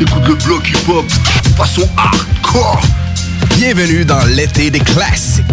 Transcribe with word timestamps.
Le 0.00 0.06
bloc 0.06 0.66
hip-hop 0.66 1.04
façon 1.58 1.86
hardcore. 1.94 2.80
Bienvenue 3.58 4.06
dans 4.06 4.24
l'été 4.24 4.70
des 4.70 4.80
classiques. 4.80 5.44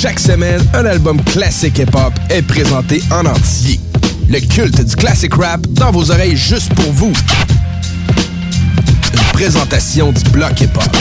Chaque 0.00 0.18
semaine, 0.18 0.60
un 0.74 0.84
album 0.84 1.22
classique 1.22 1.78
hip-hop 1.78 2.12
est 2.28 2.42
présenté 2.42 3.00
en 3.12 3.24
entier. 3.24 3.78
Le 4.28 4.40
culte 4.40 4.84
du 4.84 4.96
classic 4.96 5.32
rap 5.34 5.60
dans 5.74 5.92
vos 5.92 6.10
oreilles 6.10 6.36
juste 6.36 6.74
pour 6.74 6.90
vous. 6.92 7.12
Une 9.12 9.32
présentation 9.32 10.10
du 10.10 10.24
bloc 10.30 10.60
hip-hop. 10.60 10.96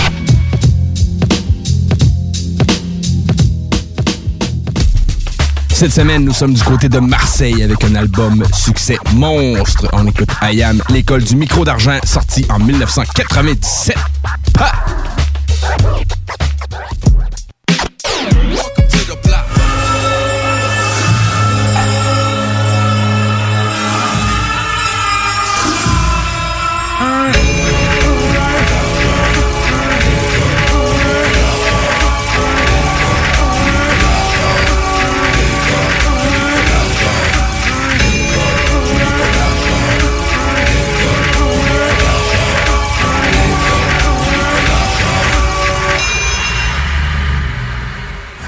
Cette 5.81 5.93
semaine, 5.93 6.23
nous 6.23 6.31
sommes 6.31 6.53
du 6.53 6.61
côté 6.61 6.89
de 6.89 6.99
Marseille 6.99 7.63
avec 7.63 7.83
un 7.83 7.95
album 7.95 8.43
succès 8.53 8.99
monstre. 9.15 9.87
On 9.93 10.05
écoute 10.05 10.29
Ayam, 10.39 10.79
l'école 10.89 11.23
du 11.23 11.35
micro 11.35 11.65
d'argent, 11.65 11.97
sorti 12.03 12.45
en 12.49 12.59
1997. 12.59 13.97
Pa! 14.53 14.71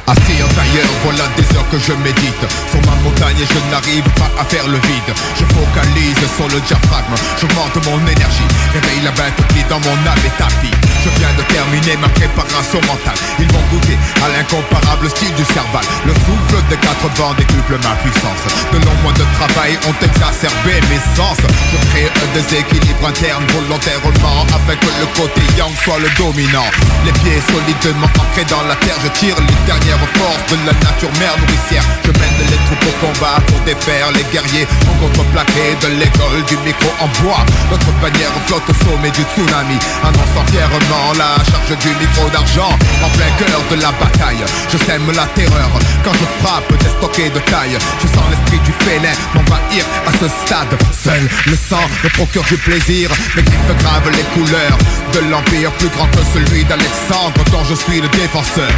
Assis 0.05 0.43
en 0.43 0.51
tailleur, 0.51 0.89
voilà 1.03 1.23
des 1.37 1.47
heures 1.55 1.67
que 1.71 1.79
je 1.79 1.93
médite. 2.03 2.43
Sur 2.67 2.81
ma 2.83 2.95
montagne 2.99 3.39
et 3.39 3.47
je 3.47 3.59
n'arrive 3.71 4.03
pas 4.19 4.27
à 4.35 4.43
faire 4.43 4.67
le 4.67 4.75
vide. 4.75 5.11
Je 5.39 5.45
focalise 5.55 6.19
sur 6.35 6.47
le 6.51 6.59
diaphragme. 6.67 7.15
J'augmente 7.39 7.79
mon 7.87 7.99
énergie. 8.03 8.49
Réveille 8.75 9.03
la 9.03 9.11
bête 9.15 9.39
qui 9.55 9.63
dans 9.71 9.79
mon 9.79 9.95
âme 10.03 10.23
est 10.27 10.35
tapis 10.35 10.75
Je 11.03 11.09
viens 11.19 11.31
de 11.39 11.43
terminer 11.47 11.95
ma 12.03 12.09
préparation 12.09 12.83
mentale. 12.83 13.15
Ils 13.39 13.47
vont 13.47 13.63
goûter 13.71 13.95
à 14.19 14.27
l'incomparable 14.27 15.07
style 15.09 15.33
du 15.39 15.45
cerval. 15.55 15.85
Le 16.05 16.13
souffle 16.27 16.59
des 16.67 16.77
quatre 16.83 17.07
vents 17.15 17.33
décuple 17.39 17.79
ma 17.79 17.95
puissance. 18.03 18.43
De 18.75 18.83
longs 18.83 18.99
mois 19.07 19.15
de 19.15 19.23
travail 19.39 19.79
ont 19.87 19.97
exacerbé 20.03 20.83
mes 20.91 20.99
sens. 21.15 21.39
Je 21.71 21.79
crée 21.95 22.11
déséquilibre 22.33 23.07
interne 23.07 23.43
volontairement 23.51 24.45
Afin 24.53 24.75
que 24.75 24.91
le 25.01 25.07
côté 25.17 25.41
yang 25.57 25.73
soit 25.83 25.99
le 25.99 26.09
dominant. 26.17 26.69
Les 27.05 27.11
pieds 27.23 27.41
solidement 27.51 28.07
ancrés 28.19 28.47
dans 28.49 28.63
la 28.63 28.75
terre 28.75 28.97
Je 29.03 29.09
tire 29.19 29.35
les 29.35 29.59
dernières 29.65 29.99
forces 30.15 30.45
de 30.51 30.57
la 30.65 30.73
nature 30.73 31.11
mère 31.19 31.35
nourricière. 31.39 31.83
Je 32.05 32.11
mène 32.11 32.37
les 32.49 32.59
troupes 32.65 32.87
au 32.87 32.95
combat 33.03 33.37
pour 33.47 33.59
défaire 33.65 34.11
les 34.15 34.25
guerriers. 34.31 34.67
En 34.87 34.95
contreplaqué 35.03 35.75
de 35.81 35.87
l'école 35.99 36.39
du 36.47 36.57
micro 36.63 36.89
en 36.99 37.09
bois. 37.21 37.43
Notre 37.71 37.91
bannière 37.99 38.33
flotte 38.47 38.67
au 38.69 38.75
sommet 38.85 39.11
du 39.11 39.23
tsunami. 39.33 39.77
Annonçant 40.03 40.45
fièrement 40.51 41.13
la 41.17 41.37
charge 41.49 41.75
du 41.79 41.91
micro 41.99 42.29
d'argent. 42.29 42.71
En 43.03 43.09
plein 43.17 43.31
cœur 43.39 43.59
de 43.71 43.75
la 43.81 43.91
bataille 43.99 44.43
Je 44.71 44.77
sème 44.77 45.11
la 45.11 45.27
terreur. 45.35 45.71
Quand 46.03 46.13
je 46.13 46.27
frappe 46.41 46.71
des 46.79 46.91
stockés 46.97 47.29
de 47.29 47.39
taille 47.51 47.77
Je 48.01 48.07
sens 48.07 48.25
l'esprit 48.31 48.59
du 48.63 48.73
félin 48.83 49.15
m'envahir. 49.33 49.83
À 50.07 50.11
ce 50.19 50.27
stade 50.45 50.73
Seul 50.91 51.23
le 51.47 51.55
sang 51.55 51.83
me 52.03 52.09
procure 52.13 52.43
du 52.43 52.57
plaisir 52.57 53.09
Mes 53.35 53.43
griffes 53.43 53.77
gravent 53.79 54.11
les 54.11 54.23
couleurs 54.33 54.77
de 55.13 55.29
l'empire 55.29 55.71
plus 55.73 55.89
grand 55.89 56.07
que 56.07 56.23
celui 56.33 56.63
d'Alexandre 56.65 57.43
dont 57.51 57.63
je 57.63 57.75
suis 57.75 58.01
le 58.01 58.07
défenseur 58.09 58.71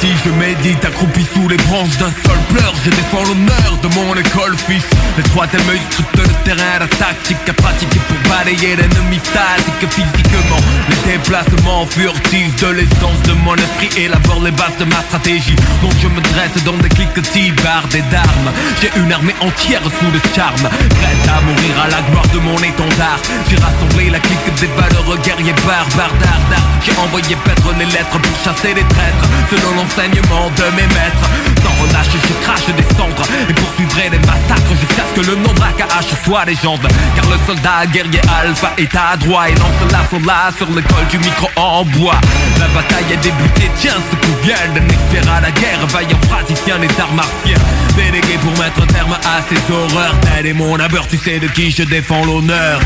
scintille, 0.00 0.16
je 0.24 0.30
médite 0.30 0.84
accroupi 0.84 1.26
sous 1.34 1.48
les 1.48 1.56
branches 1.56 1.96
d'un 1.98 2.10
seul 2.24 2.38
pleur 2.48 2.72
Je 2.84 2.90
défends 2.90 3.22
l'honneur 3.22 3.78
de 3.82 3.88
mon 3.94 4.14
école 4.14 4.56
fils. 4.56 4.84
Le 5.16 5.22
troisième 5.24 5.68
œil 5.68 5.80
scrute 5.90 6.16
le 6.16 6.44
terrain, 6.44 6.78
la 6.80 6.86
tactique 6.86 7.48
à 7.48 7.52
pratiquer 7.52 8.00
pour 8.08 8.30
balayer 8.30 8.76
l'ennemi 8.76 9.18
statique. 9.22 9.90
Physiquement 9.90 10.60
Les 10.88 11.12
déplacements 11.12 11.86
furtifs 11.86 12.56
de 12.56 12.68
l'essence 12.68 13.20
de 13.26 13.32
mon 13.44 13.54
esprit 13.56 13.90
élabore 13.96 14.42
les 14.42 14.50
bases 14.50 14.76
de 14.78 14.84
ma 14.84 15.00
stratégie. 15.08 15.56
Donc 15.82 15.92
je 16.02 16.08
me 16.08 16.20
dresse 16.20 16.62
dans 16.64 16.76
des 16.78 16.88
cliquetis 16.88 17.52
bardés 17.62 18.04
d'armes 18.10 18.50
J'ai 18.80 18.90
une 19.00 19.12
armée 19.12 19.34
entière 19.40 19.82
sous 19.82 20.10
le 20.10 20.20
charme. 20.34 20.68
Prête 21.00 21.26
à 21.28 21.40
mourir 21.42 21.74
à 21.84 21.88
la 21.88 22.02
gloire 22.10 22.28
de 22.28 22.38
mon 22.38 22.58
étendard. 22.58 23.20
J'ai 23.48 23.56
rassemblé 23.56 24.10
la 24.10 24.20
clique 24.20 24.54
des 24.60 24.68
valeureux 24.68 25.18
guerriers 25.24 25.56
barbares 25.66 26.14
d'Ardar 26.20 26.64
J'ai 26.84 26.96
envoyé 26.96 27.36
paître 27.44 27.72
les 27.78 27.86
lettres 27.86 28.18
pour 28.18 28.36
chasser 28.44 28.74
les 28.74 28.84
traîtres. 28.84 29.26
Selon 29.50 29.89
l'enseignement 29.90 30.50
de 30.50 30.76
mes 30.76 30.86
maîtres. 30.86 31.30
Sans 31.62 31.82
relâche 31.82 32.06
je 32.12 32.44
crache 32.44 32.66
des 32.66 32.96
cendres 32.96 33.22
Et 33.48 33.52
poursuivrai 33.52 34.08
les 34.10 34.18
massacres 34.18 34.74
jusqu'à 34.80 35.02
ce 35.08 35.20
que 35.20 35.26
le 35.26 35.36
nom 35.36 35.52
d'AKH 35.54 36.24
soit 36.24 36.44
légende 36.44 36.86
Car 37.14 37.24
le 37.26 37.36
soldat 37.46 37.86
guerrier 37.92 38.20
alpha 38.40 38.72
est 38.78 38.94
adroit 38.94 39.48
Et 39.48 39.54
lance 39.54 39.92
l'assaut 39.92 40.24
là 40.24 40.50
sur 40.56 40.66
l'école 40.68 41.06
du 41.10 41.18
micro 41.18 41.48
en 41.56 41.84
bois. 41.84 42.20
La 42.58 42.68
bataille 42.68 43.12
est 43.12 43.22
débutée, 43.22 43.70
tiens 43.76 43.96
ce 44.10 44.16
coup 44.16 44.34
vient 44.42 44.54
d'un 44.74 44.86
expert 44.86 45.32
à 45.32 45.40
la 45.40 45.50
guerre. 45.50 45.86
Vaillant 45.88 46.18
praticien 46.28 46.78
des 46.78 46.88
arts 47.00 47.12
martiens. 47.12 47.58
Délégué 47.96 48.38
pour 48.42 48.52
mettre 48.58 48.86
terme 48.86 49.12
à 49.12 49.40
ces 49.48 49.72
horreurs. 49.72 50.14
Tel 50.20 50.46
est 50.46 50.54
mon 50.54 50.78
abeur, 50.78 51.06
tu 51.08 51.18
sais 51.18 51.38
de 51.38 51.48
qui 51.48 51.70
je 51.70 51.82
défends 51.82 52.24
l'honneur 52.24 52.80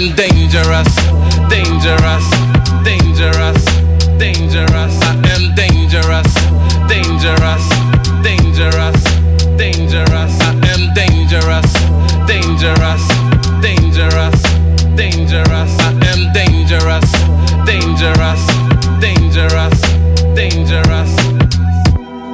am 0.00 0.14
dangerous, 0.16 0.94
dangerous, 1.48 2.26
dangerous, 2.84 3.64
dangerous. 4.18 4.94
I 5.02 5.12
am 5.34 5.54
dangerous, 5.54 6.32
dangerous, 6.88 7.64
dangerous, 8.22 9.04
dangerous. 9.58 10.34
I 10.40 10.52
am 10.72 10.94
dangerous, 10.94 11.72
dangerous, 12.26 13.04
dangerous, 13.60 14.42
dangerous. 14.96 15.72
I 15.78 15.92
am 16.08 16.32
dangerous, 16.32 17.10
dangerous, 17.66 18.42
dangerous, 19.00 19.80
dangerous. 20.34 21.10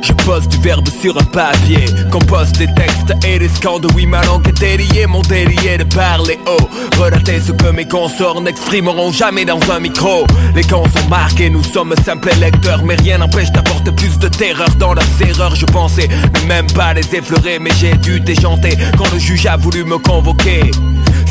Je 0.03 0.13
pose 0.13 0.47
du 0.49 0.59
verbe 0.59 0.87
sur 1.03 1.19
un 1.19 1.25
papier 1.25 1.85
Compose 2.13 2.53
des 2.53 2.69
textes 2.75 3.13
et 3.27 3.41
des 3.41 3.49
scandes 3.49 3.87
Oui 3.97 4.07
ma 4.07 4.23
langue 4.25 4.47
est 4.47 4.61
déliée 4.61 5.07
Mon 5.07 5.23
délié 5.23 5.79
de 5.79 5.85
parler 5.85 6.39
haut 6.47 6.66
Relater 6.99 7.41
ce 7.41 7.53
que 7.53 7.71
mes 7.71 7.87
consorts 7.87 8.41
n'exprimeront 8.41 9.13
jamais 9.13 9.45
dans 9.45 9.61
un 9.71 9.81
micro. 9.81 10.27
Les 10.55 10.63
camps 10.63 10.85
sont 10.85 11.09
marqués, 11.09 11.51
nous 11.51 11.63
sommes 11.63 11.95
simples 12.05 12.31
lecteurs 12.41 12.83
Mais 12.85 12.97
rien 12.97 13.19
n'empêche 13.19 13.51
d'apporter 13.53 13.93
plus 13.93 14.19
de 14.19 14.29
terreur 14.29 14.69
dans 14.79 14.95
leurs 14.95 15.23
erreurs. 15.23 15.55
Je 15.55 15.67
pensais 15.67 16.09
ne 16.09 16.49
même 16.49 16.67
pas 16.69 16.95
les 16.95 17.15
effleurer 17.15 17.59
Mais 17.59 17.71
j'ai 17.79 17.95
dû 17.97 18.21
déchanter 18.21 18.77
quand 18.97 19.13
le 19.13 19.19
juge 19.19 19.47
a 19.47 19.57
voulu 19.57 19.85
me 19.85 19.99
convoquer 19.99 20.71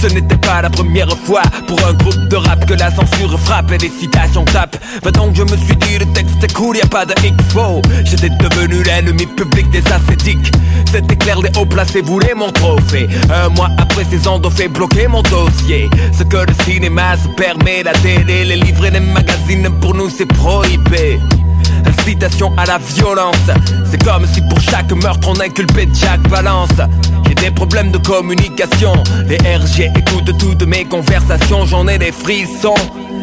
ce 0.08 0.14
n'était 0.14 0.38
pas 0.38 0.62
la 0.62 0.70
première 0.70 1.10
fois 1.18 1.42
pour 1.68 1.80
un 1.86 1.94
groupe 1.94 2.28
de 2.28 2.36
rap 2.36 2.66
que 2.66 2.74
la 2.74 2.92
censure 2.92 3.40
frappe 3.40 3.72
et 3.72 3.78
les 3.78 3.90
citations 3.90 4.46
tapent. 4.46 4.78
Va 5.04 5.12
donc, 5.12 5.36
je 5.36 5.42
me 5.42 5.58
suis 5.58 5.76
dit, 5.76 5.98
le 6.00 6.06
texte 6.14 6.44
est 6.44 6.54
cool, 6.54 6.78
y 6.78 6.82
a 6.82 6.86
pas 6.86 7.06
de 7.06 7.14
X-Fo. 7.24 7.82
J'étais 8.04 8.30
devenu 8.30 8.84
l'ennemi 8.84 9.26
public 9.26 9.70
des 9.72 9.84
ascétiques. 9.92 10.52
C'était 10.92 11.16
clair, 11.16 11.42
les 11.42 11.50
hauts 11.58 11.66
placés 11.66 12.02
voulaient 12.02 12.36
mon 12.36 12.52
trophée. 12.52 13.08
Un 13.34 13.50
mois 13.50 13.70
après, 13.78 14.06
ces 14.10 14.28
ont 14.28 14.42
fait 14.50 14.68
bloquer 14.68 15.08
mon 15.08 15.24
dossier. 15.24 15.90
Ce 16.18 16.24
que 16.24 16.38
le 16.38 16.54
cinéma 16.64 17.18
se 17.18 17.28
permet, 17.30 17.84
la 17.84 17.94
télé, 17.94 18.46
les 18.46 18.58
livres 18.58 18.86
et 18.86 18.92
les 18.92 19.00
magazines, 19.00 19.70
pour 19.82 19.96
nous 19.96 20.10
c'est 20.10 20.28
prohibé. 20.28 21.20
Incitation 21.86 22.52
à 22.58 22.66
la 22.66 22.78
violence 22.78 23.36
C'est 23.90 24.04
comme 24.04 24.26
si 24.26 24.42
pour 24.42 24.60
chaque 24.60 24.92
meurtre 24.92 25.28
on 25.28 25.40
inculpait 25.40 25.88
Jack 25.94 26.20
Valence 26.28 26.70
J'ai 27.38 27.50
des 27.50 27.52
problèmes 27.52 27.92
de 27.92 27.98
communication. 27.98 28.94
Les 29.28 29.38
RG 29.38 29.92
écoutent 29.96 30.38
toutes 30.38 30.66
mes 30.66 30.86
conversations. 30.86 31.66
J'en 31.66 31.88
ai 31.88 31.98
des 31.98 32.12
frissons. 32.12 32.76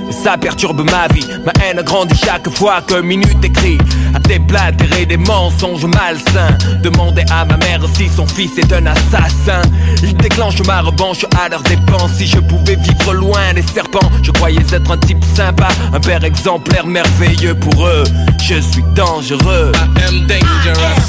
Et 0.08 0.12
ça 0.12 0.36
perturbe 0.36 0.82
ma 0.90 1.06
vie. 1.12 1.26
Ma 1.44 1.52
haine 1.62 1.82
grandit 1.82 2.18
chaque 2.24 2.48
fois 2.50 2.80
qu'un 2.82 3.02
minute 3.02 3.44
écrit. 3.44 3.78
À 4.14 4.18
déblatérer 4.18 5.06
des 5.06 5.16
mensonges 5.16 5.84
malsains. 5.84 6.56
Demander 6.82 7.24
à 7.30 7.44
ma 7.44 7.56
mère 7.58 7.80
si 7.94 8.08
son 8.08 8.26
fils 8.26 8.58
est 8.58 8.72
un 8.72 8.86
assassin. 8.86 9.62
Il 10.02 10.14
déclenche 10.16 10.60
ma 10.66 10.80
revanche 10.80 11.24
à 11.42 11.48
leur 11.48 11.62
dépense. 11.62 12.12
Si 12.16 12.26
je 12.26 12.38
pouvais 12.38 12.76
vivre 12.76 13.12
loin 13.14 13.52
des 13.54 13.62
serpents 13.62 14.10
Je 14.22 14.30
croyais 14.30 14.64
être 14.72 14.90
un 14.90 14.98
type 14.98 15.24
sympa. 15.36 15.68
Un 15.92 16.00
père 16.00 16.24
exemplaire 16.24 16.86
merveilleux 16.86 17.54
pour 17.54 17.86
eux. 17.86 18.04
Je 18.42 18.60
suis 18.60 18.84
dangereux. 18.94 19.72
I 19.74 20.04
am 20.04 20.26
dangerous, 20.26 21.06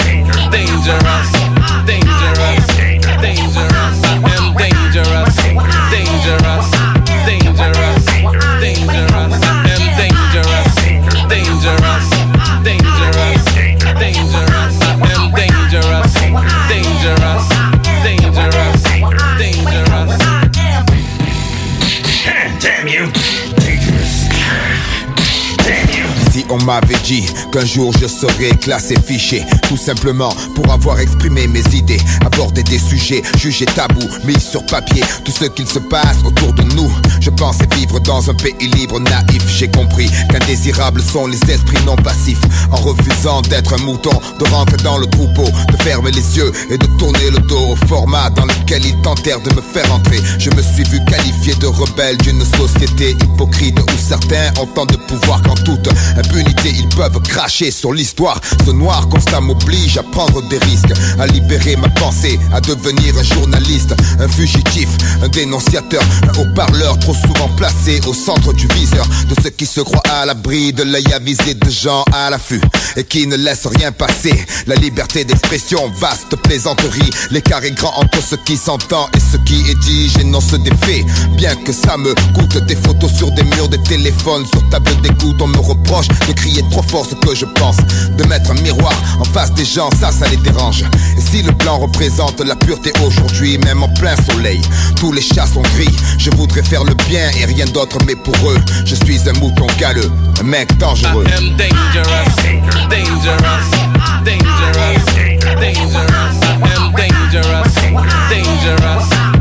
dangerous, 0.52 1.32
dangerous, 1.86 2.93
dangerous. 3.24 4.04
Am 4.04 4.52
dangerous, 4.60 5.36
dangerous, 5.96 6.68
dangerous, 7.24 8.04
dangerous. 8.04 8.04
Am 8.12 9.88
dangerous, 9.98 10.76
dangerous, 11.32 12.10
dangerous, 12.64 12.84
dangerous. 12.84 13.24
I 14.84 15.08
am 15.08 15.32
dangerous, 15.32 16.04
dangerous, 16.68 17.48
dangerous, 18.04 18.84
dangerous. 19.40 20.12
Damn 22.64 22.88
you. 25.90 26.23
Si 26.34 26.44
on 26.50 26.58
m'avait 26.64 26.98
dit 27.04 27.24
qu'un 27.52 27.64
jour 27.64 27.94
je 28.02 28.08
serais 28.08 28.58
classé 28.60 28.96
fiché. 29.06 29.44
Tout 29.70 29.78
simplement 29.78 30.34
pour 30.56 30.72
avoir 30.72 31.00
exprimé 31.00 31.46
mes 31.46 31.62
idées 31.76 32.02
Aborder 32.26 32.64
des 32.64 32.80
sujets 32.80 33.22
jugés 33.38 33.68
tabous 33.68 34.10
Mis 34.24 34.40
sur 34.40 34.66
papier. 34.66 35.04
Tout 35.24 35.32
ce 35.32 35.46
qu'il 35.46 35.68
se 35.68 35.78
passe 35.78 36.18
autour 36.26 36.52
de 36.54 36.64
nous 36.74 36.92
Je 37.20 37.30
pensais 37.30 37.68
vivre 37.76 38.00
dans 38.00 38.32
un 38.32 38.34
pays 38.34 38.68
libre 38.68 39.00
naïf. 39.00 39.48
J'ai 39.48 39.70
compris 39.70 40.10
qu'indésirables 40.32 41.04
sont 41.04 41.28
les 41.28 41.38
esprits 41.52 41.86
non 41.86 41.98
passifs. 41.98 42.42
En 42.72 42.78
refusant 42.78 43.44
d'être 43.44 43.74
un 43.76 43.84
mouton 43.84 44.20
De 44.40 44.46
rentrer 44.46 44.78
dans 44.78 44.98
le 44.98 45.06
troupeau 45.06 45.46
De 45.72 45.84
fermer 45.84 46.10
les 46.10 46.38
yeux 46.38 46.52
et 46.72 46.80
de 46.80 46.88
tourner 46.98 47.30
le 47.30 47.42
dos 47.42 47.74
au 47.74 47.76
format 47.88 48.32
Dans 48.32 48.46
lequel 48.46 48.84
ils 48.84 49.00
tentèrent 49.04 49.42
de 49.42 49.54
me 49.54 49.62
faire 49.62 49.94
entrer. 49.94 50.18
Je 50.40 50.50
me 50.50 50.64
suis 50.64 50.84
vu 50.86 51.00
qualifié 51.06 51.54
de 51.62 51.68
rebelle 51.68 52.18
d'une 52.18 52.44
société 52.44 53.12
hypocrite 53.12 53.80
Où 53.80 53.98
certains 54.00 54.50
ont 54.60 54.66
tant 54.66 54.88
de 54.88 54.96
pouvoir 54.96 55.40
qu'en 55.44 55.54
toute 55.54 55.90
impunité 56.24 56.70
ils 56.70 56.90
peuvent 56.90 57.22
cracher 57.22 57.72
sur 57.72 57.94
l'histoire. 57.94 58.40
Ce 58.66 58.72
noir 58.72 59.08
constat 59.10 59.42
m'oblige 59.42 59.98
à 59.98 60.04
prendre 60.04 60.42
des 60.48 60.58
risques 60.60 60.94
À 61.20 61.28
libérer 61.28 61.76
ma 61.76 61.90
pensée, 61.90 62.40
à 62.54 62.62
devenir 62.62 63.18
un 63.18 63.24
journaliste 63.24 63.94
Un 64.20 64.28
fugitif, 64.28 64.90
un 65.22 65.28
dénonciateur 65.28 66.04
Un 66.24 66.40
haut-parleur 66.40 66.98
trop 67.00 67.14
souvent 67.14 67.50
placé 67.58 68.00
au 68.08 68.14
centre 68.14 68.54
du 68.54 68.68
viseur 68.68 69.06
De 69.30 69.36
ceux 69.42 69.50
qui 69.50 69.66
se 69.66 69.82
croient 69.82 70.04
à 70.12 70.26
l'abri 70.26 70.74
de 70.74 70.84
l'œil 70.84 71.14
avisé 71.14 71.54
de 71.54 71.70
gens 71.70 72.06
à 72.14 72.30
l'affût 72.30 72.62
Et 72.96 73.04
qui 73.04 73.28
ne 73.28 73.36
laissent 73.36 73.68
rien 73.68 73.92
passer. 73.92 74.34
La 74.68 74.76
liberté 74.76 75.26
d'expression, 75.26 75.92
vaste 76.00 76.36
plaisanterie 76.44 77.10
L'écart 77.32 77.64
est 77.64 77.72
grand 77.72 77.94
entre 77.98 78.22
ce 78.22 78.36
qui 78.36 78.58
s'entend 78.58 79.08
et 79.16 79.20
ce 79.20 79.38
qui 79.38 79.70
est 79.70 79.80
dit 79.80 80.10
J'énonce 80.10 80.54
des 80.54 80.76
faits, 80.86 81.06
bien 81.36 81.56
que 81.56 81.74
ça 81.74 81.98
me 81.98 82.14
coûte 82.34 82.58
Des 82.66 82.76
photos 82.76 83.12
sur 83.14 83.32
des 83.32 83.44
murs, 83.44 83.70
des 83.70 83.82
téléphones 83.84 84.46
Sur 84.48 84.68
table 84.70 84.92
d'écoute, 85.02 85.42
on 85.42 85.48
me 85.48 85.60
reproche 85.60 86.08
de 86.28 86.34
crier 86.34 86.64
trop 86.72 86.84
fort 86.84 87.06
ce 87.06 87.16
que 87.16 87.36
je 87.36 87.46
pense. 87.46 87.78
De 88.18 88.24
mettre 88.26 88.52
un 88.52 88.62
miroir 88.62 88.94
en 89.20 89.24
face 89.24 89.52
des 89.54 89.66
gens, 89.66 89.90
ça, 90.00 90.12
ça 90.12 90.28
les 90.30 90.38
dérange. 90.38 90.84
Et 91.18 91.22
si 91.22 91.42
le 91.42 91.52
blanc 91.52 91.80
représente 91.80 92.40
la 92.42 92.56
pureté 92.56 92.92
aujourd'hui 93.06 93.58
Même 93.60 93.84
en 93.84 93.90
plein 93.90 94.16
soleil, 94.30 94.62
tous 94.96 95.12
les 95.12 95.22
chats 95.22 95.48
sont 95.48 95.62
gris. 95.76 95.96
Je 96.18 96.30
voudrais 96.32 96.64
faire 96.64 96.84
le 96.84 96.94
bien 97.08 97.30
et 97.40 97.46
rien 97.46 97.66
d'autre 97.66 97.98
mais 98.06 98.16
pour 98.16 98.36
eux 98.50 98.60
Je 98.86 98.96
suis 98.96 99.20
un 99.28 99.34
mouton 99.40 99.68
galeux, 99.80 100.12
un 100.40 100.44
mec 100.44 100.78
dangereux. 100.78 101.26
Dangerous, 101.26 101.58
dangerous, 101.58 102.64
dangerous, 107.32 107.74
dangerous, 108.30 109.33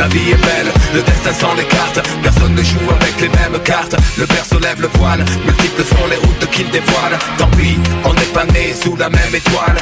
La 0.00 0.08
vie 0.08 0.30
est 0.30 0.36
belle, 0.36 0.79
le 0.94 1.02
destin 1.02 1.32
sans 1.32 1.54
les 1.54 1.64
cartes. 1.64 2.00
Personne 2.22 2.54
ne 2.54 2.62
joue 2.62 2.90
avec 3.00 3.20
les 3.20 3.28
mêmes 3.28 3.60
cartes. 3.64 3.96
Le 4.18 4.26
père 4.26 4.44
se 4.44 4.56
lève 4.56 4.80
le 4.80 4.88
voile, 4.94 5.24
multiples 5.44 5.84
sont 5.84 6.06
les 6.08 6.16
routes 6.16 6.50
qu'il 6.50 6.70
dévoile. 6.70 7.18
Tant 7.38 7.48
pis, 7.56 7.76
on 8.04 8.14
n'est 8.14 8.32
pas 8.32 8.44
né 8.46 8.74
sous 8.82 8.96
la 8.96 9.08
même 9.08 9.34
étoile. 9.34 9.76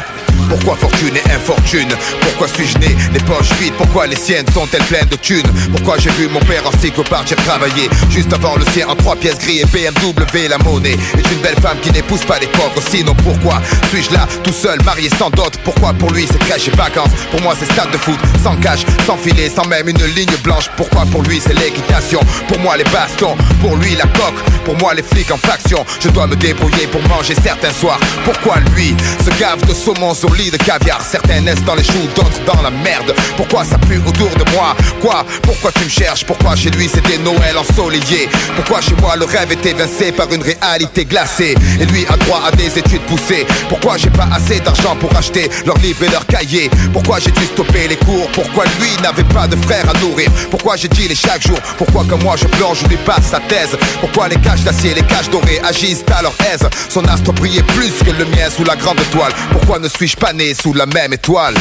Pourquoi 0.48 0.76
fortune 0.76 1.14
et 1.14 1.32
infortune? 1.32 1.88
Pourquoi 2.22 2.48
suis-je 2.48 2.78
né 2.78 2.96
les 3.12 3.20
poches 3.20 3.52
vides? 3.60 3.74
Pourquoi 3.74 4.06
les 4.06 4.16
siennes 4.16 4.46
sont-elles 4.54 4.84
pleines 4.84 5.08
de 5.08 5.16
thunes? 5.16 5.50
Pourquoi 5.72 5.98
j'ai 5.98 6.10
vu 6.10 6.26
mon 6.28 6.40
père 6.40 6.66
en 6.66 6.72
cycle 6.80 7.02
partir 7.02 7.36
travailler 7.38 7.90
Juste 8.08 8.32
avant 8.32 8.56
le 8.56 8.64
sien 8.72 8.88
en 8.88 8.96
trois 8.96 9.16
pièces 9.16 9.38
gris 9.38 9.60
et 9.60 9.66
BMW 9.66 10.48
la 10.48 10.56
monnaie. 10.58 10.96
Est 11.18 11.32
une 11.32 11.40
belle 11.42 11.60
femme 11.60 11.78
qui 11.82 11.90
n'épouse 11.90 12.24
pas 12.24 12.38
les 12.38 12.46
pauvres. 12.46 12.80
Sinon 12.88 13.14
pourquoi 13.14 13.60
suis-je 13.90 14.12
là 14.14 14.26
tout 14.42 14.52
seul 14.52 14.82
marié 14.84 15.10
sans 15.18 15.28
dot? 15.30 15.52
Pourquoi 15.64 15.92
pour 15.92 16.10
lui 16.12 16.26
c'est 16.30 16.38
crèche 16.38 16.68
et 16.68 16.76
vacances? 16.76 17.10
Pour 17.30 17.42
moi 17.42 17.54
c'est 17.58 17.70
stade 17.70 17.90
de 17.90 17.98
foot 17.98 18.18
sans 18.42 18.56
cash, 18.56 18.80
sans 19.06 19.18
filet, 19.18 19.50
sans 19.54 19.66
même 19.68 19.88
une 19.88 20.04
ligne 20.14 20.36
blanche. 20.42 20.70
Pourquoi 20.76 20.97
pour 21.06 21.22
lui 21.22 21.40
c'est 21.40 21.54
l'équitation. 21.54 22.20
Pour 22.48 22.58
moi 22.60 22.76
les 22.76 22.84
bastons, 22.84 23.36
pour 23.60 23.76
lui 23.76 23.94
la 23.96 24.06
coque. 24.06 24.42
Pour 24.64 24.76
moi 24.76 24.94
les 24.94 25.02
flics 25.02 25.30
en 25.30 25.36
faction 25.38 25.84
Je 26.00 26.08
dois 26.10 26.26
me 26.26 26.36
débrouiller 26.36 26.86
pour 26.88 27.02
manger 27.08 27.34
certains 27.34 27.72
soirs. 27.72 28.00
Pourquoi 28.24 28.56
lui 28.74 28.94
se 29.24 29.30
gave 29.38 29.64
de 29.66 29.74
saumon 29.74 30.14
sur 30.14 30.32
lit 30.34 30.50
de 30.50 30.56
caviar? 30.56 31.00
Certains 31.00 31.40
naissent 31.40 31.64
dans 31.64 31.74
les 31.74 31.84
choux, 31.84 32.06
d'autres 32.14 32.44
dans 32.46 32.60
la 32.62 32.70
merde. 32.70 33.14
Pourquoi 33.36 33.64
ça 33.64 33.78
pue 33.78 34.00
autour 34.06 34.30
de 34.30 34.50
moi? 34.52 34.76
Quoi? 35.00 35.24
Pourquoi 35.42 35.72
tu 35.72 35.84
me 35.84 35.88
cherches? 35.88 36.24
Pourquoi 36.24 36.54
chez 36.56 36.70
lui 36.70 36.88
c'était 36.88 37.18
Noël 37.18 37.56
ensoleillé 37.56 38.28
Pourquoi 38.56 38.80
chez 38.80 38.94
moi 39.00 39.16
le 39.16 39.24
rêve 39.24 39.52
est 39.52 39.66
évincé 39.66 40.12
par 40.12 40.32
une 40.32 40.42
réalité 40.42 41.04
glacée? 41.04 41.54
Et 41.80 41.86
lui 41.86 42.06
a 42.08 42.16
droit 42.16 42.42
à 42.46 42.50
des 42.52 42.78
études 42.78 43.02
poussées. 43.02 43.46
Pourquoi 43.68 43.96
j'ai 43.96 44.10
pas 44.10 44.28
assez 44.32 44.60
d'argent 44.60 44.96
pour 45.00 45.14
acheter 45.16 45.48
leurs 45.64 45.78
livres 45.78 46.04
et 46.04 46.08
leurs 46.10 46.26
cahiers? 46.26 46.70
Pourquoi 46.92 47.18
j'ai 47.20 47.30
dû 47.30 47.44
stopper 47.44 47.88
les 47.88 47.96
cours? 47.96 48.28
Pourquoi 48.32 48.64
lui 48.80 48.90
n'avait 49.02 49.24
pas 49.24 49.46
de 49.46 49.56
frère 49.56 49.88
à 49.88 49.98
nourrir? 50.00 50.30
Pourquoi 50.50 50.76
j'ai 50.76 50.87
les 50.96 51.14
chaque 51.14 51.46
jour. 51.46 51.58
Pourquoi 51.76 52.04
comme 52.08 52.22
moi 52.22 52.36
je 52.36 52.46
pleure, 52.46 52.74
je 52.74 52.86
dépasse 52.86 53.26
sa 53.30 53.40
thèse? 53.40 53.76
Pourquoi 54.00 54.28
les 54.28 54.36
cages 54.36 54.62
d'acier, 54.62 54.94
les 54.94 55.02
cages 55.02 55.30
dorées 55.30 55.60
agissent 55.64 56.04
à 56.16 56.22
leur 56.22 56.34
aise? 56.52 56.68
Son 56.88 57.04
astre 57.04 57.32
brillait 57.32 57.62
plus 57.62 57.92
que 58.04 58.10
le 58.10 58.24
mien 58.24 58.48
sous 58.54 58.64
la 58.64 58.76
grande 58.76 59.00
étoile 59.00 59.32
Pourquoi 59.52 59.78
ne 59.78 59.88
suis-je 59.88 60.16
pas 60.16 60.32
né 60.32 60.54
sous 60.54 60.72
la 60.72 60.86
même 60.86 61.12
étoile? 61.12 61.54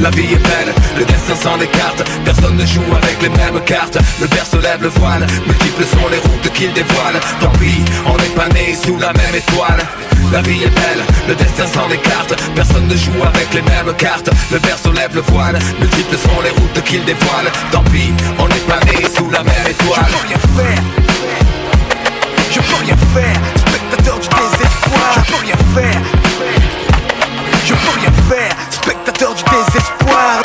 La 0.00 0.10
vie 0.10 0.32
est 0.32 0.42
belle, 0.42 0.74
le 0.98 1.04
destin 1.04 1.36
s'en 1.36 1.60
écarte. 1.60 2.02
Personne 2.24 2.56
ne 2.56 2.66
joue 2.66 2.82
avec 3.02 3.22
les 3.22 3.30
mêmes 3.30 3.60
cartes. 3.64 3.98
Le 4.20 4.26
père 4.26 4.46
se 4.46 4.56
lève 4.56 4.82
le 4.82 4.88
voile, 4.88 5.26
multiples 5.46 5.84
sont 5.84 6.08
les 6.10 6.18
routes 6.18 6.52
qu'il 6.54 6.72
dévoile. 6.72 7.20
Tant 7.40 7.52
pis, 7.58 7.84
on 8.06 8.16
n'est 8.16 8.34
pas 8.34 8.48
né 8.48 8.74
sous 8.74 8.98
la 8.98 9.12
même 9.12 9.34
étoile. 9.34 9.80
La 10.32 10.42
vie 10.42 10.62
est 10.62 10.68
belle, 10.68 11.02
le 11.26 11.34
destin 11.34 11.66
s'en 11.66 11.88
écarte. 11.90 12.34
Personne 12.54 12.86
ne 12.86 12.96
joue 12.96 13.22
avec 13.24 13.52
les 13.54 13.62
mêmes 13.62 13.94
cartes. 13.96 14.28
Le 14.52 14.58
berceau 14.58 14.92
lève 14.92 15.14
le 15.14 15.22
voile, 15.22 15.58
multiples 15.80 16.16
sont 16.18 16.40
les 16.42 16.50
routes 16.50 16.84
qu'il 16.84 17.02
dévoile. 17.04 17.50
Tant 17.72 17.82
pis, 17.84 18.12
on 18.38 18.48
n'est 18.48 18.66
pas 18.66 18.80
né 18.86 19.04
sous 19.16 19.30
la 19.30 19.42
même 19.42 19.66
étoile. 19.68 20.06
Je 20.08 20.16
peux 20.16 20.26
rien 20.26 20.38
faire. 20.56 20.82
Je 22.50 22.60
peux 22.60 22.84
rien 22.84 22.96
faire. 23.14 23.40
Spectateur 23.56 24.18
du 24.18 24.28
désespoir. 24.28 25.24
Je 25.26 25.32
peux 25.32 25.40
rien 25.44 25.56
faire 25.74 26.17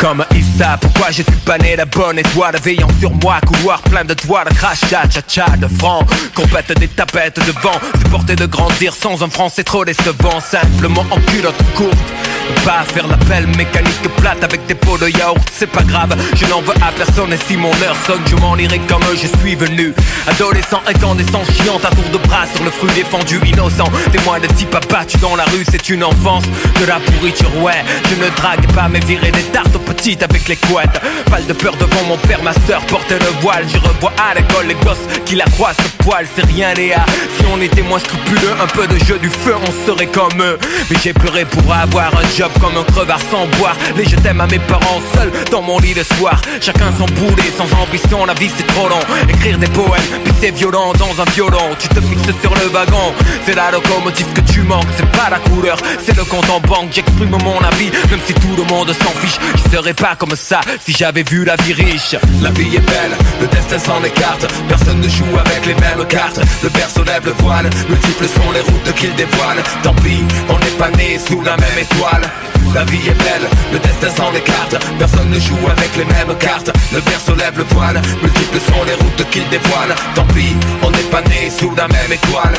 Comme 0.04 0.26
Issa, 0.36 0.78
pourquoi 0.82 1.12
je 1.12 1.22
suis 1.22 1.42
pas 1.46 1.58
né 1.58 1.78
la 1.78 1.86
bonne 1.86 2.20
étoile 2.20 2.58
Veillant 2.62 2.90
sur 3.00 3.14
moi, 3.24 3.40
couloir 3.48 3.82
plein 3.84 4.04
de 4.04 4.14
de 4.14 4.54
crachat, 4.54 5.10
cha-cha, 5.10 5.56
de 5.56 5.68
francs 5.80 6.06
Compète 6.36 6.78
des 6.78 6.90
tapettes 6.90 7.40
de 7.40 7.54
vent 7.62 7.80
Supporter 8.04 8.36
de 8.36 8.46
grandir 8.46 8.94
sans 8.94 9.24
un 9.24 9.30
franc 9.30 9.48
c'est 9.48 9.64
trop 9.64 9.86
décevant 9.86 10.42
Simplement 10.42 11.06
en 11.10 11.22
culotte 11.32 11.56
courte 11.78 11.96
pas 12.66 12.84
faire 12.94 13.08
l'appel 13.08 13.48
mécanique 13.58 14.02
plate 14.18 14.44
avec 14.44 14.66
des 14.68 14.76
pots 14.76 14.98
de 14.98 15.10
yaourt, 15.10 15.42
c'est 15.52 15.68
pas 15.68 15.84
grave, 15.84 16.16
je 16.36 16.46
n'en 16.46 16.62
veux 16.62 16.74
à 16.82 16.92
personne 16.92 17.32
et 17.34 17.38
si 17.38 17.56
mon 17.58 17.72
heure 17.82 17.96
sonne, 18.06 18.22
je 18.30 18.36
m'en 18.36 18.58
irai 18.58 18.80
comme 18.88 19.04
je 19.14 19.28
suis 19.40 19.56
venu. 19.56 19.94
Adolescent 20.28 20.82
incandescent, 20.88 21.44
chiante 21.46 21.86
à 21.86 21.90
tour 21.90 22.04
de 22.12 22.18
bras 22.28 22.46
sur 22.54 22.64
le 22.64 22.72
fruit 22.72 22.92
défendu, 22.94 23.40
innocent. 23.46 23.90
Témoin 24.12 24.40
de 24.40 24.48
type 24.48 24.76
abattu 24.76 25.18
dans 25.18 25.36
la 25.36 25.46
rue, 25.46 25.66
c'est 25.70 25.90
une 25.90 26.04
enfance 26.04 26.44
de 26.80 26.86
la 26.86 27.00
pourriture, 27.00 27.56
ouais. 27.62 27.84
Je 28.10 28.16
ne 28.16 28.30
drague 28.36 28.72
pas, 28.74 28.88
mais 28.90 29.00
virer 29.00 29.32
des 29.32 29.44
tartes 29.44 29.78
petites 29.94 30.24
avec 30.24 30.48
les 30.48 30.56
couettes. 30.56 31.00
Pas 31.30 31.42
de 31.42 31.54
peur 31.54 31.76
devant 31.78 32.04
mon 32.08 32.18
père, 32.18 32.42
ma 32.44 32.54
soeur 32.68 32.82
portait 32.88 33.20
le 33.20 33.42
voile. 33.42 33.66
Je 33.68 33.78
revois 33.78 34.14
à 34.18 34.34
l'école 34.34 34.68
les 34.68 34.76
gosses 34.76 35.06
qui 35.26 35.36
la 35.36 35.46
croient 35.46 35.74
ce 35.74 36.04
poil, 36.04 36.28
c'est 36.36 36.46
rien 36.46 36.74
Léa. 36.74 37.06
Si 37.38 37.46
on 37.52 37.62
était 37.62 37.82
moins 37.82 38.00
scrupuleux, 38.00 38.54
un 38.62 38.68
peu 38.68 38.88
de 38.88 38.98
jeu 39.06 39.18
du 39.20 39.30
feu, 39.30 39.56
on 39.56 39.88
serait 39.88 40.08
comme 40.08 40.42
eux. 40.42 40.58
Mais 40.90 40.98
j'ai 41.04 41.14
pleuré 41.14 41.46
pour 41.46 41.72
avoir 41.74 42.08
un 42.16 42.38
job 42.38 42.52
comme 42.60 42.78
un 42.78 42.84
crevard 42.84 43.20
sans 43.32 43.48
boire 43.58 43.76
Les 43.96 44.06
je 44.06 44.16
t'aime 44.18 44.42
à 44.42 44.48
mes 44.48 44.60
parents 44.60 45.02
seuls 45.14 45.32
dans 45.52 45.62
mon 45.62 45.80
lit 45.80 45.94
le 45.94 46.04
soir 46.04 46.42
Chacun 46.62 46.92
son 46.98 47.06
boulet, 47.06 47.52
sans 47.58 47.72
ambition, 47.82 48.26
la 48.26 48.34
vie 48.34 48.52
c'est 48.56 48.68
trop 48.68 48.88
long 48.90 49.00
Écrire 49.30 49.58
des 49.58 49.68
poèmes, 49.68 50.10
puis 50.24 50.34
c'est 50.42 50.52
violent 50.52 50.94
dans 50.94 51.22
un 51.22 51.26
violon 51.32 51.70
Tu 51.80 51.88
te 51.90 52.02
fixes 52.02 52.42
sur 52.42 52.54
le 52.56 52.68
wagon, 52.70 53.14
c'est 53.46 53.56
la 53.56 53.72
locomotive 53.72 54.28
que 54.34 54.42
tu 54.52 54.62
manques 54.62 54.88
C'est 54.98 55.10
pas 55.12 55.30
la 55.30 55.40
couleur, 55.40 55.78
c'est 56.04 56.16
le 56.16 56.24
compte 56.24 56.50
en 56.50 56.60
banque 56.60 56.90
J'exprime 56.92 57.30
mon 57.30 57.60
avis, 57.60 57.92
même 58.10 58.20
si 58.26 58.34
tout 58.34 58.56
le 58.56 58.64
monde 58.64 58.92
s'en 58.94 59.20
fiche 59.22 59.38
serais 59.84 59.94
pas 59.94 60.16
comme 60.16 60.36
ça 60.36 60.62
si 60.86 60.94
j'avais 60.94 61.24
vu 61.24 61.44
la 61.44 61.58
vie 61.58 61.74
riche. 61.74 62.16
La 62.42 62.52
vie 62.52 62.74
est 62.74 62.88
belle, 62.88 63.16
le 63.42 63.48
destin 63.48 63.78
s'en 63.80 64.02
écarte. 64.02 64.48
Personne 64.70 65.02
ne 65.02 65.10
joue 65.10 65.38
avec 65.38 65.66
les 65.66 65.76
mêmes 65.76 66.08
cartes. 66.08 66.40
Le 66.64 66.70
père 66.70 66.88
lève 67.06 67.26
le 67.26 67.34
voile, 67.44 67.70
multiples 67.90 68.28
sont 68.28 68.52
les 68.54 68.62
routes 68.62 68.96
qu'il 68.96 69.14
dévoile. 69.16 69.62
Tant 69.84 69.94
pis, 69.96 70.24
on 70.48 70.58
n'est 70.58 70.78
pas 70.80 70.90
né 70.92 71.20
sous 71.20 71.42
la 71.42 71.58
même 71.58 71.78
étoile. 71.78 72.24
La 72.74 72.86
vie 72.86 73.10
est 73.10 73.24
belle, 73.28 73.48
le 73.74 73.80
destin 73.80 74.10
s'en 74.16 74.34
écarte. 74.34 74.78
Personne 74.98 75.30
ne 75.30 75.40
joue 75.40 75.68
avec 75.70 75.92
les 75.98 76.06
mêmes 76.06 76.38
cartes. 76.40 76.72
Le 76.94 77.02
berceau 77.02 77.36
lève 77.36 77.58
le 77.58 77.66
voile, 77.76 78.02
multiples 78.22 78.62
sont 78.72 78.84
les 78.86 78.94
routes 78.94 79.30
qu'il 79.32 79.48
dévoile. 79.50 79.94
Tant 80.16 80.26
pis, 80.34 80.56
on 80.82 80.92
n'est 80.92 81.10
pas 81.12 81.22
né 81.24 81.50
sous 81.50 81.76
la 81.76 81.90
même 81.90 82.12
étoile. 82.12 82.56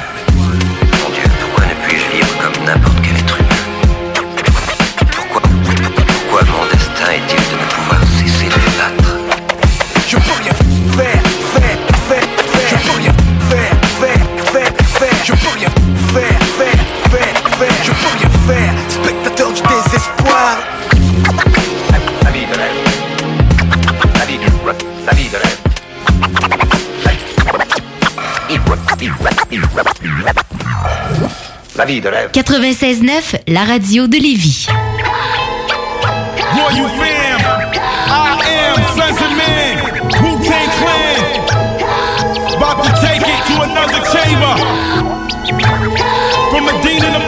Pourquoi 1.41 1.65
ne 1.65 1.89
puis-je 1.89 2.17
vivre 2.17 2.37
comme 2.43 2.65
n'importe 2.67 3.04
La 31.77 31.85
vie 31.85 32.01
de 32.01 32.09
rêve 32.09 32.31
96.9, 32.31 33.41
la 33.49 33.65
radio 33.65 34.07
de 34.07 34.17
Lévis. 34.17 34.69
Royal 36.55 36.89
fam, 36.89 37.41
I 38.07 38.13
am 38.47 38.77
Sons 38.95 39.21
of 39.21 39.33
Man, 39.35 39.77
Wu-Tang 40.23 40.71
Clan. 40.79 41.19
About 42.57 42.79
to 42.85 42.91
take 43.01 43.23
it 43.27 43.41
to 43.49 43.63
another 43.63 44.01
chamber. 44.13 44.55
From 46.51 46.65
Medina 46.67 47.19
to 47.19 47.24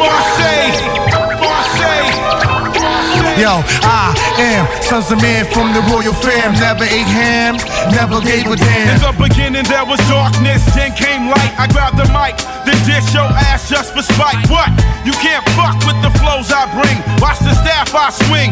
Yo, 3.46 3.62
I 3.86 4.10
am 4.42 4.66
sons 4.82 5.06
of 5.14 5.22
man 5.22 5.46
from 5.54 5.70
the 5.70 5.78
royal 5.86 6.10
fam. 6.18 6.58
Never 6.58 6.82
ate 6.82 7.06
ham, 7.06 7.54
never 7.94 8.18
gave 8.18 8.42
a 8.50 8.58
damn. 8.58 8.90
In 8.90 8.98
the 8.98 9.14
beginning 9.14 9.62
there 9.70 9.86
was 9.86 10.02
darkness, 10.10 10.66
then 10.74 10.90
came 10.98 11.30
light. 11.30 11.54
I 11.54 11.70
grabbed 11.70 11.94
the 11.94 12.10
mic, 12.10 12.34
then 12.66 12.74
dish 12.82 13.06
your 13.14 13.30
ass 13.46 13.70
just 13.70 13.94
for 13.94 14.02
spite. 14.02 14.42
What? 14.50 14.74
You 15.06 15.14
can't 15.22 15.46
fuck 15.54 15.78
with 15.86 15.94
the 16.02 16.10
flows 16.18 16.50
I 16.50 16.66
bring. 16.74 16.98
Watch 17.22 17.38
the 17.38 17.54
staff 17.62 17.94
I 17.94 18.10
swing. 18.26 18.50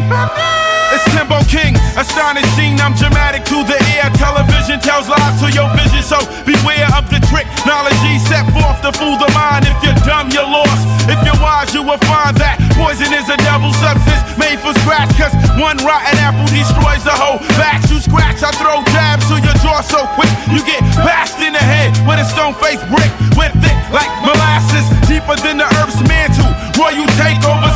It's 0.95 1.03
Timbo 1.11 1.43
King, 1.51 1.75
astonishing. 1.99 2.79
I'm 2.79 2.95
dramatic 2.95 3.43
to 3.51 3.67
the 3.67 3.75
air. 3.99 4.07
Television 4.15 4.79
tells 4.79 5.11
lies 5.11 5.35
to 5.43 5.51
your 5.51 5.67
vision, 5.75 6.07
so 6.07 6.23
beware 6.47 6.87
of 6.95 7.11
the 7.11 7.19
trick. 7.27 7.43
Knowledge 7.67 7.99
set 8.31 8.47
forth 8.55 8.79
to 8.79 8.95
fool 8.95 9.19
the 9.19 9.27
mind. 9.35 9.67
If 9.67 9.75
you're 9.83 9.99
dumb, 10.07 10.31
you're 10.31 10.47
lost. 10.47 10.87
If 11.11 11.19
you're 11.27 11.35
wise, 11.43 11.75
you 11.75 11.83
will 11.83 11.99
find 12.07 12.31
that 12.39 12.63
poison 12.79 13.11
is 13.11 13.27
a 13.27 13.35
devil 13.43 13.75
substance 13.83 14.23
made 14.37 14.59
for 14.59 14.73
scratch. 14.85 15.09
Cause 15.17 15.33
one 15.57 15.81
rotten 15.81 16.13
apple 16.21 16.45
destroys 16.53 17.01
the 17.01 17.17
whole 17.17 17.41
batch. 17.57 17.89
You 17.89 17.97
scratch, 17.97 18.45
I 18.45 18.53
throw 18.53 18.85
jabs 18.93 19.25
to 19.33 19.41
your 19.41 19.57
jaw 19.65 19.81
so 19.81 20.05
quick. 20.13 20.29
You 20.53 20.61
get 20.61 20.85
bashed 21.01 21.41
in 21.41 21.57
the 21.57 21.65
head 21.65 21.97
with 22.05 22.21
a 22.21 22.27
stone 22.29 22.53
faced 22.61 22.85
brick. 22.93 23.09
Went 23.33 23.57
thick 23.57 23.73
like 23.89 24.07
molasses, 24.21 24.85
deeper 25.09 25.33
than 25.41 25.57
the 25.57 25.67
earth's 25.81 25.97
mantle. 26.05 26.53
Royal 26.77 27.09
takeover, 27.17 27.73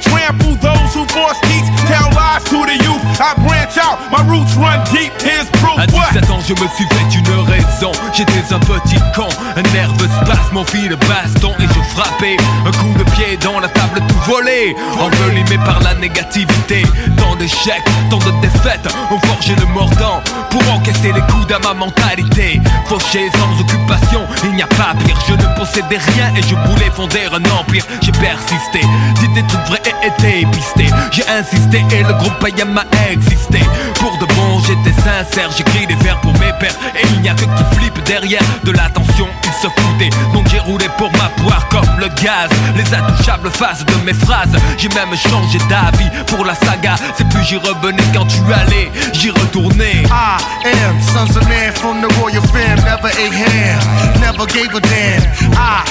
trample 0.00 0.56
those 0.56 0.94
who 0.94 1.04
force 1.12 1.38
teach. 1.42 1.68
Tell 1.86 2.08
lies 2.16 2.44
to 2.44 2.64
the 2.64 2.76
youth. 2.82 3.02
I 3.20 3.34
branch 3.46 3.76
out, 3.78 3.98
my 4.10 4.22
roots 4.28 4.54
run 4.56 4.80
deep. 4.92 5.12
Here's 5.20 5.48
proof. 5.60 5.78
À 5.78 5.86
What? 5.92 6.12
17 6.12 6.30
ans 6.30 6.40
je 6.46 6.52
me 6.54 6.68
suis 6.68 6.86
fait 6.86 7.18
une 7.18 7.40
raison 7.40 7.90
J'étais 8.12 8.54
un 8.54 8.58
petit 8.60 8.96
con, 9.14 9.28
un 9.56 9.62
nerveux 9.72 10.08
spasme 10.22 10.52
Mon 10.52 10.64
fil 10.64 10.88
de 10.88 10.94
baston 10.94 11.52
et 11.58 11.66
je 11.66 11.80
frappais 11.94 12.36
Un 12.64 12.70
coup 12.70 12.94
de 12.96 13.04
pied 13.10 13.36
dans 13.42 13.58
la 13.58 13.68
table 13.68 14.00
tout 14.06 14.30
volé 14.30 14.76
Envelimé 15.00 15.58
par 15.64 15.80
la 15.82 15.94
négativité 15.94 16.84
Tant 17.16 17.34
d'échecs, 17.36 17.82
tant 18.10 18.18
de 18.18 18.30
défaites 18.40 18.86
Ont 19.10 19.18
forgé 19.26 19.54
le 19.56 19.66
mordant 19.66 20.22
Pour 20.50 20.62
encaisser 20.72 21.12
les 21.12 21.20
coups 21.22 21.52
à 21.52 21.58
ma 21.58 21.74
mentalité 21.74 22.60
Fauché 22.86 23.28
sans 23.32 23.60
occupation, 23.60 24.22
il 24.44 24.52
n'y 24.52 24.62
a 24.62 24.68
pas 24.68 24.94
pire 25.04 25.18
Je 25.28 25.34
ne 25.34 25.56
possédais 25.56 25.98
rien 26.14 26.32
et 26.36 26.42
je 26.42 26.54
voulais 26.54 26.90
fonder 26.94 27.26
un 27.32 27.58
empire 27.58 27.84
J'ai 28.02 28.12
persisté, 28.12 28.80
dit 29.20 29.28
des 29.28 29.42
trucs 29.46 29.65
et 29.74 30.06
été 30.06 30.46
pisté 30.52 30.86
J'ai 31.10 31.26
insisté 31.28 31.84
et 31.92 32.02
le 32.02 32.12
groupe 32.14 32.44
Ayama 32.44 32.82
a 32.82 33.12
existé. 33.12 33.60
Pour 33.98 34.16
de 34.18 34.26
bon 34.34 34.60
j'étais 34.60 34.94
sincère, 35.00 35.50
j'écris 35.56 35.86
des 35.86 35.94
vers 35.96 36.20
pour 36.20 36.32
mes 36.34 36.52
pères. 36.60 36.76
Et 36.94 37.06
il 37.14 37.22
n'y 37.22 37.28
a 37.28 37.34
que 37.34 37.44
qui 37.44 37.76
flippe 37.76 38.02
derrière 38.04 38.42
de 38.64 38.72
l'attention 38.72 39.26
Ils 39.44 39.52
se 39.52 39.68
foutaient, 39.68 40.10
donc 40.32 40.46
j'ai 40.48 40.60
roulé 40.60 40.86
pour 40.98 41.10
ma 41.12 41.28
poire 41.42 41.66
comme 41.68 41.88
le 41.98 42.08
gaz. 42.22 42.50
Les 42.76 42.94
intouchables 42.94 43.50
faces 43.50 43.84
de 43.84 43.94
mes 44.04 44.14
phrases. 44.14 44.54
J'ai 44.78 44.88
même 44.90 45.14
changé 45.16 45.58
d'avis 45.68 46.10
pour 46.26 46.44
la 46.44 46.54
saga. 46.54 46.96
C'est 47.16 47.28
plus 47.28 47.42
j'y 47.44 47.56
revenais 47.56 48.02
quand 48.14 48.26
tu 48.26 48.40
allais, 48.52 48.90
j'y 49.12 49.30
retournais. 49.30 50.02
I 50.10 50.38
am 50.64 51.00
sons 51.00 51.36
of 51.36 51.48
man 51.48 51.72
from 51.72 52.00
the 52.00 52.12
royal 52.20 52.42
fam. 52.52 52.76
Never 52.84 53.08
ate 53.08 53.32
ham, 53.32 54.20
never 54.20 54.46
gave 54.46 54.74
a 54.74 54.80
damn. 54.80 55.22
I 55.52 55.82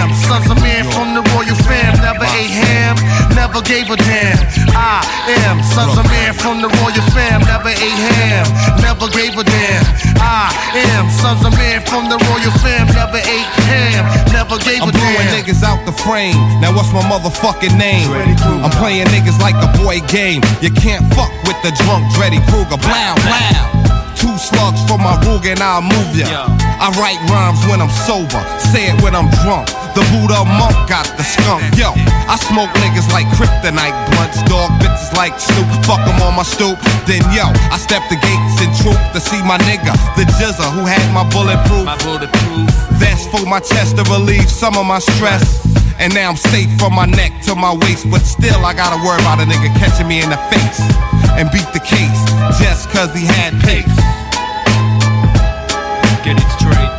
am 0.00 0.12
sons 0.14 0.50
of 0.50 0.60
man 0.62 0.84
from 0.90 1.14
the 1.14 1.22
royal 1.30 1.56
fam. 1.56 1.94
Never 2.00 2.24
ate 2.24 2.50
ham, 2.50 2.96
never 3.32 3.60
gave 3.64 3.88
a 3.88 3.96
damn. 3.96 4.36
I 4.76 5.00
am 5.48 5.62
sons 5.62 5.96
of 5.96 6.04
man 6.08 6.34
from 6.34 6.60
the 6.60 6.68
royal 6.82 7.04
fam. 7.16 7.40
Never 7.48 7.72
ate 7.72 8.00
ham, 8.12 8.44
never 8.84 9.08
gave 9.08 9.38
a 9.38 9.44
damn. 9.44 9.84
I 10.20 10.52
am 10.92 11.08
sons 11.10 11.44
of 11.44 11.52
man 11.56 11.80
from 11.88 12.12
the 12.12 12.18
royal 12.28 12.52
fam. 12.60 12.86
Never 12.92 13.18
ate 13.18 13.52
ham, 13.70 14.04
never 14.32 14.58
gave 14.60 14.82
I'm 14.82 14.90
a 14.90 14.92
blowing 14.92 15.28
damn. 15.30 15.40
niggas 15.40 15.62
out 15.62 15.80
the 15.86 15.96
frame. 16.04 16.36
Now 16.60 16.74
what's 16.74 16.92
my 16.92 17.02
motherfucking 17.08 17.76
name? 17.78 18.10
I'm 18.62 18.70
playing 18.76 19.06
niggas 19.08 19.40
like 19.40 19.56
a 19.56 19.70
boy 19.80 20.00
game. 20.12 20.42
You 20.60 20.70
can't 20.70 21.04
fuck 21.14 21.32
with 21.48 21.56
the 21.62 21.72
drunk 21.84 22.12
Dreddy 22.14 22.40
Kruger. 22.50 22.76
Blow, 22.76 23.14
blow. 23.24 24.03
Two 24.16 24.36
slugs 24.38 24.80
for 24.88 24.98
my 24.98 25.18
rug 25.26 25.46
and 25.46 25.60
I'll 25.60 25.82
move 25.82 26.16
ya. 26.16 26.46
I 26.80 26.90
write 26.98 27.20
rhymes 27.30 27.60
when 27.66 27.80
I'm 27.80 27.90
sober, 27.90 28.40
say 28.58 28.88
it 28.90 28.96
when 29.02 29.14
I'm 29.14 29.28
drunk. 29.42 29.68
The 29.94 30.02
Buddha 30.10 30.42
monk 30.44 30.74
got 30.88 31.06
the 31.16 31.22
skunk. 31.22 31.62
Yo, 31.78 31.94
I 32.26 32.36
smoke 32.36 32.70
niggas 32.82 33.06
like 33.14 33.26
kryptonite 33.38 33.94
blunts, 34.10 34.42
dog 34.50 34.70
bitches 34.82 35.14
like 35.14 35.38
Snoop. 35.38 35.68
Fuck 35.86 36.02
'em 36.06 36.20
on 36.22 36.34
my 36.34 36.42
stoop. 36.42 36.78
Then 37.06 37.22
yo, 37.30 37.46
I 37.70 37.78
step 37.78 38.02
the 38.08 38.16
gates 38.16 38.56
and 38.64 38.72
troop 38.82 38.98
to 39.14 39.20
see 39.20 39.42
my 39.42 39.58
nigga, 39.68 39.94
the 40.16 40.24
Jizza, 40.38 40.66
who 40.74 40.84
had 40.84 41.04
my 41.12 41.24
bulletproof. 41.30 41.84
My 41.84 41.96
bulletproof. 42.02 42.70
Vest 42.98 43.30
for 43.30 43.46
my 43.46 43.60
chest 43.60 43.96
to 43.96 44.02
relieve 44.10 44.50
some 44.50 44.76
of 44.76 44.86
my 44.86 44.98
stress. 44.98 45.44
And 45.98 46.14
now 46.14 46.30
I'm 46.30 46.36
safe 46.36 46.70
from 46.78 46.94
my 46.94 47.06
neck 47.06 47.32
to 47.44 47.54
my 47.54 47.74
waist, 47.74 48.10
but 48.10 48.20
still 48.20 48.64
I 48.64 48.74
gotta 48.74 48.96
worry 49.04 49.20
about 49.20 49.40
a 49.40 49.46
nigga 49.46 49.70
catching 49.78 50.08
me 50.08 50.22
in 50.22 50.30
the 50.30 50.40
face 50.50 50.80
and 51.36 51.50
beat 51.50 51.68
the 51.72 51.82
case 51.82 52.20
just 52.58 52.88
cause 52.90 53.12
he 53.14 53.26
had 53.26 53.52
pace. 53.60 53.84
Get 56.24 56.40
it 56.40 56.50
straight. 56.56 56.94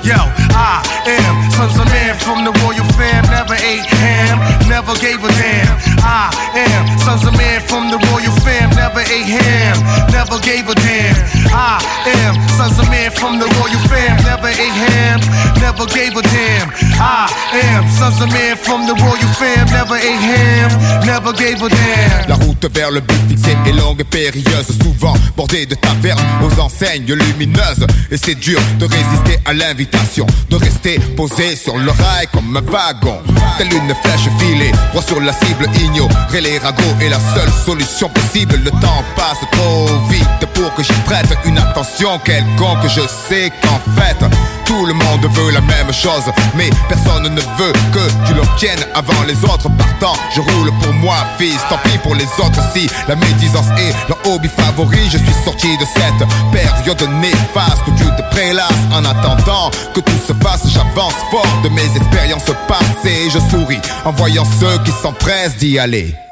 Yo, 0.00 0.16
I 0.56 0.80
am 1.04 1.36
sons 1.52 1.76
of 1.76 1.84
man 1.92 2.16
from 2.16 2.40
the 2.48 2.52
royal 2.64 2.88
fam. 2.96 3.28
Never 3.28 3.52
ate 3.60 3.84
ham, 4.00 4.40
never 4.64 4.96
gave 4.96 5.20
a 5.20 5.28
damn. 5.36 5.76
I 6.00 6.32
am 6.56 6.88
sons 7.04 7.28
of 7.28 7.36
man 7.36 7.60
from 7.68 7.92
the 7.92 8.00
royal 8.08 8.32
fam. 8.40 8.72
Never 8.72 8.87
ate 9.00 9.28
ham, 9.28 9.76
never 10.12 10.38
gave 10.40 10.68
a 10.68 10.74
damn. 10.74 11.16
I 11.52 11.78
am 12.24 12.34
sons 12.56 12.78
of 12.78 12.88
man 12.90 13.10
from 13.10 13.38
the 13.38 13.46
royal 13.58 13.82
fam. 13.88 14.16
Never 14.24 14.48
ate 14.48 14.72
ham, 14.72 15.20
never 15.60 15.86
gave 15.86 16.16
a 16.16 16.22
damn. 16.22 16.68
I 17.00 17.28
am 17.62 17.88
sons 17.88 18.20
of 18.20 18.28
man 18.32 18.56
from 18.56 18.86
the 18.86 18.94
royal 18.94 19.32
fam. 19.38 19.66
Never 19.70 19.96
ate 19.96 20.22
ham, 20.30 20.70
never 21.06 21.32
gave 21.32 21.62
a 21.62 21.68
damn. 21.68 22.28
La 22.28 22.34
route 22.34 22.66
vers 22.74 22.90
le 22.90 23.00
but 23.00 23.20
fixé 23.28 23.56
est 23.66 23.72
longue 23.72 24.00
et 24.00 24.04
périlleuse, 24.04 24.68
souvent 24.82 25.14
bordée 25.36 25.66
de 25.66 25.74
tavernes 25.74 26.20
aux 26.42 26.60
enseignes 26.60 27.06
lumineuses. 27.06 27.86
Et 28.10 28.16
c'est 28.16 28.34
dur 28.34 28.60
de 28.78 28.84
résister 28.84 29.38
à 29.44 29.52
l'invitation, 29.52 30.26
de 30.50 30.56
rester 30.56 30.98
posé 31.16 31.56
sur 31.56 31.76
le 31.76 31.90
rail 31.90 32.26
comme 32.32 32.56
un 32.56 32.62
wagon. 32.62 33.22
Telle 33.58 33.72
une 33.72 33.94
flèche 34.02 34.28
filée, 34.38 34.72
droit 34.90 35.02
sur 35.02 35.20
la 35.20 35.32
cible, 35.32 35.68
ignorer 35.80 36.40
les 36.40 36.58
ragots 36.58 36.82
est 37.00 37.08
la 37.08 37.18
seule 37.34 37.50
solution 37.64 38.08
possible. 38.08 38.58
Le 38.64 38.70
temps 38.70 38.87
passe 39.16 39.40
trop 39.52 39.86
vite 40.08 40.46
pour 40.54 40.74
que 40.74 40.82
j'y 40.82 40.92
prête 41.04 41.28
une 41.44 41.58
attention 41.58 42.18
quelconque. 42.24 42.86
Je 42.88 43.02
sais 43.28 43.50
qu'en 43.62 43.80
fait, 44.00 44.18
tout 44.64 44.86
le 44.86 44.92
monde 44.92 45.26
veut 45.32 45.50
la 45.52 45.60
même 45.60 45.92
chose, 45.92 46.24
mais 46.54 46.70
personne 46.88 47.22
ne 47.22 47.40
veut 47.40 47.72
que 47.92 48.26
tu 48.26 48.34
l'obtiennes 48.34 48.84
avant 48.94 49.22
les 49.26 49.42
autres. 49.44 49.68
Partant, 49.76 50.14
je 50.34 50.40
roule 50.40 50.72
pour 50.82 50.92
moi, 50.94 51.16
fils. 51.38 51.60
Tant 51.68 51.78
pis 51.84 51.98
pour 51.98 52.14
les 52.14 52.28
autres 52.38 52.60
si 52.74 52.88
la 53.08 53.16
médisance 53.16 53.68
est 53.78 53.94
leur 54.08 54.18
hobby 54.26 54.48
favori. 54.48 55.08
Je 55.10 55.18
suis 55.18 55.44
sorti 55.44 55.76
de 55.78 55.84
cette 55.84 56.28
période 56.52 57.08
néfaste 57.20 57.82
où 57.86 57.92
tu 57.92 58.04
te 58.04 58.30
prélasses 58.30 58.84
en 58.92 59.04
attendant 59.04 59.70
que 59.94 60.00
tout 60.00 60.20
se 60.26 60.32
passe. 60.32 60.68
J'avance 60.68 61.14
fort 61.30 61.60
de 61.62 61.68
mes 61.68 61.96
expériences 61.96 62.50
passées. 62.66 63.30
Je 63.32 63.38
souris 63.50 63.80
en 64.04 64.12
voyant 64.12 64.44
ceux 64.60 64.78
qui 64.84 64.92
s'empressent 64.92 65.56
d'y 65.56 65.78
aller. 65.78 66.27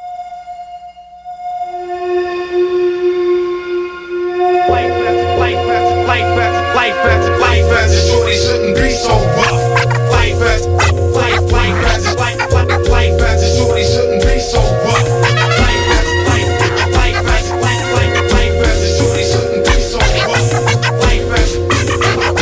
Shorty 6.77 8.35
shouldn't 8.37 8.77
be 8.77 8.91
so 8.91 9.17
rough. 9.17 10.11
Life 10.13 10.43
as, 10.43 10.67
life, 10.67 11.51
life 11.51 11.85
as, 11.87 12.15
life, 12.17 12.53
life, 12.53 12.89
life 12.89 13.23
as, 13.23 13.57
shorty 13.57 13.83
shouldn't 13.83 14.23
be 14.23 14.39
so 14.39 14.61
rough. 14.85 15.09
Life 15.25 15.89
as, 15.97 16.07
life, 16.29 16.53
life 16.93 17.17
as, 17.33 17.51
life, 17.65 17.87
life, 17.97 18.33
life 18.33 18.61
as, 18.69 18.99
shorty 18.99 19.25
shouldn't 19.25 19.65
be 19.65 19.81
so 19.81 19.99
rough. 20.29 20.53
Life 21.01 21.33
as, 21.41 21.57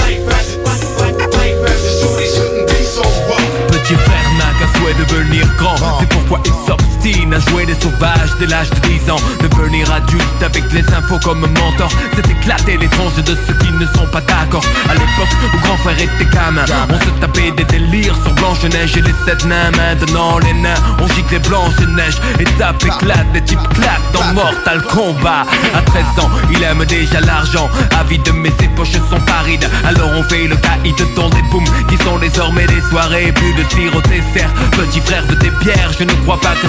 life 0.02 0.28
as, 0.34 0.48
life, 0.66 0.98
life, 0.98 1.18
life 1.38 1.62
as, 1.70 1.82
shorty 2.00 2.26
shouldn't 2.26 2.66
be 2.68 2.82
so 2.82 3.02
rough. 3.30 3.48
Petit 3.68 3.94
frère 3.94 4.30
n'a 4.36 4.50
souhait 4.78 4.94
devenir 4.94 5.46
grand 5.58 5.76
C'est 6.00 6.08
pourquoi 6.08 6.40
il 6.44 6.52
s'obstine 6.66 6.93
à 7.06 7.50
jouer 7.50 7.66
des 7.66 7.74
sauvages 7.74 8.34
dès 8.38 8.46
l'âge 8.46 8.70
de 8.70 8.78
10 8.88 9.10
ans. 9.10 9.20
Devenir 9.42 9.92
adulte 9.92 10.42
avec 10.42 10.64
les 10.72 10.84
infos 10.94 11.18
comme 11.22 11.40
mentor. 11.40 11.90
C'est 12.14 12.30
éclater 12.30 12.78
les 12.78 12.88
tranches 12.88 13.16
de 13.16 13.36
ceux 13.46 13.52
qui 13.54 13.70
ne 13.72 13.84
sont 13.84 14.06
pas 14.10 14.22
d'accord. 14.22 14.64
À 14.88 14.94
l'époque 14.94 15.28
où 15.42 15.58
grand 15.58 15.76
frère 15.78 16.00
était 16.00 16.24
gamin 16.32 16.64
On 16.88 16.98
se 16.98 17.10
tapait 17.20 17.50
des 17.50 17.64
délires 17.64 18.16
sur 18.22 18.32
Blanche-Neige 18.32 18.96
et 18.96 19.02
les 19.02 19.14
sept 19.26 19.44
nains. 19.44 19.70
Maintenant 19.72 20.38
les 20.38 20.54
nains 20.54 20.80
on 20.98 21.06
gicle 21.08 21.32
les 21.32 21.38
Blanche-Neige 21.40 22.16
Et 22.40 22.44
tape 22.58 22.82
éclate, 22.82 23.30
des 23.32 23.42
types 23.42 23.68
claquent 23.74 24.12
dans 24.14 24.32
Mortal 24.32 24.82
Kombat. 24.84 25.44
À 25.74 25.82
13 25.82 26.24
ans 26.24 26.30
il 26.50 26.62
aime 26.62 26.86
déjà 26.86 27.20
l'argent. 27.20 27.68
Avide 28.00 28.32
mais 28.34 28.52
ses 28.58 28.68
poches 28.68 28.92
sont 29.10 29.20
parides. 29.26 29.68
Alors 29.84 30.10
on 30.16 30.22
fait 30.22 30.46
le 30.46 30.56
caïd 30.56 30.96
dans 31.16 31.28
des 31.28 31.42
booms 31.50 31.68
Qui 31.90 31.98
sont 31.98 32.18
désormais 32.18 32.66
des 32.66 32.80
soirées 32.88 33.30
Plus 33.32 33.52
de 33.52 33.62
tir 33.64 33.94
au 33.94 34.00
dessert 34.00 34.50
Petit 34.72 35.00
frère 35.00 35.26
de 35.26 35.34
tes 35.34 35.50
pierres 35.60 35.90
Je 35.98 36.04
ne 36.04 36.12
crois 36.22 36.40
pas 36.40 36.54
que 36.54 36.68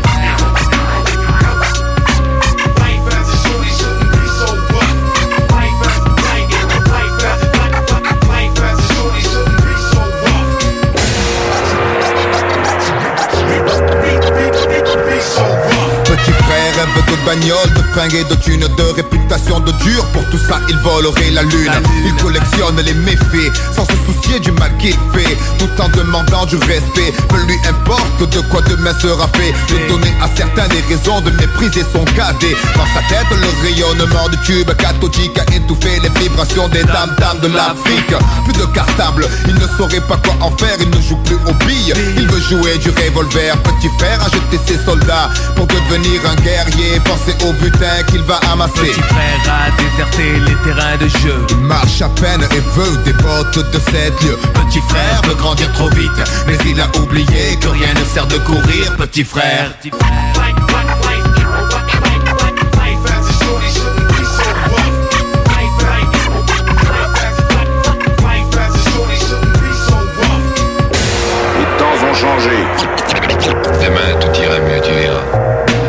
rêve 17.27 17.73
de 17.73 17.81
fringues 17.93 18.15
et 18.15 18.23
de 18.23 18.35
thunes, 18.35 18.67
de 18.77 18.83
réputation 18.95 19.59
de 19.59 19.71
dur. 19.83 20.05
Pour 20.13 20.23
tout 20.29 20.37
ça, 20.37 20.59
il 20.69 20.77
volerait 20.77 21.31
la 21.31 21.43
lune. 21.43 21.71
Il 22.05 22.15
collectionne 22.21 22.79
les 22.83 22.93
méfaits, 22.93 23.51
sans 23.75 23.85
se 23.85 23.95
soucier 24.05 24.39
du 24.39 24.51
mal 24.51 24.71
qu'il 24.77 24.95
fait. 25.13 25.37
Tout 25.57 25.69
en 25.81 25.89
demandant 25.89 26.45
du 26.45 26.55
respect, 26.57 27.13
peu 27.29 27.37
lui 27.45 27.57
importe 27.67 28.29
de 28.31 28.41
quoi 28.49 28.61
demain 28.61 28.93
sera 28.99 29.27
fait. 29.35 29.53
De 29.73 29.87
donner 29.87 30.13
à 30.21 30.27
certains 30.35 30.67
des 30.67 30.81
raisons 30.81 31.21
de 31.21 31.31
mépriser 31.31 31.83
son 31.91 32.03
cadet. 32.05 32.55
Dans 32.75 32.85
sa 32.93 33.01
tête, 33.07 33.27
le 33.29 33.61
rayonnement 33.63 34.29
du 34.29 34.37
tube 34.39 34.71
cathodique 34.77 35.37
a 35.37 35.55
étouffé 35.55 35.99
les 36.01 36.21
vibrations 36.21 36.67
des 36.69 36.83
dames-dames 36.83 37.39
de 37.41 37.47
l'Afrique. 37.47 38.13
Plus 38.45 38.53
de 38.53 38.65
cartable, 38.73 39.27
il 39.47 39.55
ne 39.55 39.67
saurait 39.77 40.01
pas 40.01 40.17
quoi 40.17 40.35
en 40.41 40.51
faire, 40.57 40.77
il 40.79 40.89
ne 40.89 41.01
joue 41.01 41.17
plus 41.25 41.37
aux 41.47 41.65
billes. 41.65 41.93
Il 42.17 42.27
veut 42.27 42.41
jouer 42.41 42.77
du 42.77 42.89
revolver, 42.89 43.57
petit 43.63 43.89
frère 43.97 44.19
a 44.21 44.29
jeté 44.29 44.59
ses 44.65 44.83
soldats 44.83 45.29
pour 45.55 45.67
devenir 45.67 46.21
un 46.29 46.35
guerrier. 46.41 46.99
Pensez 47.11 47.35
au 47.45 47.51
butin 47.51 48.03
qu'il 48.07 48.21
va 48.21 48.39
amasser. 48.53 48.71
Petit 48.79 49.01
frère 49.01 49.41
a 49.45 49.69
déserté 49.81 50.39
les 50.47 50.55
terrains 50.63 50.95
de 50.95 51.09
jeu 51.09 51.45
Il 51.49 51.57
marche 51.57 52.01
à 52.01 52.07
peine 52.07 52.41
et 52.41 52.61
veut 52.73 52.97
des 53.03 53.11
bottes 53.11 53.69
de 53.69 53.79
7 53.79 54.23
lieux. 54.23 54.37
Petit 54.53 54.79
frère 54.87 55.21
veut 55.27 55.35
grandir 55.35 55.69
trop 55.73 55.89
vite 55.89 56.09
Mais 56.47 56.55
il 56.65 56.79
a 56.79 56.87
oublié 56.97 57.57
que 57.59 57.67
rien 57.67 57.93
ne 57.95 58.05
sert 58.05 58.27
de 58.27 58.37
courir 58.37 58.95
Petit 58.95 59.25
frère. 59.25 59.73
Les 59.83 59.91
temps 71.77 71.97
ont 72.09 72.13
changé. 72.13 72.55
Demain, 73.81 74.17
tout 74.21 74.41
ira. 74.41 74.50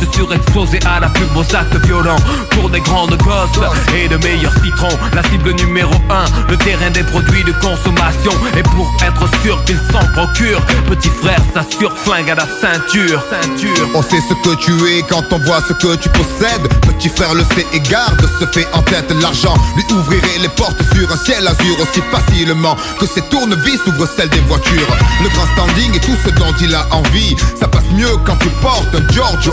juste 0.00 0.14
surexposé 0.14 0.78
à 0.86 1.00
la 1.00 1.08
pub 1.08 1.36
aux 1.36 1.54
actes 1.54 1.76
violents 1.86 2.16
Pour 2.50 2.70
des 2.70 2.80
grandes 2.80 3.16
gosses 3.18 3.60
et 3.94 4.08
de 4.08 4.16
meilleurs 4.16 4.54
citrons. 4.62 4.96
La 5.14 5.22
cible 5.24 5.52
numéro 5.52 5.92
1, 6.10 6.50
le 6.50 6.56
terrain 6.56 6.90
des 6.90 7.02
produits 7.02 7.44
de 7.44 7.52
consommation. 7.52 8.32
Et 8.56 8.62
pour 8.62 8.92
être 9.02 9.28
sûr 9.42 9.62
qu'ils 9.64 9.80
s'en 9.92 10.04
procurent 10.12 10.64
Petit 10.88 11.10
frère 11.10 11.40
s'assure 11.52 11.96
flingue 11.96 12.30
à 12.30 12.34
la 12.34 12.46
ceinture, 12.46 13.22
On 13.94 14.02
sait 14.02 14.20
ce 14.28 14.34
que 14.34 14.54
tu 14.56 14.72
es 14.92 15.02
quand 15.02 15.24
on 15.32 15.38
voit 15.38 15.60
ce 15.66 15.72
que 15.72 15.96
tu 15.96 16.08
possèdes. 16.10 16.68
Petit 16.82 17.08
frère 17.08 17.34
le 17.34 17.44
sait 17.54 17.66
et 17.72 17.80
garde 17.80 18.26
se 18.40 18.46
fait 18.46 18.66
en 18.72 18.82
tête. 18.82 19.12
L'argent 19.20 19.54
Lui 19.76 19.84
ouvrirait 19.92 20.38
les 20.40 20.48
portes 20.48 20.82
sur 20.94 21.10
un 21.10 21.16
ciel 21.16 21.46
azur 21.46 21.76
aussi 21.80 22.00
facilement 22.10 22.76
Que 22.98 23.06
ses 23.06 23.22
tournevis 23.22 23.80
ouvrent 23.86 24.08
celles 24.08 24.30
des 24.30 24.40
voitures. 24.40 24.96
Le 25.22 25.28
grand 25.28 25.46
standing 25.54 25.94
et 25.94 26.00
tout 26.00 26.16
ce 26.24 26.30
dont 26.30 26.54
il 26.60 26.74
a 26.74 26.86
envie 26.90 27.36
Ça 27.58 27.68
passe 27.68 27.84
mieux 27.92 28.16
quand 28.24 28.36
tu 28.36 28.48
portes 28.60 28.94
un 28.94 29.12
Giorgio 29.12 29.52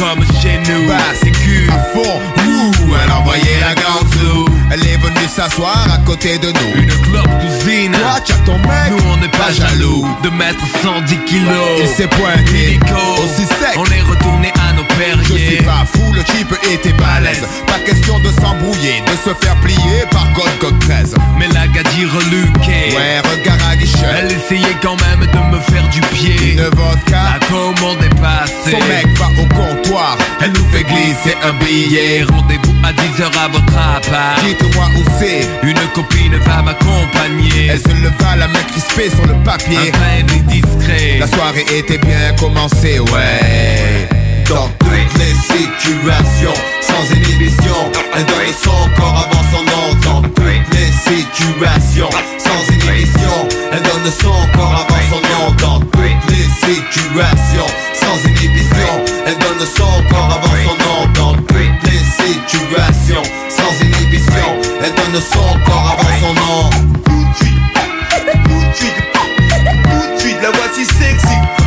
comme 0.00 0.24
chez 0.40 0.58
nous. 0.66 0.88
Bah 0.88 0.96
c'est 1.20 1.30
cul 1.30 1.68
à 1.68 1.78
fond. 1.92 2.20
Ouh, 2.48 2.94
elle 3.04 3.12
envoyait 3.12 3.60
la 3.60 3.74
grande 3.74 4.08
sous 4.14 4.46
Elle 4.72 4.82
est 4.86 4.96
venue 4.96 5.28
s'asseoir 5.28 5.86
à 5.92 5.98
côté 6.06 6.38
de 6.38 6.48
nous. 6.48 6.82
Une 6.82 6.88
clope 7.02 7.28
cousine. 7.40 7.92
Toi 7.92 8.18
tu 8.24 8.32
ton 8.46 8.56
mec. 8.58 8.90
Nous 8.90 9.04
on 9.12 9.16
n'est 9.18 9.28
pas 9.28 9.52
jaloux 9.52 10.06
de 10.24 10.30
mettre 10.30 10.64
110 10.82 11.18
kilos. 11.26 11.80
Il 11.80 11.86
s'est 11.86 12.08
pointé 12.08 12.80
aussi 13.22 13.44
sec. 13.44 13.76
On 13.76 13.84
est 13.84 14.02
retourné 14.08 14.50
à 14.68 14.72
nos 14.72 14.84
Je 15.22 15.24
suis 15.24 15.34
perriers. 15.36 15.62
pas 15.62 15.84
fou, 15.92 16.12
le 16.14 16.24
type 16.24 16.52
était 16.72 16.92
balèze. 16.94 17.44
Pas 17.66 17.78
question 17.84 18.18
de 18.20 18.30
s'embrouiller, 18.40 19.02
de 19.06 19.12
se 19.12 19.34
faire 19.44 19.56
plier 19.60 20.04
par 20.10 20.26
God 20.32 20.50
God 20.60 20.78
13 20.80 21.14
Mais 21.38 21.48
la 21.48 21.66
gadie 21.68 22.06
reluquée 22.06 22.96
Ouais, 22.96 23.20
regard 23.20 23.58
à 23.68 23.76
guichet 23.76 23.98
Elle 24.18 24.32
essayait 24.32 24.76
quand 24.82 24.96
même 25.08 25.20
de 25.20 25.56
me 25.56 25.60
faire 25.60 25.86
du 25.90 26.00
pied. 26.00 26.54
Une 26.54 26.62
vodka, 26.62 27.38
La 27.38 27.46
commande 27.46 28.02
est 28.02 28.20
passée. 28.20 28.72
Son 28.72 28.78
mec 28.88 29.06
fait 30.80 30.94
glisser 30.94 31.36
un 31.42 31.52
billet. 31.64 32.24
Rendez-vous 32.24 32.74
à 32.82 32.92
10h 32.92 33.38
à 33.38 33.48
votre 33.48 33.76
appart. 33.76 34.44
Dites-moi 34.44 34.86
où 34.96 35.04
c'est. 35.18 35.48
Une 35.66 35.78
copine 35.94 36.36
va 36.46 36.62
m'accompagner. 36.62 37.66
Elle 37.70 37.80
se 37.80 37.88
leva 37.88 38.36
la 38.36 38.48
main 38.48 38.62
crispée 38.70 39.10
sur 39.10 39.26
le 39.26 39.34
papier. 39.44 39.92
Un 39.94 40.42
discret. 40.42 41.18
La 41.18 41.26
soirée 41.26 41.66
était 41.76 41.98
bien 41.98 42.34
commencée, 42.38 42.98
ouais 42.98 44.29
Dans 44.50 44.66
toutes 44.80 45.18
les 45.20 45.32
situations 45.32 46.54
Sans 46.82 47.14
inhibition 47.14 47.76
Elle 48.16 48.24
donne 48.24 48.52
son 48.60 49.00
corps 49.00 49.24
avant 49.24 49.44
son 49.52 49.62
nom 49.62 49.94
Dans 50.02 50.22
toutes 50.22 50.74
les 50.74 50.90
situations 50.90 52.10
Sans 52.36 52.74
inhibition 52.74 53.48
Elle 53.70 53.82
donne 53.82 54.10
son 54.10 54.58
corps 54.58 54.74
avant 54.74 55.02
son 55.08 55.20
nom 55.20 55.54
Dans 55.56 55.78
toutes 55.78 56.30
les 56.30 56.66
situations 56.66 57.70
Sans 57.94 58.28
inhibition 58.28 58.90
Elle 59.24 59.38
donne 59.38 59.64
son 59.64 60.02
corps 60.12 60.40
avant 60.42 60.56
son 60.66 60.74
nom 60.82 61.12
Dans 61.14 61.34
toutes 61.34 61.82
les 61.84 62.24
situations 62.26 63.22
Sans 63.48 63.84
inhibition 63.84 64.58
Elle 64.82 64.94
donne 64.96 65.22
son 65.22 65.60
corps 65.64 65.96
avant 65.96 66.26
son 66.26 66.34
nom 66.34 66.70
Tout 67.04 67.24
de 67.24 67.36
suite, 67.36 67.54
tout 68.42 68.68
de 68.68 68.74
suite, 68.74 68.94
tout 69.14 70.14
de 70.14 70.18
suite, 70.18 70.42
la 70.42 70.50
voici 70.50 70.84
sexy. 70.84 71.59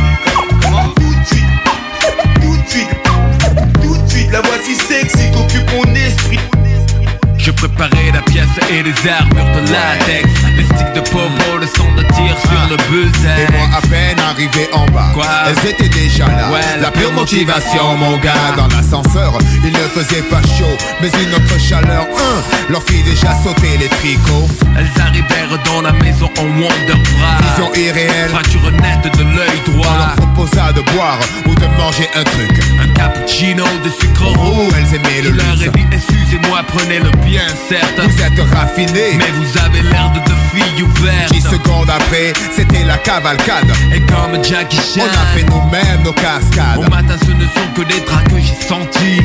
Je 7.64 7.68
préparais 7.68 8.12
la 8.12 8.20
pièce 8.20 8.44
et 8.70 8.82
les 8.82 8.92
armures 9.08 9.54
de 9.54 9.72
latex. 9.72 10.28
Les 10.54 10.64
sticks 10.64 10.92
de 10.94 11.00
popo, 11.00 11.58
le 11.58 11.66
son 11.66 11.90
de 11.96 12.02
tir 12.12 12.36
sur 12.38 12.68
le 12.68 12.74
Et 12.74 12.90
bulletin 12.90 13.56
moi 13.56 13.68
à 13.74 13.80
peine 13.80 14.20
arrivé 14.20 14.68
en 14.74 14.84
bas. 14.92 15.10
Quoi? 15.14 15.24
Elles 15.48 15.70
étaient 15.70 15.88
déjà 15.88 16.26
là. 16.26 16.50
Ouais, 16.52 16.60
La 16.82 16.90
pure 16.90 17.12
motivation 17.12 17.96
mon 17.96 18.18
gars. 18.18 18.52
Dans 18.56 18.68
l'ascenseur 18.68 19.38
Il 19.64 19.72
ne 19.72 19.78
faisait 19.78 20.22
pas 20.22 20.42
chaud 20.42 20.76
Mais 21.00 21.08
une 21.08 21.32
autre 21.34 21.58
chaleur 21.58 22.02
hein, 22.02 22.42
Leur 22.68 22.82
fit 22.82 23.02
déjà 23.02 23.34
sauter 23.42 23.78
les 23.80 23.88
tricots. 23.88 24.48
Elles 24.76 25.00
arrivèrent 25.00 25.58
dans 25.64 25.80
la 25.80 25.92
maison 25.92 26.28
en 26.38 26.44
Wonder 26.44 27.00
Bra 27.16 27.38
Vision 27.40 27.72
irréelle. 27.74 28.28
Fracture 28.28 28.70
nette 28.72 29.16
de 29.16 29.22
l'œil 29.22 29.62
On 29.68 29.70
droit 29.72 29.96
leur 29.96 30.16
proposa 30.16 30.72
de 30.72 30.82
boire 30.92 31.18
Ou 31.46 31.54
de 31.54 31.66
manger 31.78 32.10
un 32.14 32.24
truc. 32.24 32.60
Un 32.82 32.88
cappuccino 32.92 33.64
de 33.82 33.88
sucre 33.88 34.26
roux 34.36 34.68
elles 34.76 34.96
aimaient 34.96 35.22
le 35.22 35.30
leur 35.30 35.62
ai 35.62 35.64
luxe 35.64 35.72
dit 35.76 35.86
excusez-moi 35.92 36.60
prenez 36.68 37.00
le 37.00 37.10
bien 37.24 37.46
certes. 37.68 37.98
Vous 37.98 38.22
êtes 38.22 38.54
raffinés. 38.54 39.16
Mais 39.16 39.30
vous 39.36 39.58
avez 39.58 39.82
l'air 39.82 40.10
de 40.12 40.20
deux 40.20 40.42
filles 40.54 40.82
ouvertes. 40.82 41.32
10 41.32 41.40
secondes 41.40 41.90
après 41.90 42.32
C'était 42.54 42.84
la 42.84 42.98
cavalcade. 42.98 43.70
Et 43.94 44.00
comme 44.00 44.42
Jackie 44.42 44.76
Chan. 44.76 45.02
On 45.02 45.06
a 45.06 45.26
fait 45.36 45.44
nous-mêmes 45.44 46.02
nos 46.04 46.12
cascades. 46.12 46.78
Au 46.78 46.90
matin 46.90 47.16
ce 47.20 47.30
ne 47.30 47.44
sont 47.44 47.68
que 47.74 47.82
des 47.82 48.00
draps 48.00 48.28
que 48.28 48.38
j'ai 48.38 48.66
sentis. 48.66 49.20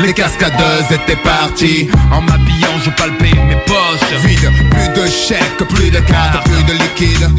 Les 0.00 0.12
cascadeuses 0.12 0.90
étaient 0.90 1.20
parties. 1.22 1.88
En 2.10 2.20
m'habillant 2.20 2.78
je 2.84 2.90
palpais 2.90 3.34
mes 3.48 3.56
poches. 3.66 4.24
Vide, 4.24 4.50
plus 4.70 5.02
de 5.02 5.08
chèques, 5.08 5.68
plus 5.68 5.90
de 5.90 6.00
cartes, 6.00 6.44
plus 6.44 6.64
de 6.64 6.72
liquide. 6.72 7.30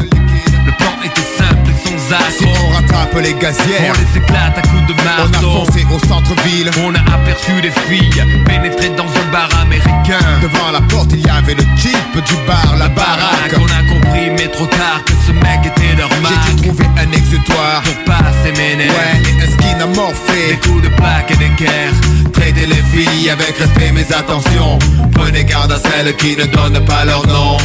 Le 0.64 0.72
plan 0.72 0.96
était 1.04 1.28
simple 1.36 1.70
et 1.70 1.95
Si 2.06 2.44
on 2.44 2.70
rattrape 2.70 3.20
les 3.20 3.34
On 3.34 3.38
gazières 3.38 3.92
les 3.94 4.18
éclate 4.18 4.56
à 4.56 4.62
coups 4.62 4.86
de 4.86 4.94
On 4.94 5.00
a 5.00 5.28
marteau 5.28 5.64
foncé 5.64 5.84
au 5.92 5.98
centre-ville. 6.06 6.70
On 6.84 6.94
a 6.94 7.00
aperçu 7.00 7.60
des 7.60 7.72
filles 7.72 8.22
pénétrer 8.44 8.90
dans 8.90 9.08
un 9.08 9.32
bar 9.32 9.48
américain. 9.60 10.22
Devant 10.40 10.70
la 10.70 10.82
porte 10.82 11.10
il 11.12 11.26
y 11.26 11.28
avait 11.28 11.54
le 11.54 11.64
jeep 11.76 12.24
du 12.24 12.34
bar, 12.46 12.76
la 12.78 12.88
Baraque, 12.88 13.50
baraque. 13.50 13.56
On 13.58 13.64
a 13.64 13.92
compris 13.92 14.30
mais 14.30 14.46
trop 14.46 14.66
tard 14.66 15.02
que 15.04 15.14
ce 15.26 15.32
mec 15.32 15.66
était 15.66 15.96
leur 15.96 16.08
J'ai 16.10 16.54
dû 16.54 16.62
trouver 16.62 16.86
un 16.96 17.10
exutoire 17.10 17.82
Pour 17.82 18.04
passer 18.04 18.52
mes 18.56 18.76
nerfs 18.76 18.92
Ouais, 18.92 19.22
et 19.28 19.42
un 19.42 19.50
skin 19.50 19.76
Des 19.76 19.82
amorphé 19.82 20.58
coups 20.62 20.82
de 20.82 20.88
plaque 20.94 21.32
et 21.32 21.36
des 21.36 21.50
guerres. 21.58 22.30
Traitez 22.32 22.66
les 22.66 22.84
filles 22.94 23.30
avec 23.30 23.58
respect 23.58 23.90
mais 23.92 24.06
attention. 24.14 24.78
Prenez 25.12 25.42
garde 25.42 25.72
à 25.72 25.78
celles 25.78 26.14
qui 26.14 26.36
ne 26.36 26.44
donnent 26.44 26.84
pas 26.84 27.04
leur 27.04 27.26
nom 27.26 27.56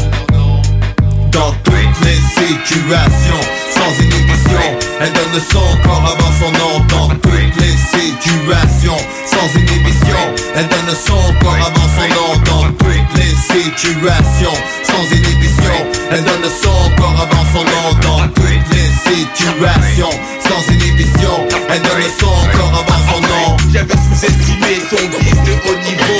Dans 1.31 1.51
toutes 1.63 2.05
les 2.05 2.17
situations. 2.17 3.41
Sans 3.73 4.03
inhibition 4.03 4.63
Elle 4.99 5.13
donne 5.13 5.41
son 5.51 5.77
corps 5.87 6.03
avant 6.05 6.31
son 6.39 6.51
nom. 6.51 6.85
Dans 6.89 7.09
toutes 7.15 7.55
les 7.59 7.75
situations. 7.99 8.97
Sans 9.25 9.59
inhibition 9.59 10.17
Elle 10.55 10.67
donne 10.67 10.95
son 10.95 11.33
corps 11.39 11.55
avant 11.55 11.89
son 11.95 12.07
nom. 12.15 12.41
Dans 12.45 12.71
toutes 12.73 13.15
les 13.15 13.35
situations. 13.35 14.57
Sans 14.83 15.15
inhibition 15.15 15.75
Elle 16.11 16.23
donne 16.23 16.49
son 16.61 17.01
corps 17.01 17.21
avant 17.21 17.45
son 17.53 17.63
nom. 17.63 17.99
Dans 18.01 18.27
toutes 18.29 18.69
les 18.73 18.89
situations. 19.09 20.15
Sans 20.47 20.73
inhibition 20.73 21.47
Elle 21.69 21.81
donne 21.81 22.09
son 22.19 22.57
corps 22.57 22.85
avant 22.85 23.01
son 23.13 23.21
nom. 23.21 23.57
J'avais 23.71 23.93
sous-estimé 23.93 24.81
son 24.89 25.03
vice 25.19 25.43
de 25.45 25.53
haut 25.67 25.79
niveau. 25.79 26.19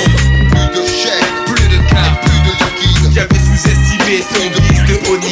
Plus 0.50 0.80
de 0.80 0.86
chèques, 0.86 1.44
plus 1.46 1.68
de 1.68 1.78
cartes, 1.90 2.20
plus 2.22 2.40
de 2.40 2.52
liquide 2.64 3.12
J'avais 3.14 3.40
sous-estimé 3.40 4.24
son 4.32 4.61
plus 5.04 5.18
de 5.18 5.26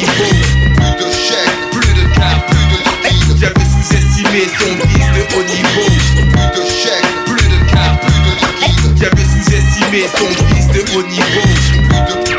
chèques, 1.11 1.71
plus 1.71 1.93
de 1.93 2.03
cartes, 2.13 2.45
plus 2.47 2.65
de 2.67 2.77
liquide. 2.83 3.37
J'avais 3.39 3.65
sous-estimé 3.65 4.41
son 4.59 4.71
fils 4.87 5.09
de 5.15 5.21
haut 5.35 5.43
niveau. 5.43 5.87
Plus 6.15 6.49
de 6.55 6.63
chèques, 6.67 7.11
plus 7.25 7.47
de 7.47 7.71
cartes, 7.71 8.01
plus 8.01 8.21
de 8.21 8.31
liquide. 8.37 8.97
J'avais 8.97 9.23
sous-estimé 9.23 10.01
son 10.17 10.29
fils 10.45 10.67
de 10.67 10.81
haut 10.95 11.03
niveau. 11.07 11.45
Plus 11.89 12.03
de 12.15 12.30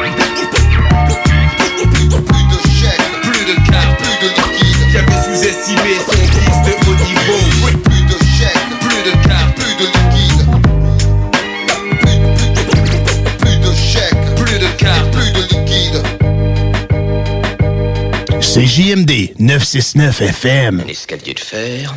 C'est 18.63 18.69
JMD 18.69 19.35
969 19.41 20.21
FM. 20.23 20.85
Un 20.87 20.89
escalier 20.89 21.35
de 21.35 21.41
fer, 21.41 21.93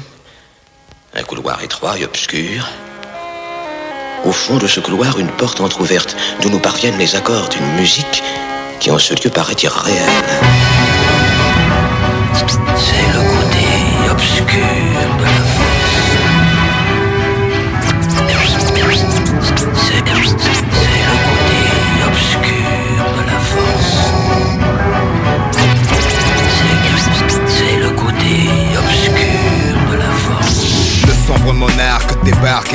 un 1.13 1.21
couloir 1.21 1.62
étroit 1.62 1.95
et 1.99 2.06
obscur. 2.06 2.67
Au 4.25 4.32
fond 4.32 4.58
de 4.58 4.65
ce 4.65 4.80
couloir, 4.80 5.19
une 5.19 5.28
porte 5.28 5.62
entr'ouverte 5.62 6.17
d'où 6.41 6.49
nous 6.49 6.58
parviennent 6.58 6.97
les 6.97 7.15
accords 7.15 7.49
d'une 7.49 7.67
musique 7.80 8.23
qui 8.80 8.89
en 8.89 8.97
ce 8.97 9.13
lieu 9.13 9.30
paraît 9.30 9.54
irréelle. 9.62 10.10
C'est 12.34 13.13
le 13.13 13.21
côté 13.21 14.10
obscur 14.10 15.17
de 15.19 15.23
la 15.23 15.44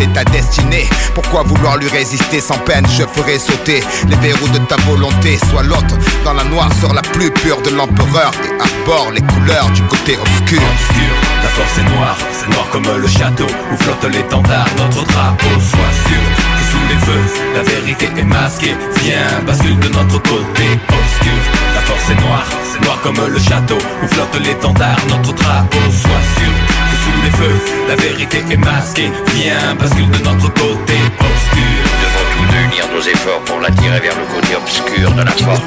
c'est 0.00 0.12
ta 0.12 0.24
destinée. 0.24 0.88
Pourquoi 1.14 1.42
vouloir 1.42 1.76
lui 1.76 1.88
résister 1.88 2.40
sans 2.40 2.58
peine? 2.58 2.86
Je 2.86 3.02
ferai 3.02 3.38
sauter 3.38 3.82
les 4.08 4.16
verrous 4.16 4.48
de 4.48 4.58
ta 4.58 4.76
volonté. 4.88 5.38
Sois 5.50 5.62
l'autre 5.62 5.96
dans 6.24 6.32
la 6.32 6.44
noirceur 6.44 6.94
la 6.94 7.02
plus 7.02 7.30
pure 7.30 7.60
de 7.62 7.70
l'empereur 7.70 8.32
et 8.44 8.60
arbore 8.60 9.10
les 9.12 9.20
couleurs 9.20 9.68
du 9.70 9.82
côté 9.82 10.16
obscur. 10.18 10.62
La 11.42 11.48
force 11.48 11.78
est 11.78 11.94
noire, 11.94 12.16
c'est 12.32 12.48
noir 12.48 12.66
comme 12.70 12.88
le 12.96 13.08
château 13.08 13.46
où 13.46 13.76
flotte 13.76 14.04
l'étendard, 14.12 14.68
notre 14.78 15.04
drapeau. 15.04 15.60
Sois 15.60 15.92
sûr 16.08 16.59
les 16.90 16.98
feux, 17.06 17.24
la 17.54 17.62
vérité 17.62 18.08
est 18.18 18.24
masquée. 18.24 18.74
Viens, 19.02 19.42
bascule 19.46 19.78
de 19.78 19.88
notre 19.88 20.18
côté 20.22 20.66
obscur. 20.88 21.40
La 21.74 21.80
force 21.82 22.10
est 22.10 22.20
noire, 22.20 22.48
c'est 22.64 22.84
noir 22.84 22.98
comme 23.02 23.20
le 23.26 23.38
château 23.38 23.78
où 24.02 24.06
flotte 24.08 24.40
l'étendard, 24.44 25.00
notre 25.08 25.32
drapeau. 25.32 25.84
Sois 26.02 26.24
sûr 26.36 26.54
que 26.88 26.96
sous 27.02 27.18
les 27.24 27.34
feux, 27.40 27.58
la 27.88 27.96
vérité 27.96 28.38
est 28.50 28.56
masquée. 28.56 29.10
Viens, 29.34 29.74
bascule 29.78 30.10
de 30.10 30.18
notre 30.18 30.52
côté 30.54 30.96
obscur. 31.18 31.89
Unir 32.70 32.88
nos 32.94 33.00
efforts 33.00 33.40
pour 33.46 33.60
l'attirer 33.60 34.00
vers 34.00 34.14
le 34.16 34.24
côté 34.34 34.56
obscur 34.56 35.10
de 35.12 35.22
la 35.22 35.30
force. 35.30 35.60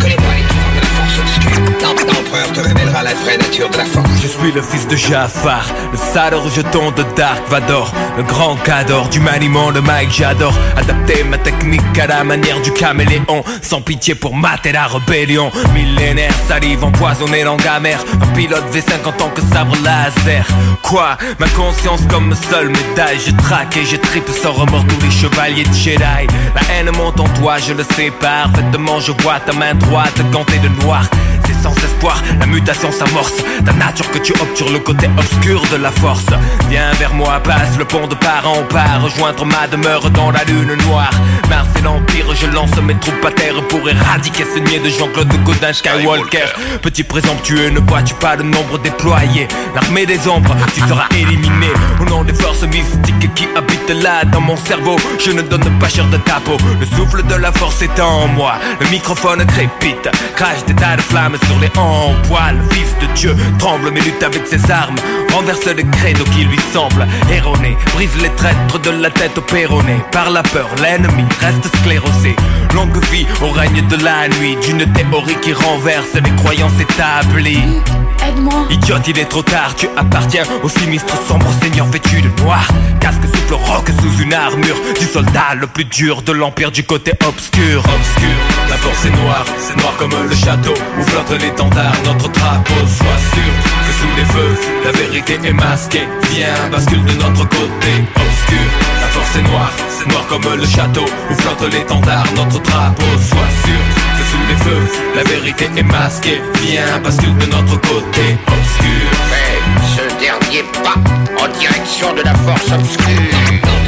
Connais-moi 0.00 0.34
les 0.36 0.42
pouvoirs 0.42 0.72
de 0.74 0.80
la 0.80 0.86
force 0.86 1.18
obscure. 1.20 1.62
L'empereur 2.06 2.52
te 2.52 2.60
révélera 2.60 3.02
la 3.02 3.14
vraie 3.14 3.38
nature 3.38 3.68
de 3.70 3.76
la 3.76 3.84
force. 3.84 4.10
Je 4.22 4.26
suis 4.26 4.52
le 4.52 4.62
fils 4.62 4.86
de 4.88 4.96
Jafar, 4.96 5.64
le 5.92 5.98
sale 5.98 6.34
rejeton 6.34 6.90
de 6.90 7.04
Dark 7.16 7.48
Vador, 7.48 7.92
le 8.16 8.22
grand 8.22 8.56
cador 8.56 9.08
du 9.08 9.20
maniement 9.20 9.72
de 9.72 9.80
Mike, 9.80 10.10
j'adore 10.10 10.54
adapter 10.76 11.22
ma 11.24 11.38
technique 11.38 11.98
à 11.98 12.06
la 12.06 12.24
manière 12.24 12.60
du 12.62 12.72
caméléon, 12.72 13.44
sans 13.62 13.80
pitié 13.80 14.14
pour 14.14 14.34
mater 14.34 14.72
la 14.72 14.86
rébellion. 14.86 15.50
Millénaire, 15.74 16.34
salive 16.48 16.84
empoisonnée, 16.84 17.44
langue 17.44 17.66
amère, 17.66 18.00
un 18.20 18.26
pilote 18.34 18.64
V5 18.72 19.06
en 19.06 19.12
tant 19.12 19.30
que 19.30 19.42
sabre 19.42 19.76
laser. 19.84 20.46
Quoi? 20.82 21.16
Ma 21.38 21.48
conscience 21.48 22.00
comme 22.10 22.34
seule 22.50 22.68
médaille, 22.68 23.20
je 23.24 23.32
traque 23.32 23.76
et 23.76 23.84
je 23.84 23.96
tripe 23.96 24.28
sans 24.30 24.52
remords 24.52 24.86
tous 24.86 25.04
les 25.04 25.10
chevaliers 25.10 25.64
de 25.64 25.74
Jedi. 25.74 26.26
La 26.54 26.60
haine 26.74 26.90
monte 26.96 27.20
en 27.20 27.28
toi, 27.40 27.56
je 27.58 27.72
le 27.72 27.84
sais 27.96 28.10
parfaitement, 28.10 29.00
je 29.00 29.12
vois 29.22 29.40
ta 29.40 29.52
main 29.52 29.74
droite 29.74 30.20
gantée 30.30 30.58
de 30.58 30.68
noir. 30.84 31.04
C'est 31.46 31.60
sans 31.62 31.74
espoir, 31.74 32.22
la 32.38 32.46
mutation 32.46 32.90
s'amorce. 32.92 33.36
Ta 33.64 33.72
nature 33.72 34.10
que 34.10 34.18
tu 34.18 34.32
obtures 34.40 34.70
le 34.70 34.78
côté 34.78 35.08
obscur 35.18 35.62
de 35.72 35.76
la 35.76 35.90
force. 35.90 36.26
Viens 36.68 36.92
vers 36.98 37.14
moi, 37.14 37.40
passe 37.42 37.76
le 37.78 37.84
pont 37.84 38.06
de 38.06 38.14
part 38.14 38.44
en 38.46 38.62
part. 38.64 39.02
Rejoindre 39.02 39.44
ma 39.46 39.66
demeure 39.66 40.10
dans 40.10 40.30
la 40.30 40.44
lune 40.44 40.74
noire. 40.88 41.10
Mars 41.48 41.68
et 41.78 41.82
l'Empire, 41.82 42.26
je 42.34 42.46
lance 42.46 42.76
mes 42.82 42.94
troupes 42.96 43.24
à 43.24 43.30
terre 43.30 43.54
Pour 43.68 43.88
éradiquer 43.88 44.44
ce 44.44 44.60
niais 44.60 44.78
de 44.78 44.88
Jean-Claude 44.88 45.32
Godin 45.44 45.72
Skywalker. 45.72 46.46
Petit 46.82 47.02
présomptueux, 47.02 47.70
ne 47.70 47.80
vois-tu 47.80 48.14
pas 48.14 48.36
le 48.36 48.44
nombre 48.44 48.78
déployé 48.78 49.48
L'armée 49.74 50.06
des 50.06 50.28
ombres, 50.28 50.54
tu 50.74 50.80
seras 50.80 51.08
éliminé. 51.16 51.68
Au 52.00 52.04
nom 52.04 52.24
des 52.24 52.34
forces 52.34 52.62
mystiques 52.62 53.34
qui 53.34 53.48
habitent 53.56 54.02
là 54.02 54.24
dans 54.24 54.40
mon 54.40 54.56
cerveau 54.56 54.96
Je 55.18 55.30
ne 55.30 55.42
donne 55.42 55.78
pas 55.78 55.88
cher 55.88 56.06
de 56.06 56.16
ta 56.18 56.31
Le 56.80 56.86
souffle 56.86 57.22
de 57.26 57.34
la 57.34 57.52
force 57.52 57.82
est 57.82 58.00
en 58.00 58.26
moi. 58.26 58.54
Le 58.80 58.88
microphone 58.88 59.44
crépite. 59.44 60.08
Crache 60.34 60.64
des 60.66 60.74
tas 60.74 60.96
de 60.96 61.02
flammes 61.02 61.36
sur 61.46 61.58
les 61.58 61.70
hanches 61.76 62.16
poil 62.26 62.56
Fils 62.70 62.96
de 63.02 63.12
Dieu 63.14 63.36
tremble 63.58 63.90
mais 63.92 64.00
lutte 64.00 64.22
avec 64.22 64.46
ses 64.46 64.70
armes. 64.70 64.96
Renverse 65.30 65.66
les 65.66 65.84
credos 65.84 66.24
qui 66.24 66.44
lui 66.44 66.58
semblent 66.72 67.06
erronés. 67.30 67.76
Brise 67.94 68.16
les 68.22 68.30
traîtres 68.30 68.80
de 68.80 68.90
la 68.90 69.10
tête 69.10 69.36
au 69.36 69.42
péroné. 69.42 70.02
Par 70.10 70.30
la 70.30 70.42
peur 70.42 70.70
l'ennemi 70.80 71.24
reste 71.38 71.68
sclérosé. 71.76 72.34
Longue 72.74 73.04
vie 73.10 73.26
au 73.42 73.50
règne 73.50 73.86
de 73.86 74.02
la 74.02 74.28
nuit. 74.40 74.56
D'une 74.62 74.90
théorie 74.90 75.36
qui 75.42 75.52
renverse 75.52 76.14
les 76.14 76.34
croyances 76.36 76.80
établies. 76.80 77.82
Aide-moi. 78.26 78.66
Idiote, 78.70 79.08
il 79.08 79.18
est 79.18 79.24
trop 79.24 79.42
tard, 79.42 79.74
tu 79.76 79.88
appartiens 79.96 80.44
au 80.62 80.68
sinistre 80.68 81.16
sombre 81.26 81.48
seigneur 81.60 81.86
vêtu 81.86 82.22
de 82.22 82.28
noir. 82.42 82.66
Casque 83.00 83.24
souffle 83.24 83.54
roc 83.54 83.90
sous 84.00 84.22
une 84.22 84.32
armure. 84.32 84.76
Du 84.98 85.06
soldat 85.06 85.54
le 85.60 85.66
plus 85.66 85.84
dur 85.84 86.21
de 86.24 86.32
l'empire 86.32 86.70
du 86.70 86.84
côté 86.84 87.12
obscur. 87.26 87.80
Obscur, 87.80 88.36
la 88.68 88.76
force 88.76 89.04
est 89.06 89.10
noire, 89.10 89.44
c'est 89.58 89.76
noir 89.76 89.94
comme 89.98 90.10
le 90.28 90.34
château 90.34 90.74
où 90.98 91.02
flotte 91.02 91.40
l'étendard, 91.40 91.94
notre 92.04 92.28
drapeau. 92.28 92.74
Sois 92.86 93.20
sûr 93.34 93.52
que 93.86 93.92
sous 93.98 94.16
les 94.16 94.24
feux, 94.24 94.56
la 94.84 94.92
vérité 94.92 95.38
est 95.44 95.52
masquée. 95.52 96.06
Viens, 96.30 96.68
bascule 96.70 97.04
de 97.04 97.12
notre 97.14 97.48
côté 97.48 97.92
obscur. 98.14 98.68
La 99.00 99.06
force 99.08 99.36
est 99.36 99.42
noire, 99.42 99.72
c'est 99.88 100.08
noir 100.08 100.26
comme 100.28 100.42
le 100.56 100.66
château 100.66 101.04
où 101.30 101.34
flotte 101.34 101.72
l'étendard, 101.72 102.26
notre 102.36 102.60
drapeau. 102.60 103.02
Sois 103.28 103.52
sûr 103.64 103.82
que 104.16 104.24
sous 104.30 104.44
les 104.48 104.56
feux, 104.64 104.98
la 105.16 105.24
vérité 105.24 105.70
est 105.76 105.82
masquée. 105.82 106.40
Viens, 106.62 106.98
bascule 107.02 107.36
de 107.38 107.46
notre 107.46 107.80
côté 107.80 108.36
obscur. 108.46 109.08
Fais 109.30 109.52
ce 109.96 110.20
dernier 110.20 110.64
pas 110.84 110.98
en 111.42 111.48
direction 111.58 112.14
de 112.14 112.22
la 112.22 112.34
force 112.34 112.70
obscure. 112.72 113.81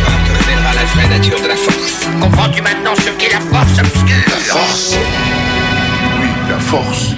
Vraie 0.94 1.08
nature 1.08 1.40
de 1.40 1.48
la 1.48 1.56
force. 1.56 2.06
Comprends-tu 2.20 2.62
maintenant 2.62 2.94
ce 2.96 3.10
qu'est 3.18 3.32
la 3.32 3.40
force 3.40 3.78
obscure 3.78 4.24
La 4.28 4.36
force 4.54 4.94
Oui, 6.20 6.28
la 6.48 6.58
force. 6.58 7.14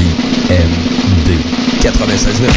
CJMD 0.00 1.28
96.9. 1.84 2.48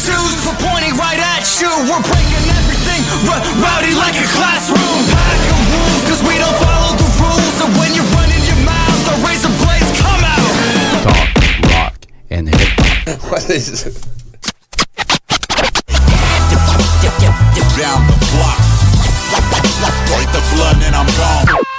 Shoes 0.00 0.34
for 0.40 0.54
pointing 0.64 0.96
right 0.96 1.20
at 1.20 1.44
you. 1.60 1.68
We're 1.84 2.00
breaking 2.00 2.46
everything 2.56 3.02
r- 3.28 3.42
rowdy 3.60 3.92
like 3.94 4.16
a 4.16 4.26
classroom. 4.32 5.00
Pack 5.12 5.40
of 5.52 5.60
rules, 5.74 6.02
cause 6.08 6.20
we 6.24 6.38
don't 6.40 6.56
follow 6.64 6.96
the 6.96 7.08
rules. 7.20 7.52
So 7.60 7.66
when 7.76 7.92
you're 7.92 8.08
talk, 11.02 11.34
rock, 11.70 12.06
and 12.28 12.48
hip 12.48 12.68
hop. 12.76 13.22
what 13.30 13.48
is 13.50 13.86
it? 13.86 14.19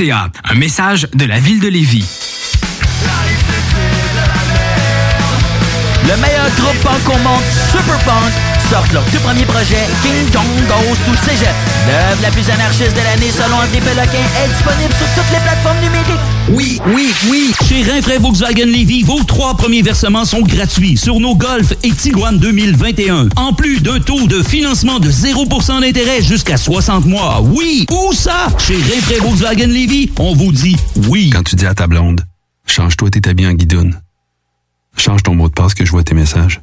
Un 0.00 0.54
message 0.54 1.06
de 1.12 1.26
la 1.26 1.38
ville 1.38 1.60
de 1.60 1.68
Lévis. 1.68 2.06
Le 6.04 6.16
meilleur 6.16 6.48
groupe 6.56 6.80
punk 6.82 7.14
au 7.14 7.18
monde, 7.18 7.42
Super 7.70 7.98
Punk, 7.98 8.32
sortent 8.72 8.92
leur 8.94 9.04
tout 9.04 9.18
premier 9.18 9.44
projet, 9.44 9.84
King 10.02 10.30
Kong 10.32 10.46
Goes 10.66 10.96
to 11.04 11.12
Cégep. 11.26 11.54
L'œuvre 11.86 12.22
la 12.22 12.30
plus 12.30 12.48
anarchiste 12.48 12.96
de 12.96 13.02
l'année 13.04 13.30
selon 13.30 13.56
André 13.56 13.80
Péloquin 13.80 14.24
est 14.42 14.48
disponible 14.48 14.94
sur 14.94 15.06
toutes 15.14 15.30
les 15.30 15.40
plateformes 15.40 15.78
numériques. 15.82 16.24
Oui, 16.48 16.80
oui, 16.86 17.12
oui. 17.28 17.52
Chez 17.68 17.82
Rinfraie 17.82 18.16
Volkswagen 18.16 18.64
Levy, 18.64 19.02
vos 19.02 19.22
trois 19.24 19.58
premiers 19.58 19.82
versements 19.82 20.24
sont 20.24 20.40
gratuits 20.40 20.96
sur 20.96 21.20
nos 21.20 21.34
Golf 21.34 21.74
et 21.82 21.90
Tiguan 21.90 22.38
2021. 22.38 23.28
En 23.36 23.52
plus 23.52 23.80
d'un 23.80 24.00
taux 24.00 24.26
de 24.26 24.42
financement 24.42 25.00
de 25.00 25.10
0% 25.10 25.82
d'intérêt 25.82 26.22
jusqu'à 26.22 26.56
60 26.56 27.04
mois. 27.04 27.42
Oui, 27.42 27.86
où 27.90 28.14
ça? 28.14 28.46
Chez 28.58 28.76
Rinfraie 28.76 29.20
Volkswagen 29.20 29.66
Levy, 29.66 30.10
on 30.18 30.34
vous 30.34 30.50
dit 30.50 30.76
oui. 31.08 31.28
Quand 31.28 31.42
tu 31.42 31.56
dis 31.56 31.66
à 31.66 31.74
ta 31.74 31.86
blonde, 31.86 32.22
change-toi 32.66 33.10
tes 33.10 33.28
habits 33.28 33.46
en 33.46 33.52
guidoune. 33.52 34.00
Change 34.96 35.22
ton 35.22 35.34
mot 35.34 35.48
de 35.48 35.52
passe 35.52 35.74
que 35.74 35.84
je 35.84 35.90
vois 35.90 36.04
tes 36.04 36.14
messages. 36.14 36.62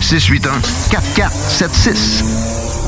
681 0.00 0.62
4476. 0.90 2.87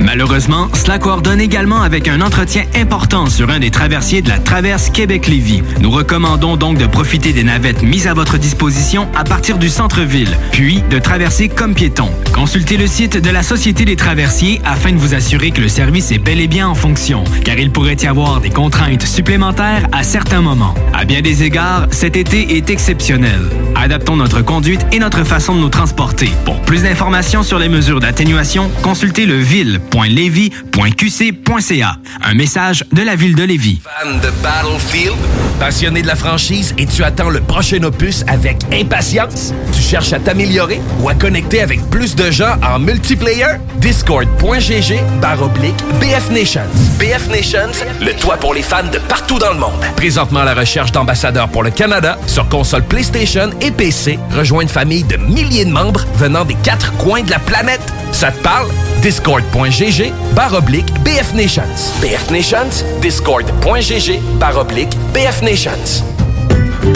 Malheureusement, 0.00 0.68
cela 0.74 0.98
coordonne 0.98 1.40
également 1.40 1.82
avec 1.82 2.08
un 2.08 2.20
entretien 2.20 2.64
important 2.74 3.26
sur 3.26 3.50
un 3.50 3.58
des 3.58 3.70
traversiers 3.70 4.22
de 4.22 4.28
la 4.28 4.38
traverse 4.38 4.90
Québec-Lévis. 4.90 5.62
Nous 5.80 5.90
recommandons 5.90 6.56
donc 6.56 6.78
de 6.78 6.86
profiter 6.86 7.32
des 7.32 7.44
navettes 7.44 7.82
mises 7.82 8.06
à 8.06 8.14
votre 8.14 8.38
disposition 8.38 9.08
à 9.14 9.24
partir 9.24 9.58
du 9.58 9.68
centre-ville, 9.68 10.36
puis 10.52 10.82
de 10.90 10.98
traverser 10.98 11.48
comme 11.48 11.74
piéton. 11.74 12.10
Consultez 12.38 12.76
le 12.76 12.86
site 12.86 13.16
de 13.20 13.30
la 13.30 13.42
Société 13.42 13.84
des 13.84 13.96
traversiers 13.96 14.60
afin 14.64 14.92
de 14.92 14.96
vous 14.96 15.12
assurer 15.12 15.50
que 15.50 15.60
le 15.60 15.66
service 15.66 16.12
est 16.12 16.18
bel 16.18 16.40
et 16.40 16.46
bien 16.46 16.68
en 16.68 16.76
fonction, 16.76 17.24
car 17.44 17.58
il 17.58 17.72
pourrait 17.72 17.96
y 18.00 18.06
avoir 18.06 18.40
des 18.40 18.50
contraintes 18.50 19.02
supplémentaires 19.02 19.88
à 19.90 20.04
certains 20.04 20.40
moments. 20.40 20.76
À 20.94 21.04
bien 21.04 21.20
des 21.20 21.42
égards, 21.42 21.88
cet 21.90 22.16
été 22.16 22.56
est 22.56 22.70
exceptionnel. 22.70 23.40
Adaptons 23.74 24.14
notre 24.14 24.42
conduite 24.42 24.86
et 24.92 25.00
notre 25.00 25.24
façon 25.24 25.56
de 25.56 25.60
nous 25.60 25.68
transporter. 25.68 26.30
Pour 26.44 26.62
plus 26.62 26.84
d'informations 26.84 27.42
sur 27.42 27.58
les 27.58 27.68
mesures 27.68 27.98
d'atténuation, 27.98 28.70
consultez 28.82 29.26
le 29.26 29.38
ville.levy.qc.ca. 29.38 31.96
Un 32.22 32.34
message 32.34 32.84
de 32.92 33.02
la 33.02 33.16
ville 33.16 33.34
de 33.34 33.42
Lévis. 33.42 33.80
Fan 33.82 34.20
de 34.20 34.30
Battlefield? 34.44 35.16
Passionné 35.58 36.02
de 36.02 36.06
la 36.06 36.14
franchise 36.14 36.72
et 36.78 36.86
tu 36.86 37.02
attends 37.02 37.30
le 37.30 37.40
prochain 37.40 37.82
opus 37.82 38.22
avec 38.28 38.58
impatience? 38.72 39.52
Tu 39.72 39.82
cherches 39.82 40.12
à 40.12 40.20
t'améliorer 40.20 40.80
ou 41.00 41.08
à 41.08 41.14
connecter 41.14 41.62
avec 41.62 41.80
plus 41.90 42.14
de 42.14 42.27
en 42.62 42.78
multiplayer? 42.78 43.56
Discord.gg 43.76 45.00
barre 45.20 45.42
oblique 45.42 45.76
BF 45.98 46.30
Nations. 46.30 46.60
BF 46.98 47.28
Nations, 47.28 47.72
le 48.02 48.12
toit 48.12 48.36
pour 48.36 48.52
les 48.52 48.62
fans 48.62 48.82
de 48.92 48.98
partout 48.98 49.38
dans 49.38 49.52
le 49.52 49.58
monde. 49.58 49.80
Présentement 49.96 50.40
à 50.40 50.44
la 50.44 50.54
recherche 50.54 50.92
d'ambassadeurs 50.92 51.48
pour 51.48 51.62
le 51.62 51.70
Canada 51.70 52.18
sur 52.26 52.46
console 52.50 52.82
PlayStation 52.82 53.50
et 53.62 53.70
PC. 53.70 54.18
Rejoins 54.36 54.62
une 54.62 54.68
famille 54.68 55.04
de 55.04 55.16
milliers 55.16 55.64
de 55.64 55.70
membres 55.70 56.04
venant 56.16 56.44
des 56.44 56.56
quatre 56.56 56.92
coins 56.98 57.22
de 57.22 57.30
la 57.30 57.38
planète. 57.38 57.80
Ça 58.12 58.30
te 58.30 58.42
parle? 58.42 58.68
Discord.gg 59.00 60.12
barre 60.34 60.54
oblique 60.54 60.92
BF 61.04 61.32
Nations. 61.32 61.62
BF 62.02 62.30
Nations, 62.30 62.84
Discord.gg 63.00 64.20
barre 64.38 64.58
oblique 64.58 64.94
BF 65.14 65.40
Nations. 65.42 66.17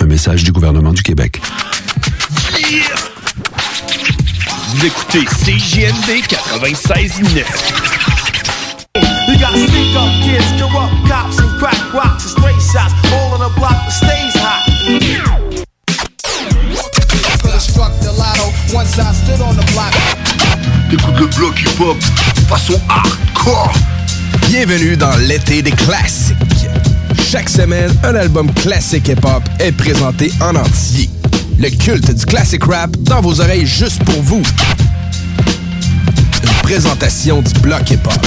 Un 0.00 0.06
message 0.06 0.44
du 0.44 0.52
gouvernement 0.52 0.92
du 0.92 1.02
Québec. 1.02 1.40
Vous 4.68 4.86
écoutez 4.86 5.24
CJMD 5.24 6.22
96.9. 6.28 7.44
You 9.28 9.38
got 9.38 9.54
sneak 9.54 9.96
up 9.96 10.10
kids, 10.22 10.44
corrupt 10.60 11.08
cops, 11.08 11.38
and 11.38 11.58
crack 11.58 11.92
rocks 11.94 12.24
and 12.24 12.30
stray 12.30 12.54
shots. 12.60 12.92
All 13.12 13.32
on 13.34 13.38
the 13.38 13.54
block 13.56 13.72
that 13.72 13.92
stays 13.92 14.34
hot. 14.34 14.62
Could've 17.40 17.60
struck 17.60 17.92
the 18.00 18.12
lotto 18.18 18.52
once 18.74 18.98
I 18.98 19.12
stood 19.12 19.40
on 19.40 19.54
the 19.54 19.64
block. 19.72 19.94
T'écoutes 20.90 21.18
le 21.18 21.26
bloc 21.38 21.58
hip-hop 21.60 21.96
façon 22.48 22.80
hardcore. 22.88 23.72
Bienvenue 24.48 24.96
dans 24.96 25.16
l'été 25.16 25.62
des 25.62 25.72
classiques. 25.72 26.36
Chaque 27.34 27.48
semaine, 27.48 27.92
un 28.04 28.14
album 28.14 28.48
classique 28.54 29.08
hip-hop 29.08 29.42
est 29.58 29.72
présenté 29.72 30.32
en 30.40 30.54
entier. 30.54 31.10
Le 31.58 31.68
culte 31.68 32.14
du 32.14 32.24
classic 32.24 32.62
rap 32.62 32.96
dans 32.98 33.20
vos 33.20 33.40
oreilles 33.40 33.66
juste 33.66 34.04
pour 34.04 34.22
vous. 34.22 34.40
Une 36.44 36.62
présentation 36.62 37.42
du 37.42 37.52
bloc 37.58 37.90
hip-hop. 37.90 38.24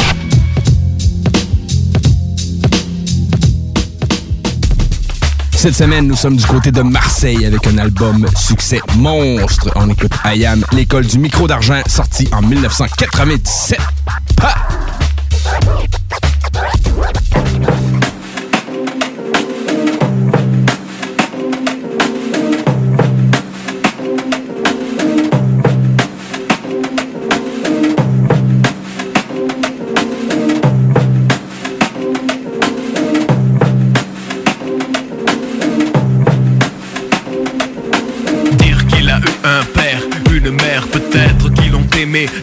Cette 5.56 5.76
semaine, 5.76 6.08
nous 6.08 6.18
sommes 6.18 6.36
du 6.36 6.46
côté 6.46 6.74
de 6.74 6.82
Marseille 6.82 7.46
avec 7.46 7.66
un 7.66 7.78
album 7.78 8.28
succès 8.36 8.82
monstre. 8.98 9.70
On 9.78 9.90
écoute 9.90 10.12
Ayam, 10.26 10.66
l'école 10.74 11.06
du 11.06 11.18
micro 11.18 11.48
d'argent, 11.48 11.82
sorti 11.88 12.28
en 12.34 12.42
1997. 12.42 13.80
Pa! 14.36 14.54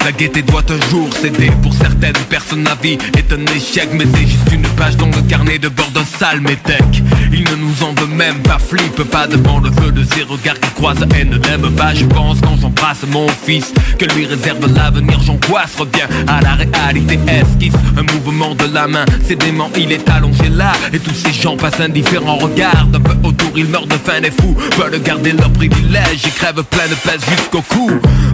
La 0.04 0.12
gaieté 0.12 0.42
doit 0.42 0.62
un 0.68 0.90
jour 0.90 1.08
céder 1.14 1.50
Pour 1.62 1.72
certaines 1.72 2.12
personnes 2.28 2.64
la 2.64 2.74
vie 2.74 2.98
est 3.16 3.32
un 3.32 3.56
échec. 3.56 3.88
Mais 3.92 4.04
c'est 4.14 4.26
juste 4.26 4.52
une 4.52 4.66
page 4.76 4.96
dans 4.96 5.06
le 5.06 5.22
carnet 5.28 5.58
de 5.58 5.68
bord 5.68 5.90
d'un 5.90 6.04
sale 6.04 6.40
métèque. 6.40 7.02
Il 7.32 7.44
ne 7.44 7.56
nous 7.56 7.82
en 7.82 7.94
veut 7.94 8.14
même 8.14 8.40
pas, 8.42 8.58
flippe 8.58 9.02
pas 9.04 9.26
devant 9.26 9.60
le 9.60 9.70
feu 9.70 9.90
de 9.90 10.04
ses 10.04 10.22
regards 10.22 10.60
qui 10.60 10.70
croisent 10.70 11.06
et 11.18 11.24
ne 11.24 11.38
l'aime 11.38 11.70
pas. 11.74 11.94
Je 11.94 12.04
pense 12.04 12.40
quand 12.42 12.56
j'embrasse 12.60 13.04
mon 13.10 13.26
fils 13.28 13.72
que 13.98 14.04
lui 14.14 14.26
réserve 14.26 14.66
l'avenir 14.74 15.18
J'angoisse, 15.24 15.76
reviens 15.78 16.08
à 16.26 16.42
la 16.42 16.54
réalité 16.54 17.18
esquisse 17.26 17.74
Un 17.96 18.02
mouvement 18.02 18.54
de 18.54 18.66
la 18.72 18.86
main, 18.86 19.04
c'est 19.26 19.38
il 19.78 19.92
est 19.92 20.08
allongé 20.10 20.50
là. 20.50 20.72
Et 20.92 20.98
tous 20.98 21.14
ces 21.14 21.32
gens 21.32 21.56
passent 21.56 21.80
indifférents, 21.80 22.36
regardent 22.36 22.96
un 22.96 23.00
peu 23.00 23.16
autour 23.26 23.52
Ils 23.56 23.68
meurent 23.68 23.86
de 23.86 23.94
faim, 23.94 24.20
les 24.22 24.30
fous 24.30 24.54
veulent 24.76 25.00
garder 25.02 25.32
leur 25.32 25.50
privilège. 25.50 26.22
Ils 26.24 26.32
crèvent 26.32 26.62
plein 26.64 26.88
de 26.88 26.94
pèse 26.94 27.24
jusqu'au 27.30 27.62
cou. 27.62 27.90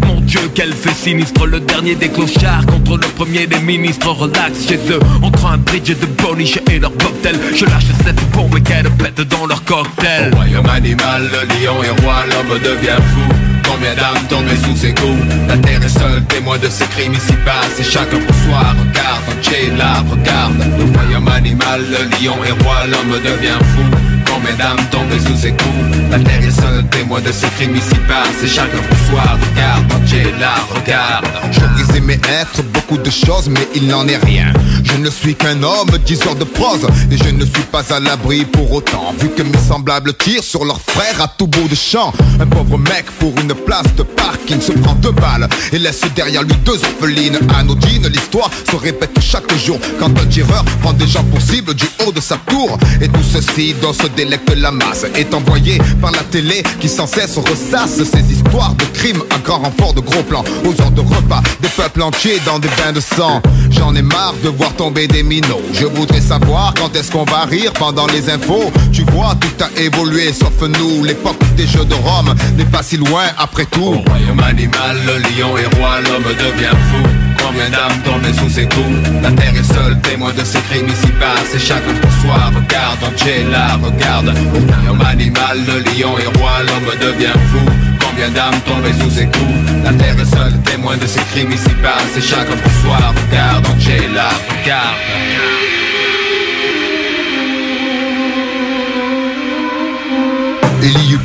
Mon 0.07 0.21
Dieu, 0.21 0.41
quel 0.55 0.73
fait 0.73 0.95
Le 1.21 1.61
dernier 1.61 1.95
des 1.97 2.09
clochards 2.09 2.65
contre 2.65 2.97
le 2.97 3.07
premier 3.15 3.47
des 3.47 3.59
ministres. 3.59 4.09
Relax 4.11 4.67
chez 4.67 4.77
eux, 4.91 5.01
entre 5.23 5.47
un 5.47 5.59
bridge 5.59 5.89
de 5.89 6.07
boniche 6.23 6.59
et 6.71 6.79
leur 6.79 6.93
cocktail 6.93 7.37
Je 7.55 7.65
lâche 7.67 7.85
cette 8.05 8.31
bombe 8.31 8.57
et 8.57 8.63
qu'elle 8.63 8.89
pète 8.91 9.21
dans 9.29 9.47
leur 9.47 9.63
cocktail. 9.65 10.33
Au 10.33 10.37
royaume 10.37 10.69
animal, 10.69 11.23
le 11.25 11.65
lion 11.65 11.83
est 11.83 12.03
roi, 12.03 12.25
l'homme 12.27 12.59
devient 12.61 13.03
fou. 13.13 13.35
Combien 13.69 13.95
d'âmes 13.95 14.27
tombées 14.29 14.57
sous 14.65 14.77
ses 14.77 14.95
coups? 14.95 15.25
La 15.49 15.59
terre 15.59 15.83
est 15.83 15.89
seule 15.89 16.25
témoin 16.25 16.57
de 16.57 16.69
ces 16.69 16.87
crimes 16.87 17.13
ici 17.13 17.35
passe 17.45 17.79
Et 17.81 17.85
chacun 17.85 18.19
pour 18.19 18.37
soi 18.37 18.61
regarde, 18.71 19.77
là, 19.77 20.05
regarde. 20.11 20.65
Le 20.79 20.85
royaume 20.97 21.29
animal, 21.29 21.83
le 21.91 22.25
lion 22.25 22.37
est 22.45 22.63
roi, 22.63 22.87
l'homme 22.87 23.21
devient 23.23 23.59
fou 23.75 24.10
Combien 24.33 24.55
d'âmes 24.55 24.87
tombées 24.91 25.19
sous 25.19 25.37
ses 25.37 25.51
coups? 25.51 25.91
La 26.11 26.19
terre 26.19 26.43
est 26.43 26.51
seule 26.51 26.87
témoin 26.91 27.21
de 27.21 27.33
ces 27.33 27.47
crimes 27.49 27.75
Et 27.77 28.47
chacun 28.47 28.79
pour 28.89 28.99
soi 29.09 29.23
regarde, 29.23 30.07
Jay 30.07 30.25
là, 30.41 30.55
regarde 30.75 31.27
Je 31.51 31.61
brisais 31.61 32.01
mes 32.01 32.15
êtres, 32.15 32.63
beaucoup 32.73 32.99
de 32.99 33.11
choses, 33.11 33.49
mais 33.49 33.67
il 33.75 33.87
n'en 33.87 34.07
est 34.09 34.17
rien. 34.17 34.53
Je 34.83 34.97
ne 34.97 35.11
suis 35.11 35.35
qu'un 35.35 35.63
homme, 35.63 35.91
diseur 36.05 36.35
de 36.35 36.45
prose, 36.45 36.87
et 37.11 37.17
je 37.17 37.31
ne 37.31 37.45
suis 37.45 37.63
pas 37.71 37.93
à 37.93 38.01
l'abri 38.01 38.45
pour 38.45 38.73
autant. 38.73 39.15
Vu 39.19 39.29
que 39.31 39.43
mes 39.43 39.59
semblables 39.59 40.15
tirent 40.15 40.43
sur 40.43 40.65
leurs 40.65 40.81
frères 40.81 41.21
à 41.21 41.29
tout 41.29 41.47
bout 41.47 41.69
de 41.69 41.75
champ. 41.75 42.13
Un 42.41 42.47
pauvre 42.47 42.79
mec 42.79 43.07
pour 43.19 43.33
une 43.41 43.55
place 43.55 43.95
de 43.97 44.03
parking 44.03 44.61
se 44.61 44.73
prend 44.73 44.95
deux 44.95 45.13
balles 45.13 45.49
et 45.73 45.79
laisse 45.79 46.03
derrière 46.15 46.43
lui 46.43 46.55
deux 46.65 46.81
orphelines 46.83 47.39
anodines. 47.57 48.09
L'histoire 48.09 48.51
se 48.69 48.77
répète 48.77 49.17
chaque 49.21 49.55
jour 49.57 49.79
quand 49.99 50.11
un 50.19 50.27
tireur 50.27 50.65
prend 50.83 50.93
des 50.93 51.07
gens 51.07 51.25
pour 51.25 51.41
cible 51.41 51.75
du 51.75 51.87
haut 52.05 52.13
de 52.13 52.21
sa 52.21 52.37
tour. 52.49 52.79
Et 53.01 53.09
tout 53.09 53.23
ceci 53.23 53.75
dont 53.81 53.93
se 53.93 54.07
délecte 54.25 54.55
la 54.55 54.71
masse 54.71 55.07
est 55.17 55.33
envoyé 55.33 55.79
par 56.03 56.11
la 56.11 56.19
télé 56.19 56.63
qui 56.79 56.91
sans 56.91 57.07
cesse 57.07 57.39
ressasse 57.39 58.03
ces 58.05 58.33
histoires 58.33 58.75
de 58.75 58.85
crimes 58.93 59.23
à 59.35 59.39
grand 59.39 59.61
renfort 59.61 59.95
de 59.95 60.01
gros 60.01 60.23
plans 60.23 60.45
aux 60.67 60.79
heures 60.83 60.91
de 60.91 61.01
repas 61.01 61.41
des 61.63 61.69
peuples 61.69 62.03
entiers 62.03 62.39
dans 62.45 62.59
des 62.59 62.69
bains 62.77 62.93
de 62.93 63.01
sang. 63.01 63.41
J'en 63.71 63.95
ai 63.95 64.03
marre 64.03 64.35
de 64.45 64.51
voir 64.51 64.75
tomber 64.75 65.07
des 65.07 65.23
minots. 65.23 65.63
Je 65.73 65.87
voudrais 65.87 66.21
savoir 66.21 66.75
quand 66.79 66.95
est-ce 66.95 67.11
qu'on 67.11 67.25
va 67.25 67.47
rire 67.47 67.73
pendant 67.73 68.07
les 68.09 68.29
infos. 68.29 68.71
Tu 68.93 69.05
vois, 69.05 69.35
tout 69.41 69.65
a 69.65 69.81
évolué 69.81 70.35
sauf 70.35 70.61
nous. 70.61 71.03
L'époque 71.03 71.41
des 71.57 71.67
jeux 71.67 71.87
de 71.87 71.95
Rome 71.95 72.35
n'est 72.59 72.67
pas 72.67 72.83
si 72.83 72.99
loin 72.99 73.25
après 73.39 73.65
tout. 73.65 73.81
Au 73.81 74.11
royaume 74.11 74.41
animal, 74.41 74.99
le 75.07 75.17
lion 75.31 75.57
est 75.57 75.77
roi, 75.79 76.01
l'homme 76.03 76.35
devient 76.35 76.77
fou. 76.91 77.40
Combien 77.45 77.71
d'âmes 77.71 78.01
tombées 78.05 78.33
sous 78.33 78.49
ses 78.49 78.65
coups 78.65 78.97
La 79.23 79.31
terre 79.33 79.55
est 79.55 79.73
seule 79.73 79.99
témoin 80.03 80.33
de 80.33 80.45
ces 80.45 80.61
crimes 80.61 80.89
ici 80.89 81.09
passent 81.19 81.55
Et 81.55 81.59
chacun 81.59 81.95
pour 82.01 82.13
soi 82.21 82.51
regarde, 82.55 82.99
Angela 83.05 83.77
regarde. 83.83 84.33
Royaume 84.53 85.03
animal, 85.03 85.59
le 85.67 85.79
lion 85.91 86.19
est 86.19 86.39
roi, 86.39 86.53
l'homme 86.67 86.99
devient 87.01 87.39
fou. 87.51 87.65
Combien 88.01 88.31
d'âmes 88.31 88.61
tombées 88.67 88.95
sous 89.01 89.11
ses 89.11 89.27
coups 89.27 89.85
La 89.85 89.93
terre 89.93 90.19
est 90.21 90.37
seule 90.37 90.59
témoin 90.65 90.97
de 90.97 91.07
ces 91.07 91.21
crimes 91.33 91.53
ici 91.53 91.71
passent 91.83 92.17
Et 92.17 92.23
chacun 92.23 92.57
pour 92.57 92.73
soi 92.83 92.99
regarde, 93.09 93.67
Angela 93.67 94.29
regarde 94.63 94.97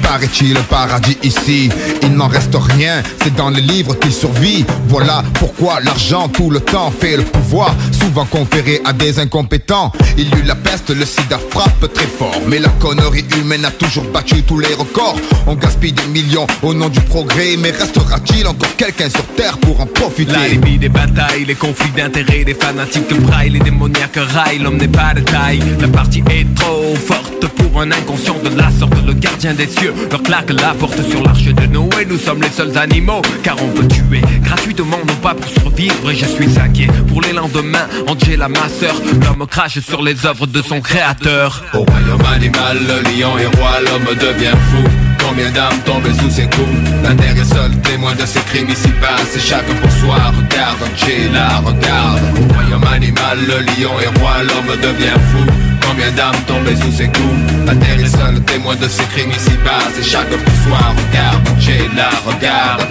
paraît-il 0.06 0.56
un 0.58 0.62
paradis 0.62 1.18
ici. 1.24 1.70
Il 2.04 2.14
n'en 2.14 2.28
reste 2.28 2.56
rien, 2.56 3.02
c'est 3.24 3.36
dans 3.36 3.50
les 3.50 3.62
livres 3.62 3.96
qu'il 3.96 4.14
survit. 4.14 4.66
Voilà 4.88 5.24
pourquoi 5.40 5.80
l'argent 5.82 6.30
tout 6.30 6.50
le 6.50 6.60
temps 6.60 6.92
fait 6.92 7.18
le 7.18 7.24
pouvoir. 7.24 7.76
Souvent 7.92 8.26
conféré 8.26 8.82
à 8.86 8.94
des 8.94 9.20
incompétents. 9.20 9.92
Il 10.18 10.28
y 10.30 10.40
eut 10.40 10.44
la 10.46 10.56
peste, 10.56 10.90
le 10.90 11.06
sida 11.06 11.40
frappe 11.50 11.92
très 11.94 12.08
fort. 12.08 12.40
Mais 12.48 12.60
la 12.60 12.70
connerie 12.80 13.26
humaine 13.40 13.66
a 13.66 13.72
toujours 13.72 14.06
battu 14.06 14.44
tous 14.44 14.60
les 14.60 14.74
records. 14.74 15.18
On 15.48 15.56
gaspille 15.56 15.94
des 15.94 16.08
millions 16.08 16.48
au 16.62 16.74
nom 16.74 16.90
du 16.90 17.02
progrès. 17.02 17.58
Mais 17.58 17.72
restera-t-il 17.72 18.46
encore 18.48 18.76
quelqu'un 18.78 19.10
sur 19.10 19.26
terre 19.36 19.58
pour 19.58 19.82
en 19.82 19.88
profiter? 19.88 20.32
La 20.32 20.48
limite 20.48 20.82
des 20.82 20.90
batailles, 20.90 21.46
les 21.46 21.56
conflits 21.56 21.92
d'intérêts, 21.96 22.44
des 22.44 22.54
fanatiques 22.54 23.10
de 23.10 23.16
braille, 23.16 23.50
les 23.50 23.60
démoniaques 23.60 24.20
raillent, 24.36 24.60
l'homme 24.60 24.78
n'est 24.78 24.88
pas 24.88 25.14
de 25.14 25.22
taille. 25.22 25.62
La 25.80 25.88
partie 25.88 26.24
est 26.30 26.54
trop 26.56 26.96
forte 26.96 27.48
pour 27.58 27.82
un 27.82 27.92
inconscient 27.92 28.38
de 28.44 28.50
la 28.56 28.70
sorte, 28.72 28.94
le 29.06 29.14
gardien 29.14 29.54
des 29.54 29.68
cieux 29.68 29.95
leur 30.12 30.24
claque 30.24 30.52
la 30.52 30.74
porte 30.74 31.02
sur 31.10 31.22
l'arche 31.24 31.46
de 31.46 31.66
Noé. 31.68 32.06
Nous 32.08 32.18
sommes 32.18 32.42
les 32.42 32.50
seuls 32.50 32.78
animaux, 32.78 33.22
car 33.44 33.56
on 33.62 33.68
peut 33.70 33.88
tuer 33.88 34.22
gratuitement, 34.44 34.98
non 35.08 35.16
pas 35.16 35.34
pour 35.34 35.50
survivre. 35.50 36.12
Et 36.12 36.16
je 36.16 36.26
suis 36.26 36.60
inquiet 36.60 36.88
pour 37.08 37.22
les 37.22 37.34
lendemains. 37.34 37.88
Angela, 38.08 38.48
ma 38.48 38.70
sœur, 38.70 38.96
l'homme 39.24 39.48
crache 39.48 39.80
sur 39.80 40.02
les 40.02 40.26
œuvres 40.26 40.48
de 40.48 40.62
son 40.62 40.82
créateur. 40.82 41.64
Au 41.74 41.80
royaume 41.80 42.26
animal, 42.34 42.78
le 42.80 43.04
lion 43.10 43.38
est 43.38 43.58
roi, 43.58 43.72
l'homme 43.82 44.16
devient 44.16 44.56
fou 44.72 44.84
Combien 45.28 45.50
d'âmes 45.52 45.82
tombées 45.86 46.14
sous 46.14 46.30
ses 46.30 46.44
coups? 46.44 46.70
La 47.04 47.16
terre 47.16 47.36
est 47.36 47.46
seule 47.46 47.76
témoin 47.82 48.14
de 48.14 48.26
ces 48.26 48.40
crimes 48.42 48.70
ici 48.70 48.90
passe 49.02 49.36
Et 49.36 49.40
chacun 49.40 49.74
pour 49.82 49.92
soi 49.92 50.16
regarde, 50.16 50.78
Angela 50.84 51.62
regarde 51.66 52.22
Au 52.38 52.54
royaume 52.54 52.84
animal, 52.94 53.40
le 53.40 53.62
lion 53.66 54.00
est 54.00 54.20
roi, 54.20 54.44
l'homme 54.44 54.80
devient 54.82 55.18
fou 55.32 55.65
Combien 55.88 56.12
d'âmes 56.12 56.42
tombées 56.48 56.76
sous 56.76 56.92
ses 56.92 57.08
coups? 57.08 57.66
La 57.66 57.74
est 57.74 58.08
seule 58.08 58.42
témoin 58.44 58.76
de 58.76 58.88
ces 58.88 59.04
crimes 59.06 59.32
ici 59.32 59.52
passe 59.64 59.98
Et 60.00 60.04
chacun 60.04 60.38
pour 60.38 60.54
soi 60.64 60.80
regarde, 60.98 61.48
Angela 61.56 62.10
regarde 62.26 62.88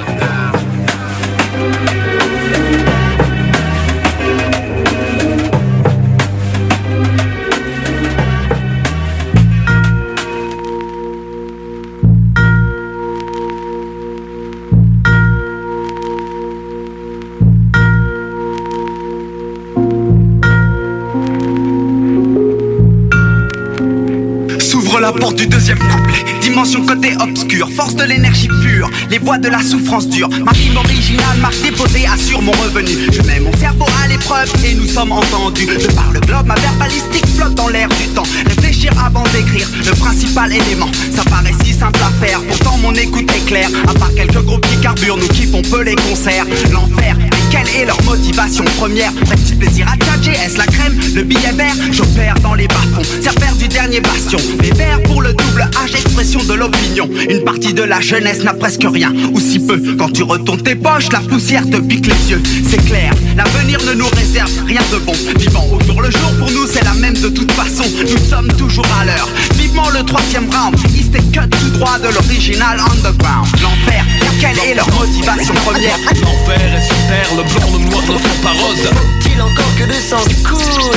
du 25.33 25.47
deuxième 25.47 25.79
couplet. 25.79 26.25
Dimension 26.43 26.85
côté 26.85 27.15
obscur, 27.19 27.71
force 27.71 27.95
de 27.95 28.05
l'énergie 28.05 28.49
pure, 28.63 28.91
les 29.11 29.19
voix 29.19 29.39
de 29.39 29.49
la 29.49 29.63
souffrance 29.63 30.09
dure. 30.09 30.29
Ma 30.45 30.53
rime 30.53 30.77
originale, 30.77 31.39
marque 31.41 31.61
déposée, 31.63 32.07
assure 32.07 32.43
mon 32.43 32.53
revenu. 32.53 32.93
Je 33.11 33.23
mets 33.23 33.41
mon 33.41 33.53
cerveau 33.57 33.87
à 34.03 34.09
l'épreuve 34.09 34.53
et 34.65 34.75
nous 34.75 34.87
sommes 34.87 35.13
entendus. 35.13 35.67
De 35.67 35.93
par 35.95 36.11
le 36.13 36.21
globe, 36.21 36.47
ma 36.47 36.55
verbalistique 36.57 37.27
flotte 37.27 37.55
dans 37.55 37.69
l'air 37.69 37.89
du 37.89 38.09
temps. 38.09 38.27
Réfléchir 38.47 38.93
avant 39.03 39.25
d'écrire, 39.33 39.69
le 39.87 39.93
principal 39.93 40.53
élément. 40.53 40.91
Ça 41.15 41.25
paraît 41.25 41.55
si 41.65 41.73
simple 41.73 42.01
à 42.03 42.25
faire, 42.25 42.41
pourtant 42.43 42.77
mon 42.79 42.93
écoute 42.95 43.31
est 43.35 43.47
claire. 43.47 43.71
À 43.89 43.95
part 43.95 44.15
quelques 44.15 44.43
groupes 44.43 44.67
qui 44.67 44.79
carburent, 44.79 45.17
nous 45.17 45.29
kiffons 45.29 45.63
peu 45.63 45.83
les 45.83 45.97
concerts. 45.97 46.45
L'enfer, 46.73 47.17
quelle 47.55 47.83
est 47.83 47.85
leur 47.85 48.03
motivation 48.03 48.65
première 48.79 49.13
Petit 49.13 49.55
plaisir 49.55 49.87
à 49.89 49.97
tchatcher, 49.97 50.33
est-ce 50.33 50.59
la 50.59 50.67
crème, 50.67 50.99
le 51.15 51.23
billet 51.23 51.53
vert 51.53 51.75
J'opère 51.93 52.35
dans 52.43 52.55
les 52.55 52.67
bas-fonds, 52.67 53.05
serpère 53.23 53.55
du 53.55 53.69
dernier 53.69 54.01
bastion. 54.01 54.39
Les 54.61 54.73
verts 54.73 55.01
pour 55.05 55.23
le 55.23 55.33
double 55.33 55.69
H, 55.85 55.97
expression 55.97 56.43
de 56.43 56.55
l'opinion. 56.55 57.09
Une 57.29 57.45
partie 57.45 57.73
de 57.73 57.83
la 57.83 58.01
jeunesse 58.01 58.43
n'a 58.43 58.55
presque 58.55 58.85
rien, 58.85 59.13
ou 59.33 59.39
si 59.39 59.61
peu. 59.61 59.81
Quand 59.97 60.11
tu 60.11 60.25
retournes 60.25 60.63
tes 60.63 60.75
poches, 60.75 61.13
la 61.13 61.21
poussière 61.21 61.69
te 61.69 61.77
pique 61.77 62.07
les 62.07 62.31
yeux. 62.31 62.43
C'est 62.69 62.85
clair, 62.85 63.15
l'avenir 63.37 63.79
ne 63.87 63.93
nous 63.93 64.09
réserve 64.09 64.51
rien 64.67 64.83
de 64.93 64.99
bon. 64.99 65.15
Vivant 65.39 65.67
au 65.71 65.81
jour 65.85 66.03
le 66.03 66.11
jour, 66.11 66.33
pour 66.39 66.51
nous 66.51 66.67
c'est 66.67 66.85
la 66.85 66.95
même 66.95 67.15
de 67.15 67.29
toute 67.29 67.53
façon. 67.53 67.85
Nous 68.01 68.29
sommes 68.29 68.49
toujours 68.59 68.87
à 69.01 69.05
l'heure. 69.05 69.29
Vivement 69.57 69.91
le 69.91 70.03
troisième 70.03 70.47
round, 70.51 70.77
Et 71.15 71.23
cut 71.31 71.49
tout 71.49 71.71
droit 71.79 71.99
de 71.99 72.09
l'original 72.09 72.79
underground. 72.81 73.47
L'enfer, 73.63 74.05
quelle 74.41 74.59
est 74.59 74.75
leur 74.75 74.89
motivation 74.99 75.55
première 75.65 75.97
L'enfer 76.23 76.75
est 76.75 76.81
sur 76.81 76.97
terre, 77.07 77.29
le 77.37 77.43
blanc, 77.45 77.71
le 77.73 77.85
noir 77.89 78.03
ne 78.03 78.19
sont 78.19 78.43
pas 78.43 78.51
roses. 78.51 78.91
Faut-il 78.91 79.41
encore 79.41 79.75
que 79.79 79.85
le 79.85 79.95
sang 79.95 80.25
coule 80.43 80.97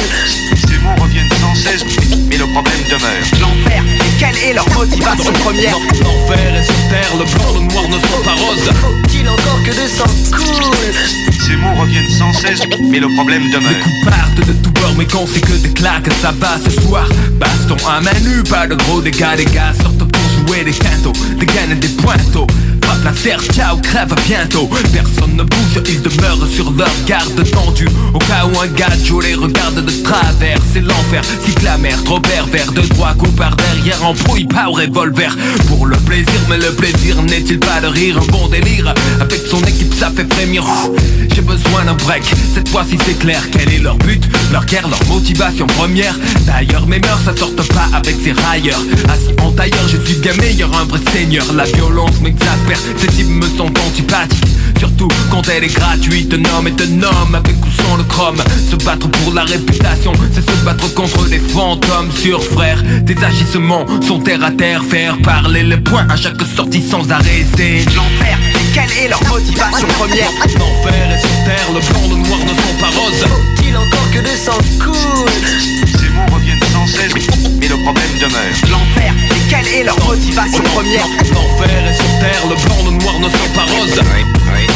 Ces 0.57 0.80
mots 0.80 0.95
reviennent 0.99 1.30
sans 1.39 1.53
cesse, 1.53 1.84
mais 2.30 2.38
le 2.38 2.45
problème 2.47 2.82
demeure. 2.89 3.26
L'enfer, 3.39 3.84
quelle 4.18 4.38
est 4.38 4.53
leur 4.53 4.68
motivation 4.74 5.34
première 5.34 5.78
L'enfer 6.01 6.55
est 6.55 6.65
sur 6.65 6.89
terre, 6.89 7.11
le 7.20 7.26
blanc, 7.26 7.53
le 7.53 7.74
noir 7.74 7.88
ne 7.88 7.99
sont 7.99 8.24
pas 8.24 8.34
roses. 8.41 8.70
Faut-il 8.82 9.30
encore 9.30 9.61
que 9.63 9.70
le 9.70 9.88
sang 9.88 10.11
coule 10.32 11.34
Ces 11.45 11.55
mots 11.57 11.76
reviennent 11.80 12.09
sans 12.09 12.34
cesse, 12.34 12.61
mais 12.89 12.99
le 12.99 13.09
problème 13.09 13.43
demeure. 13.51 13.70
Les 13.70 13.80
coups 13.82 14.05
partent 14.05 14.47
de 14.47 14.53
tout 14.63 14.72
bord, 14.72 14.93
mais 14.97 15.05
quand 15.05 15.28
c'est 15.32 15.41
que 15.41 15.53
des 15.53 15.74
claques, 15.74 16.09
ça 16.22 16.32
va 16.32 16.57
ce 16.63 16.72
soir. 16.82 17.07
Baston 17.34 17.78
à 17.88 18.01
main 18.01 18.20
nue, 18.24 18.41
pas 18.43 18.65
de 18.65 18.74
gros 18.74 18.99
dégâts, 19.01 19.38
les 19.38 19.45
gars 19.45 19.74
sortent 19.80 19.97
pour 20.48 20.56
jouer 20.56 20.64
des 20.64 20.72
quintos, 20.72 21.14
des 21.39 21.45
gaines 21.45 21.72
et 21.72 21.76
des 21.76 21.88
pointos. 21.89 22.48
La 23.04 23.12
terre, 23.12 23.41
ciao, 23.54 23.78
crève 23.78 24.14
bientôt. 24.26 24.70
Personne 24.91 25.36
ne 25.36 25.43
bouge, 25.43 25.82
ils 25.88 26.02
demeurent 26.02 26.48
sur 26.48 26.72
leur 26.72 26.89
garde 27.06 27.50
tendue. 27.52 27.89
Au 28.14 28.20
cas 28.20 28.45
où 28.45 28.60
un 28.60 28.68
gadjo 28.68 29.22
les 29.22 29.36
regarde 29.36 29.84
de 29.84 30.04
travers, 30.04 30.60
c'est 30.74 30.82
l'enfer. 30.82 31.22
Cycle 31.45 31.64
la 31.64 31.78
mer, 31.78 32.02
trop 32.04 32.20
pervers, 32.20 32.72
de 32.72 32.82
droit 32.82 33.14
coup 33.14 33.32
par 33.32 33.56
derrière, 33.56 34.04
embrouille 34.06 34.45
pas 34.45 34.70
au 34.70 34.74
revolver. 34.74 35.36
Pour 35.68 35.86
le 35.86 35.98
plaisir, 35.98 36.39
mais 36.50 36.58
le 36.58 36.72
plaisir 36.72 37.22
n'est-il 37.24 37.60
pas 37.60 37.82
de 37.82 37.88
rire, 37.88 38.18
un 38.22 38.32
bon 38.32 38.48
délire. 38.48 38.93
Avec 39.20 39.41
son 39.50 39.62
équipe, 39.64 39.93
ça 39.93 40.12
fait 40.16 40.32
frémir. 40.34 40.64
J'ai 41.34 41.41
besoin 41.41 41.86
d'un 41.86 41.93
break, 41.93 42.24
cette 42.54 42.70
fois-ci 42.70 42.98
c'est 43.06 43.20
clair. 43.20 43.41
Quel 43.52 43.72
est 43.72 43.80
leur 43.80 43.98
but, 43.98 44.24
leur 44.52 44.66
guerre, 44.66 44.88
leur 44.88 45.04
motivation 45.08 45.68
première 45.68 46.16
D'ailleurs, 46.45 46.88
mes 46.88 47.00
mœurs, 47.00 47.22
ça 47.26 47.36
sortent 47.36 47.68
pas 47.74 47.89
avec 47.93 48.16
ces 48.24 48.32
railleurs. 48.32 48.82
Assis 49.10 49.36
en 49.41 49.52
tailleur, 49.52 49.88
je 49.88 49.98
suis 49.98 50.20
bien 50.20 50.34
meilleur, 50.36 50.76
un 50.78 50.86
vrai 50.86 51.00
seigneur. 51.12 51.45
La 51.54 51.66
violence 51.66 52.20
m'exaspère, 52.22 52.80
ces 52.98 53.08
types 53.08 53.30
me 53.30 53.48
sont 53.48 53.72
antipathiques. 53.88 54.58
Surtout 54.80 55.08
quand 55.32 55.42
elle 55.50 55.64
est 55.64 55.74
gratuite, 55.74 56.34
homme 56.34 56.68
est 56.68 56.82
un 56.82 57.04
homme 57.04 57.36
avec 57.36 57.56
ou 57.66 57.82
sans 57.82 57.98
le 57.98 58.04
chrome. 58.04 58.38
Se 58.70 58.76
battre 58.76 59.10
pour 59.10 59.34
la 59.34 59.44
réputation, 59.44 60.12
c'est 60.34 60.48
se 60.48 60.56
battre 60.64 60.94
contre 60.94 61.28
des 61.28 61.40
fantômes 61.40 62.12
sur 62.12 62.44
frère. 62.44 62.82
Des 63.02 63.18
agissements 63.24 63.86
sont 64.02 64.20
terre 64.20 64.44
à 64.44 64.52
terre, 64.52 64.84
faire 64.84 65.18
parler 65.24 65.64
les 65.64 65.78
points 65.78 66.06
à 66.10 66.16
chaque 66.16 66.42
sortie 66.56 66.82
sans 66.82 67.10
arrêter. 67.12 67.86
L'enfer, 67.96 68.38
quelle 68.74 69.06
est 69.06 69.08
leur 69.10 69.24
motivation 69.28 69.88
première? 69.98 70.32
L'enfer 70.60 71.12
est 71.12 71.22
sur 71.22 71.44
terre, 71.46 71.68
le 71.74 71.80
blanc, 71.80 72.16
le 72.16 72.28
noir 72.28 72.40
ne 72.40 72.50
sont 72.50 72.78
pas 72.80 73.00
roses. 73.00 73.26
Faut-il 73.28 73.76
encore 73.76 74.12
que 74.12 74.20
le 74.20 74.36
sang 74.36 74.58
coule 74.80 75.32
Ces 75.86 76.10
mots 76.10 76.36
reviennent 76.36 76.60
sans 76.72 76.88
cesse, 76.88 77.14
mais 77.60 77.68
le 77.68 77.78
problème 77.78 78.12
demeure. 78.20 78.70
L'enfer, 78.70 79.14
quelle 79.50 79.68
est 79.68 79.84
leur 79.84 79.98
motivation 80.06 80.64
première 80.64 81.08
L'enfer 81.34 81.88
est 81.88 81.93
sur 81.93 82.20
terre, 82.20 82.48
le 82.50 82.56
blanc, 82.56 82.91
le 82.91 83.04
noir 83.04 83.20
ne 83.20 83.30
sont 83.30 83.54
pas 83.54 83.64
roses. 83.64 84.02
Oui, 84.02 84.26
oui. 84.54 84.68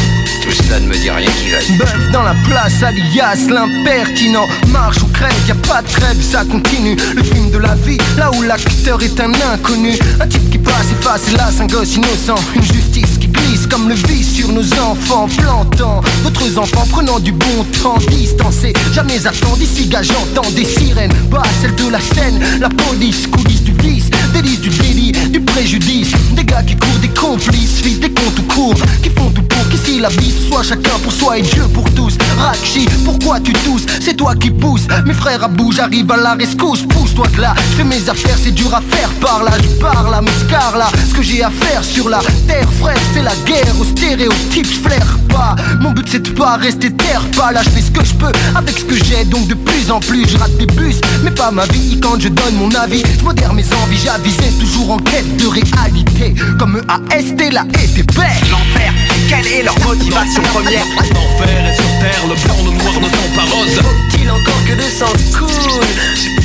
Tout 0.42 0.52
cela 0.52 0.80
ne 0.80 0.88
me 0.88 0.94
dit 0.94 1.10
rien 1.10 1.30
qui 1.30 1.50
vaille. 1.52 1.78
Bœuf 1.78 2.12
dans 2.12 2.24
la 2.24 2.34
place, 2.48 2.82
alias 2.82 3.48
l'impertinent. 3.50 4.48
Marche 4.70 5.02
ou 5.04 5.08
crève, 5.08 5.34
y 5.48 5.52
a 5.52 5.56
pas 5.56 5.82
de 5.82 5.88
trêve, 5.88 6.22
ça 6.22 6.44
continue. 6.46 6.96
Le 7.16 7.24
film 7.24 7.52
de 7.52 7.58
la 7.58 7.76
vie, 7.76 7.98
là 8.18 8.32
où 8.32 8.42
l'acteur 8.42 9.02
est 9.04 9.20
un 9.20 9.32
inconnu. 9.54 9.98
Un 10.20 10.28
type 10.28 10.50
qui 10.50 10.58
passe, 10.58 10.92
efface, 10.92 11.28
hélas, 11.30 11.60
un 11.60 11.68
gosse 11.68 11.96
innocent. 11.96 12.36
Une 12.56 12.64
justice 12.64 13.18
qui 13.20 13.28
glisse 13.28 13.68
comme 13.68 13.88
le 13.88 13.96
vice 13.96 14.34
sur 14.34 14.52
nos 14.52 14.66
enfants, 14.80 15.28
plantant 15.38 16.02
votre 16.24 16.58
enfants, 16.58 16.88
prenant 16.90 17.20
du 17.20 17.32
bon 17.32 17.66
temps, 17.84 17.98
distancé. 18.10 18.74
Jamais 18.94 19.26
attendu, 19.28 19.64
ici, 19.64 19.88
gars, 19.88 20.02
j'entends 20.02 20.50
des 20.52 20.66
sirènes. 20.66 21.14
Pas 21.30 21.44
celle 21.62 21.76
de 21.76 21.88
la 21.90 22.00
scène, 22.00 22.40
la 22.60 22.70
police, 22.70 23.28
coulisses 23.28 23.61
délice 23.82 24.62
du 24.62 24.70
délit, 24.70 25.12
du 25.30 25.40
préjudice. 25.42 26.12
Des 26.36 26.44
gars 26.44 26.64
qui 26.64 26.76
courent, 26.76 27.00
des 27.02 27.10
complices, 27.10 27.80
fils 27.82 28.00
des 28.00 28.10
comptes 28.10 28.36
tout 28.36 28.44
court, 28.44 28.76
qui 29.02 29.10
font 29.10 29.30
tout 29.30 29.42
pour 29.44 29.70
qu'ici 29.70 30.00
la 30.00 30.10
vie 30.10 30.34
soit 30.48 30.64
chacun 30.64 30.98
pour 31.04 31.12
soi 31.12 31.38
et 31.38 31.42
Dieu 31.42 31.64
pour 31.74 31.90
tous. 31.94 32.18
Rakshi, 32.38 32.88
pourquoi 33.06 33.40
tu 33.40 33.54
tousses? 33.54 33.86
C'est 34.00 34.16
toi 34.16 34.36
qui 34.36 34.52
pousses. 34.52 34.88
Mes 35.06 35.14
frères 35.14 35.44
à 35.44 35.48
bout, 35.48 35.72
j'arrive 35.72 36.12
à 36.12 36.18
la 36.18 36.34
rescousse, 36.34 36.84
pousse-toi 36.90 37.28
de 37.36 37.42
là. 37.42 37.54
Fais 37.78 37.84
mes 37.84 38.10
affaires, 38.10 38.38
c'est 38.42 38.52
dur 38.52 38.74
à 38.74 38.82
faire 38.82 39.10
par 39.20 39.44
là. 39.44 39.52
Je 39.62 39.82
parle 39.82 40.14
à 40.14 40.22
mes 40.22 40.32
là. 40.78 40.90
Ce 41.10 41.14
que 41.14 41.24
j'ai 41.24 41.44
à 41.44 41.50
faire 41.50 41.84
sur 41.84 42.10
la 42.10 42.20
terre, 42.48 42.68
frère, 42.80 42.98
c'est 43.14 43.24
la 43.24 43.36
guerre 43.46 43.74
aux 43.80 43.86
stéréotypes. 43.86 44.68
Je 44.68 44.80
flaire 44.80 45.18
pas. 45.30 45.56
Mon 45.80 45.92
but 45.92 46.08
c'est 46.10 46.24
de 46.24 46.30
pas 46.30 46.58
rester 46.58 46.92
terre 46.92 47.24
pas 47.38 47.52
là. 47.52 47.62
Je 47.64 47.70
fais 47.70 47.82
ce 47.82 47.92
que 47.92 48.04
je 48.04 48.14
peux 48.14 48.32
avec 48.56 48.78
ce 48.78 48.84
que 48.84 48.96
j'ai. 48.96 49.26
Donc 49.26 49.48
de 49.48 49.56
plus 49.56 49.92
en 49.92 50.00
plus, 50.00 50.28
je 50.28 50.38
rate 50.38 50.56
des 50.58 50.68
bus, 50.68 50.98
mais 51.24 51.32
pas 51.32 51.52
ma 51.52 51.66
vie. 51.66 52.00
Quand 52.02 52.20
je 52.20 52.30
donne 52.30 52.56
mon 52.56 52.72
avis, 52.76 53.04
je 53.18 53.24
modère 53.24 53.54
mes 53.54 53.71
envies. 53.84 54.02
J'avisais 54.04 54.52
toujours 54.60 54.92
en 54.92 54.98
quête 54.98 55.38
de 55.38 55.48
réalité. 55.48 56.34
Comme 56.58 56.82
AST 56.88 57.52
l'a 57.52 57.66
été 57.84 58.04
bête. 58.04 58.50
L'enfer, 58.50 58.94
quelle 59.30 59.48
est 59.48 59.64
leur 59.64 59.78
motivation 59.80 60.42
première 60.54 60.86
L'enfer 61.14 61.66
est 61.70 61.76
sur 61.76 62.00
terre, 62.00 62.24
le 62.28 62.36
blanc, 62.36 62.58
le 62.66 62.72
noir 62.78 62.94
ne 63.00 63.08
sont 63.08 63.32
pas 63.36 63.56
roses. 63.56 63.80
Faut-il 63.82 64.30
encore 64.30 64.64
que 64.68 64.74
le 64.74 64.84
sang 64.84 65.14
coule 65.38 65.86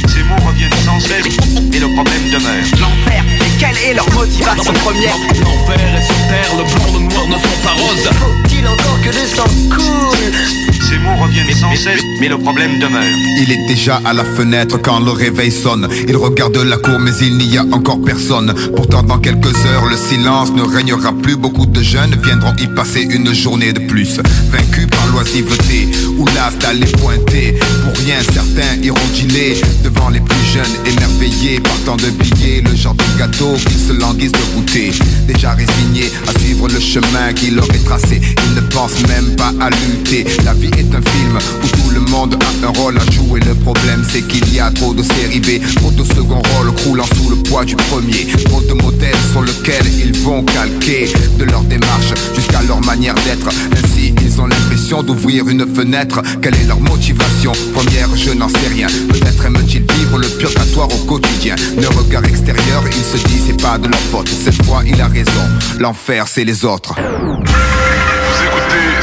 Ces 0.09 0.23
mots 0.25 0.47
reviennent 0.47 0.71
sans 0.85 1.01
cesse 1.01 1.37
et 1.73 1.79
le 1.79 1.89
problème 1.95 2.31
demeure. 2.31 2.65
L'enfer, 2.81 3.25
quelle 3.59 3.79
est 3.79 3.95
leur 3.95 4.11
motivation 4.13 4.73
première 4.85 5.17
L'enfer 5.43 5.97
est 5.97 6.07
sur 6.07 6.29
terre, 6.29 6.51
le 6.57 6.65
blanc, 6.65 6.99
le 6.99 7.15
noir 7.15 7.27
ne 7.29 7.35
sont 7.35 7.61
pas 7.63 7.73
roses. 7.73 8.11
Faut-il 8.19 8.67
encore 8.67 9.01
que 9.03 9.09
le 9.09 9.27
sang 9.27 9.51
coule 9.71 10.76
Ces 10.89 10.99
mots 10.99 11.17
reviennent 11.17 11.53
sans 11.53 11.75
cesse, 11.75 12.01
mais 12.21 12.29
le 12.29 12.39
problème 12.39 12.79
demeure. 12.79 13.03
Il 13.43 13.51
est 13.51 13.67
déjà 13.67 14.01
à 14.05 14.13
la 14.13 14.25
fenêtre 14.25 14.79
quand 14.81 15.01
le 15.01 15.11
réveil 15.11 15.51
sonne. 15.51 15.89
Il 16.07 16.17
regarde 16.17 16.57
la 16.59 16.77
cour 16.77 17.01
mais 17.01 17.11
il 17.21 17.37
n'y 17.37 17.59
a 17.59 17.65
encore 17.73 18.01
personne. 18.01 18.55
Pourtant 18.77 19.03
dans 19.03 19.19
quelques 19.19 19.57
heures 19.67 19.87
le 19.87 19.97
silence 19.97 20.53
ne 20.53 20.63
régnera 20.63 21.13
plus. 21.13 21.35
Beaucoup 21.37 21.67
de 21.67 21.83
jeunes 21.83 22.15
viendront 22.23 22.55
y 22.61 22.69
passer 22.69 23.03
une 23.03 23.35
journée 23.35 23.73
de 23.73 23.81
plus. 23.81 24.21
Vaincus 24.53 24.87
par 24.87 25.07
l'oisiveté 25.09 25.89
ou 26.19 26.25
l'as 26.27 26.57
d'aller 26.61 26.87
pointer. 27.03 27.59
Pour 27.83 28.05
rien 28.05 28.17
certains 28.23 28.81
iront 28.81 29.09
dîner 29.13 29.55
devant 29.83 30.09
les 30.11 30.21
plus 30.21 30.45
jeunes 30.55 30.77
émerveillés. 30.87 31.59
Partant 31.59 31.97
de 31.97 32.11
billets, 32.11 32.63
le 32.63 32.77
genre 32.77 32.95
de 32.95 33.19
gâteau 33.19 33.55
qu'ils 33.55 33.89
se 33.89 33.93
languissent 33.93 34.33
de 34.33 34.55
goûter. 34.55 34.93
Déjà 35.27 35.51
résignés 35.51 36.13
à 36.29 36.39
suivre 36.39 36.69
le 36.69 36.79
chemin 36.79 37.33
qui 37.35 37.51
leur 37.51 37.69
est 37.75 37.85
tracé. 37.85 38.21
Ils 38.21 38.55
ne 38.55 38.61
pensent 38.61 39.03
même 39.09 39.35
pas 39.35 39.53
à 39.61 39.69
lutter. 39.71 40.25
La 40.45 40.55
vie 40.55 40.71
est 40.79 40.95
un 40.95 41.03
film 41.03 41.39
où 41.63 41.69
tout 41.69 41.91
le 41.95 42.01
monde 42.01 42.37
a 42.43 42.67
un 42.67 42.71
rôle 42.71 42.97
à 42.99 43.11
jouer. 43.11 43.41
Le 43.41 43.55
problème 43.55 44.05
c'est 44.11 44.23
qu'il 44.23 44.53
y 44.55 44.61
a 44.61 44.71
trop 44.71 44.95
de 44.95 45.03
séries 45.03 45.41
B, 45.41 45.61
trop 45.77 45.91
de 45.91 46.05
second 46.05 46.43
rôle 46.55 46.75
croulant 46.75 47.07
sous 47.17 47.31
le 47.31 47.37
poids 47.37 47.65
du 47.65 47.77
premier. 47.77 48.27
Trop 48.45 48.61
de 48.63 48.73
modèles 48.75 49.17
sur 49.33 49.43
lesquels 49.43 49.87
ils 49.99 50.17
vont 50.21 50.43
calquer 50.45 51.13
de 51.39 51.45
leur 51.45 51.63
démarche 51.63 52.13
jusqu'à 52.35 52.63
leur 52.63 52.81
manière 52.81 53.15
d'être. 53.15 53.49
Ainsi, 53.49 54.15
ils 54.23 54.41
ont 54.41 54.47
l'impression 54.47 55.03
d'ouvrir 55.03 55.49
une 55.49 55.67
fenêtre. 55.75 56.21
Quelle 56.43 56.55
est 56.55 56.67
leur 56.67 56.81
motivation? 56.81 57.53
Première, 57.75 58.09
je 58.17 58.31
n'en 58.33 58.49
sais 58.49 58.69
rien. 58.69 58.89
Peut-être 59.09 59.47
aiment-ils 59.47 59.85
vivre 59.93 60.19
le 60.19 60.29
purgatoire 60.29 60.89
au 60.93 61.05
quotidien. 61.07 61.57
Le 61.81 61.89
regard 61.89 62.25
extérieur, 62.25 62.83
ils 62.87 63.19
se 63.19 63.25
disent 63.27 63.45
c'est 63.47 63.63
pas 63.63 63.79
de 63.79 63.89
leur 63.89 64.01
faute. 64.01 64.29
Cette 64.29 64.65
fois, 64.65 64.83
il 64.85 65.01
a 65.01 65.09
raison. 65.09 65.31
L'enfer, 65.79 66.27
c'est 66.29 66.45
les 66.45 66.65
autres. 66.65 66.95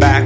Back. 0.00 0.24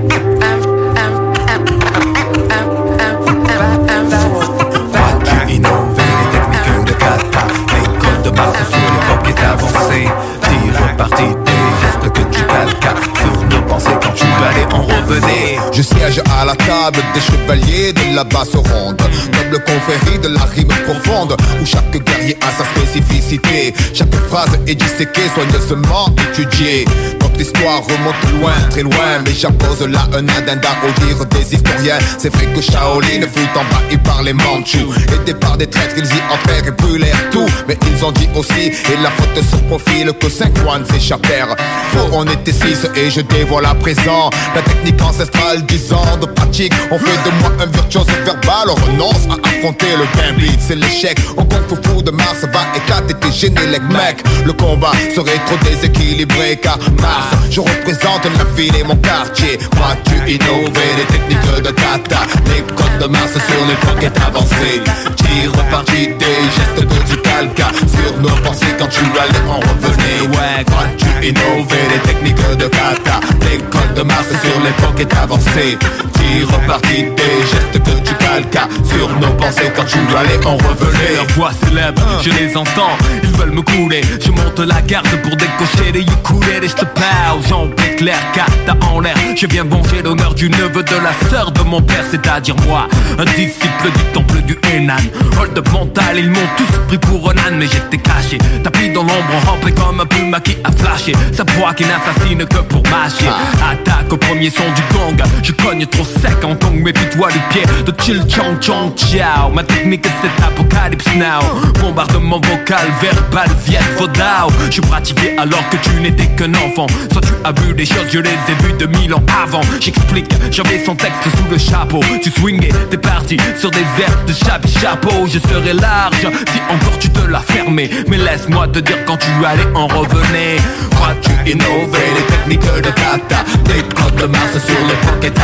Je 15.73 15.83
siège 15.83 16.21
à 16.39 16.45
la 16.45 16.55
table 16.55 17.01
des 17.15 17.21
chevaliers 17.21 17.93
de 17.93 18.15
la 18.15 18.25
basse 18.25 18.55
ronde 18.55 19.03
Noble 19.33 19.65
confrérie 19.65 20.19
de 20.21 20.29
la 20.29 20.45
rime 20.45 20.69
profonde 20.87 21.37
Où 21.61 21.67
chaque 21.67 21.91
guerrier 21.91 22.37
a 22.41 22.51
sa 22.51 22.65
spécificité. 22.65 23.75
Chaque 23.93 24.15
phrase 24.29 24.59
est 24.67 24.75
disséquée, 24.75 25.29
soigneusement 25.35 26.15
étudiée. 26.31 26.85
Notre 27.21 27.41
histoire 27.41 27.83
remonte 27.83 28.41
loin, 28.41 28.53
très 28.71 28.83
loin 28.83 29.19
Mais 29.25 29.33
j'appose 29.33 29.87
là 29.89 30.07
un 30.13 30.29
addenda 30.29 30.71
au 30.87 31.01
dire 31.05 31.25
des 31.27 31.55
historiens. 31.55 31.99
C'est 32.19 32.33
vrai 32.35 32.47
que 32.47 32.61
Shaolin 32.61 33.23
fut 33.23 33.59
envahi 33.59 33.97
par 34.05 34.23
les 34.23 34.33
Mandchous 34.33 34.95
Aidés 35.13 35.35
par 35.35 35.57
des 35.57 35.67
traîtres, 35.67 35.97
ils 35.97 36.05
y 36.05 36.33
entrèrent 36.33 36.69
et 36.69 36.71
brûlèrent 36.71 37.31
tout. 37.31 37.47
Mais 37.67 37.77
ils 37.91 38.05
ont 38.05 38.13
dit 38.13 38.29
aussi, 38.37 38.67
et 38.69 39.03
la 39.03 39.11
faute 39.11 39.43
se 39.43 39.57
profile 39.65 40.13
Que 40.21 40.29
cinq 40.29 40.57
moines 40.63 40.85
s'échappèrent. 40.87 41.57
Faux, 41.93 42.09
on 42.13 42.25
était 42.25 42.53
six 42.53 42.87
et 42.95 43.11
je 43.11 43.21
dévoile 43.23 43.67
à 43.67 43.75
présent 43.75 44.31
La 44.55 44.63
technique 44.63 45.01
ancestrale, 45.25 45.63
dix 45.67 45.93
ans 45.93 46.17
de 46.21 46.27
pratique. 46.27 46.73
On 46.91 46.99
fait 46.99 47.31
de 47.31 47.31
moi 47.41 47.51
un 47.61 47.67
virtuose 47.67 48.07
verbal. 48.25 48.69
On 48.69 48.75
renonce 48.75 49.27
à 49.31 49.49
affronter 49.49 49.87
le 49.97 50.07
gambit 50.17 50.57
C'est 50.61 50.77
l'échec, 50.77 51.19
kung 51.35 51.49
fu 51.69 51.77
fou 51.83 52.03
de 52.03 52.11
Mars 52.11 52.45
Va 52.53 52.61
éclater 52.77 53.15
tes 53.15 53.33
génélec 53.33 53.83
mec. 53.91 54.23
Le 54.45 54.53
combat 54.53 54.93
serait 55.15 55.39
trop 55.47 55.57
déséquilibré 55.65 56.57
Car 56.63 56.79
Mars, 57.01 57.49
je 57.51 57.61
représente 57.61 58.25
la 58.25 58.45
ville 58.57 58.77
et 58.77 58.85
mon 58.85 58.97
quartier. 58.97 59.59
Moi 59.77 59.97
tu 60.05 60.33
innover 60.33 60.91
les 60.99 61.07
techniques 61.07 61.63
de 61.63 61.71
kata 61.71 62.21
Les 62.47 62.63
codes 62.75 62.99
de 63.01 63.07
Mars 63.07 63.33
sur 63.33 63.67
l'époque 63.67 64.03
est 64.03 64.21
avancée. 64.21 64.83
Tire 65.17 65.53
parti 65.71 66.09
des 66.09 66.39
gestes 66.55 66.87
que 66.89 67.11
tu 67.11 67.17
Sur 67.35 68.17
nos 68.21 68.29
pensées 68.43 68.77
quand 68.79 68.87
tu 68.87 69.01
allais 69.01 69.51
en 69.51 69.59
revenir. 69.59 70.31
Ouais, 70.31 70.65
moi 70.71 70.85
tu 70.97 71.27
innover 71.29 71.83
les 71.93 71.99
techniques 72.09 72.57
de 72.57 72.69
kata. 72.69 73.21
L'école 73.41 73.95
de 73.97 74.03
Mars 74.03 74.29
sur 74.29 74.61
l'époque 74.61 75.01
est 75.01 75.17
avancée 75.17 75.77
Tire 76.25 76.61
parti 76.67 77.05
des 77.05 77.41
gestes 77.51 77.83
que 77.83 78.09
tu 78.09 78.15
calcas 78.15 78.69
Sur 78.85 79.09
nos 79.21 79.35
pensées 79.35 79.71
quand 79.75 79.85
tu 79.85 79.99
allais 80.17 80.45
en 80.47 80.57
revenir 80.57 81.15
Leur 81.17 81.27
voix 81.37 81.51
s'élève, 81.53 81.95
je 82.23 82.31
les 82.31 82.57
entends, 82.57 82.97
ils 83.23 83.31
veulent 83.31 83.53
me 83.53 83.63
couler. 83.63 84.01
Je 84.25 84.31
monte 84.31 84.59
la 84.61 84.81
garde 84.83 85.09
pour 85.23 85.37
décocher 85.37 85.93
les 85.93 86.01
ukulélés 86.01 86.69
Je 86.69 86.75
te 86.75 86.85
parle, 86.85 87.41
j'en 87.49 87.69
clair, 87.97 88.19
kata 88.33 88.77
en 88.87 89.01
l'air. 89.01 89.15
Je 89.37 89.47
viens 89.47 89.65
venger 89.65 90.03
l'honneur 90.03 90.35
du 90.35 90.49
neveu 90.49 90.83
de 90.83 90.97
la 90.97 91.29
sœur 91.31 91.51
de 91.53 91.63
mon 91.63 91.83
père 91.83 92.05
C'est-à-dire 92.11 92.57
moi, 92.67 92.89
un 93.19 93.25
disciple 93.37 93.91
du 93.95 94.05
temple 94.13 94.41
du 94.43 94.59
Henan 94.73 94.97
Hold 95.39 95.59
up 95.59 95.69
mental, 95.73 96.19
ils 96.19 96.31
m'ont 96.31 96.49
tous 96.57 96.79
pris 96.89 96.99
pour 96.99 97.31
un 97.31 97.39
âne 97.47 97.59
Mais 97.59 97.67
j'étais 97.67 97.99
caché, 97.99 98.39
tapis 98.63 98.91
dans 98.91 99.03
l'ombre 99.03 99.35
Rempli 99.47 99.73
comme 99.73 100.01
un 100.01 100.07
puma 100.07 100.41
qui 100.41 100.57
a 100.65 100.73
flashé. 100.73 101.13
Sa 101.33 101.45
proie 101.45 101.75
qui 101.75 101.85
n'assassine 101.85 102.45
que 102.47 102.59
pour 102.59 102.83
mâcher. 102.85 103.29
Attaque 103.71 104.13
au 104.13 104.17
premier 104.17 104.51
son 104.51 104.65
du 104.75 104.83
gong. 104.93 105.25
Je 105.43 105.53
cogne 105.53 105.87
trop 105.87 106.05
sec 106.21 106.45
en 106.45 106.55
tongue, 106.55 106.83
méfie-toi 106.83 107.29
du 107.31 107.39
pied 107.51 107.63
De 107.85 107.93
chill 108.03 108.23
chong 108.29 108.61
chong 108.61 108.93
ciao 108.97 109.51
Ma 109.53 109.63
technique 109.63 110.07
c'est 110.23 110.45
apocalypse 110.45 111.07
now. 111.17 111.41
Bombardement 111.81 112.41
vocal, 112.41 112.87
verbal, 113.01 113.49
viet 113.67 113.79
vodao 113.99 114.51
Je 114.71 114.81
pratiquais 114.81 115.37
alors 115.39 115.69
que 115.71 115.77
tu 115.77 115.91
n'étais 116.01 116.27
qu'un 116.37 116.53
enfant. 116.55 116.87
Soit 117.13 117.23
tu 117.23 117.33
as 117.45 117.53
vu 117.61 117.75
des 117.75 117.87
choses, 117.87 118.07
je 118.11 118.19
les 118.19 118.31
ai 118.31 118.55
vues 118.63 118.73
de 118.79 118.87
mille 118.87 119.15
ans 119.15 119.23
avant. 119.43 119.61
J'explique, 119.81 120.31
j'avais 120.51 120.85
son 120.85 120.95
texte 120.95 121.25
sous 121.37 121.51
le 121.51 121.59
chapeau. 121.59 122.01
Tu 122.23 122.31
swingais, 122.31 122.73
t'es 122.91 122.99
parti 122.99 123.37
sur 123.59 123.71
des 123.71 123.87
airs 123.99 124.25
de 124.27 124.33
chape 124.33 124.67
chapeau. 124.67 125.27
Je 125.27 125.39
serais 125.39 125.75
large 125.75 126.17
si 126.21 126.61
encore 126.71 126.99
tu 126.99 127.11
te 127.11 127.21
l'as 127.27 127.41
fermé. 127.41 127.91
Mais 128.09 128.19
laisse-moi 128.19 128.69
te 128.69 128.79
dire 128.81 129.05
quand 129.07 129.17
tu 129.17 129.31
allais 129.45 129.69
en 129.75 129.87
revenir 129.87 130.61
Moi 130.99 131.09
tu 131.23 131.51
innover 131.51 132.07
les 132.17 132.23
techniques 132.23 132.83
de 132.83 132.91
kata? 132.91 133.45
Des 133.65 133.83
codes 133.95 134.17
de 134.17 134.27
Mars 134.27 134.53
sur 134.53 134.87
l'époque 134.87 135.25
est 135.25 135.39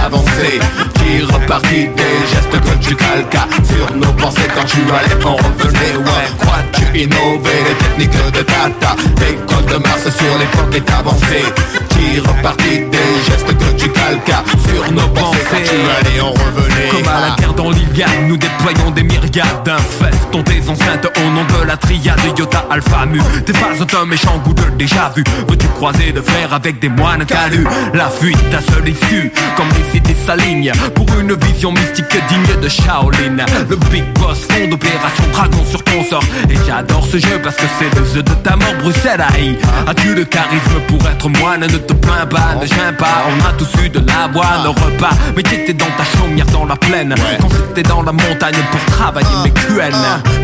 avancée 0.60 0.99
Qui 1.10 1.22
repartit 1.22 1.88
des 1.88 2.20
gestes 2.30 2.60
que 2.60 2.88
tu 2.88 2.94
calcas 2.94 3.48
Sur 3.64 3.96
nos 3.96 4.12
pensées 4.12 4.48
quand 4.54 4.64
tu 4.64 4.78
allais 4.78 5.24
en 5.24 5.34
revenir. 5.34 5.98
Ouais, 5.98 6.28
crois-tu 6.38 6.98
innover 7.00 7.50
les 7.68 7.74
techniques 7.74 8.32
de 8.32 8.42
kata 8.42 8.94
Des 9.16 9.34
codes 9.46 9.66
de 9.66 9.82
Mars 9.82 10.02
sur 10.02 10.38
l'époque 10.38 10.72
est 10.72 10.90
avancée 10.92 11.44
Tire 11.88 12.22
parti 12.42 12.80
des 12.92 13.24
gestes 13.26 13.46
que 13.46 13.82
tu 13.82 13.88
calques 13.88 14.32
Sur 14.68 14.92
nos 14.92 15.08
pensées 15.08 15.38
quand 15.50 15.56
tu 15.56 15.74
allais 15.98 16.20
on 16.20 16.30
revenait 16.30 16.88
Comme 16.92 17.08
à 17.08 17.20
la 17.28 17.36
guerre 17.36 17.54
dans 17.54 17.70
l'Iliade 17.70 18.28
Nous 18.28 18.36
déployons 18.36 18.90
des 18.92 19.02
myriades 19.02 19.64
d'infestons 19.64 20.42
tes 20.44 20.68
enceintes 20.68 21.08
Au 21.16 21.30
nom 21.30 21.44
de 21.44 21.66
la 21.66 21.76
triade 21.76 22.20
Iota 22.38 22.66
Alpha 22.70 23.06
Mu. 23.06 23.20
T'es 23.44 23.52
pas 23.52 23.70
un 24.00 24.06
méchant 24.06 24.38
goût 24.44 24.54
de 24.54 24.62
déjà 24.76 25.12
vu. 25.14 25.24
Veux-tu 25.48 25.66
croiser 25.68 26.12
de 26.12 26.20
frères 26.20 26.52
avec 26.52 26.78
des 26.80 26.88
moines 26.88 27.24
calus? 27.26 27.66
La 27.94 28.08
fuite, 28.08 28.38
ta 28.50 28.60
seule 28.72 28.88
issue 28.88 29.32
Comme 29.56 29.68
les 29.68 29.92
cités 29.92 30.16
s'alignent 30.26 30.72
Pour 31.00 31.18
une 31.18 31.32
vision 31.32 31.72
mystique 31.72 32.14
digne 32.28 32.60
de 32.60 32.68
Shaolin. 32.68 33.36
Le 33.70 33.76
Big 33.90 34.04
Boss 34.18 34.40
fond 34.40 34.68
d'opération 34.68 35.24
dragon 35.32 35.64
sur 35.64 35.82
ton 35.82 36.04
sort. 36.04 36.22
Et 36.50 36.56
j'adore 36.66 37.06
ce 37.10 37.16
jeu 37.16 37.40
parce 37.42 37.56
que 37.56 37.64
c'est 37.78 37.98
le 37.98 38.04
jeu 38.04 38.22
de 38.22 38.34
ta 38.44 38.54
mort 38.56 38.74
Bruxelles 38.82 39.24
aïe. 39.34 39.56
As-tu 39.86 40.14
le 40.14 40.24
charisme 40.24 40.78
pour 40.88 41.00
être 41.08 41.26
moine? 41.40 41.60
Ne 41.60 41.78
te 41.78 41.94
plains 41.94 42.26
pas, 42.26 42.54
ne 42.60 42.66
gêne 42.66 42.96
pas. 42.98 43.24
On 43.30 43.48
a 43.48 43.52
tous 43.54 43.82
eu 43.82 43.88
de 43.88 44.00
la 44.00 44.28
boîte, 44.28 44.66
au 44.66 44.72
repas. 44.72 45.16
Mais 45.34 45.42
t'étais 45.42 45.72
dans 45.72 45.90
ta 45.96 46.04
chaumière 46.18 46.46
dans 46.52 46.66
la 46.66 46.76
plaine. 46.76 47.14
Quand 47.40 47.48
c'était 47.48 47.88
dans 47.88 48.02
la 48.02 48.12
montagne 48.12 48.60
pour 48.70 48.84
travailler 48.94 49.36
mes 49.42 49.50
QN 49.52 49.96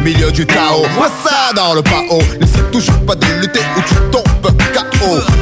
Milieu 0.03 0.33
du 0.33 0.47
chaos, 0.47 0.87
moi 0.95 1.09
ça 1.23 1.53
dans 1.55 1.75
le 1.75 1.83
pao 1.83 2.23
N'essaie 2.41 2.63
toujours 2.73 3.05
pas 3.05 3.15
de 3.15 3.27
lutter 3.43 3.61
ou 3.77 3.81
tu 3.83 3.95
tombes 4.11 4.36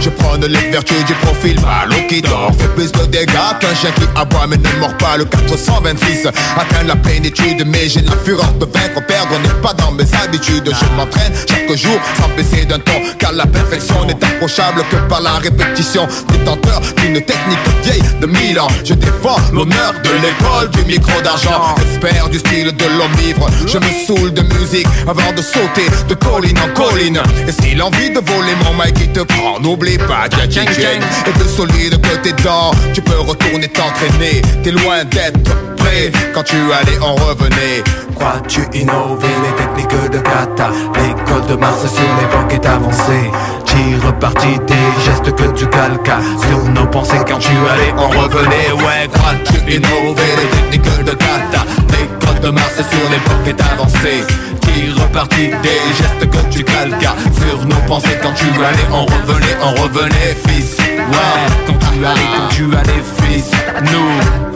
Je 0.01 0.11
prends 0.11 0.35
les 0.37 0.71
vertus 0.71 1.05
du 1.07 1.15
profil 1.15 1.59
Malo 1.61 1.97
qui 2.09 2.21
dort. 2.21 2.53
Fait 2.59 2.69
plus 2.75 2.93
de 2.93 3.07
dégâts 3.07 3.33
qu'un 3.61 3.75
chien 3.75 3.91
qui 3.93 4.03
aboie 4.15 4.47
mais 4.47 4.59
ne 4.59 4.81
mord 4.81 4.95
pas 4.99 5.17
Le 5.17 5.25
426 5.25 6.27
atteint 6.27 6.83
la 6.87 6.97
plénitude 6.97 7.65
Mais 7.67 7.89
j'ai 7.89 8.03
la 8.03 8.13
fureur 8.25 8.53
de 8.55 8.67
vaincre 8.67 9.05
Perdre 9.07 9.39
n'est 9.41 9.63
pas 9.63 9.73
dans 9.73 9.93
mes 9.93 10.05
habitudes. 10.23 10.71
Je 10.71 10.97
m'entraîne 10.97 11.33
chaque 11.49 11.77
jour 11.77 11.99
sans 12.19 12.29
baisser 12.37 12.67
d'un 12.67 12.79
ton 12.79 13.01
Car 13.19 13.33
la 13.33 13.47
perfection 13.47 14.05
n'est 14.05 14.23
approchable 14.23 14.83
que 14.91 14.97
par 15.09 15.21
la 15.23 15.35
répétition. 15.35 16.07
Détenteur 16.31 16.81
d'une 16.99 17.21
technique 17.21 17.59
vieille 17.83 18.03
de 18.21 18.27
mille 18.27 18.59
ans. 18.61 18.69
Je 18.85 18.95
défends 18.95 19.41
l'honneur 19.53 19.95
de 20.03 20.11
l'école 20.23 20.71
du 20.71 20.85
micro 20.85 21.21
d'argent. 21.23 21.75
Expert 21.81 22.29
du 22.29 22.39
style 22.39 22.73
de 22.77 22.85
l'homme 22.85 23.17
ivre. 23.27 23.47
Je 23.67 23.79
me 23.79 24.07
saoule 24.07 24.33
de 24.33 24.43
musique 24.43 24.87
avant 25.09 25.33
de 25.33 25.41
sauter 25.43 25.87
de 26.09 26.15
colline 26.15 26.59
en 26.59 26.69
colline. 26.75 27.21
Et 27.49 27.53
si 27.53 27.75
l'envie 27.75 28.11
de 28.11 28.21
voler 28.21 28.55
mon 28.65 28.75
mic 28.75 28.94
qui 28.95 29.09
te 29.09 29.21
prend. 29.21 29.61
N'oublie 29.61 29.99
pas 29.99 30.27
Jack 30.31 30.69
Et 30.69 31.31
plus 31.31 31.49
solide 31.49 32.01
que 32.01 32.17
tes 32.17 32.33
dents 32.43 32.73
Tu 32.93 33.03
peux 33.03 33.19
retourner 33.19 33.69
t'entraîner. 33.69 34.43
T'es 34.63 34.71
loin 34.71 35.05
d'être 35.05 35.41
prêt. 35.77 36.11
Quand 36.35 36.43
tu 36.43 36.57
allais 36.57 36.99
on 37.03 37.15
revenait 37.15 37.83
Crois-tu 38.15 38.61
innover 38.73 39.35
les 39.45 39.57
techniques 39.57 40.11
de 40.11 40.19
kata? 40.19 40.71
L'école 40.95 41.47
de 41.47 41.55
Mars 41.55 41.81
sur 41.81 42.03
l'époque 42.21 42.53
est 42.53 42.67
avancée. 42.67 43.31
Tire 43.65 44.15
parti 44.19 44.49
des 44.67 45.05
gestes 45.05 45.35
que 45.35 45.59
tu 45.59 45.67
calques 45.67 46.11
Sur 46.49 46.65
nos 46.71 46.87
pensées 46.87 47.19
quand 47.29 47.39
tu 47.39 47.51
allais 47.51 47.93
on 47.97 48.09
revenait 48.09 48.73
Ouais, 48.73 49.09
crois-tu 49.13 49.73
innover 49.73 50.31
les 50.41 50.79
techniques 50.79 51.05
de 51.05 51.13
kata? 51.13 51.65
L'école 51.91 52.41
de 52.41 52.51
Mars 52.51 52.75
sur 52.77 53.11
l'époque 53.11 53.47
est 53.47 53.61
avancée. 53.73 54.25
Tire 54.61 55.09
parti 55.13 55.49
des 55.63 55.81
gestes 55.99 56.31
que 56.31 56.51
tu 56.57 56.65
calques 56.65 57.09
Sur 57.39 57.65
nos 57.67 57.81
pensées 57.87 58.19
quand 58.23 58.33
tu 58.33 58.47
allais 58.65 58.74
on 58.93 59.05
revenait, 59.05 59.57
on 59.63 59.83
revenait 59.83 60.37
fils 60.47 60.77
Ouais, 60.79 61.47
quand 61.67 61.79
tu 61.79 62.05
allais, 62.05 62.29
quand 62.37 62.49
tu 62.55 62.65
allais 62.65 63.03
fils 63.21 63.51
Nous, 63.93 64.09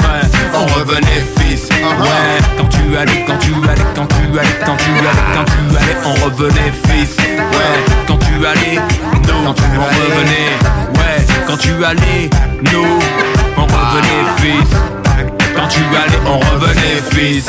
ouais, 0.05 0.25
on 0.55 0.67
revenait 0.79 1.25
fils 1.39 1.69
Ouais, 1.69 2.39
quand 2.57 2.69
tu 2.69 2.97
allais, 2.97 3.25
quand 3.27 3.39
tu 3.39 3.53
allais, 3.69 3.83
quand 3.95 4.07
tu 4.07 4.39
allais, 4.39 4.49
quand 4.65 4.77
tu 4.77 4.91
allais, 4.91 5.27
quand 5.35 5.45
tu 5.45 5.77
allais, 5.77 5.97
on 6.05 6.25
revenait 6.25 6.73
fils 6.87 7.17
Ouais, 7.17 7.85
quand 8.07 8.19
tu 8.19 8.47
allais, 8.47 8.81
nous, 9.27 9.45
on 9.47 9.85
revenait 9.85 10.53
Ouais, 10.95 11.25
quand 11.47 11.57
tu 11.57 11.85
allais, 11.85 12.31
nous, 12.73 12.99
on 13.57 13.63
revenait 13.63 14.25
fils 14.39 14.71
Quand 15.57 15.69
tu 15.69 15.81
allais, 15.81 16.21
on 16.27 16.39
revenait 16.39 17.03
fils 17.11 17.47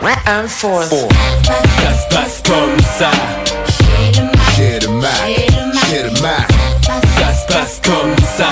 Un 0.00 0.46
force. 0.46 0.90
Ça 0.90 1.92
se 1.92 2.14
passe 2.14 2.42
comme 2.44 2.78
ça. 2.98 3.10
J'ai 4.56 4.78
le 4.80 4.88
Mac, 4.92 5.10
j'ai 5.90 6.02
le 6.02 6.10
Mac. 6.20 6.48
Ça 7.16 7.32
se 7.34 7.52
passe 7.52 7.80
comme 7.82 8.14
ça. 8.36 8.48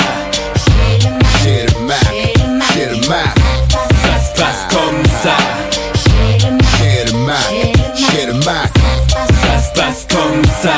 J'ai 1.42 1.66
le 1.66 1.78
Mac, 1.86 1.98
j'ai 2.74 2.86
le 2.86 2.96
Mac. 3.08 3.34
Ça 4.02 4.14
se 4.20 4.40
passe 4.40 4.62
comme 4.70 5.02
ça. 5.22 5.36
J'ai 6.78 7.04
le 7.12 7.18
Mac, 7.18 7.36
j'ai 7.94 8.26
le 8.26 8.32
Mac. 8.44 8.70
Ça 9.42 9.54
se 9.62 9.70
passe 9.80 10.06
comme 10.10 10.42
ça. 10.62 10.76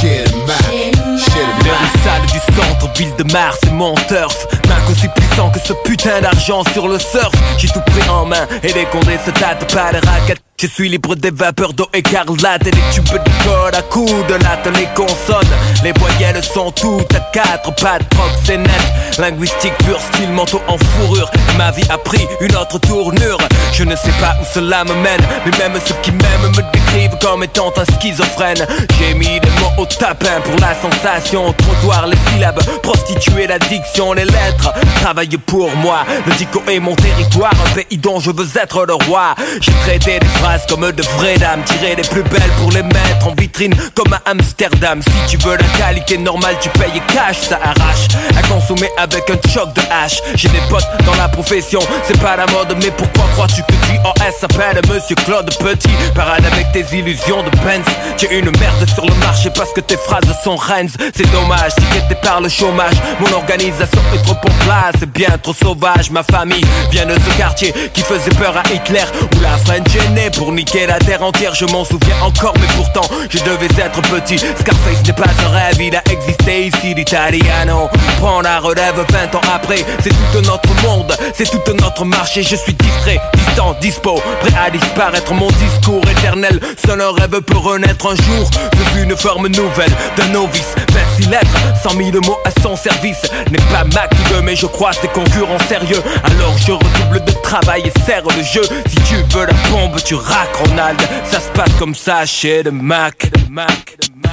J'ai 0.00 0.24
le 0.24 0.36
Mac, 0.46 0.64
j'ai 0.70 1.42
le 1.42 1.64
Mac. 1.64 1.80
Rues 1.80 1.96
sales 2.04 2.26
du 2.26 2.38
centre, 2.54 2.86
ville 2.96 3.16
de 3.16 3.24
Mars, 3.32 3.56
c'est 3.62 3.72
mon 3.72 3.94
turf. 4.08 4.46
Mac 4.65 4.65
aussi 4.90 5.08
puissant 5.08 5.50
que 5.50 5.58
ce 5.58 5.72
putain 5.84 6.20
d'argent 6.20 6.62
sur 6.72 6.88
le 6.88 6.98
surf. 6.98 7.32
J'ai 7.58 7.68
tout 7.68 7.80
pris 7.80 8.08
en 8.08 8.24
main 8.26 8.46
et 8.62 8.72
les 8.72 8.84
condés 8.86 9.18
se 9.24 9.30
tâtent 9.30 9.72
pas 9.72 9.92
les 9.92 10.00
raquettes 10.00 10.45
je 10.58 10.66
suis 10.66 10.88
libre 10.88 11.14
des 11.16 11.30
vapeurs 11.30 11.72
d'eau 11.72 11.86
écarlate. 11.92 12.66
Et 12.66 12.70
les 12.70 12.82
tubes 12.92 13.04
de 13.04 13.44
code 13.44 13.74
à 13.74 13.82
coups 13.82 14.26
de 14.26 14.34
latte 14.34 14.68
les 14.74 14.86
consonnes 14.94 15.54
Les 15.84 15.92
voyelles 15.92 16.42
sont 16.42 16.70
toutes 16.70 17.14
à 17.14 17.20
quatre 17.32 17.74
pattes, 17.74 18.02
c'est 18.44 18.56
net. 18.56 18.70
Linguistique 19.18 19.76
pur, 19.78 19.98
style 20.00 20.30
manteau 20.30 20.60
en 20.68 20.78
fourrure. 20.78 21.30
Ma 21.58 21.70
vie 21.72 21.84
a 21.90 21.98
pris 21.98 22.26
une 22.40 22.56
autre 22.56 22.78
tournure. 22.78 23.38
Je 23.72 23.84
ne 23.84 23.94
sais 23.96 24.12
pas 24.20 24.36
où 24.40 24.44
cela 24.54 24.84
me 24.84 24.94
mène 24.94 25.20
Mais 25.44 25.58
même 25.58 25.78
ceux 25.84 25.94
qui 26.02 26.12
m'aiment 26.12 26.50
me 26.56 26.72
décrivent 26.72 27.18
comme 27.20 27.44
étant 27.44 27.72
un 27.76 27.84
schizophrène. 27.94 28.66
J'ai 28.98 29.14
mis 29.14 29.40
des 29.40 29.50
mots 29.60 29.82
au 29.82 29.86
tapin 29.86 30.40
pour 30.44 30.56
la 30.60 30.74
sensation. 30.74 31.52
Trottoir, 31.52 32.06
les 32.06 32.16
syllabes, 32.32 32.62
prostituer 32.82 33.46
l'addiction, 33.46 34.14
les 34.14 34.24
lettres. 34.24 34.72
Travailler 35.02 35.38
pour 35.38 35.74
moi, 35.76 36.04
le 36.26 36.32
dico 36.34 36.62
est 36.68 36.80
mon 36.80 36.94
territoire 36.94 37.52
Un 37.66 37.74
pays 37.74 37.98
dont 37.98 38.20
je 38.20 38.30
veux 38.30 38.48
être 38.60 38.86
le 38.86 38.94
roi. 38.94 39.34
J'ai 39.60 39.72
traité 39.72 40.18
des 40.18 40.26
comme 40.68 40.90
de 40.92 41.02
vraies 41.02 41.38
dames 41.38 41.62
Tirer 41.64 41.96
les 41.96 42.02
plus 42.08 42.22
belles 42.22 42.50
pour 42.58 42.70
les 42.70 42.82
mettre 42.82 43.26
en 43.26 43.34
vitrine 43.34 43.74
comme 43.94 44.12
à 44.12 44.20
Amsterdam. 44.30 45.00
Si 45.02 45.36
tu 45.36 45.44
veux 45.44 45.56
la 45.56 45.64
qualité 45.78 46.18
normale 46.18 46.56
tu 46.60 46.68
payes 46.70 47.02
cash 47.08 47.38
Ça 47.48 47.58
arrache. 47.62 48.06
À 48.36 48.42
consommer 48.46 48.88
avec 48.96 49.28
un 49.30 49.50
choc 49.50 49.72
de 49.74 49.82
hache. 49.90 50.20
J'ai 50.34 50.48
des 50.48 50.60
potes 50.70 50.86
dans 51.04 51.14
la 51.14 51.28
profession 51.28 51.80
C'est 52.04 52.20
pas 52.20 52.36
la 52.36 52.46
mode 52.46 52.74
mais 52.80 52.90
pourquoi 52.90 53.24
crois-tu 53.32 53.62
que 53.62 53.72
QOS 53.72 54.38
s'appelle 54.40 54.80
Monsieur 54.88 55.16
Claude 55.16 55.50
Petit. 55.58 55.90
Parade 56.14 56.44
avec 56.46 56.70
tes 56.72 56.96
illusions 56.96 57.42
de 57.42 57.50
Benz. 57.64 57.86
Tu 58.16 58.26
es 58.26 58.38
une 58.38 58.50
merde 58.58 58.88
sur 58.94 59.04
le 59.04 59.14
marché 59.14 59.50
parce 59.54 59.72
que 59.72 59.80
tes 59.80 59.96
phrases 59.96 60.22
sont 60.44 60.56
Rennes 60.56 60.90
C'est 61.14 61.30
dommage, 61.32 61.74
tiqueté 61.74 62.14
par 62.22 62.40
le 62.40 62.48
chômage. 62.48 62.94
Mon 63.20 63.32
organisation 63.34 64.00
est 64.14 64.22
trop 64.22 64.36
en 64.36 64.64
place 64.64 64.94
C'est 65.00 65.10
bien 65.10 65.36
trop 65.42 65.54
sauvage. 65.54 66.10
Ma 66.10 66.22
famille 66.22 66.64
vient 66.90 67.06
de 67.06 67.14
ce 67.14 67.36
quartier 67.36 67.74
qui 67.92 68.02
faisait 68.02 68.34
peur 68.38 68.54
à 68.56 68.72
Hitler 68.72 69.04
Où 69.34 69.40
la 69.40 69.56
French 69.58 69.94
est 69.94 70.08
née 70.10 70.30
pour 70.36 70.52
niquer 70.52 70.86
la 70.86 70.98
terre 70.98 71.22
entière 71.22 71.54
Je 71.54 71.64
m'en 71.66 71.84
souviens 71.84 72.16
encore 72.22 72.54
mais 72.60 72.66
pourtant 72.76 73.08
je 73.30 73.38
devais 73.38 73.68
être 73.78 74.00
petit. 74.02 74.38
Scarface 74.38 75.02
n'est 75.06 75.12
pas 75.12 75.30
un 75.44 75.48
rêve, 75.48 75.80
il 75.80 75.96
a 75.96 76.02
existé 76.10 76.66
ici 76.66 76.94
l'Italiano. 76.94 77.88
Prends 78.18 78.40
la 78.40 78.60
relève 78.60 78.94
20 79.10 79.34
ans 79.34 79.40
après. 79.54 79.84
C'est 80.02 80.10
tout 80.32 80.40
notre 80.42 80.74
monde, 80.82 81.16
c'est 81.34 81.50
tout 81.50 81.72
notre 81.80 82.04
marché. 82.04 82.42
Je 82.42 82.56
suis 82.56 82.74
distrait, 82.74 83.20
distant, 83.34 83.74
dispo 83.80 84.20
Prêt 84.40 84.54
à 84.58 84.70
disparaître, 84.70 85.32
mon 85.34 85.48
discours 85.48 86.02
éternel 86.08 86.60
Seul 86.84 87.00
un 87.00 87.12
rêve 87.12 87.40
peut 87.40 87.58
renaître 87.58 88.06
un 88.06 88.16
jour. 88.16 88.50
Suis 88.92 89.02
une 89.02 89.16
forme 89.16 89.48
nouvelle 89.48 89.92
d'un 90.16 90.28
novice. 90.28 90.74
26 91.18 91.28
lettres, 91.28 91.46
100 91.82 91.90
000 91.90 92.10
mots 92.24 92.38
à 92.44 92.50
son 92.62 92.76
service. 92.76 93.22
N'est 93.50 93.58
pas 93.72 93.84
ma 93.94 94.06
qui 94.08 94.22
veut 94.32 94.42
mais 94.42 94.56
je 94.56 94.66
croise 94.66 95.00
des 95.00 95.08
concurrents 95.08 95.58
sérieux. 95.68 96.02
Alors 96.24 96.56
je 96.58 96.72
redouble 96.72 97.24
de 97.24 97.32
travail 97.42 97.82
et 97.86 98.00
serre 98.04 98.22
le 98.24 98.42
jeu. 98.42 98.62
Si 98.88 98.96
tu 99.08 99.16
veux 99.36 99.46
la 99.46 99.52
bombe, 99.70 99.96
tu 100.04 100.14
rack 100.26 100.56
Ronald 100.56 101.00
Ça 101.24 101.40
se 101.40 101.48
passe 101.50 101.72
comme 101.78 101.94
ça 101.94 102.26
chez 102.26 102.62
le 102.62 102.70
Mac, 102.70 103.30
le 103.34 103.50
Mac, 103.50 103.96
le 104.02 104.08
Mac. 104.22 104.32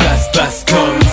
Ça 0.00 0.16
se 0.16 0.38
passe 0.38 0.64
comme 0.68 1.03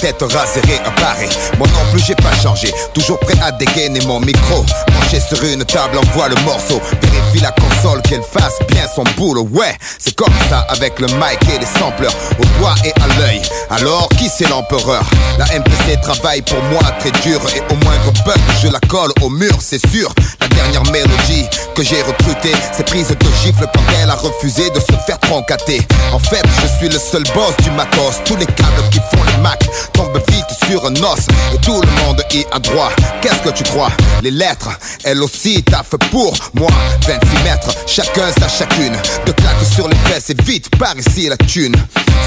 tête 0.00 0.22
rasée 0.22 0.60
réapparait. 0.62 1.28
Moi 1.58 1.68
non 1.68 1.90
plus 1.92 2.02
j'ai 2.02 2.14
pas 2.14 2.34
changé, 2.42 2.72
toujours 2.94 3.18
prêt 3.18 3.38
à 3.42 3.52
dégainer 3.52 4.00
mon 4.06 4.20
micro. 4.20 4.64
Branché 4.88 5.20
sur 5.20 5.42
une 5.44 5.64
table, 5.64 5.98
envoie 5.98 6.28
le 6.28 6.36
morceau. 6.42 6.80
Vérifie 7.02 7.40
la 7.40 7.52
console 7.52 8.00
qu'elle 8.02 8.22
fasse 8.22 8.58
bien 8.68 8.86
son 8.94 9.04
boulot. 9.16 9.46
Ouais, 9.52 9.76
c'est 9.98 10.14
comme 10.14 10.32
ça 10.48 10.60
avec 10.68 10.98
le 11.00 11.06
mic 11.06 11.38
et 11.54 11.58
les 11.58 11.78
sampleurs 11.78 12.14
au 12.38 12.58
doigt 12.58 12.74
et 12.84 12.92
à 13.02 13.06
l'œil. 13.18 13.42
Alors 13.70 14.08
qui 14.18 14.28
c'est 14.28 14.48
l'empereur? 14.48 15.04
La 15.38 15.44
MPC 15.46 16.00
travaille 16.02 16.42
pour 16.42 16.62
moi 16.64 16.82
très 16.98 17.10
dur 17.22 17.40
et 17.54 17.60
au 17.72 17.76
moindre 17.84 18.12
bug 18.24 18.38
je 18.62 18.68
la 18.68 18.80
colle 18.88 19.12
au 19.20 19.28
mur, 19.28 19.56
c'est 19.60 19.84
sûr. 19.88 20.12
La 20.40 20.48
dernière 20.48 20.84
mélodie 20.90 21.46
que 21.74 21.82
j'ai 21.82 22.02
recrutée, 22.02 22.54
c'est 22.72 22.86
prise 22.86 23.08
de 23.08 23.16
gifle 23.42 23.66
quand 23.74 23.82
elle 24.02 24.10
a 24.10 24.14
refusé 24.14 24.70
de 24.70 24.80
se 24.80 24.92
faire 25.06 25.18
troncater. 25.18 25.86
En 26.12 26.18
fait, 26.18 26.42
je 26.62 26.78
suis 26.78 26.88
le 26.88 26.98
seul 26.98 27.22
boss 27.34 27.54
du 27.62 27.70
matos. 27.72 28.20
Tous 28.24 28.36
les 28.36 28.46
câbles 28.46 28.88
qui 28.90 28.98
font 28.98 29.22
le 29.24 29.42
Mac 29.42 29.60
tombent 29.92 30.22
vite 30.28 30.46
sur 30.68 30.84
un 30.86 30.94
os 30.94 31.26
et 31.54 31.58
tout 31.58 31.80
le 31.80 31.88
monde 32.02 32.22
y 32.32 32.44
a 32.52 32.58
droit. 32.58 32.90
Qu'est-ce 33.20 33.40
que 33.48 33.50
tu 33.50 33.64
crois? 33.64 33.90
Les 34.22 34.30
lettres, 34.30 34.70
elles 35.04 35.22
aussi 35.22 35.62
taffent 35.62 35.96
pour 36.10 36.34
moi. 36.54 36.70
26 37.06 37.42
mètres, 37.44 37.74
chacun 37.86 38.30
sa 38.38 38.48
chacune. 38.48 38.96
De 39.26 39.32
claques 39.32 39.64
sur 39.74 39.88
les 39.88 39.96
fesses 40.06 40.30
et 40.30 40.42
vite 40.42 40.70
par 40.78 40.96
ici 40.96 41.28
la 41.28 41.36
thune. 41.36 41.76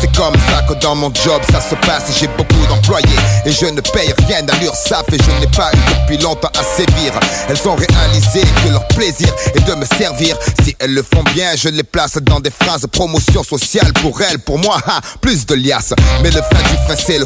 C'est 0.01 0.13
comme 0.15 0.35
ça 0.49 0.63
que 0.67 0.73
dans 0.81 0.95
mon 0.95 1.13
job 1.13 1.41
ça 1.51 1.61
se 1.61 1.75
passe. 1.87 2.03
J'ai 2.19 2.27
beaucoup 2.27 2.65
d'employés 2.67 3.07
et 3.45 3.51
je 3.51 3.65
ne 3.65 3.81
paye 3.81 4.13
rien 4.27 4.43
d'allure 4.43 4.75
saf 4.75 5.05
et 5.11 5.17
je 5.17 5.39
n'ai 5.39 5.47
pas 5.47 5.71
eu 5.73 5.93
depuis 6.01 6.17
longtemps 6.17 6.51
à 6.59 6.63
sévir. 6.63 7.13
Elles 7.47 7.67
ont 7.67 7.75
réalisé 7.75 8.41
que 8.63 8.69
leur 8.69 8.87
plaisir 8.89 9.33
est 9.55 9.65
de 9.65 9.75
me 9.75 9.85
servir. 9.85 10.37
Si 10.63 10.75
elles 10.79 10.93
le 10.93 11.03
font 11.03 11.23
bien, 11.33 11.55
je 11.55 11.69
les 11.69 11.83
place 11.83 12.17
dans 12.21 12.39
des 12.39 12.51
phrases 12.51 12.85
promotion 12.91 13.43
sociale 13.43 13.91
pour 14.01 14.21
elles, 14.21 14.39
pour 14.39 14.57
moi, 14.59 14.77
ha, 14.87 14.99
plus 15.21 15.45
de 15.45 15.55
liasses. 15.55 15.93
Mais 16.21 16.29
le 16.29 16.41
fin 16.41 16.61
du 16.69 16.77
fin, 16.87 16.95
c'est 16.95 17.17
le 17.17 17.25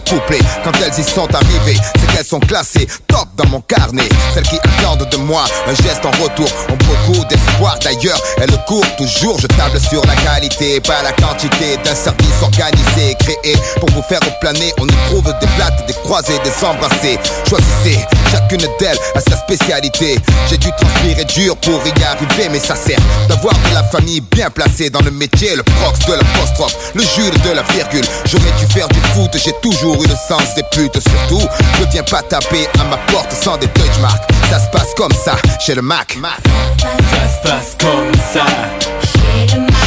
Quand 0.63 0.73
elles 0.84 0.99
y 0.99 1.03
sont 1.03 1.34
arrivées, 1.34 1.80
c'est 1.95 2.07
qu'elles 2.13 2.25
sont 2.25 2.41
classées 2.41 2.86
top 3.07 3.28
dans 3.38 3.47
mon 3.47 3.61
carnet. 3.61 4.09
Celles 4.34 4.43
qui 4.43 4.57
attendent 4.57 5.07
de 5.09 5.17
moi 5.17 5.45
un 5.67 5.75
geste 5.75 6.05
en 6.05 6.11
retour 6.21 6.49
ont 6.69 6.78
beaucoup 6.86 7.23
d'espoir. 7.25 7.78
D'ailleurs, 7.82 8.19
elles 8.38 8.51
courent 8.67 8.95
toujours. 8.97 9.39
Je 9.39 9.47
table 9.47 9.80
sur 9.80 10.05
la 10.05 10.15
qualité, 10.15 10.82
pas 10.82 11.01
la 11.01 11.13
quantité 11.13 11.78
d'un 11.78 11.95
service 11.95 12.41
organisé, 12.41 13.15
créé 13.19 13.55
pour 13.80 13.89
vous 13.91 14.01
faire 14.01 14.19
planer. 14.41 14.73
On 14.80 14.88
y 14.88 14.95
trouve 15.07 15.23
des 15.39 15.47
plates, 15.55 15.88
des 15.88 15.93
croisés, 15.93 16.39
des 16.43 16.65
embrassés. 16.65 17.17
Choisissez, 17.47 18.05
chacune 18.30 18.67
d'elles 18.80 18.99
a 19.15 19.21
sa 19.21 19.38
spécialité. 19.38 20.19
J'ai 20.49 20.57
dû 20.57 20.69
transpirer 20.78 21.23
dur 21.23 21.55
pour 21.57 21.82
y 21.86 22.03
arriver, 22.03 22.49
mais 22.51 22.59
ça 22.59 22.75
sert 22.75 22.99
d'avoir 23.30 23.53
de 23.53 23.73
la 23.73 23.84
famille 23.84 24.19
bien 24.19 24.49
placée 24.49 24.89
dans 24.89 25.01
le 25.01 25.11
métier, 25.11 25.55
le 25.55 25.63
prox 25.63 25.99
de 26.05 26.13
l'apostrophe, 26.13 26.75
le 26.95 27.01
Jules 27.01 27.41
de 27.45 27.51
la 27.51 27.63
virgule. 27.63 28.05
J'aurais 28.25 28.51
dû 28.59 28.65
faire 28.73 28.89
du 28.89 28.99
foot, 29.13 29.32
j'ai 29.34 29.53
toujours 29.61 30.03
eu 30.03 30.07
sens 30.18 30.55
des 30.55 30.63
putes. 30.72 30.99
Surtout, 30.99 31.47
ne 31.80 31.86
viens 31.91 32.03
pas 32.03 32.22
taper 32.22 32.68
à 32.80 32.84
ma 32.86 32.97
porte 33.11 33.32
sans 33.32 33.57
des 33.57 33.70
marques. 34.01 34.24
Ça 34.49 34.59
se 34.59 34.68
passe 34.70 34.93
comme 34.95 35.13
ça 35.13 35.36
chez 35.59 35.76
le 35.76 35.82
Mac. 35.82 36.18
Ça 36.18 37.28
se 37.28 37.47
passe 37.47 37.78
comme 37.80 38.13
ça. 38.34 38.45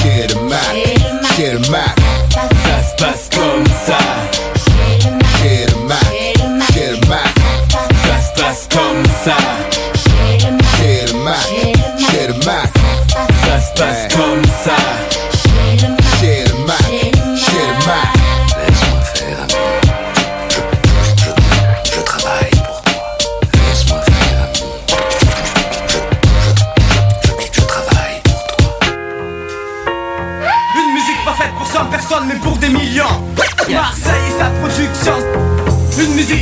Chez 0.03 0.26
le 0.28 0.49
Mac. 0.49 0.61
Chez 1.37 1.53
le 1.53 1.59
Mac. 1.70 1.97
Ça 2.31 2.83
se 2.91 3.03
passe 3.03 3.28
comme 3.35 3.66
ça. 3.87 4.30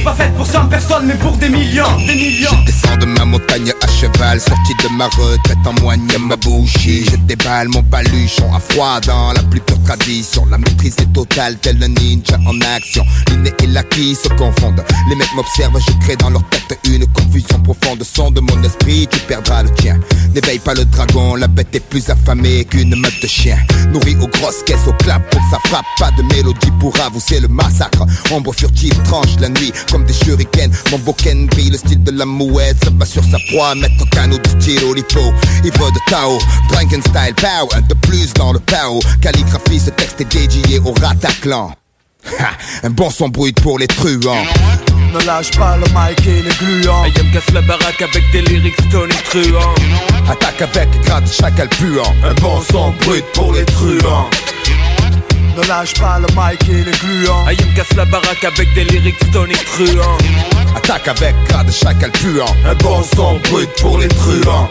Pas 0.08 0.14
faite 0.14 0.34
pour 0.34 0.46
100 0.46 0.68
personnes 0.68 1.06
mais 1.06 1.14
pour 1.14 1.32
des 1.32 1.48
millions 1.48 1.96
Des 2.06 2.14
millions 2.14 2.50
Je 2.60 2.72
descends 2.72 2.96
de 2.96 3.06
ma 3.06 3.24
montagne 3.24 3.72
à 3.82 3.88
cheval, 3.88 4.40
sorti 4.40 4.72
de 4.82 4.96
ma 4.96 5.06
retraite 5.06 5.58
en 5.66 5.72
moigne 5.80 6.08
ma 6.18 6.36
bougie. 6.36 7.04
Je 7.04 7.16
déballe 7.16 7.68
mon 7.68 7.82
paluchon 7.82 8.52
à 8.54 8.60
froid 8.60 9.00
dans 9.00 9.32
la 9.32 9.42
plus 9.42 9.60
pure 9.60 9.82
tradition. 9.84 10.46
La 10.46 10.58
maîtrise 10.58 10.96
est 10.98 11.12
totale, 11.12 11.56
tel 11.58 11.82
un 11.82 11.88
ninja 11.88 12.38
en 12.46 12.60
action. 12.76 13.04
L'inné 13.30 13.52
et 13.62 13.66
l'acquis 13.66 14.14
se 14.14 14.28
confondent. 14.28 14.84
Les 15.08 15.16
mecs 15.16 15.34
m'observent, 15.34 15.78
je 15.78 16.06
crée 16.06 16.16
dans 16.16 16.30
leur 16.30 16.42
tête 16.50 16.78
une 16.84 17.06
confusion 17.08 17.60
profonde. 17.60 18.02
Son 18.02 18.30
de 18.30 18.40
mon 18.40 18.62
esprit, 18.62 19.06
tu 19.10 19.18
perdras 19.20 19.62
le 19.62 19.70
tien. 19.70 19.98
N'éveille 20.34 20.58
pas 20.58 20.74
le 20.74 20.84
dragon, 20.84 21.34
la 21.34 21.48
bête 21.48 21.74
est 21.74 21.80
plus 21.80 22.08
affamée 22.10 22.64
qu'une 22.64 22.94
meute 22.96 23.22
de 23.22 23.26
chiens. 23.26 23.58
Nourrie 23.92 24.16
aux 24.20 24.28
grosses 24.28 24.62
caisses, 24.64 24.86
au 24.86 24.92
clap 24.92 25.22
pour 25.30 25.40
que 25.40 25.50
ça 25.50 25.58
frappe. 25.68 25.86
Pas 25.98 26.10
de 26.16 26.22
mélodie 26.34 26.72
pour 26.78 26.94
avouer 27.00 27.40
le 27.40 27.48
massacre. 27.48 28.04
Ombre 28.30 28.54
furtive 28.54 28.96
tranche 29.04 29.36
la 29.40 29.48
nuit 29.48 29.72
des 30.04 30.12
shurikens. 30.12 30.76
Mon 30.90 30.98
boken 30.98 31.46
brille, 31.46 31.70
le 31.70 31.78
style 31.78 32.02
de 32.02 32.10
la 32.10 32.24
mouette. 32.24 32.76
Ça 32.84 32.90
bat 32.90 33.06
sur 33.06 33.22
sa 33.24 33.38
proie, 33.50 33.74
mettre 33.74 34.02
au 34.02 34.06
canot 34.06 34.38
du 34.38 34.50
stylo 34.50 34.94
lipo. 34.94 35.32
Ivre 35.64 35.90
de 35.92 35.98
Tao, 36.10 36.38
Drunken 36.70 37.02
Style 37.02 37.34
Power. 37.36 37.68
Un 37.74 37.82
de 37.82 37.94
plus 37.94 38.32
dans 38.34 38.52
le 38.52 38.58
Pao. 38.60 39.00
Calligraphie, 39.20 39.80
ce 39.80 39.90
texte 39.90 40.20
est 40.20 40.32
dédié 40.32 40.78
au 40.80 40.92
Rataclan. 41.00 41.72
Ha, 42.40 42.50
un 42.84 42.90
bon 42.90 43.10
son 43.10 43.28
brut 43.28 43.60
pour 43.60 43.78
les 43.78 43.86
truands. 43.86 44.44
Ne 45.14 45.24
lâche 45.24 45.50
pas 45.52 45.76
le 45.76 45.86
mic 45.86 46.26
et 46.26 46.42
les 46.42 46.50
gluants 46.50 47.04
Ayam 47.04 47.30
casse 47.32 47.50
la 47.54 47.62
baraque 47.62 48.02
avec 48.02 48.30
des 48.30 48.42
lyrics 48.42 48.76
Tony 48.90 49.14
truands 49.30 49.74
Attaque 50.28 50.60
avec 50.60 50.88
grade 51.04 51.26
chacal 51.26 51.68
puant. 51.70 52.14
Un 52.24 52.34
bon 52.34 52.60
son 52.70 52.92
brut 53.04 53.24
pour 53.32 53.54
les 53.54 53.64
truands 53.64 54.28
Ne 55.58 55.66
lâche 55.66 55.94
pas 55.94 56.20
le 56.20 56.26
mic 56.36 56.68
et 56.68 56.84
les 56.84 56.92
gluants 56.92 57.44
Ayam 57.48 57.74
casse 57.74 57.92
la 57.96 58.04
baraque 58.04 58.44
avec 58.44 58.72
des 58.74 58.84
lyrics 58.84 59.18
Tony 59.32 59.54
truands 59.54 60.18
Attaque 60.76 61.08
avec 61.08 61.34
grade 61.48 61.72
chacal 61.72 62.12
puant. 62.12 62.46
Un 62.64 62.76
bon 62.76 63.02
son 63.02 63.40
brut 63.50 63.68
pour 63.80 63.98
les 63.98 64.06
truands 64.06 64.70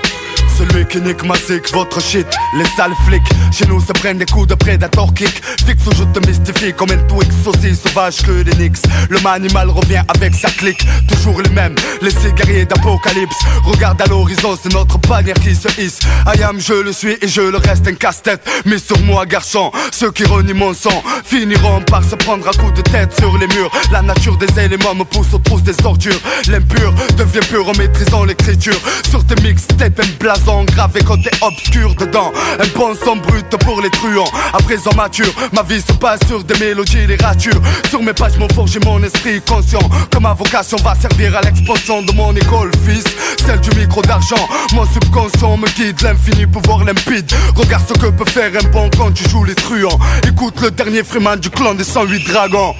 celui 0.57 0.85
qui 0.85 0.99
nique 1.01 1.23
ma 1.23 1.35
votre 1.73 2.01
shit, 2.01 2.27
les 2.55 2.65
sales 2.75 2.95
flics. 3.05 3.21
Chez 3.51 3.65
nous 3.67 3.79
se 3.79 3.91
prennent 3.93 4.17
des 4.17 4.25
coups 4.25 4.47
de 4.47 4.55
prédator 4.55 5.13
kick. 5.13 5.41
Fixe 5.65 5.85
où 5.87 5.91
je 5.95 6.03
te 6.03 6.27
mystifie 6.27 6.73
comme 6.73 6.91
un 6.91 6.97
Twix 7.07 7.29
aussi 7.45 7.75
sauvage 7.75 8.17
que 8.23 8.41
des 8.41 8.55
Nix 8.55 8.81
Le 9.09 9.19
manimal 9.19 9.69
revient 9.69 10.01
avec 10.07 10.33
sa 10.33 10.49
clique, 10.49 10.85
toujours 11.07 11.41
les 11.41 11.49
mêmes 11.49 11.75
Les 12.01 12.11
guerriers 12.33 12.65
d'apocalypse. 12.65 13.37
Regarde 13.63 14.01
à 14.01 14.05
l'horizon, 14.07 14.57
c'est 14.61 14.73
notre 14.73 14.97
bannière 14.99 15.35
qui 15.35 15.55
se 15.55 15.67
hisse. 15.79 15.99
I 16.25 16.41
am, 16.43 16.59
je 16.59 16.73
le 16.73 16.91
suis 16.91 17.17
et 17.21 17.27
je 17.27 17.41
le 17.41 17.57
reste 17.57 17.87
un 17.87 17.93
casse-tête. 17.93 18.41
Mais 18.65 18.79
sur 18.79 18.99
moi 19.01 19.25
garçon, 19.25 19.71
ceux 19.91 20.11
qui 20.11 20.25
renient 20.25 20.53
mon 20.53 20.73
sang 20.73 21.03
Finiront 21.23 21.81
par 21.81 22.03
se 22.03 22.15
prendre 22.15 22.47
à 22.47 22.51
coups 22.51 22.73
de 22.73 22.81
tête 22.81 23.15
sur 23.17 23.37
les 23.37 23.47
murs. 23.47 23.71
La 23.91 24.01
nature 24.01 24.37
des 24.37 24.59
éléments 24.59 24.95
me 24.95 25.03
pousse 25.03 25.33
aux 25.33 25.39
trousses 25.39 25.63
des 25.63 25.85
ordures. 25.85 26.19
L'impur 26.47 26.93
devient 27.17 27.45
pur 27.47 27.67
en 27.69 27.73
maîtrisant 27.73 28.23
l'écriture. 28.23 28.79
Sur 29.09 29.25
tes 29.25 29.35
mixtapes, 29.41 29.99
un 29.99 30.25
blason 30.47 30.63
gravé 30.63 31.01
côté 31.01 31.29
obscur 31.41 31.93
dedans. 31.95 32.31
Un 32.59 32.77
bon 32.77 32.95
son 32.95 33.17
brut 33.17 33.49
pour 33.63 33.81
les 33.81 33.89
truands. 33.89 34.29
À 34.53 34.57
présent 34.57 34.91
mature, 34.95 35.31
ma 35.53 35.63
vie 35.63 35.81
se 35.81 35.93
passe 35.93 36.19
sur 36.27 36.43
des 36.43 36.57
mélodies, 36.59 37.05
les 37.07 37.15
ratures. 37.17 37.61
Sur 37.89 38.01
mes 38.01 38.13
pages 38.13 38.37
m'ont 38.37 38.49
forgé 38.49 38.79
mon 38.85 39.01
esprit 39.03 39.41
conscient. 39.41 39.89
Que 40.11 40.19
ma 40.19 40.33
vocation 40.33 40.77
va 40.83 40.95
servir 40.95 41.35
à 41.35 41.41
l'expansion 41.41 42.01
de 42.01 42.11
mon 42.13 42.33
école 42.35 42.71
fils. 42.85 43.03
Celle 43.45 43.59
du 43.61 43.77
micro 43.77 44.01
d'argent. 44.01 44.47
Mon 44.73 44.85
subconscient 44.85 45.57
me 45.57 45.67
guide, 45.75 46.01
l'infini 46.01 46.45
pouvoir 46.45 46.83
limpide. 46.83 47.31
Regarde 47.55 47.83
ce 47.87 47.93
que 47.93 48.07
peut 48.07 48.29
faire 48.29 48.51
un 48.53 48.67
bon 48.69 48.89
quand 48.97 49.11
tu 49.11 49.27
joues 49.29 49.43
les 49.43 49.55
truands. 49.55 49.99
Écoute 50.27 50.61
le 50.61 50.71
dernier 50.71 51.03
Freeman 51.03 51.39
du 51.39 51.49
clan 51.49 51.73
des 51.73 51.83
108 51.83 52.27
dragons. 52.27 52.75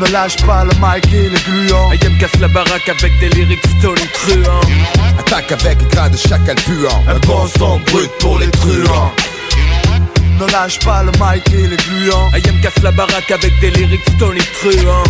Ne 0.00 0.06
lâche 0.10 0.36
pas 0.44 0.64
le 0.64 0.72
mic 0.80 1.12
et 1.12 1.28
les 1.28 1.40
gluants. 1.40 1.90
Ayam 1.90 2.16
casse 2.18 2.38
la 2.40 2.48
baraque 2.48 2.88
avec 2.88 3.18
des 3.20 3.28
lyrics 3.28 3.62
Tony 3.80 4.06
truands 4.12 4.60
Attaque 5.18 5.52
avec 5.52 5.78
grade 5.90 6.16
chacal 6.16 6.56
puant. 6.56 6.93
Un 7.08 7.18
bon 7.26 7.46
son 7.58 7.78
brut 7.90 8.10
pour 8.20 8.38
les 8.38 8.50
truands 8.50 9.12
ne 10.38 10.52
lâche 10.52 10.78
pas 10.80 11.02
le 11.02 11.12
mic 11.12 11.44
et 11.52 11.66
les 11.68 11.76
gluants 11.76 12.30
Ayam 12.32 12.60
casse 12.60 12.82
la 12.82 12.90
baraque 12.90 13.30
avec 13.30 13.52
des 13.60 13.70
lyrics 13.70 14.18
Tony 14.18 14.40
truands 14.60 15.04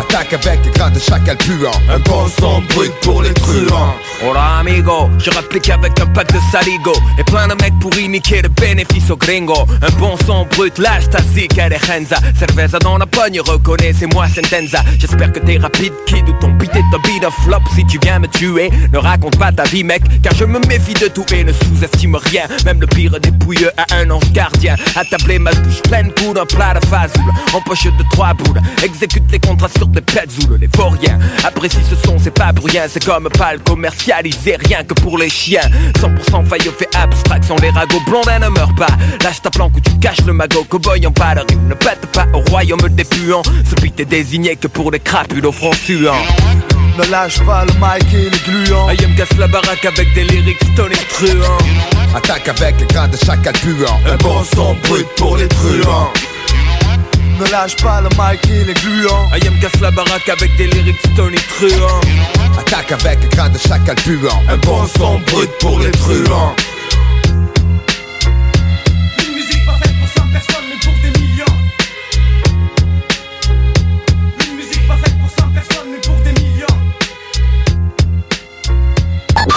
Attaque 0.00 0.32
avec 0.32 0.64
les 0.64 0.70
grades 0.72 0.98
chacal 0.98 1.36
puant. 1.36 1.70
Un 1.88 1.98
bon 2.00 2.26
son 2.40 2.60
brut 2.74 2.92
pour 3.02 3.22
les 3.22 3.32
truands. 3.34 3.94
Hola 4.26 4.58
amigo, 4.58 5.08
je 5.18 5.30
rapplique 5.30 5.70
avec 5.70 6.00
un 6.00 6.06
pack 6.06 6.32
de 6.32 6.38
saligo. 6.50 6.92
Et 7.18 7.22
plein 7.24 7.46
de 7.46 7.54
mecs 7.62 7.78
pour 7.78 7.90
niquer 7.94 8.42
le 8.42 8.48
bénéfice 8.48 9.10
au 9.10 9.16
gringo. 9.16 9.66
Un 9.82 10.00
bon 10.00 10.16
son 10.26 10.46
brut, 10.46 10.78
lâche 10.78 11.08
ta 11.10 11.22
zik 11.22 11.56
et 11.58 11.68
les 11.68 11.76
renza. 11.76 12.16
Cerveza 12.36 12.78
dans 12.80 12.98
la 12.98 13.06
pogne, 13.06 13.40
reconnaissez-moi 13.40 14.26
Sentenza. 14.28 14.82
J'espère 14.98 15.30
que 15.32 15.38
t'es 15.38 15.58
rapide 15.58 15.92
kid 16.06 16.28
ou 16.28 16.32
ton 16.40 16.48
beat 16.48 16.74
est 16.74 16.80
un 16.80 16.98
beat 17.04 17.24
of 17.24 17.34
flop. 17.44 17.62
Si 17.76 17.86
tu 17.86 17.98
viens 18.02 18.18
me 18.18 18.26
tuer, 18.26 18.70
ne 18.92 18.98
raconte 18.98 19.38
pas 19.38 19.52
ta 19.52 19.64
vie 19.64 19.84
mec. 19.84 20.02
Car 20.22 20.34
je 20.34 20.44
me 20.44 20.58
méfie 20.66 20.94
de 20.94 21.06
tout 21.06 21.26
et 21.32 21.44
ne 21.44 21.52
sous-estime 21.52 22.16
rien. 22.16 22.44
Même 22.64 22.80
le 22.80 22.88
pire 22.88 23.20
des 23.20 23.30
pouilleux 23.30 23.70
a 23.76 23.94
un 23.94 24.10
ange 24.10 24.32
gardien 24.32 24.63
Attabler 24.96 25.38
ma 25.38 25.52
douche 25.52 25.82
pleine 25.82 26.10
d'un 26.34 26.46
plat 26.46 26.74
de 26.74 26.86
fazoule. 26.86 27.32
En 27.52 27.60
poche 27.60 27.84
de 27.84 28.04
trois 28.12 28.34
boules. 28.34 28.60
Exécute 28.82 29.24
les 29.30 29.38
contrats 29.38 29.68
sur 29.68 29.86
des 29.88 30.00
petzoules 30.00 30.58
Les 30.60 30.68
vauriens 30.74 31.18
apprécient 31.44 31.80
ce 31.88 31.96
son, 31.96 32.16
c'est 32.18 32.30
pas 32.30 32.52
pour 32.52 32.66
rien 32.66 32.84
C'est 32.88 33.04
comme 33.04 33.28
pas 33.28 33.54
le 33.54 33.58
commercialisé, 33.60 34.56
rien 34.56 34.82
que 34.84 34.94
pour 34.94 35.18
les 35.18 35.28
chiens. 35.28 35.68
100% 35.98 36.46
faillot 36.46 36.72
fait 36.78 36.94
abstraction. 36.96 37.56
Les 37.60 37.70
ragots 37.70 38.00
blondins 38.06 38.38
ne 38.38 38.48
meurent 38.48 38.74
pas. 38.74 38.86
Lâche 39.22 39.42
ta 39.42 39.50
planque 39.50 39.76
où 39.76 39.80
tu 39.80 39.96
caches 39.98 40.24
le 40.26 40.32
magot. 40.32 40.64
Cowboy 40.64 41.06
en 41.06 41.12
palerie 41.12 41.56
Ne 41.68 41.74
pète 41.74 42.06
pas. 42.12 42.26
Au 42.32 42.40
royaume 42.50 42.88
des 42.90 43.04
puants. 43.04 43.42
Ce 43.68 43.74
beat 43.80 43.98
est 44.00 44.04
désigné 44.04 44.56
que 44.56 44.68
pour 44.68 44.90
les 44.90 45.00
crapules 45.00 45.46
au 45.46 45.52
front 45.52 45.72
suant 45.72 46.14
Ne 46.96 47.10
lâche 47.10 47.40
pas 47.44 47.64
le 47.64 47.72
mic 47.72 48.14
et 48.14 48.30
les 48.30 48.38
gluants 48.38 48.86
me 48.86 49.16
casse 49.16 49.36
la 49.36 49.48
baraque 49.48 49.84
avec 49.84 50.14
des 50.14 50.24
lyrics 50.24 50.62
stone 50.72 50.92
et 50.92 51.08
truands 51.08 51.58
Attaque 52.14 52.48
avec 52.48 52.78
les 52.78 52.86
grands 52.86 53.08
de 53.08 53.16
chacal 53.16 53.52
puant 53.54 54.00
Un 54.06 54.16
bon 54.18 54.44
son 54.44 54.74
brut 54.84 55.06
pour 55.16 55.36
les 55.36 55.48
truands. 55.48 56.12
Ne 57.40 57.50
lâche 57.50 57.74
pas 57.76 58.00
le 58.00 58.08
mic 58.10 58.48
et 58.48 58.64
les 58.64 58.74
gluants 58.74 59.28
me 59.32 59.60
casse 59.60 59.80
la 59.80 59.90
baraque 59.90 60.28
avec 60.28 60.56
des 60.56 60.68
lyrics 60.68 61.00
stone 61.12 61.34
et 61.34 61.36
truands 61.36 62.00
Attaque 62.60 62.92
avec 62.92 63.22
les 63.22 63.36
grands 63.36 63.48
de 63.48 63.58
chacal 63.58 63.96
puant 63.96 64.42
Un 64.48 64.56
bon 64.58 64.86
son 64.96 65.18
brut 65.18 65.50
pour 65.58 65.80
les 65.80 65.90
truands 65.90 66.54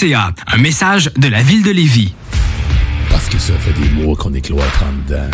Un 0.00 0.58
message 0.58 1.10
de 1.16 1.26
la 1.26 1.42
ville 1.42 1.64
de 1.64 1.72
Lévis. 1.72 2.14
Parce 3.10 3.28
que 3.28 3.36
ça 3.36 3.54
fait 3.54 3.72
des 3.72 3.88
mois 3.88 4.14
qu'on 4.14 4.32
est 4.32 4.40
cloître 4.40 4.84
en 4.84 4.92
dedans. 4.92 5.28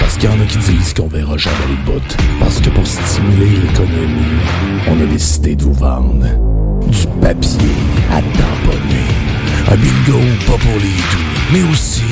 Parce 0.00 0.14
qu'il 0.16 0.30
y 0.30 0.32
en 0.32 0.40
a 0.40 0.46
qui 0.46 0.56
disent 0.56 0.94
qu'on 0.94 1.06
verra 1.06 1.36
jamais 1.36 1.56
le 1.68 1.84
bout. 1.84 2.16
Parce 2.40 2.60
que 2.60 2.70
pour 2.70 2.86
stimuler 2.86 3.50
l'économie, 3.50 4.40
on 4.88 5.02
a 5.02 5.04
décidé 5.04 5.54
de 5.54 5.64
vous 5.64 5.74
vendre 5.74 6.24
du 6.88 7.06
papier 7.20 7.74
à 8.10 8.22
tamponner. 8.22 9.04
Un 9.70 9.76
bingo 9.76 10.18
pas 10.46 10.56
pour 10.56 10.78
les 10.80 10.96
doux, 11.12 11.52
mais 11.52 11.62
aussi 11.70 12.04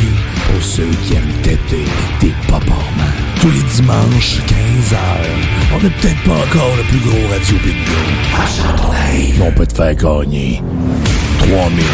pour 0.52 0.62
ceux 0.62 0.90
qui 1.06 1.14
aiment 1.14 1.40
têter 1.42 1.86
des 2.20 2.34
paparmans. 2.48 3.16
Tous 3.40 3.50
les 3.50 3.62
dimanches, 3.62 4.40
15h, 4.46 4.98
on 5.74 5.82
n'est 5.82 5.90
peut-être 5.90 6.22
pas 6.24 6.32
encore 6.32 6.76
le 6.76 6.82
plus 6.82 6.98
gros 6.98 7.28
radio 7.30 7.56
bingo. 7.64 8.02
À 8.36 9.46
on 9.46 9.52
peut 9.52 9.66
te 9.66 9.74
faire 9.74 9.94
gagner 9.94 10.60
3000, 11.43 11.84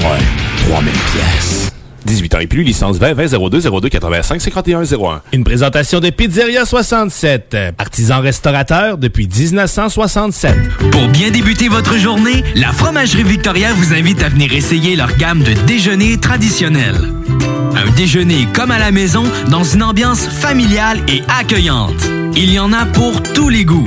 ouais, 0.00 0.68
3000 0.68 0.92
pièces. 0.92 1.70
18 2.04 2.34
ans 2.34 2.38
et 2.40 2.46
plus, 2.46 2.62
licence 2.62 2.98
20 2.98 3.14
20 3.14 3.50
02 3.50 3.60
02 3.80 3.88
85 3.88 4.40
51 4.40 4.82
01. 4.82 5.22
Une 5.32 5.44
présentation 5.44 6.00
de 6.00 6.10
Pizzeria 6.10 6.64
67, 6.64 7.56
artisan 7.78 8.20
restaurateur 8.20 8.98
depuis 8.98 9.28
1967. 9.28 10.54
Pour 10.90 11.08
bien 11.08 11.30
débuter 11.30 11.68
votre 11.68 11.96
journée, 11.96 12.42
la 12.54 12.72
Fromagerie 12.72 13.24
Victoria 13.24 13.72
vous 13.74 13.94
invite 13.94 14.22
à 14.22 14.28
venir 14.28 14.52
essayer 14.52 14.96
leur 14.96 15.16
gamme 15.16 15.42
de 15.42 15.52
déjeuners 15.66 16.18
traditionnels. 16.18 17.12
Un 17.76 17.90
déjeuner 17.92 18.46
comme 18.54 18.70
à 18.70 18.78
la 18.78 18.90
maison 18.90 19.24
dans 19.50 19.64
une 19.64 19.82
ambiance 19.82 20.26
familiale 20.26 20.98
et 21.08 21.22
accueillante. 21.40 22.08
Il 22.36 22.52
y 22.52 22.58
en 22.58 22.72
a 22.72 22.86
pour 22.86 23.22
tous 23.22 23.48
les 23.48 23.64
goûts. 23.64 23.84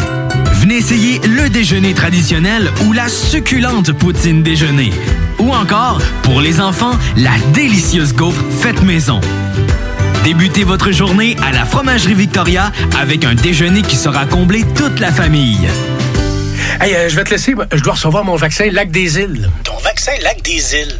Venez 0.60 0.76
essayer 0.76 1.20
le 1.20 1.50
déjeuner 1.50 1.94
traditionnel 1.94 2.70
ou 2.86 2.92
la 2.92 3.08
succulente 3.08 3.94
poutine 3.94 4.44
déjeuner. 4.44 4.92
Ou 5.40 5.54
encore, 5.54 6.02
pour 6.22 6.42
les 6.42 6.60
enfants, 6.60 6.92
la 7.16 7.32
délicieuse 7.54 8.14
gaufre 8.14 8.44
faite 8.60 8.84
maison. 8.84 9.22
Débutez 10.26 10.66
votre 10.66 10.92
journée 10.92 11.38
à 11.42 11.54
la 11.54 11.64
Fromagerie 11.64 12.14
Victoria 12.14 12.74
avec 13.00 13.24
un 13.24 13.36
déjeuner 13.36 13.84
qui 13.84 13.96
sera 13.96 14.26
comblé 14.26 14.66
toute 14.76 15.00
la 15.00 15.14
famille. 15.14 15.66
Hey, 16.82 16.94
euh, 16.94 17.08
je 17.08 17.16
vais 17.16 17.24
te 17.24 17.30
laisser. 17.30 17.56
Je 17.72 17.82
dois 17.82 17.94
recevoir 17.94 18.26
mon 18.26 18.36
vaccin 18.36 18.70
Lac 18.70 18.92
des 18.92 19.18
Îles. 19.18 19.50
Ton 19.64 19.78
vaccin 19.78 20.12
Lac 20.22 20.42
des 20.42 20.76
Îles? 20.76 21.00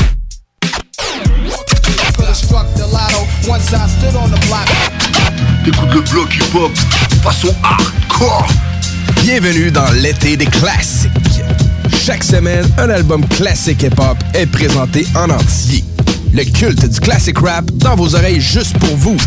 Once 3.47 3.73
I 3.73 3.87
stood 3.87 4.15
on 4.15 4.29
the 4.29 4.39
block. 4.47 4.67
T'écoutes 5.63 5.93
le 5.93 6.01
bloc 6.11 6.35
hip-hop 6.35 6.71
façon 7.23 7.53
hardcore. 7.63 8.47
Bienvenue 9.23 9.71
dans 9.71 9.89
l'été 9.91 10.37
des 10.37 10.45
classiques. 10.45 11.11
Chaque 12.03 12.23
semaine, 12.23 12.65
un 12.77 12.89
album 12.89 13.25
classique 13.27 13.83
hip-hop 13.83 14.17
est 14.33 14.47
présenté 14.47 15.05
en 15.15 15.29
entier. 15.29 15.83
Le 16.33 16.43
culte 16.43 16.87
du 16.87 16.99
classic 16.99 17.37
rap 17.39 17.65
dans 17.71 17.95
vos 17.95 18.15
oreilles 18.15 18.41
juste 18.41 18.77
pour 18.79 18.95
vous. 18.95 19.17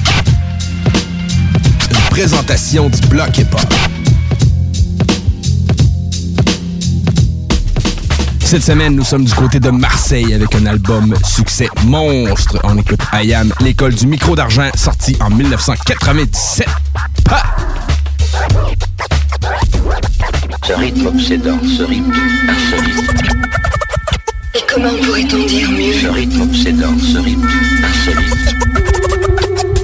Une 1.90 2.10
présentation 2.10 2.88
du 2.88 3.00
bloc 3.08 3.38
hip-hop. 3.38 3.93
Cette 8.54 8.62
semaine, 8.62 8.94
nous 8.94 9.02
sommes 9.02 9.24
du 9.24 9.34
côté 9.34 9.58
de 9.58 9.70
Marseille 9.70 10.32
avec 10.32 10.54
un 10.54 10.64
album 10.66 11.12
succès 11.24 11.68
monstre. 11.86 12.56
On 12.62 12.78
écoute 12.78 13.00
Ayam, 13.10 13.52
l'école 13.58 13.92
du 13.96 14.06
micro 14.06 14.36
d'argent, 14.36 14.70
sorti 14.76 15.16
en 15.18 15.28
1997. 15.28 16.68
Ha! 17.32 17.42
Ce 20.64 20.72
rythme 20.72 21.06
obsédant, 21.08 21.58
ce 21.64 21.82
rythme 21.82 22.12
insolite. 22.48 23.10
Et 24.54 24.60
comment 24.72 24.94
pourrait-on 25.04 25.46
dire 25.46 25.70
mieux? 25.72 25.92
Ce 26.00 26.06
rythme 26.06 26.42
obsédant, 26.42 26.94
ce 27.00 27.18
rythme 27.18 27.48
insolite. 27.82 28.54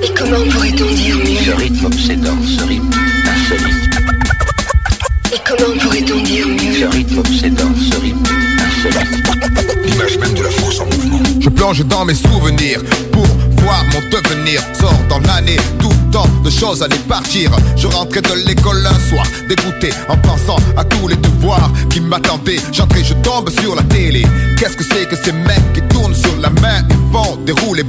Et 0.01 0.15
comment 0.15 0.49
pourrait-on 0.49 0.95
dire 0.95 1.17
mieux? 1.17 1.45
Ce 1.45 1.51
rythme 1.57 1.87
obsédant, 1.87 2.39
ce 2.45 2.63
rythme 2.63 2.91
insolite. 3.27 3.91
Et 5.35 5.41
comment 5.45 5.77
pourrait-on 5.77 6.21
dire 6.23 6.47
mieux? 6.47 6.79
Ce 6.79 6.85
rythme 6.85 7.19
obsédant, 7.19 7.75
ce 7.75 8.01
rythme. 8.01 8.40
Je 11.41 11.49
plonge 11.49 11.85
dans 11.87 12.05
mes 12.05 12.15
souvenirs 12.15 12.81
pour 13.13 13.27
voir 13.63 13.85
mon 13.93 14.01
devenir. 14.09 14.63
Sors 14.79 14.99
dans 15.09 15.19
l'année, 15.21 15.57
tout 15.79 16.10
tant 16.11 16.27
de 16.45 16.51
choses 16.51 16.83
allaient 16.83 17.07
partir. 17.09 17.51
Je 17.77 17.87
rentrais 17.87 18.23
de 18.23 18.35
l'école 18.47 18.85
un 18.87 19.09
soir, 19.09 19.27
dégoûté 19.49 19.91
en 20.09 20.17
pensant 20.17 20.57
à 20.77 20.85
tous 20.85 21.09
les 21.09 21.17
devoirs 21.17 21.71
qui 21.91 22.01
m'attendaient. 22.01 22.61
J'entrais, 22.73 23.05
je 23.05 23.15
tombe 23.15 23.51
sur 23.51 23.75
la 23.75 23.83
télé. 23.85 24.25
Qu'est-ce 24.59 24.77
que 24.77 24.85
c'est 24.85 25.07
que 25.09 25.17
ces 25.17 25.33
mecs 25.33 25.73
qui 25.75 25.83
tournent 25.95 26.15
sur 26.15 26.37
la 26.39 26.51
main 26.51 26.81
et 26.91 27.13
font 27.13 27.37
des 27.45 27.53
roulés 27.53 27.85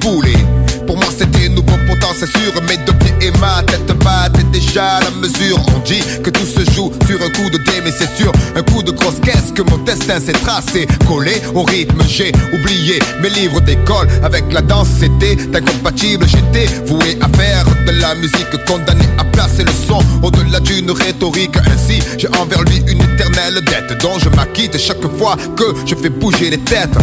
Pour 0.87 0.97
moi, 0.97 1.07
c'était 1.17 1.49
nouveau, 1.49 1.77
pourtant 1.87 2.13
c'est 2.17 2.29
sûr. 2.29 2.53
Mes 2.67 2.77
deux 2.77 2.93
pieds 2.93 3.13
et 3.21 3.31
ma 3.39 3.63
tête 3.63 3.91
battaient 4.03 4.43
déjà 4.51 4.99
la 4.99 5.11
mesure. 5.11 5.57
On 5.75 5.79
dit 5.79 6.01
que 6.23 6.29
tout 6.29 6.45
se 6.45 6.63
joue 6.71 6.91
sur 7.07 7.21
un 7.21 7.29
coup 7.29 7.49
de 7.49 7.57
dé, 7.57 7.81
mais 7.83 7.91
c'est 7.91 8.09
sûr, 8.17 8.31
un 8.55 8.63
coup 8.63 8.83
de 8.83 8.91
grosse 8.91 9.19
caisse 9.23 9.51
que 9.53 9.61
mon 9.63 9.77
destin 9.77 10.19
s'est 10.19 10.33
tracé. 10.33 10.87
Collé 11.07 11.41
au 11.53 11.63
rythme, 11.63 12.01
j'ai 12.07 12.31
oublié 12.53 12.99
mes 13.21 13.29
livres 13.29 13.61
d'école. 13.61 14.07
Avec 14.23 14.51
la 14.51 14.61
danse, 14.61 14.87
c'était 14.99 15.37
incompatible. 15.53 16.25
J'étais 16.27 16.67
voué 16.85 17.17
à 17.21 17.29
faire 17.37 17.65
de 17.85 17.91
la 17.99 18.10
musique, 18.15 18.65
condamné 18.67 19.05
à 19.17 19.23
placer 19.23 19.63
le 19.63 19.71
son 19.71 19.99
au-delà 20.21 20.59
d'une 20.59 20.91
rhétorique. 20.91 21.55
Ainsi, 21.57 21.99
j'ai 22.17 22.27
envers 22.39 22.61
lui 22.63 22.77
une 22.87 23.01
éternelle 23.01 23.61
dette 23.65 24.01
dont 24.01 24.19
je 24.19 24.29
m'acquitte 24.29 24.77
chaque 24.77 25.05
fois 25.17 25.35
que 25.55 25.73
je 25.85 25.95
fais 25.95 26.09
bouger 26.09 26.49
les 26.49 26.59
têtes. 26.59 26.97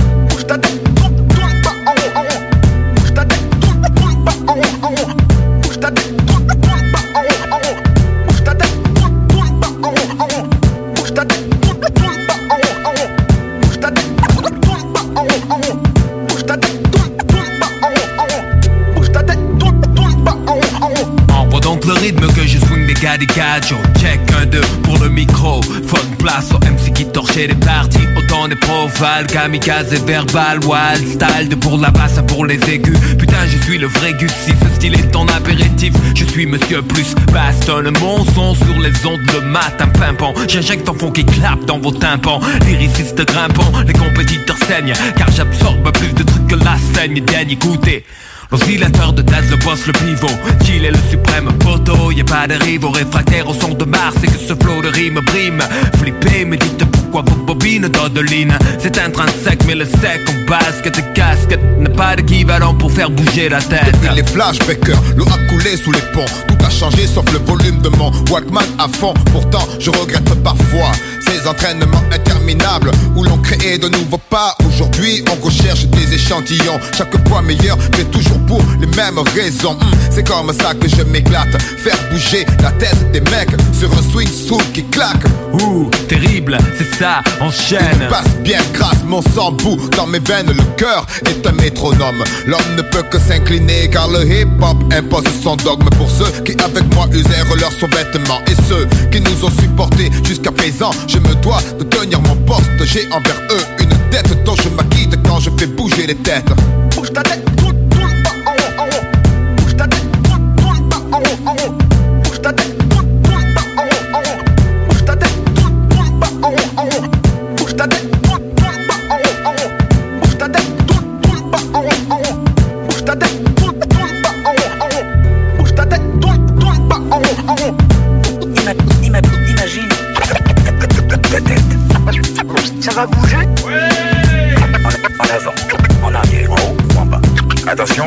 Check 23.60 24.20
un 24.40 24.46
deux 24.46 24.60
pour 24.84 24.98
le 24.98 25.08
micro. 25.08 25.60
Une 25.60 26.16
place 26.16 26.52
au 26.52 26.58
MC 26.58 26.92
qui 26.94 27.04
torchait 27.06 27.48
les 27.48 27.56
parties. 27.56 28.06
Autant 28.16 28.46
des 28.46 28.54
profales, 28.54 29.26
kamikaze 29.26 29.92
et 29.92 29.98
verbal 29.98 30.60
Wild 30.64 31.08
style 31.08 31.48
de 31.48 31.56
pour 31.56 31.76
la 31.78 31.90
basse 31.90 32.20
pour 32.28 32.46
les 32.46 32.60
aigus. 32.70 32.96
Putain 33.18 33.46
je 33.48 33.58
suis 33.64 33.78
le 33.78 33.88
vrai 33.88 34.12
Gus. 34.14 34.30
Si 34.44 34.52
ce 34.52 34.74
style 34.76 34.94
est 34.94 35.10
ton 35.10 35.26
apéritif 35.28 35.92
Je 36.14 36.24
suis 36.24 36.46
monsieur 36.46 36.82
plus. 36.82 37.14
Bastonne 37.32 37.90
Mon 38.00 38.24
son 38.26 38.54
sur 38.54 38.78
les 38.80 39.06
ondes 39.06 39.26
le 39.34 39.40
matin 39.40 39.88
pimpant. 39.88 40.34
J'injecte 40.46 40.88
en 40.88 40.94
fond 40.94 41.10
qui 41.10 41.24
clappe 41.24 41.64
dans 41.64 41.80
vos 41.80 41.92
tympans. 41.92 42.40
Lyriciste 42.64 43.24
grimpant, 43.26 43.72
les 43.86 43.92
compétiteurs 43.92 44.56
saignent. 44.68 44.94
Car 45.16 45.30
j'absorbe 45.32 45.90
plus 45.92 46.12
de 46.12 46.22
trucs 46.22 46.46
que 46.46 46.54
la 46.54 46.76
saigne 46.94 47.20
Bien 47.22 47.46
écouter 47.48 48.04
L'oscillateur 48.50 49.12
de 49.12 49.22
Daz, 49.22 49.50
le 49.50 49.56
boss, 49.56 49.86
le 49.86 49.92
pivot. 49.92 50.26
Qu'il 50.64 50.84
est 50.84 50.90
le 50.90 50.98
suprême 51.10 51.52
poteau 51.58 52.10
Y'a 52.10 52.24
pas 52.24 52.46
de 52.46 52.54
rivaux. 52.54 52.90
Réfractaires 52.90 53.48
au 53.48 53.54
son 53.54 53.74
de 53.74 53.84
Mars 53.84 54.16
Et 54.22 54.26
que 54.26 54.38
ce 54.38 54.54
flot 54.54 54.80
de 54.82 54.88
rime 54.88 55.20
brime. 55.26 55.62
Flippez, 55.98 56.44
mais 56.44 56.56
dites 56.56 56.84
pourquoi 57.10 57.32
vos 57.32 57.42
bobines 57.44 57.88
d'Odeline 57.88 58.56
C'est 58.78 58.98
intrinsèque, 58.98 59.64
mais 59.66 59.74
le 59.74 59.84
sec 59.84 60.20
en 60.28 60.50
basket 60.50 60.98
et 60.98 61.12
casquette 61.14 61.60
N'a 61.78 61.90
pas 61.90 62.16
d'équivalent 62.16 62.74
pour 62.74 62.90
faire 62.90 63.10
bouger 63.10 63.48
la 63.48 63.60
tête. 63.60 63.92
Depuis 63.92 64.14
les 64.16 64.24
flashbackers, 64.24 65.00
l'eau 65.16 65.24
a 65.26 65.38
coulé 65.50 65.76
sous 65.76 65.92
les 65.92 66.00
ponts. 66.12 66.24
Tout 66.48 66.64
a 66.64 66.70
changé 66.70 67.06
sauf 67.06 67.24
le 67.32 67.38
volume 67.38 67.80
de 67.80 67.88
mon 67.90 68.10
Walkman 68.30 68.64
à 68.78 68.88
fond. 68.88 69.14
Pourtant 69.32 69.66
je 69.78 69.90
regrette 69.90 70.34
parfois 70.42 70.92
ces 71.20 71.46
entraînements 71.46 72.02
interminables 72.12 72.90
Où 73.14 73.24
l'on 73.24 73.38
créait 73.38 73.78
de 73.78 73.88
nouveaux 73.88 74.20
pas. 74.30 74.56
Aujourd'hui 74.66 75.24
on 75.30 75.44
recherche 75.44 75.86
des 75.86 76.14
échantillons. 76.14 76.80
Chaque 76.96 77.28
fois 77.28 77.42
meilleur 77.42 77.78
mais 77.96 78.04
toujours 78.04 78.38
pour 78.46 78.62
les 78.80 78.86
mêmes 78.86 79.18
raisons. 79.34 79.76
Hum, 79.80 79.90
C'est 80.10 80.26
comme 80.26 80.52
ça 80.52 80.74
que 80.74 80.88
je 80.88 81.02
m'éclate. 81.02 81.60
Faire 81.78 81.98
bouger 82.10 82.44
la 82.62 82.72
tête 82.72 83.12
des 83.12 83.20
mecs 83.20 83.54
Sur 83.78 83.92
un 83.92 84.02
swing 84.10 84.28
soul 84.28 84.62
qui 84.74 84.84
claque. 84.84 85.24
Ouh, 85.52 85.90
terrible, 86.08 86.58
c'est 86.76 86.97
ça, 86.98 87.22
enchaîne. 87.40 88.00
Il 88.00 88.08
passe 88.08 88.36
bien 88.42 88.60
grâce, 88.72 89.02
mon 89.04 89.22
sang 89.22 89.52
bout 89.52 89.78
dans 89.96 90.06
mes 90.06 90.18
veines. 90.18 90.48
Le 90.48 90.64
cœur 90.76 91.06
est 91.26 91.46
un 91.46 91.52
métronome. 91.52 92.24
L'homme 92.46 92.74
ne 92.76 92.82
peut 92.82 93.02
que 93.04 93.18
s'incliner 93.18 93.88
car 93.90 94.08
le 94.08 94.24
hip-hop 94.24 94.76
impose 94.92 95.24
son 95.42 95.56
dogme 95.56 95.88
Pour 95.96 96.10
ceux 96.10 96.30
qui 96.42 96.52
avec 96.62 96.94
moi 96.94 97.06
usèrent 97.12 97.56
leurs 97.60 97.72
sous-vêtements 97.72 98.40
Et 98.46 98.54
ceux 98.68 98.86
qui 99.10 99.20
nous 99.20 99.44
ont 99.44 99.50
supportés 99.50 100.10
jusqu'à 100.24 100.50
présent 100.50 100.90
Je 101.06 101.18
me 101.18 101.34
dois 101.36 101.60
de 101.78 101.84
tenir 101.84 102.20
mon 102.22 102.36
poste. 102.36 102.70
J'ai 102.84 103.06
envers 103.12 103.40
eux 103.50 103.64
une 103.80 104.10
dette 104.10 104.44
dont 104.44 104.56
je 104.56 104.68
m'acquitte 104.70 105.16
quand 105.24 105.40
je 105.40 105.50
fais 105.58 105.66
bouger 105.66 106.06
les 106.06 106.16
têtes. 106.16 106.50
Bouge 106.94 107.12
ta 107.12 107.22
tête, 107.22 107.44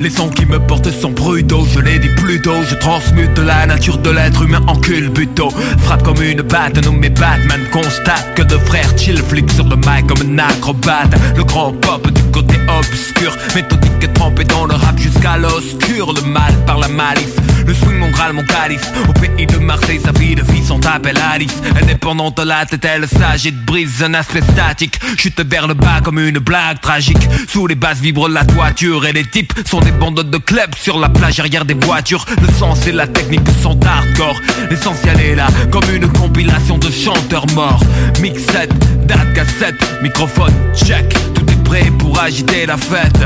Les 0.01 0.09
sons 0.09 0.29
qui 0.29 0.45
me 0.45 0.59
portent 0.59 0.91
sont 0.91 1.11
brutaux, 1.11 1.65
je 1.73 1.79
les 1.79 1.97
dis 1.97 2.09
plus 2.09 2.41
tôt 2.41 2.61
Je 2.69 2.75
transmute 2.75 3.37
la 3.39 3.65
nature 3.65 3.97
de 3.99 4.09
l'être 4.09 4.41
humain 4.43 4.61
en 4.67 4.75
culbuto. 4.75 5.49
Frappe 5.79 6.03
comme 6.03 6.21
une 6.21 6.41
batte, 6.41 6.83
nommé 6.83 7.09
Batman 7.09 7.61
Constate 7.71 8.33
que 8.35 8.41
de 8.41 8.57
frères 8.57 8.97
chill 8.97 9.17
flic 9.23 9.49
sur 9.49 9.63
le 9.63 9.77
mic 9.77 10.07
comme 10.07 10.29
un 10.29 10.39
acrobate. 10.39 11.15
Le 11.37 11.45
grand 11.45 11.71
pop 11.71 12.05
du 12.11 12.21
côté 12.31 12.55
obscur 12.79 13.33
Méthodique 13.55 14.13
trempé 14.13 14.43
dans 14.43 14.65
le 14.65 14.73
rap 14.73 14.97
jusqu'à 14.97 15.37
l'oscur. 15.37 16.13
Le 16.13 16.21
mal 16.21 16.53
par 16.65 16.77
la 16.77 16.89
malice 16.89 17.35
Le 17.71 17.75
swing 17.75 17.99
mon 17.99 18.09
graal, 18.09 18.33
mon 18.33 18.43
calice 18.43 18.91
Au 19.07 19.13
pays 19.13 19.45
de 19.47 19.55
Marseille, 19.55 20.01
sa 20.03 20.11
vie 20.11 20.35
de 20.35 20.43
vie 20.43 20.61
sont 20.61 20.85
appel 20.85 21.17
Alice 21.17 21.55
Indépendante 21.81 22.37
la 22.39 22.65
tête, 22.65 22.83
elle 22.83 23.07
s'agite, 23.07 23.63
brise 23.63 24.03
un 24.03 24.13
aspect 24.13 24.41
statique. 24.41 24.99
Chute 25.15 25.39
vers 25.49 25.69
le 25.69 25.73
bas 25.73 26.01
comme 26.03 26.19
une 26.19 26.39
blague 26.39 26.81
tragique. 26.81 27.29
Sous 27.47 27.67
les 27.67 27.75
basses 27.75 28.01
vibre 28.01 28.27
la 28.27 28.43
toiture 28.43 29.05
Et 29.05 29.13
les 29.13 29.23
types 29.23 29.53
sont 29.65 29.79
des 29.79 29.93
bandes 29.93 30.21
de 30.21 30.37
clubs 30.37 30.75
Sur 30.75 30.99
la 30.99 31.07
plage 31.07 31.39
arrière 31.39 31.63
des 31.63 31.75
voitures. 31.75 32.25
Le 32.41 32.51
sens 32.55 32.85
et 32.87 32.91
la 32.91 33.07
technique 33.07 33.47
sont 33.63 33.79
hardcore. 33.85 34.41
L'essentiel 34.69 35.21
est 35.21 35.35
là 35.35 35.47
comme 35.71 35.89
une 35.95 36.11
compilation 36.11 36.77
de 36.77 36.91
chanteurs 36.91 37.47
morts. 37.55 37.85
Mixette, 38.19 38.77
date 39.07 39.33
cassette, 39.33 40.01
microphone, 40.03 40.53
check. 40.75 41.07
Tout 41.33 41.49
est 41.49 41.63
prêt 41.63 41.89
pour 41.97 42.19
agiter 42.19 42.65
la 42.65 42.75
fête 42.75 43.21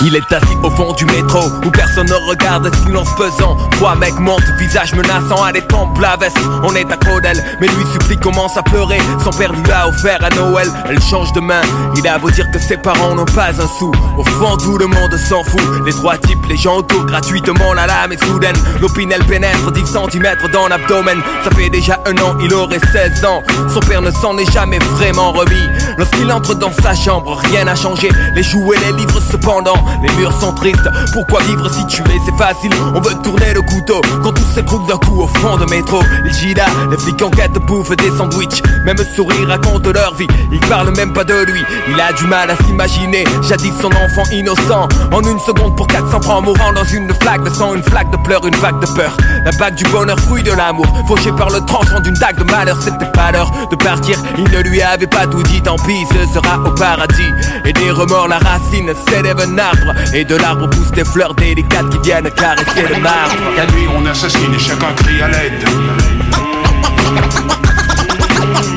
Il 0.00 0.14
est 0.14 0.32
assis 0.32 0.57
au 0.62 0.70
fond 0.70 0.92
du 0.92 1.04
métro 1.06 1.40
où 1.64 1.70
personne 1.70 2.06
ne 2.06 2.28
regarde, 2.28 2.74
silence 2.84 3.08
pesant. 3.16 3.56
Trois 3.72 3.94
mecs 3.94 4.18
montent, 4.18 4.50
visage 4.58 4.94
menaçant 4.94 5.42
à 5.42 5.52
des 5.52 5.62
tempes 5.62 5.98
la 5.98 6.16
veste. 6.16 6.38
On 6.62 6.74
est 6.74 6.90
à 6.90 7.20
d'elle, 7.20 7.42
mais 7.60 7.66
lui 7.66 7.84
supplie, 7.92 8.16
commence 8.18 8.56
à 8.56 8.62
pleurer. 8.62 8.98
Son 9.22 9.30
père 9.30 9.52
lui 9.52 9.70
a 9.70 9.88
offert 9.88 10.18
à 10.22 10.30
Noël, 10.34 10.68
elle 10.88 11.00
change 11.02 11.32
de 11.32 11.40
main. 11.40 11.60
Il 11.96 12.06
a 12.06 12.18
beau 12.18 12.30
dire 12.30 12.50
que 12.50 12.58
ses 12.58 12.76
parents 12.76 13.14
n'ont 13.14 13.24
pas 13.24 13.50
un 13.50 13.78
sou. 13.78 13.92
Au 14.16 14.24
fond, 14.24 14.56
tout 14.56 14.78
le 14.78 14.86
monde 14.86 15.16
s'en 15.16 15.42
fout. 15.44 15.86
Les 15.86 15.92
trois 15.92 16.16
types, 16.18 16.44
les 16.48 16.56
gens 16.56 16.76
autour, 16.76 17.04
gratuitement, 17.06 17.74
la 17.74 17.86
lame 17.86 18.12
est 18.12 18.24
soudaine. 18.24 18.56
L'opinel 18.80 19.24
pénètre 19.24 19.70
10 19.72 19.84
cm 19.84 20.36
dans 20.52 20.68
l'abdomen. 20.68 21.20
Ça 21.44 21.50
fait 21.50 21.70
déjà 21.70 21.98
un 22.06 22.16
an, 22.18 22.36
il 22.40 22.52
aurait 22.54 22.80
16 22.92 23.24
ans. 23.24 23.42
Son 23.72 23.80
père 23.80 24.02
ne 24.02 24.10
s'en 24.10 24.36
est 24.38 24.50
jamais 24.52 24.78
vraiment 24.78 25.32
remis. 25.32 25.68
Lorsqu'il 25.96 26.30
entre 26.30 26.54
dans 26.54 26.72
sa 26.72 26.94
chambre, 26.94 27.36
rien 27.50 27.64
n'a 27.64 27.74
changé. 27.74 28.08
Les 28.34 28.42
jouets, 28.42 28.78
les 28.86 28.92
livres 28.92 29.20
cependant, 29.20 29.76
les 30.02 30.12
murs 30.14 30.32
sont 30.40 30.47
Pourquoi 31.12 31.42
vivre 31.42 31.70
si 31.70 31.86
tu 31.86 32.02
es, 32.02 32.20
c'est 32.24 32.36
facile. 32.36 32.70
On 32.94 33.00
veut 33.00 33.14
tourner 33.22 33.52
le 33.54 33.62
couteau 33.62 34.00
quand 34.22 34.32
tout 34.32 34.42
s'écroule 34.54 34.86
d'un 34.86 34.96
coup 34.96 35.20
au 35.20 35.26
fond 35.26 35.56
de 35.56 35.64
métro. 35.66 36.00
Les 36.24 36.32
gila, 36.32 36.64
les 36.90 36.96
flics 36.96 37.20
en 37.22 37.30
quête 37.30 37.52
bouffent 37.66 37.96
des 37.96 38.10
sandwichs. 38.10 38.62
Même 38.84 38.96
sourire 39.14 39.48
raconte 39.48 39.86
leur 39.86 40.14
vie. 40.14 40.26
Il 40.50 40.60
parle 40.60 40.94
même 40.96 41.12
pas 41.12 41.24
de 41.24 41.44
lui. 41.44 41.62
Il 41.88 42.00
a 42.00 42.12
du 42.12 42.26
mal 42.26 42.50
à 42.50 42.56
s'imaginer. 42.56 43.24
Jadis 43.42 43.72
son 43.80 43.88
enfant 43.88 44.24
innocent. 44.32 44.88
En 45.12 45.20
une 45.22 45.38
seconde 45.40 45.76
pour 45.76 45.86
400 45.86 46.22
francs 46.22 46.44
mourant 46.44 46.72
dans 46.72 46.84
une 46.84 47.12
flaque 47.14 47.44
de 47.44 47.50
sang, 47.50 47.74
une 47.74 47.82
flaque 47.82 48.10
de 48.10 48.16
pleurs, 48.16 48.46
une 48.46 48.56
vague 48.56 48.80
de 48.80 48.86
peur. 48.86 49.16
La 49.44 49.50
bague 49.52 49.74
du 49.74 49.84
bonheur, 49.84 50.18
fruit 50.20 50.42
de 50.42 50.52
l'amour. 50.52 50.86
Fauché 51.06 51.30
par 51.32 51.50
le 51.50 51.60
tranchant 51.60 52.00
d'une 52.00 52.14
dague 52.14 52.38
de 52.38 52.44
malheur. 52.44 52.78
C'était 52.80 53.10
pas 53.12 53.32
l'heure 53.32 53.50
de 53.70 53.76
partir. 53.76 54.18
Il 54.38 54.50
ne 54.50 54.60
lui 54.62 54.80
avait 54.82 55.06
pas 55.06 55.26
tout 55.26 55.42
dit. 55.42 55.60
Tant 55.62 55.76
pis, 55.76 56.06
ce 56.10 56.34
sera 56.34 56.58
au 56.64 56.70
paradis. 56.72 57.32
Et 57.64 57.72
des 57.72 57.90
remords, 57.90 58.28
la 58.28 58.38
racine 58.38 58.92
s'élève 59.08 59.40
un 59.40 59.58
arbre. 59.58 59.92
L'arbre 60.38 60.68
poussent 60.68 60.92
des 60.92 61.04
fleurs 61.04 61.34
délicates 61.34 61.88
qui 61.90 61.98
viennent 61.98 62.30
caresser 62.30 62.82
le 62.88 63.00
marbre. 63.00 63.34
La 63.56 63.66
nuit, 63.66 63.86
on 63.94 64.04
assassine 64.06 64.54
et 64.54 64.58
chacun 64.58 64.92
crie 64.96 65.22
à 65.22 65.28
l'aide. 65.28 65.64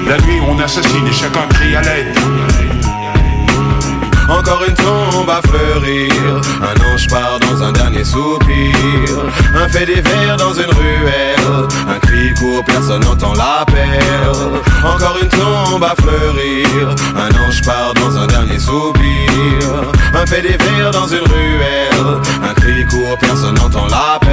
La 0.07 0.17
nuit, 0.19 0.41
on 0.47 0.59
assassine 0.59 1.07
et 1.07 1.13
chacun 1.13 1.47
crie 1.49 1.75
à 1.75 1.81
l'aide. 1.81 2.17
Encore 4.31 4.63
une 4.65 4.73
tombe 4.75 5.29
à 5.29 5.41
fleurir 5.47 6.41
Un 6.61 6.93
ange 6.93 7.07
part 7.07 7.37
dans 7.39 7.63
un 7.63 7.71
dernier 7.73 8.03
soupir 8.05 8.73
Un 9.53 9.67
fait 9.67 9.85
divers 9.85 10.37
dans 10.37 10.53
une 10.53 10.71
ruelle 10.71 11.67
Un 11.89 11.99
cri 11.99 12.33
court, 12.35 12.63
personne 12.65 13.03
n'entend 13.03 13.33
l'appel 13.33 13.99
Encore 14.85 15.17
une 15.21 15.27
tombe 15.27 15.83
à 15.83 15.95
fleurir 16.01 16.95
Un 17.15 17.45
ange 17.45 17.61
part 17.63 17.93
dans 17.95 18.17
un 18.17 18.27
dernier 18.27 18.59
soupir 18.59 19.01
Un 20.13 20.25
fait 20.25 20.41
divers 20.41 20.91
dans 20.91 21.07
une 21.07 21.19
ruelle. 21.19 22.21
Un 22.43 22.53
cri 22.53 22.85
court, 22.85 23.17
personne 23.19 23.55
n'entend 23.55 23.87
l'appel 23.87 24.31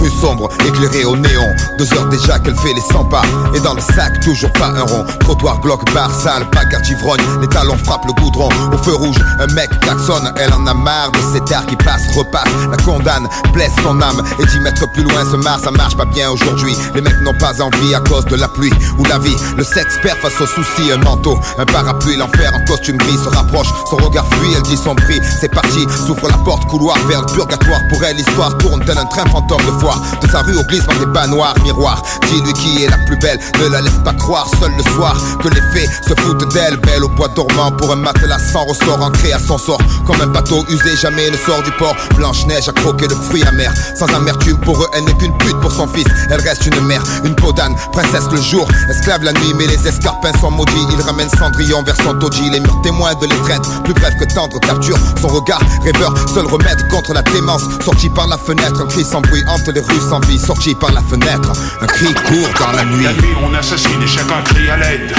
Rue 0.00 0.10
sombre, 0.20 0.48
éclairée 0.66 1.04
au 1.04 1.16
néon. 1.16 1.54
Deux 1.78 1.92
heures 1.94 2.08
déjà 2.08 2.38
qu'elle 2.38 2.56
fait 2.56 2.74
les 2.74 2.80
100 2.80 3.04
pas. 3.06 3.22
Et 3.54 3.60
dans 3.60 3.74
le 3.74 3.80
sac, 3.80 4.20
toujours 4.20 4.52
pas 4.52 4.68
un 4.68 4.82
rond. 4.82 5.04
Trottoir, 5.20 5.60
bloc, 5.60 5.80
bar, 5.92 6.10
salle, 6.10 6.46
bagarre, 6.52 6.82
ivrogne. 6.90 7.20
Les 7.40 7.48
talons 7.48 7.78
frappent 7.78 8.06
le 8.06 8.12
goudron. 8.12 8.48
Au 8.72 8.78
feu 8.78 8.94
rouge, 8.94 9.16
un 9.38 9.46
mec 9.54 9.70
klaxonne. 9.80 10.32
Elle 10.36 10.52
en 10.52 10.66
a 10.66 10.74
marre 10.74 11.12
de 11.12 11.18
cet 11.32 11.50
air 11.50 11.64
qui 11.66 11.76
passe, 11.76 12.02
repasse. 12.16 12.48
La 12.70 12.76
condamne, 12.78 13.28
blesse 13.52 13.72
son 13.82 14.00
âme. 14.00 14.22
Et 14.38 14.46
dix 14.46 14.60
mètres 14.60 14.90
plus 14.92 15.02
loin 15.02 15.24
se 15.30 15.36
marre, 15.36 15.60
ça 15.60 15.70
marche 15.70 15.96
pas 15.96 16.04
bien 16.04 16.30
aujourd'hui. 16.30 16.76
Les 16.94 17.00
mecs 17.00 17.20
n'ont 17.20 17.34
pas 17.34 17.60
envie 17.62 17.94
à 17.94 18.00
cause 18.00 18.24
de 18.26 18.36
la 18.36 18.48
pluie 18.48 18.72
Ou 18.98 19.04
la 19.04 19.18
vie, 19.18 19.36
le 19.56 19.64
sexe 19.64 19.98
perd 20.02 20.18
face 20.18 20.40
aux 20.40 20.46
soucis 20.46 20.92
Un 20.92 20.98
manteau, 20.98 21.38
un 21.58 21.64
parapluie, 21.64 22.16
l'enfer 22.16 22.52
en 22.54 22.64
costume 22.64 22.96
gris 22.96 23.18
Se 23.22 23.28
rapproche, 23.28 23.68
son 23.88 23.96
regard 23.96 24.26
fuit, 24.34 24.54
elle 24.56 24.62
dit 24.62 24.76
son 24.76 24.94
prix. 24.94 25.20
C'est 25.40 25.50
parti, 25.50 25.86
s'ouvre 26.06 26.28
la 26.28 26.38
porte, 26.38 26.66
couloir 26.66 26.96
vers 27.06 27.20
le 27.20 27.26
purgatoire. 27.26 27.80
Pour 27.88 28.02
elle, 28.04 28.16
l'histoire 28.16 28.56
tourne 28.58 28.84
tel 28.84 28.98
un 28.98 29.04
train 29.06 29.24
fantôme 29.30 29.64
de 29.64 29.72
de 29.82 30.30
sa 30.30 30.42
rue 30.42 30.56
au 30.56 30.62
glisse 30.62 30.84
par 30.84 30.96
des 30.98 31.30
noirs 31.30 31.54
miroirs. 31.64 32.02
Dis-lui 32.28 32.52
qui 32.52 32.84
est 32.84 32.88
la 32.88 32.98
plus 32.98 33.16
belle, 33.18 33.38
ne 33.60 33.68
la 33.68 33.80
laisse 33.80 33.98
pas 34.04 34.12
croire. 34.14 34.46
Seul 34.60 34.72
le 34.76 34.82
soir 34.94 35.16
que 35.42 35.48
les 35.48 35.60
fées 35.72 35.88
se 36.06 36.14
foutent 36.20 36.52
d'elle. 36.52 36.76
Belle 36.76 37.04
au 37.04 37.08
bois 37.08 37.28
dormant 37.28 37.72
pour 37.72 37.92
un 37.92 37.96
matelas 37.96 38.38
sans 38.38 38.64
ressort 38.64 39.02
Ancré 39.02 39.32
à 39.32 39.38
son 39.38 39.58
sort. 39.58 39.80
Comme 40.06 40.20
un 40.20 40.26
bateau 40.26 40.64
usé 40.68 40.96
Jamais 40.96 41.30
ne 41.30 41.36
sort 41.36 41.62
du 41.62 41.72
port. 41.72 41.96
Blanche-Neige 42.16 42.68
a 42.68 42.72
croqué 42.72 43.08
de 43.08 43.14
fruits 43.14 43.42
amers. 43.44 43.72
Sans 43.96 44.06
amertume 44.14 44.58
pour 44.60 44.80
eux, 44.82 44.88
elle 44.94 45.04
n'est 45.04 45.14
qu'une 45.14 45.36
pute 45.38 45.58
pour 45.60 45.72
son 45.72 45.88
fils. 45.88 46.06
Elle 46.30 46.40
reste 46.40 46.64
une 46.66 46.80
mère, 46.86 47.02
une 47.24 47.34
peau 47.34 47.52
d'âne, 47.52 47.74
princesse 47.92 48.30
le 48.30 48.40
jour. 48.40 48.68
Esclave 48.88 49.24
la 49.24 49.32
nuit 49.32 49.54
mais 49.56 49.66
les 49.66 49.88
escarpins 49.88 50.32
sont 50.40 50.50
maudits. 50.50 50.86
Il 50.92 51.00
ramène 51.00 51.28
Cendrillon 51.30 51.82
vers 51.82 51.96
son 51.96 52.14
taudis. 52.14 52.50
Les 52.50 52.60
murs 52.60 52.80
témoins 52.82 53.14
de 53.14 53.26
l'étreinte, 53.26 53.66
plus 53.84 53.94
bref 53.94 54.14
que 54.20 54.32
tendre 54.32 54.60
capture. 54.60 54.98
Son 55.20 55.28
regard 55.28 55.62
rêveur, 55.82 56.14
seul 56.32 56.46
remède 56.46 56.88
contre 56.88 57.12
la 57.12 57.22
démence 57.22 57.62
Sorti 57.84 58.08
par 58.08 58.26
la 58.28 58.38
fenêtre, 58.38 58.80
un 58.80 58.86
cri 58.86 59.04
sans 59.04 59.20
bruit 59.20 59.42
les 59.70 59.80
rues 59.80 60.00
sans 60.00 60.20
vie, 60.20 60.38
sorti 60.38 60.74
par 60.74 60.92
la 60.92 61.02
fenêtre. 61.02 61.52
Un 61.80 61.86
cri 61.86 62.12
court 62.14 62.48
dans 62.58 62.72
la 62.72 62.84
nuit. 62.84 63.04
La 63.04 63.12
nuit, 63.12 63.34
on 63.44 63.54
assassine 63.54 64.02
et 64.02 64.06
chacun 64.06 64.42
crie 64.44 64.68
à 64.68 64.76
l'aide. 64.76 65.14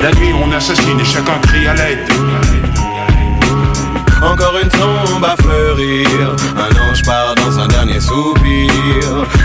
La 0.00 0.12
nuit, 0.12 0.32
on 0.42 0.50
assassine 0.52 1.00
et 1.00 1.04
chacun 1.04 1.38
crie 1.42 1.66
à 1.66 1.74
l'aide. 1.74 2.57
Encore 4.22 4.58
une 4.60 4.68
tombe 4.68 5.24
à 5.24 5.36
fleurir. 5.40 6.08
Un 6.56 6.90
ange 6.90 7.02
part 7.04 7.34
dans 7.36 7.58
un 7.58 7.68
dernier 7.68 8.00
soupir. 8.00 8.68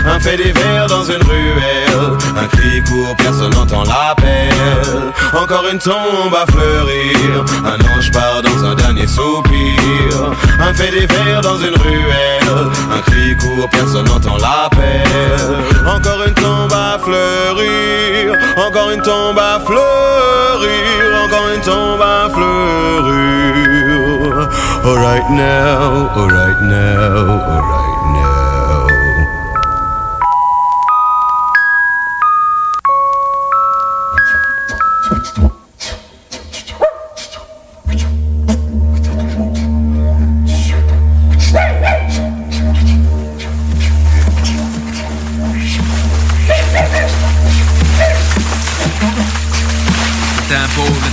Un 0.06 0.20
fait 0.20 0.38
divers 0.38 0.88
dans 0.88 1.04
une 1.04 1.24
ruelle. 1.24 2.18
Un 2.36 2.48
cri 2.48 2.82
court, 2.84 3.16
personne 3.18 3.52
n'entend 3.54 3.84
l'appel. 3.84 5.14
Encore 5.34 5.66
une 5.72 5.80
tombe 5.80 6.34
à 6.36 6.52
fleurir. 6.52 7.46
Un 7.64 7.98
ange 7.98 8.12
part 8.12 8.42
dans 8.42 8.66
un 8.66 8.76
dernier 8.76 9.08
soupir. 9.08 10.32
Un 10.60 10.74
fait 10.74 10.92
divers 10.92 11.42
dans 11.42 11.58
une 11.58 11.76
ruelle. 11.76 12.72
Un 12.92 13.02
cri 13.12 13.36
court, 13.38 13.70
personne 13.70 14.06
n'entend 14.06 14.38
l'appel. 14.38 15.56
Encore 15.86 16.24
une 16.26 16.34
tombe 16.34 16.74
à 16.74 16.98
fleurir. 17.00 18.34
Encore 18.58 18.90
une 18.92 19.02
tombe 19.02 19.38
à 19.38 19.60
fleurir. 19.60 21.26
Encore 21.26 21.50
une 21.54 21.62
tombe 21.62 22.02
à 22.02 22.30
fleurir 22.34 23.93
Alright 24.84 25.32
now, 25.32 26.10
alright 26.14 26.62
now, 26.62 27.40
alright 27.40 28.14
now. 28.14 28.33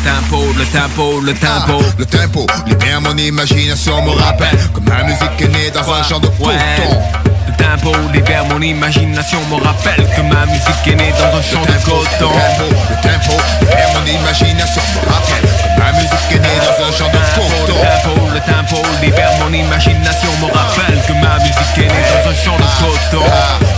Le 0.02 0.64
tempo, 0.64 1.20
le 1.20 1.34
tempo. 1.34 1.82
le 1.98 2.06
tempo, 2.06 2.46
libère 2.66 3.00
mon 3.00 3.16
imagination, 3.16 4.02
me 4.02 4.10
rappelle 4.10 4.58
que 4.74 4.80
ma 4.88 5.02
musique 5.04 5.40
est 5.40 5.48
née 5.48 5.70
dans 5.70 5.92
un 5.92 6.02
champ 6.02 6.20
de 6.20 6.28
coton 6.28 7.29
tempo 7.60 7.92
libère 8.12 8.44
mon 8.46 8.60
imagination 8.60 9.38
Me 9.50 9.56
rappelle 9.62 10.06
que 10.16 10.22
ma 10.22 10.46
musique 10.46 10.86
est 10.86 10.94
née 10.94 11.12
dans 11.12 11.36
un 11.36 11.42
champ 11.42 11.62
de 11.62 11.76
coton. 11.84 12.32
Le 12.88 12.96
tempo 13.04 13.36
libère 13.60 13.90
mon 13.94 14.06
imagination 14.06 14.82
Me 14.94 15.00
rappelle 15.12 15.44
que 15.44 15.80
ma 15.80 15.92
musique 15.92 16.32
est 16.32 16.40
née 16.40 16.60
dans 16.64 16.78
un 16.84 16.92
champ 16.92 17.10
de 17.12 17.20
coton. 17.36 17.80
Le 18.32 18.40
tempo 18.40 18.82
libère 19.02 19.32
mon 19.40 19.52
imagination 19.52 20.30
Me 20.40 20.46
rappelle 20.46 21.00
que 21.06 21.12
ma 21.12 21.36
musique 21.44 21.76
est 21.76 21.90
née 21.92 22.06
dans 22.08 22.30
un 22.30 22.34
champ 22.34 22.56
de 22.56 22.68
coton. 22.80 23.24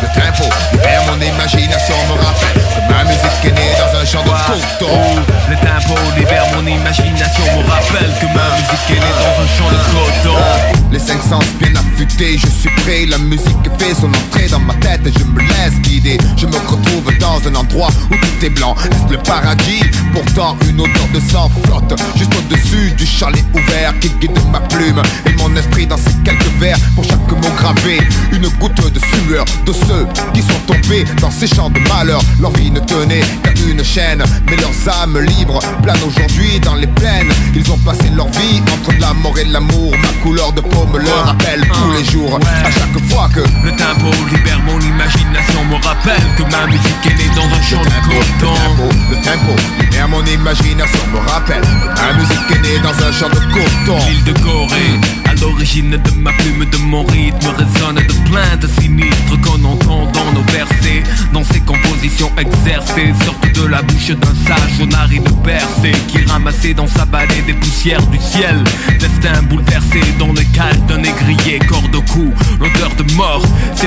Le 0.02 0.08
tempo 0.14 0.46
libère 0.72 1.02
mon 1.08 1.20
imagination 1.20 1.96
Me 2.08 2.14
rappelle 2.22 2.62
que 2.62 2.92
ma 2.92 3.04
musique 3.04 3.44
est 3.44 3.52
née 3.52 3.74
dans 3.78 3.98
un 3.98 4.04
champ 4.04 4.22
de 4.22 4.30
ah, 4.30 4.52
coton. 4.78 4.94
Ah, 4.94 5.50
le 5.50 5.56
tempo 5.56 5.94
libère 6.16 6.46
mon 6.54 6.66
imagination 6.66 7.44
Me 7.56 7.62
rappelle 7.70 8.12
que 8.20 8.26
ma 8.26 8.46
musique 8.56 8.90
est 8.90 9.00
née 9.02 9.16
dans 9.18 9.36
un 9.42 9.48
champ 9.58 9.70
de 9.70 9.80
coton. 9.90 10.36
Ah, 10.38 10.78
les 10.90 10.98
500 10.98 11.38
je 12.08 12.48
suis 12.48 12.70
prêt, 12.82 13.06
la 13.06 13.18
musique 13.18 13.46
fait 13.78 13.94
son 13.94 14.08
entrée 14.08 14.48
dans 14.50 14.60
ma 14.60 14.74
tête 14.74 15.00
et 15.06 15.12
je 15.12 15.24
me 15.24 15.40
laisse 15.40 15.80
guider. 15.82 16.18
Je 16.36 16.46
me 16.46 16.56
retrouve 16.56 17.16
dans 17.18 17.40
un 17.48 17.54
endroit 17.54 17.88
où 18.10 18.14
tout 18.14 18.44
est 18.44 18.50
blanc, 18.50 18.74
est 18.84 19.12
le 19.12 19.18
paradis? 19.18 19.82
Pourtant 20.12 20.56
une 20.68 20.80
odeur 20.80 21.08
de 21.14 21.20
sang 21.20 21.50
flotte 21.64 21.94
juste 22.16 22.32
au-dessus 22.34 22.92
du 22.96 23.06
chalet 23.06 23.44
ouvert 23.54 23.98
qui 24.00 24.10
guide 24.20 24.38
ma 24.50 24.60
plume 24.60 25.00
et 25.26 25.32
mon 25.34 25.54
esprit 25.56 25.86
dans 25.86 25.96
ces 25.96 26.12
quelques 26.24 26.52
vers 26.58 26.78
pour 26.94 27.04
chaque 27.04 27.30
mot 27.30 27.54
gravé. 27.56 27.98
Une 28.32 28.48
goutte 28.58 28.92
de 28.92 28.98
sueur 28.98 29.44
de 29.66 29.72
ceux 29.72 30.06
qui 30.34 30.42
sont 30.42 30.60
tombés 30.66 31.04
dans 31.20 31.30
ces 31.30 31.46
champs 31.46 31.70
de 31.70 31.78
malheur. 31.88 32.22
Leur 32.40 32.52
vie 32.52 32.70
ne 32.70 32.80
tenait 32.80 33.22
qu'à 33.42 33.52
une 33.68 33.84
chaîne, 33.84 34.22
mais 34.46 34.56
leurs 34.56 35.02
âmes 35.02 35.20
libres 35.20 35.60
planent 35.82 36.02
aujourd'hui 36.04 36.58
dans 36.60 36.74
les 36.74 36.86
plaines. 36.88 37.32
Ils 37.54 37.70
ont 37.70 37.78
passé 37.78 38.10
leur 38.14 38.28
vie 38.28 38.60
entre 38.72 38.92
l'amour 39.00 39.38
et 39.38 39.44
l'amour. 39.44 39.92
Ma 40.02 40.22
couleur 40.22 40.52
de 40.52 40.60
peau 40.60 40.86
me 40.92 40.98
le 40.98 41.10
rappelle 41.10 41.62
tous 41.92 41.98
les 41.98 42.04
jours. 42.04 42.38
À 42.64 42.70
chaque 42.70 42.98
fois 43.08 43.28
que 43.34 43.40
Le 43.40 43.70
tempo 43.72 44.10
libère 44.30 44.60
mon 44.60 44.78
imagination 44.80 45.64
Me 45.70 45.74
rappelle 45.86 46.22
que 46.36 46.42
ma 46.42 46.66
musique 46.66 47.06
est 47.06 47.14
née 47.14 47.30
dans 47.34 47.46
un 47.46 47.62
champ 47.62 47.82
de 47.82 47.90
coton. 48.08 48.54
Le 49.10 49.16
tempo 49.16 49.56
libère 49.80 50.08
mon 50.08 50.24
imagination 50.24 51.00
Me 51.12 51.18
rappelle 51.30 51.60
que 51.60 52.00
ma 52.00 52.12
musique 52.14 52.50
est 52.50 52.62
née 52.62 52.78
dans 52.82 53.06
un 53.06 53.12
champ 53.12 53.28
de 53.28 53.40
coton. 53.52 53.98
L'île 54.08 54.24
de 54.24 54.32
Corée 54.40 55.22
à 55.32 55.34
l'origine 55.36 55.90
de 55.90 56.10
ma 56.18 56.30
plume, 56.32 56.64
de 56.64 56.76
mon 56.76 57.04
rythme 57.04 57.48
Résonne 57.56 57.96
de 57.96 58.30
plaintes 58.30 58.66
sinistres 58.78 59.40
qu'on 59.40 59.64
entend 59.64 60.10
dans 60.12 60.32
nos 60.32 60.42
versets 60.52 61.02
Dans 61.32 61.44
ces 61.44 61.60
compositions 61.60 62.30
exercées 62.38 63.14
Sortent 63.24 63.52
de 63.54 63.66
la 63.66 63.80
bouche 63.82 64.10
d'un 64.10 64.34
sage 64.46 64.80
aux 64.82 64.86
narines 64.86 65.24
percées 65.42 65.98
Qui 66.08 66.22
ramassait 66.26 66.74
dans 66.74 66.86
sa 66.86 67.06
balai 67.06 67.40
des 67.46 67.54
poussières 67.54 68.06
du 68.08 68.18
ciel 68.18 68.62
Destin 69.00 69.42
bouleversé 69.42 70.00
dans 70.18 70.32
le 70.32 70.42
calme 70.54 70.86
d'un 70.86 70.98
négrier 70.98 71.58
L'odeur 72.60 72.94
de 72.96 73.12
mort. 73.14 73.42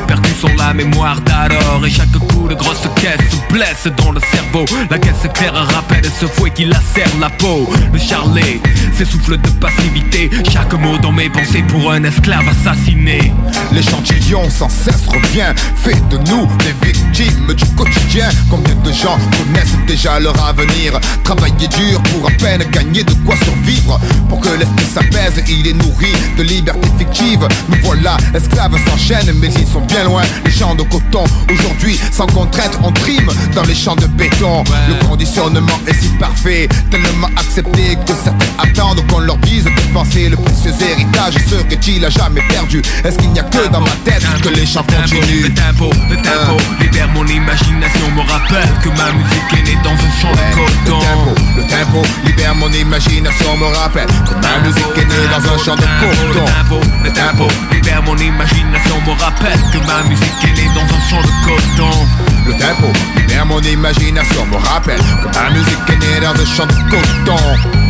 Percus 0.07 0.35
sont 0.39 0.51
la 0.57 0.73
mémoire 0.73 1.19
d'alors 1.21 1.83
Et 1.85 1.89
chaque 1.89 2.11
coup 2.11 2.47
de 2.47 2.53
grosse 2.53 2.87
caisse 2.95 3.17
se 3.31 3.53
blesse 3.53 3.87
dans 3.97 4.11
le 4.11 4.19
cerveau. 4.19 4.65
La 4.89 4.99
caisse 4.99 5.27
claire 5.33 5.53
rappelle 5.53 6.05
ce 6.19 6.25
fouet 6.25 6.51
qui 6.51 6.65
lacère 6.65 7.09
la 7.19 7.29
peau. 7.29 7.67
Le 7.93 7.99
charlet, 7.99 8.59
ses 8.93 9.05
souffles 9.05 9.37
de 9.37 9.49
passivité. 9.49 10.29
Chaque 10.51 10.73
mot 10.73 10.97
dans 10.97 11.11
mes 11.11 11.29
pensées 11.29 11.63
pour 11.63 11.91
un 11.91 12.03
esclave 12.03 12.45
assassiné. 12.49 13.33
L'échantillon 13.71 14.49
sans 14.49 14.69
cesse 14.69 15.07
revient 15.07 15.53
Fait 15.75 16.01
de 16.09 16.17
nous 16.29 16.47
des 16.59 16.87
victimes 16.87 17.53
du 17.53 17.65
quotidien. 17.75 18.27
Combien 18.49 18.75
de 18.75 18.91
gens 18.91 19.17
connaissent 19.37 19.77
déjà 19.87 20.19
leur 20.19 20.35
avenir? 20.45 20.99
Travailler 21.23 21.67
dur 21.67 22.01
pour 22.03 22.27
à 22.27 22.31
peine 22.31 22.63
gagner 22.71 23.03
de 23.03 23.13
quoi 23.25 23.35
survivre. 23.37 23.99
Pour 24.29 24.39
que 24.39 24.49
l'esprit 24.49 24.85
s'apaise, 24.85 25.43
il 25.47 25.67
est 25.67 25.73
nourri 25.73 26.13
de 26.37 26.43
liberté 26.43 26.87
fictive 26.97 27.47
voilà, 27.83 28.17
esclaves 28.33 28.77
s'enchaînent 28.87 29.33
mais 29.35 29.49
ils 29.53 29.67
sont 29.67 29.81
bien 29.81 30.03
loin. 30.03 30.23
Les 30.45 30.51
champs 30.51 30.75
de 30.75 30.83
coton, 30.83 31.23
aujourd'hui 31.49 31.99
sans 32.11 32.27
contrainte 32.27 32.77
on 32.83 32.91
trime 32.91 33.29
Dans 33.53 33.63
les 33.63 33.75
champs 33.75 33.95
de 33.95 34.07
béton. 34.07 34.63
Le 34.87 35.05
conditionnement 35.05 35.79
est 35.87 35.93
si 35.93 36.09
parfait 36.19 36.67
Tellement 36.91 37.29
accepté 37.35 37.97
que 38.05 38.13
certains 38.13 38.45
attendent 38.59 39.05
qu'on 39.07 39.19
leur 39.19 39.37
dise 39.37 39.65
De 39.65 39.93
penser 39.93 40.29
le 40.29 40.37
précieux 40.37 40.71
héritage 40.81 41.35
serait-il 41.49 42.03
à 42.05 42.09
jamais 42.09 42.41
perdu. 42.49 42.81
Est-ce 43.03 43.17
qu'il 43.17 43.31
n'y 43.31 43.39
a 43.39 43.43
que 43.43 43.67
dans 43.69 43.81
ma 43.81 43.91
tête 44.03 44.23
que 44.41 44.49
les 44.49 44.65
chants 44.65 44.83
continuent 44.83 45.43
Le 45.43 45.53
tempo, 45.53 45.89
le 46.09 46.15
tempo 46.17 46.57
libère 46.79 47.09
mon 47.09 47.25
imagination 47.25 48.11
Me 48.15 48.21
rappelle 48.21 48.69
que 48.83 48.89
ma 48.89 49.11
musique 49.11 49.53
est 49.53 49.63
née 49.63 49.77
dans 49.83 49.91
un 49.91 50.21
champ 50.21 50.31
de 50.31 50.55
coton 50.55 50.99
Le 50.99 51.03
tempo, 51.03 51.41
le 51.57 51.63
tempo 51.63 52.01
libère 52.25 52.55
mon 52.55 52.71
imagination 52.71 53.57
Me 53.57 53.65
rappelle 53.75 54.07
que 54.07 54.33
ma 54.35 54.67
musique 54.67 54.97
est 54.97 55.05
née 55.05 55.27
dans 55.31 55.53
un 55.53 55.57
champ 55.57 55.75
de 55.75 55.81
coton. 55.81 56.25
Le 56.33 56.45
tempo, 56.45 56.81
le 57.03 57.11
tempo 57.11 57.47
libère 57.71 58.03
mon 58.03 58.17
imagination 58.17 58.95
Me 59.05 59.11
rappelle 59.21 59.59
que 59.71 59.77
ma 59.85 60.03
musique 60.09 60.43
est 60.43 60.53
née 60.53 60.69
dans 60.73 60.81
un 60.81 60.99
champ 61.09 61.21
de 61.21 61.33
coton 61.45 62.07
Le 62.45 62.53
tempo 62.53 62.87
libère 63.17 63.45
mon 63.45 63.61
imagination 63.61 64.45
Me 64.47 64.57
rappelle 64.57 64.99
que 64.99 65.37
ma 65.37 65.49
musique 65.51 65.89
est 65.89 65.97
née 65.97 66.19
dans 66.21 66.39
un 66.39 66.45
champ 66.45 66.65
de 66.65 66.89
coton 66.89 67.85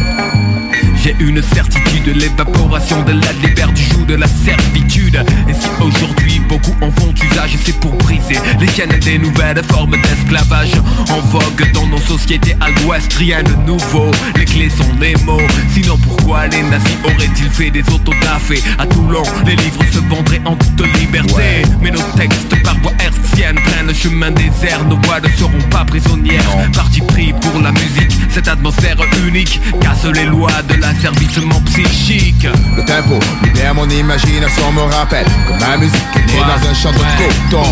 j'ai 1.06 1.16
une 1.20 1.40
certitude, 1.40 2.16
l'évaporation 2.16 3.04
de 3.04 3.12
la 3.12 3.32
libère 3.48 3.72
du 3.72 3.84
joug 3.84 4.06
de 4.08 4.16
la 4.16 4.28
servitude. 4.28 5.24
Et 5.48 5.54
si 5.54 5.68
aujourd'hui 5.80 6.42
beaucoup 6.50 6.76
en 6.82 6.90
font 6.92 7.14
usage, 7.14 7.56
c'est 7.64 7.80
pour 7.80 7.92
briser 7.98 8.38
les 8.60 8.68
chaînes 8.68 8.98
des 9.02 9.20
nouvelles 9.20 9.62
formes 9.66 9.96
d'esclavage. 10.02 10.72
En 11.12 11.20
vogue 11.28 11.72
dans 11.74 11.86
nos 11.86 12.00
sociétés 12.00 12.56
à 12.60 12.72
l'ouest, 12.72 13.14
rien 13.14 13.44
de 13.44 13.54
nouveau. 13.68 14.10
Les 14.36 14.46
clés 14.46 14.70
sont 14.70 14.90
les 15.00 15.16
mots, 15.26 15.48
sinon 15.72 15.96
pourquoi 15.98 16.48
les 16.48 16.64
nazis 16.64 16.98
auraient-ils 17.04 17.52
fait 17.52 17.70
des 17.70 17.84
autodafés 17.94 18.64
À 18.80 18.88
Toulon, 18.88 19.24
les 19.46 19.56
livres 19.58 19.84
se 19.92 20.00
vendraient 20.10 20.42
en 20.46 20.56
toute 20.56 21.00
liberté. 21.00 21.62
Mais 21.82 21.92
nos 21.92 22.02
textes 22.18 22.64
par 22.64 22.80
voie 22.80 22.94
hertzienne 23.00 23.60
prennent 23.64 23.88
le 23.88 23.94
chemin 23.94 24.34
airs. 24.64 24.84
Nos 24.86 24.98
voix 25.04 25.20
ne 25.20 25.30
seront 25.30 25.70
pas 25.70 25.86
prisonnières. 25.86 26.44
Parti 26.74 27.02
pris 27.02 27.32
pour 27.42 27.62
la 27.62 27.72
musique, 27.72 28.12
cette 28.32 28.48
atmosphère 28.48 28.98
unique 29.28 29.62
Casse 29.82 30.06
les 30.06 30.26
lois 30.26 30.62
de 30.68 30.76
la 30.82 30.95
l'asservissement 30.96 31.62
psychique. 31.66 32.48
Le 32.76 32.84
tempo 32.84 33.20
libère 33.44 33.76
mon 33.76 33.88
imagination 33.90 34.72
me 34.72 34.82
rappelle 34.82 35.26
que 35.26 35.54
ma 35.60 35.78
musique 35.78 35.96
est 36.16 36.26
née 36.26 36.40
dans 36.40 36.70
un 36.70 36.74
champ 36.74 36.92
de 36.92 36.98
coton 36.98 37.64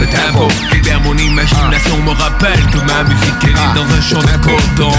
Le 0.00 0.06
tempo 0.06 0.48
libère 0.72 1.00
mon 1.00 1.16
imagination 1.16 1.96
me 2.04 2.10
rappelle 2.10 2.60
que 2.70 2.78
ma 2.78 3.04
musique 3.04 3.44
est 3.44 3.46
née 3.46 3.74
dans 3.74 3.84
un 3.84 4.00
champ 4.00 4.20
de 4.20 4.36
coton 4.42 4.92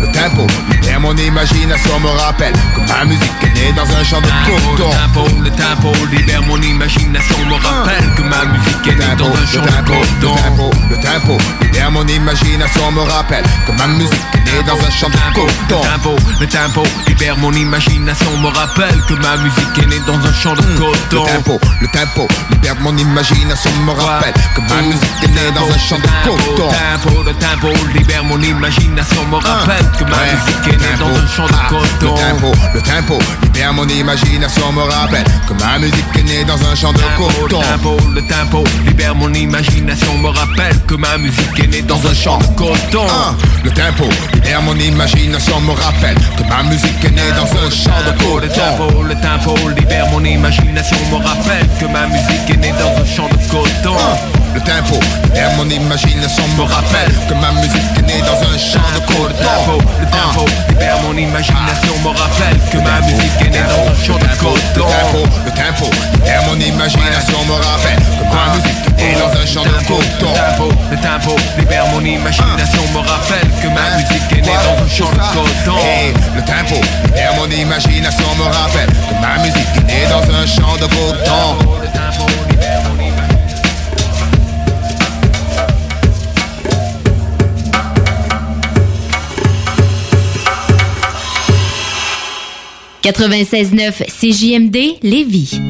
Le 0.00 0.06
tempo 0.12 0.46
libère 0.70 1.00
mon 1.00 1.16
imagination 1.16 2.00
me 2.00 2.08
rappelle 2.08 2.52
que 2.52 2.92
ma 2.92 3.04
musique 3.04 3.42
est 3.42 3.54
née 3.54 3.72
dans 3.76 3.82
un 3.82 4.04
champ 4.04 4.20
de 4.20 4.26
coton 4.46 4.90
Le 5.42 5.50
tempo, 5.50 5.92
le 6.10 6.16
libère 6.16 6.42
mon 6.42 6.60
imagination 6.60 7.36
me 7.46 7.54
rappelle 7.54 8.14
que 8.16 8.22
ma 8.22 8.44
musique 8.46 8.86
est 8.86 8.96
née 8.96 9.16
dans 9.16 9.28
un 9.28 9.46
champ 9.46 9.62
de 9.62 9.68
coton 9.86 10.70
Le 10.90 10.96
tempo 10.96 11.38
libère 11.62 11.90
mon 11.90 12.06
imagination 12.06 12.92
me 12.92 13.00
rappelle 13.00 13.44
que 13.66 13.72
ma 13.72 13.86
musique 13.86 14.12
est 14.34 14.38
née 14.38 14.62
dans 14.66 14.76
un 14.76 14.90
champ 14.90 15.08
de 15.08 15.18
coton 15.34 15.80
Le 15.82 15.88
tempo, 15.88 16.16
le 16.40 16.46
tempo 16.46 16.82
libère 17.22 17.38
mon 17.38 17.52
imagination 17.52 18.36
me 18.38 18.48
rappelle 18.48 19.00
que 19.06 19.14
ma 19.14 19.36
musique 19.36 19.78
est 19.80 19.86
née 19.86 20.00
dans 20.08 20.14
un 20.14 20.32
champ 20.32 20.54
de 20.54 20.62
coton 20.76 21.24
Le 21.24 21.36
tempo, 21.36 21.60
le 21.80 21.86
tempo 21.86 22.26
libère 22.50 22.74
mon 22.80 22.96
imagination 22.96 23.70
me 23.86 23.92
rappelle 23.92 24.34
que 24.56 24.60
ma 24.62 24.82
musique 24.82 25.22
est 25.22 25.28
née 25.28 25.52
dans 25.54 25.72
un 25.72 25.78
champ 25.78 25.98
de 25.98 26.08
coton. 26.24 26.66
Le 26.66 26.98
tempo, 26.98 27.22
le 27.24 27.34
tempo 27.34 27.68
libère 27.94 28.24
mon 28.24 28.40
imagination 28.40 29.24
me 29.26 29.36
rappelle 29.36 29.86
que 29.96 30.04
ma 30.04 30.16
musique 30.32 30.66
est 30.66 30.76
née 30.76 30.96
dans 30.98 31.16
un 31.16 31.26
champ 31.28 31.46
de 31.46 31.68
coton 31.68 32.14
Le 32.14 32.20
tempo, 32.20 32.52
le 32.74 32.82
tempo 32.82 33.18
libère 33.54 33.72
mon 33.72 33.86
imagination 33.86 34.72
me 34.72 34.82
rappelle 34.82 35.24
que 35.46 35.54
ma 35.54 35.78
musique 35.78 36.18
est 36.18 36.22
née 36.24 36.44
dans 36.44 36.60
un 36.66 36.74
champ 36.74 36.92
de 36.92 36.98
coton. 37.16 37.60
Le 37.60 37.66
tempo, 37.68 37.96
le 38.16 38.22
tempo 38.22 38.64
libère 38.84 39.14
mon 39.14 39.32
imagination 39.32 40.18
me 40.18 40.28
rappelle 40.28 40.76
que 40.88 40.94
ma 40.94 41.18
musique 41.18 41.58
est 41.62 41.68
née 41.68 41.82
dans 41.82 42.04
un 42.04 42.14
champ 42.14 42.38
de 42.38 42.46
coton. 42.56 43.06
Le 43.62 43.70
tempo 43.70 44.08
libère 44.52 44.62
mon 44.62 44.78
imagination 44.78 45.60
me 45.60 45.72
rappelle 45.72 46.16
que 46.36 46.42
ma 46.42 46.62
musique 46.64 47.02
est 47.04 47.10
née 47.10 47.32
dans 47.36 47.50
un 47.58 47.70
champ 47.70 47.90
de 48.06 48.12
coton 48.18 48.38
Le 48.38 48.48
tempo, 48.48 49.02
le 49.02 49.14
tempo 49.14 49.68
libère 49.70 50.06
mon 50.08 50.22
imagination 50.22 50.96
Me 51.10 51.16
rappelle 51.16 51.66
que 51.80 51.86
ma 51.86 52.06
musique 52.06 52.50
est 52.50 52.56
née 52.58 52.72
dans 52.72 53.00
un 53.00 53.06
champ 53.06 53.28
de 53.28 53.36
coton 53.50 53.96
Le 54.54 54.60
tempo 54.60 55.00
libère 55.24 55.50
mon 55.56 55.68
imagination 55.68 56.44
Me 56.58 56.62
rappelle 56.62 57.12
que 57.28 57.34
ma 57.34 57.52
musique 57.52 57.80
est 57.98 58.02
née 58.02 58.20
dans 58.20 58.36
un 58.36 58.58
champ 58.58 58.84
de 58.94 59.00
coton 59.06 59.28
Le 59.28 59.34
tempo, 59.34 59.78
le 60.00 60.06
tempo 60.06 60.46
libère 60.68 60.98
mon 61.02 61.16
imagination 61.16 61.94
Me 62.04 62.08
rappelle 62.08 62.58
que 62.70 62.76
ma 62.78 63.00
musique 63.06 63.40
est 63.40 63.50
née 63.50 63.64
dans 63.64 63.90
un 63.90 63.96
champ 64.04 64.18
de 64.18 64.28
coton 64.36 64.52
Le 64.76 64.82
tempo, 64.82 65.28
le 65.46 65.50
tempo 65.52 65.90
libère 66.14 66.42
mon 66.44 66.60
imagination 66.60 67.38
Me 67.48 67.54
rappelle 67.54 67.96
que 67.96 68.28
ma 68.28 68.54
musique 68.54 68.84
est 68.98 69.02
née 69.02 69.16
dans 69.16 69.32
un 69.40 69.46
champ 69.46 69.64
de 69.64 69.86
coton 69.88 70.32
Le 70.32 70.36
tempo, 70.36 70.68
le 70.90 70.96
tempo 70.98 71.36
libère 71.58 71.86
mon 71.88 72.04
imagination 72.04 72.82
Me 72.92 72.98
rappelle 72.98 73.48
que 73.62 73.68
ma 73.68 73.96
musique 73.96 74.32
est 74.32 74.42
née 74.42 74.58
dans 74.64 74.84
un 74.84 74.88
champ 74.88 75.12
de 75.12 75.18
coton 75.32 75.80
Le 76.36 76.42
tempo 76.42 76.80
libère 77.04 77.34
mon 77.38 77.50
imagination 77.50 78.26
me 78.38 78.44
rappelle 78.44 78.86
que 78.86 79.14
ma 79.20 79.42
musique 79.42 79.68
est 79.76 79.84
née 79.84 80.06
dans 80.10 80.22
un 80.22 80.46
champ 80.46 80.76
de 80.76 80.86
coton. 80.86 81.72
«96.9 93.02 94.04
CJMD 94.06 94.98
Lévis. 95.02 95.60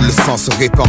le 0.00 0.10
sang 0.10 0.36
se 0.36 0.50
répand, 0.58 0.88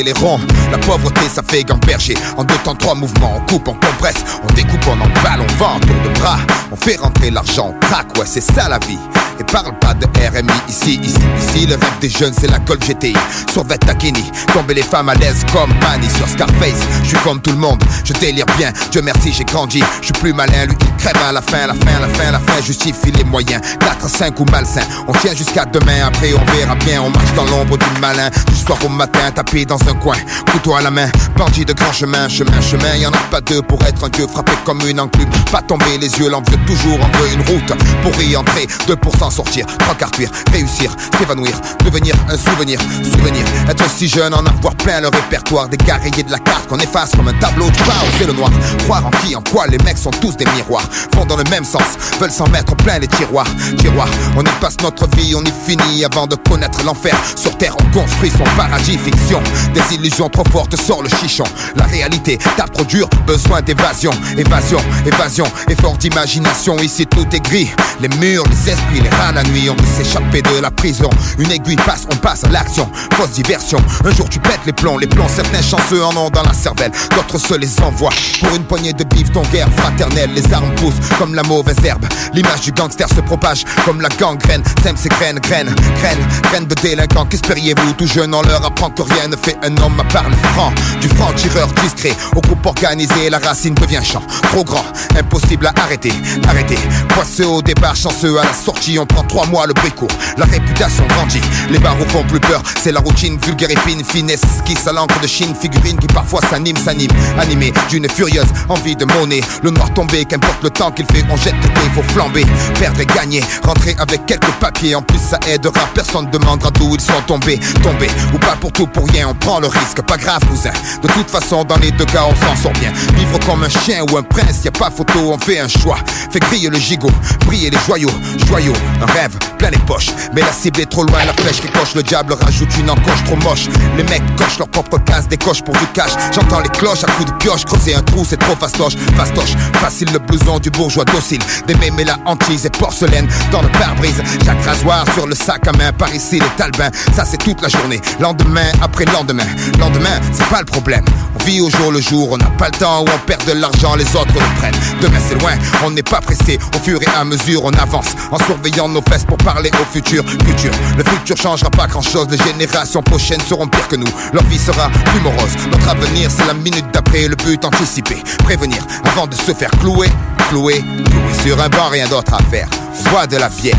les 0.00 0.12
ronds. 0.12 0.40
La 0.70 0.78
pauvreté, 0.78 1.20
ça 1.28 1.42
fait 1.46 1.64
gamberger. 1.64 2.14
En 2.36 2.44
deux 2.44 2.56
temps, 2.64 2.74
trois 2.74 2.94
mouvements, 2.94 3.34
on 3.36 3.40
coupe, 3.50 3.68
on 3.68 3.74
compresse, 3.74 4.24
on 4.42 4.52
découpe, 4.54 4.86
on 4.86 4.92
emballe, 4.92 5.40
on 5.40 5.52
vend, 5.58 5.78
tour 5.80 5.96
de 6.04 6.18
bras. 6.18 6.38
On 6.70 6.76
fait 6.76 6.96
rentrer 6.96 7.30
l'argent, 7.30 7.74
on 7.74 7.86
craque, 7.86 8.16
ouais, 8.16 8.24
c'est 8.26 8.40
ça 8.40 8.68
la 8.68 8.78
vie. 8.78 8.98
Et 9.40 9.44
parle 9.44 9.78
pas 9.78 9.94
de 9.94 10.06
RMI 10.06 10.52
ici, 10.68 11.00
ici, 11.02 11.18
ici. 11.38 11.66
Le 11.66 11.74
rêve 11.74 11.98
des 12.00 12.08
jeunes, 12.08 12.34
c'est 12.38 12.50
la 12.50 12.58
Golf 12.60 12.80
GTI. 12.86 13.14
Sur 13.52 13.66
Takini, 13.66 14.30
tomber 14.52 14.74
les 14.74 14.82
femmes 14.82 15.08
à 15.08 15.14
l'aise 15.14 15.44
comme 15.52 15.72
Manny 15.80 16.08
sur 16.10 16.28
Scarface. 16.28 16.86
Je 17.02 17.08
suis 17.08 17.18
comme 17.18 17.40
tout 17.40 17.50
le 17.50 17.56
monde, 17.56 17.82
je 18.04 18.12
délire 18.14 18.46
bien. 18.58 18.72
Dieu 18.90 19.02
merci, 19.02 19.32
j'ai 19.32 19.44
grandi. 19.44 19.82
Je 20.00 20.06
suis 20.06 20.12
plus 20.14 20.32
malin, 20.32 20.66
lui 20.66 20.76
il 20.80 20.96
crève 20.96 21.22
à 21.22 21.32
la 21.32 21.42
fin, 21.42 21.66
la 21.66 21.74
fin, 21.74 22.00
la 22.00 22.08
fin, 22.08 22.30
la 22.30 22.38
fin. 22.38 22.62
Justifie 22.62 23.10
les 23.12 23.24
moyens. 23.24 23.60
4, 23.80 24.08
5 24.08 24.40
ou 24.40 24.44
malsain. 24.50 24.82
On 25.08 25.12
tient 25.12 25.34
jusqu'à 25.34 25.64
demain, 25.64 26.06
après 26.06 26.32
on 26.34 26.52
verra 26.52 26.74
bien. 26.76 27.02
On 27.02 27.10
marche 27.10 27.32
dans 27.34 27.44
l'ombre 27.44 27.78
du 27.78 28.00
malin. 28.00 28.30
Du 28.48 28.56
soir 28.56 28.78
au 28.84 28.88
matin, 28.88 29.30
tapé 29.34 29.64
dans 29.64 29.81
un 29.88 29.94
coin. 29.94 30.16
Couteau 30.50 30.74
à 30.74 30.82
la 30.82 30.90
main, 30.90 31.08
bandit 31.36 31.64
de 31.64 31.72
grand 31.72 31.92
chemin, 31.92 32.28
chemin, 32.28 32.60
chemin. 32.60 32.96
Y 32.96 33.06
en 33.06 33.12
a 33.12 33.18
pas 33.30 33.40
deux 33.40 33.62
pour 33.62 33.82
être 33.84 34.04
un 34.04 34.08
dieu 34.08 34.26
frappé 34.26 34.52
comme 34.64 34.80
une 34.88 35.00
enclume. 35.00 35.30
Pas 35.50 35.62
tomber 35.62 35.98
les 35.98 36.10
yeux, 36.18 36.28
l'envieux 36.28 36.58
toujours 36.66 36.98
en 37.02 37.18
veut 37.18 37.32
une 37.32 37.42
route. 37.42 37.72
Pour 38.02 38.20
y 38.22 38.36
entrer, 38.36 38.66
2% 38.88 39.30
sortir, 39.30 39.66
trois 39.78 39.94
quarts 39.94 40.10
cuire, 40.10 40.30
réussir, 40.52 40.94
s'évanouir, 41.18 41.60
devenir 41.84 42.14
un 42.28 42.36
souvenir, 42.36 42.80
souvenir. 43.04 43.44
Être 43.68 43.88
si 43.90 44.08
jeune, 44.08 44.34
en 44.34 44.44
avoir 44.44 44.74
plein 44.76 45.00
le 45.00 45.08
répertoire 45.08 45.68
des 45.68 45.76
de 45.76 46.30
la 46.30 46.38
carte 46.38 46.68
qu'on 46.68 46.78
efface 46.78 47.10
comme 47.16 47.28
un 47.28 47.34
tableau 47.34 47.66
de 47.66 47.76
bord, 47.78 48.04
c'est 48.18 48.26
le 48.26 48.32
noir. 48.32 48.50
Croire 48.84 49.06
en 49.06 49.10
qui, 49.10 49.34
en 49.36 49.42
quoi, 49.42 49.66
les 49.66 49.78
mecs 49.78 49.98
sont 49.98 50.10
tous 50.10 50.36
des 50.36 50.46
miroirs, 50.56 50.88
vont 51.14 51.26
dans 51.26 51.36
le 51.36 51.44
même 51.44 51.64
sens, 51.64 51.82
veulent 52.20 52.30
s'en 52.30 52.48
mettre 52.48 52.74
plein 52.76 52.98
les 52.98 53.08
tiroirs. 53.08 53.46
Tiroirs, 53.78 54.08
on 54.36 54.42
y 54.42 54.48
passe 54.60 54.76
notre 54.82 55.06
vie, 55.16 55.34
on 55.34 55.42
y 55.42 55.52
finit 55.66 56.04
avant 56.04 56.26
de 56.26 56.36
connaître 56.36 56.82
l'enfer. 56.84 57.14
Sur 57.36 57.56
terre, 57.58 57.74
on 57.80 57.98
construit 57.98 58.30
son 58.30 58.44
paradis, 58.56 58.98
fiction. 58.98 59.42
Des 59.74 59.94
illusions 59.94 60.28
trop 60.28 60.44
fortes 60.50 60.76
sort 60.76 61.02
le 61.02 61.08
chichon. 61.08 61.44
La 61.76 61.84
réalité 61.84 62.38
tape 62.56 62.72
trop 62.72 62.84
dur, 62.84 63.08
besoin 63.26 63.62
d'évasion, 63.62 64.10
évasion, 64.36 64.78
évasion, 65.06 65.46
effort 65.68 65.96
d'imagination. 65.96 66.76
Ici 66.78 67.06
tout 67.06 67.26
est 67.32 67.40
gris, 67.40 67.70
les 68.00 68.08
murs, 68.08 68.44
les 68.50 68.72
esprits, 68.72 69.00
les 69.00 69.08
rats 69.08 69.32
la 69.32 69.42
nuit, 69.44 69.70
on 69.70 69.74
veut 69.74 70.04
s'échapper 70.04 70.42
de 70.42 70.60
la 70.60 70.70
prison. 70.70 71.10
Une 71.38 71.50
aiguille 71.50 71.76
passe, 71.76 72.06
on 72.12 72.16
passe 72.16 72.44
à 72.44 72.48
l'action, 72.48 72.88
fausse 73.14 73.30
diversion. 73.30 73.78
Un 74.04 74.10
jour 74.10 74.28
tu 74.28 74.38
pètes 74.40 74.60
les 74.66 74.72
plombs, 74.72 74.98
les 74.98 75.06
plombs, 75.06 75.28
certains 75.28 75.62
chanceux 75.62 76.04
en 76.04 76.16
ont 76.16 76.30
dans 76.30 76.42
la 76.42 76.52
cervelle, 76.52 76.92
d'autres 77.14 77.38
se 77.38 77.54
les 77.54 77.80
envoient. 77.80 78.12
Pour 78.40 78.54
une 78.54 78.64
poignée 78.64 78.92
de 78.92 79.04
bif, 79.04 79.32
ton 79.32 79.42
guerre 79.52 79.68
fraternelle, 79.76 80.30
les 80.34 80.52
armes 80.52 80.74
poussent 80.76 80.94
comme 81.18 81.34
la 81.34 81.42
mauvaise 81.42 81.82
herbe. 81.84 82.04
L'image 82.34 82.60
du 82.60 82.72
gangster 82.72 83.08
se 83.08 83.20
propage 83.20 83.64
comme 83.84 84.00
la 84.00 84.08
gangrène. 84.10 84.62
T'aimes 84.82 84.96
ces 84.96 85.08
graines, 85.08 85.38
graines, 85.38 85.74
graines, 86.00 86.28
graines 86.42 86.66
de 86.66 86.74
délinquants. 86.74 87.26
Qu'espériez-vous? 87.26 87.92
Tout 87.94 88.06
jeune, 88.06 88.34
on 88.34 88.42
leur 88.42 88.64
apprend 88.64 88.90
que 88.90 89.02
rien 89.02 89.28
ne 89.28 89.36
fait 89.36 89.56
un 89.62 89.76
homme 89.78 89.98
à 90.00 90.04
part 90.04 90.28
le 90.28 90.36
franc. 90.52 90.72
Du 91.00 91.08
franc 91.08 91.32
tireur 91.32 91.68
discret 91.82 92.12
au 92.36 92.40
groupe 92.40 92.64
organisé, 92.66 93.30
la 93.30 93.38
racine 93.38 93.74
devient 93.74 94.00
champ. 94.02 94.22
Trop 94.50 94.64
grand, 94.64 94.84
impossible 95.18 95.66
à 95.66 95.72
arrêter, 95.82 96.12
arrêter. 96.48 96.78
Poisseux 97.08 97.46
au 97.46 97.62
départ, 97.62 97.96
chanceux 97.96 98.38
à 98.38 98.44
la 98.44 98.52
sortie, 98.52 98.98
on 98.98 99.06
prend 99.06 99.22
trois 99.24 99.46
mois 99.46 99.66
le 99.66 99.74
bricot. 99.74 100.08
La 100.36 100.44
réputation 100.44 101.04
grandit, 101.08 101.40
les 101.70 101.78
barreaux 101.78 102.06
font 102.08 102.24
plus 102.24 102.40
peur. 102.40 102.62
C'est 102.82 102.92
la 102.92 103.00
routine 103.00 103.38
vulgaire 103.44 103.70
et 103.70 103.76
fine, 103.88 104.04
finesse 104.04 104.42
qui 104.64 104.76
à 104.86 104.92
l'encre 104.92 105.20
de 105.20 105.26
Chine, 105.26 105.54
figurine 105.58 105.98
qui 105.98 106.06
parfois 106.08 106.40
s'anime, 106.50 106.76
s'anime, 106.76 107.10
animé 107.38 107.72
d'une 107.88 108.08
furieuse 108.08 108.46
envie 108.68 108.96
de 108.96 109.04
monnaie. 109.04 109.42
Le 109.62 109.70
noir 109.70 109.92
tombé, 109.94 110.24
qu'importe 110.24 110.62
le 110.62 110.70
temps 110.70 110.90
qu'il 110.90 111.06
fait, 111.06 111.24
on 111.30 111.36
jette 111.36 111.54
il 111.84 111.90
faut 111.90 112.02
flamber, 112.12 112.44
perdre 112.78 113.00
et 113.00 113.06
gagner, 113.06 113.42
rentrer 113.62 113.94
avec 113.98 114.26
quelques 114.26 114.52
papiers. 114.60 114.94
En 114.94 115.02
plus, 115.02 115.18
ça 115.18 115.38
aidera, 115.48 115.80
personne 115.94 116.30
demandera 116.30 116.70
d'où 116.70 116.94
ils 116.94 117.00
sont 117.00 117.20
tombés, 117.26 117.58
tombés 117.82 118.10
ou 118.34 118.38
pas 118.38 118.56
pour 118.60 118.72
tout 118.72 118.86
pour 118.86 119.08
rien. 119.08 119.28
On 119.28 119.34
prend 119.34 119.51
le 119.60 119.68
risque, 119.68 120.02
pas 120.02 120.16
grave, 120.16 120.40
cousin. 120.48 120.72
De 121.02 121.08
toute 121.08 121.30
façon, 121.30 121.64
dans 121.64 121.76
les 121.76 121.90
deux 121.92 122.04
cas, 122.04 122.24
on 122.28 122.34
s'en 122.34 122.56
sort 122.56 122.72
bien. 122.72 122.92
Vivre 123.14 123.38
comme 123.46 123.62
un 123.62 123.68
chien 123.68 124.04
ou 124.10 124.16
un 124.16 124.22
prince, 124.22 124.64
y 124.64 124.68
a 124.68 124.72
pas 124.72 124.90
photo, 124.90 125.18
on 125.32 125.38
fait 125.38 125.60
un 125.60 125.68
choix. 125.68 125.98
Fait 126.30 126.40
crier 126.40 126.68
le 126.68 126.78
gigot, 126.78 127.10
briller 127.46 127.70
les 127.70 127.78
joyaux, 127.86 128.10
joyaux, 128.46 128.74
un 129.00 129.06
rêve 129.12 129.36
plein 129.58 129.70
les 129.70 129.78
poches. 129.78 130.10
Mais 130.34 130.40
la 130.40 130.52
cible 130.52 130.80
est 130.80 130.90
trop 130.90 131.04
loin, 131.04 131.24
la 131.24 131.32
flèche 131.32 131.60
qui 131.60 131.68
coche, 131.68 131.94
le 131.94 132.02
diable 132.02 132.34
rajoute 132.34 132.76
une 132.78 132.90
encoche 132.90 133.22
trop 133.24 133.36
moche. 133.36 133.68
Les 133.96 134.02
mecs 134.04 134.22
cochent 134.36 134.58
leur 134.58 134.68
propre 134.68 134.98
case, 134.98 135.28
décochent 135.28 135.62
pour 135.62 135.76
du 135.76 135.86
cash. 135.94 136.10
J'entends 136.34 136.60
les 136.60 136.68
cloches 136.70 137.04
à 137.04 137.10
coups 137.12 137.30
de 137.30 137.36
pioche, 137.36 137.64
creuser 137.64 137.94
un 137.94 138.02
trou, 138.02 138.24
c'est 138.28 138.38
trop 138.38 138.56
fastoche, 138.56 138.96
fastoche. 139.16 139.54
Facile 139.74 140.08
le 140.12 140.18
blouson 140.18 140.58
du 140.58 140.70
bourgeois 140.70 141.04
docile. 141.04 141.40
Des 141.66 141.74
mémés 141.76 142.04
la 142.04 142.18
hantise 142.26 142.66
et 142.66 142.70
porcelaine 142.70 143.28
dans 143.50 143.62
le 143.62 143.68
pare-brise. 143.68 144.22
Chaque 144.44 144.64
rasoir 144.64 145.04
sur 145.14 145.26
le 145.26 145.34
sac 145.34 145.66
à 145.66 145.72
main, 145.72 145.92
par 145.92 146.12
ici 146.14 146.40
les 146.40 146.56
talbins. 146.56 146.90
Ça 147.14 147.24
c'est 147.24 147.38
toute 147.38 147.62
la 147.62 147.68
journée, 147.68 148.00
lendemain 148.20 148.72
après 148.82 149.04
lendemain. 149.06 149.31
Lendemain, 149.78 150.20
c'est 150.32 150.46
pas 150.48 150.60
le 150.60 150.66
problème. 150.66 151.04
On 151.38 151.44
vit 151.44 151.60
au 151.60 151.70
jour 151.70 151.90
le 151.90 152.00
jour, 152.00 152.32
on 152.32 152.36
n'a 152.36 152.50
pas 152.58 152.66
le 152.66 152.78
temps 152.78 153.00
où 153.00 153.06
on 153.06 153.18
perd 153.26 153.44
de 153.46 153.52
l'argent, 153.52 153.94
les 153.94 154.04
autres 154.16 154.34
le 154.34 154.60
prennent. 154.60 154.74
Demain 155.00 155.18
c'est 155.26 155.40
loin, 155.40 155.52
on 155.84 155.90
n'est 155.90 156.02
pas 156.02 156.20
pressé. 156.20 156.58
Au 156.76 156.78
fur 156.78 157.00
et 157.02 157.06
à 157.16 157.24
mesure, 157.24 157.64
on 157.64 157.72
avance 157.72 158.14
en 158.30 158.38
surveillant 158.44 158.88
nos 158.88 159.02
fesses 159.02 159.24
pour 159.24 159.38
parler 159.38 159.70
au 159.80 159.84
futur. 159.92 160.24
Futur, 160.44 160.70
le 160.96 161.04
futur 161.04 161.36
changera 161.36 161.70
pas 161.70 161.86
grand 161.86 162.02
chose. 162.02 162.26
Les 162.30 162.38
générations 162.38 163.02
prochaines 163.02 163.40
seront 163.40 163.66
pires 163.66 163.88
que 163.88 163.96
nous. 163.96 164.08
Leur 164.32 164.44
vie 164.44 164.58
sera 164.58 164.90
plus 164.90 165.20
morose. 165.20 165.56
Notre 165.70 165.88
avenir, 165.88 166.30
c'est 166.30 166.46
la 166.46 166.54
minute 166.54 166.86
d'après. 166.92 167.28
Le 167.28 167.36
but 167.36 167.64
anticipé, 167.64 168.16
prévenir 168.44 168.82
avant 169.04 169.26
de 169.26 169.34
se 169.34 169.52
faire 169.52 169.70
clouer. 169.80 170.08
Clouer, 170.48 170.84
clouer 171.04 171.42
sur 171.42 171.60
un 171.60 171.68
banc, 171.68 171.88
rien 171.90 172.08
d'autre 172.08 172.34
à 172.34 172.42
faire. 172.50 172.68
Bois 173.10 173.26
de 173.26 173.36
la 173.36 173.48
bière. 173.48 173.78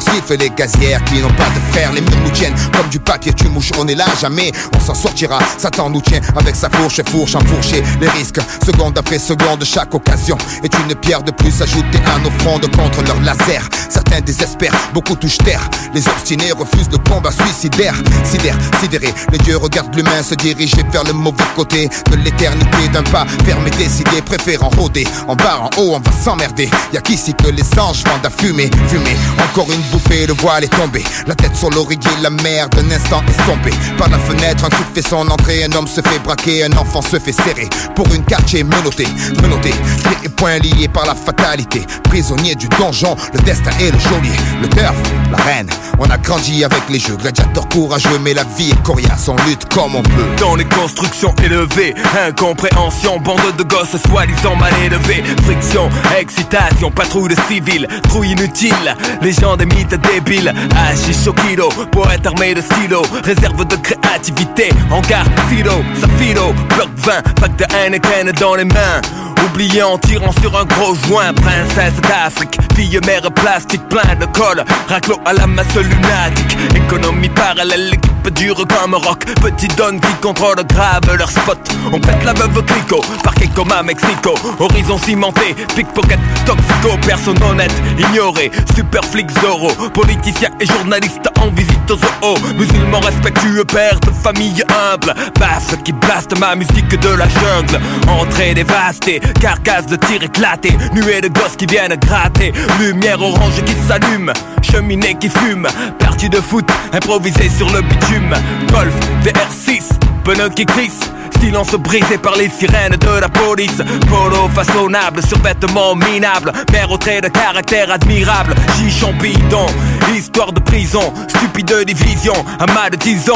Siffle 0.00 0.36
les 0.38 0.50
gazières 0.50 1.02
qui 1.04 1.20
n'ont 1.20 1.32
pas 1.34 1.48
de 1.48 1.72
fer 1.72 1.92
Les 1.92 2.00
murs 2.00 2.20
nous 2.24 2.30
tiennent 2.30 2.54
comme 2.76 2.88
du 2.88 2.98
papier 2.98 3.32
tu 3.32 3.48
mouches 3.48 3.70
On 3.78 3.86
est 3.88 3.94
là 3.94 4.06
jamais, 4.20 4.52
on 4.76 4.80
s'en 4.80 4.94
sortira. 4.94 5.38
Satan 5.58 5.90
nous 5.90 6.00
tient 6.00 6.20
avec 6.36 6.56
sa 6.56 6.68
fourche 6.70 6.98
et 6.98 7.10
fourche 7.10 7.34
enfourchée 7.34 7.82
Les 8.00 8.08
risques, 8.08 8.40
seconde 8.64 8.96
après 8.98 9.18
seconde 9.18 9.64
Chaque 9.64 9.94
occasion 9.94 10.36
est 10.62 10.72
une 10.78 10.94
pierre 10.94 11.22
de 11.22 11.30
plus 11.30 11.60
Ajoutée 11.60 12.00
à 12.14 12.18
nos 12.18 12.30
frondes 12.38 12.66
contre 12.74 13.02
leur 13.06 13.20
laser. 13.20 13.68
Certains 13.88 14.20
désespèrent, 14.20 14.74
beaucoup 14.94 15.16
touchent 15.16 15.38
terre 15.38 15.68
Les 15.94 16.06
obstinés 16.08 16.52
refusent 16.52 16.90
le 16.90 16.98
combat 16.98 17.32
suicidaire. 17.32 17.94
Sidère, 18.24 18.56
sidéré, 18.80 19.12
les 19.32 19.38
dieux 19.38 19.56
regardent 19.56 19.94
l'humain 19.94 20.22
Se 20.22 20.34
diriger 20.34 20.82
vers 20.90 21.04
le 21.04 21.12
mauvais 21.12 21.44
côté 21.54 21.88
De 22.10 22.16
l'éternité 22.16 22.88
d'un 22.92 23.02
pas 23.02 23.26
fermé 23.44 23.70
décidé 23.70 24.22
Préférant 24.22 24.70
rôder, 24.70 25.06
en 25.28 25.36
bas, 25.36 25.60
en 25.60 25.80
haut 25.80 25.94
on 25.94 25.98
va 25.98 26.12
s'emmerder. 26.12 26.70
Y'a 26.92 27.00
qu'ici 27.00 27.34
que 27.34 27.48
les 27.48 27.78
anges 27.78 28.04
vendent 28.04 28.24
à 28.24 28.30
fumer 28.30 28.70
Fumer, 28.88 29.16
encore 29.50 29.70
une 29.70 29.82
le 30.26 30.32
voile 30.34 30.64
est 30.64 30.68
tombé. 30.68 31.02
La 31.26 31.34
tête 31.34 31.56
sur 31.56 31.70
l'oreiller, 31.70 32.00
la 32.22 32.30
mer 32.30 32.68
d'un 32.70 32.90
instant 32.90 33.22
estompée. 33.28 33.74
Par 33.96 34.08
la 34.08 34.18
fenêtre, 34.18 34.64
un 34.64 34.68
coup 34.68 34.84
fait 34.94 35.06
son 35.06 35.28
entrée 35.28 35.64
Un 35.64 35.72
homme 35.72 35.86
se 35.86 36.00
fait 36.00 36.18
braquer, 36.22 36.64
un 36.64 36.72
enfant 36.76 37.02
se 37.02 37.18
fait 37.18 37.32
serrer. 37.32 37.68
Pour 37.94 38.12
une 38.14 38.24
quartier 38.24 38.64
menotté, 38.64 39.06
menotté. 39.42 39.70
Pieds 39.70 40.18
et 40.24 40.28
poings 40.28 40.58
liés 40.58 40.88
par 40.88 41.06
la 41.06 41.14
fatalité. 41.14 41.82
Prisonnier 42.04 42.54
du 42.54 42.68
donjon, 42.68 43.16
le 43.32 43.40
destin 43.40 43.70
est 43.80 43.90
le 43.90 43.98
geôlier. 43.98 44.36
Le 44.60 44.68
turf, 44.68 44.96
la 45.30 45.38
reine. 45.38 45.70
On 45.98 46.08
a 46.10 46.18
grandi 46.18 46.64
avec 46.64 46.82
les 46.88 46.98
jeux, 46.98 47.16
gladiateurs 47.16 47.68
courageux 47.68 48.18
Mais 48.22 48.34
la 48.34 48.44
vie 48.56 48.70
est 48.70 48.82
coriace, 48.82 49.28
on 49.28 49.36
lutte 49.46 49.66
comme 49.72 49.94
on 49.94 50.02
peut. 50.02 50.36
Dans 50.38 50.56
les 50.56 50.64
constructions 50.64 51.34
élevées, 51.44 51.94
incompréhension 52.26 53.18
Bande 53.20 53.40
de 53.56 53.62
gosses 53.62 53.96
soi-disant 54.08 54.56
mal 54.56 54.72
élevés. 54.84 55.22
Friction, 55.44 55.88
excitation, 56.18 56.90
patrouille 56.90 57.34
de 57.34 57.40
civils 57.48 57.86
Trouille 58.04 58.32
inutile, 58.32 58.96
les 59.22 59.32
gens 59.32 59.56
débiles 59.84 60.52
Hachish 60.76 61.26
au 61.26 61.32
kilo, 61.32 61.68
poète 61.90 62.26
armé 62.26 62.54
de 62.54 62.60
stylo 62.60 63.02
Réserve 63.24 63.64
de 63.66 63.76
créativité, 63.76 64.70
hangar, 64.90 65.24
silo, 65.48 65.82
safilo. 66.00 66.52
Bloc 66.74 66.88
20, 66.96 67.22
pack 67.40 67.56
de 67.56 67.64
Heineken 67.74 68.32
dans 68.40 68.54
les 68.54 68.64
mains 68.64 69.00
Oublié 69.46 69.82
en 69.82 69.98
tirant 69.98 70.32
sur 70.40 70.56
un 70.58 70.64
gros 70.64 70.94
joint 70.94 71.32
Princesse 71.32 72.00
d'Afrique, 72.02 72.58
fille 72.74 72.98
mère 73.06 73.30
plastique 73.32 73.86
plein 73.88 74.14
de 74.14 74.26
colle. 74.26 74.64
Raclo 74.88 75.18
à 75.24 75.32
la 75.32 75.46
masse 75.46 75.74
lunatique. 75.76 76.56
Économie 76.74 77.28
parallèle, 77.30 77.90
l'équipe 77.90 78.34
dure 78.34 78.66
comme 78.68 78.94
rock 78.94 79.24
Petit 79.40 79.68
donne 79.68 80.00
qui 80.00 80.12
contrôle 80.20 80.56
grave 80.68 81.16
leur 81.16 81.30
spot. 81.30 81.58
On 81.92 81.98
pète 81.98 82.24
la 82.24 82.32
veuve 82.32 82.62
clico, 82.64 83.00
parquet 83.22 83.48
comme 83.54 83.72
à 83.72 83.82
Mexico. 83.82 84.34
Horizon 84.58 84.98
cimenté, 84.98 85.54
pickpocket, 85.74 86.18
toxico. 86.44 86.96
Personne 87.06 87.42
honnête, 87.42 87.72
ignoré, 87.98 88.50
super 88.74 89.04
flic 89.04 89.30
Zorro 89.40 89.70
Politicien 89.94 90.50
et 90.60 90.66
journaliste 90.66 91.28
en 91.40 91.48
visite 91.48 91.90
aux 91.90 91.96
zoo 91.96 92.54
Musulmans 92.56 93.00
respectueux, 93.00 93.64
père 93.64 93.98
de 94.00 94.10
famille 94.10 94.62
humble. 94.68 95.14
Basse 95.38 95.76
qui 95.84 95.92
blaste 95.92 96.38
ma 96.38 96.54
musique 96.54 96.98
de 97.00 97.08
la 97.10 97.28
jungle. 97.28 97.80
Entrée 98.08 98.54
dévastée, 98.54 99.20
carcasse 99.32 99.86
de 99.86 99.96
tir 99.96 100.22
éclaté 100.22 100.76
Nuée 100.92 101.20
de 101.20 101.28
gosses 101.28 101.56
qui 101.56 101.66
viennent 101.66 101.96
gratter. 101.96 102.52
Lumière 102.80 103.20
orange 103.20 103.62
qui 103.64 103.74
s'allume 103.86 104.32
Cheminée 104.62 105.16
qui 105.18 105.28
fume. 105.28 105.66
Partie 105.98 106.28
de 106.28 106.40
foot 106.40 106.68
improvisée 106.92 107.48
sur 107.48 107.70
le 107.70 107.82
bitume. 107.82 108.34
Golf 108.72 108.94
VR6 109.24 109.84
Pneus 110.24 110.50
qui 110.50 110.66
crissent 110.66 111.10
Silence 111.40 111.72
brisé 111.72 112.18
par 112.18 112.36
les 112.36 112.50
sirènes 112.50 112.96
de 112.96 113.20
la 113.20 113.28
police. 113.28 113.80
Polo 114.08 114.48
façonnable, 114.54 115.22
survêtement 115.26 115.94
minable. 115.94 116.52
Mère 116.70 116.90
au 116.90 116.98
trait 116.98 117.22
de 117.22 117.28
caractère 117.28 117.90
admirable. 117.90 118.54
Chichon 118.76 119.14
bidon, 119.14 119.66
histoire 120.14 120.52
de 120.52 120.60
prison 120.60 121.12
Stupide 121.28 121.84
division, 121.86 122.34
à 122.58 122.66
mal 122.66 122.90
de 122.90 122.96
10 122.96 123.30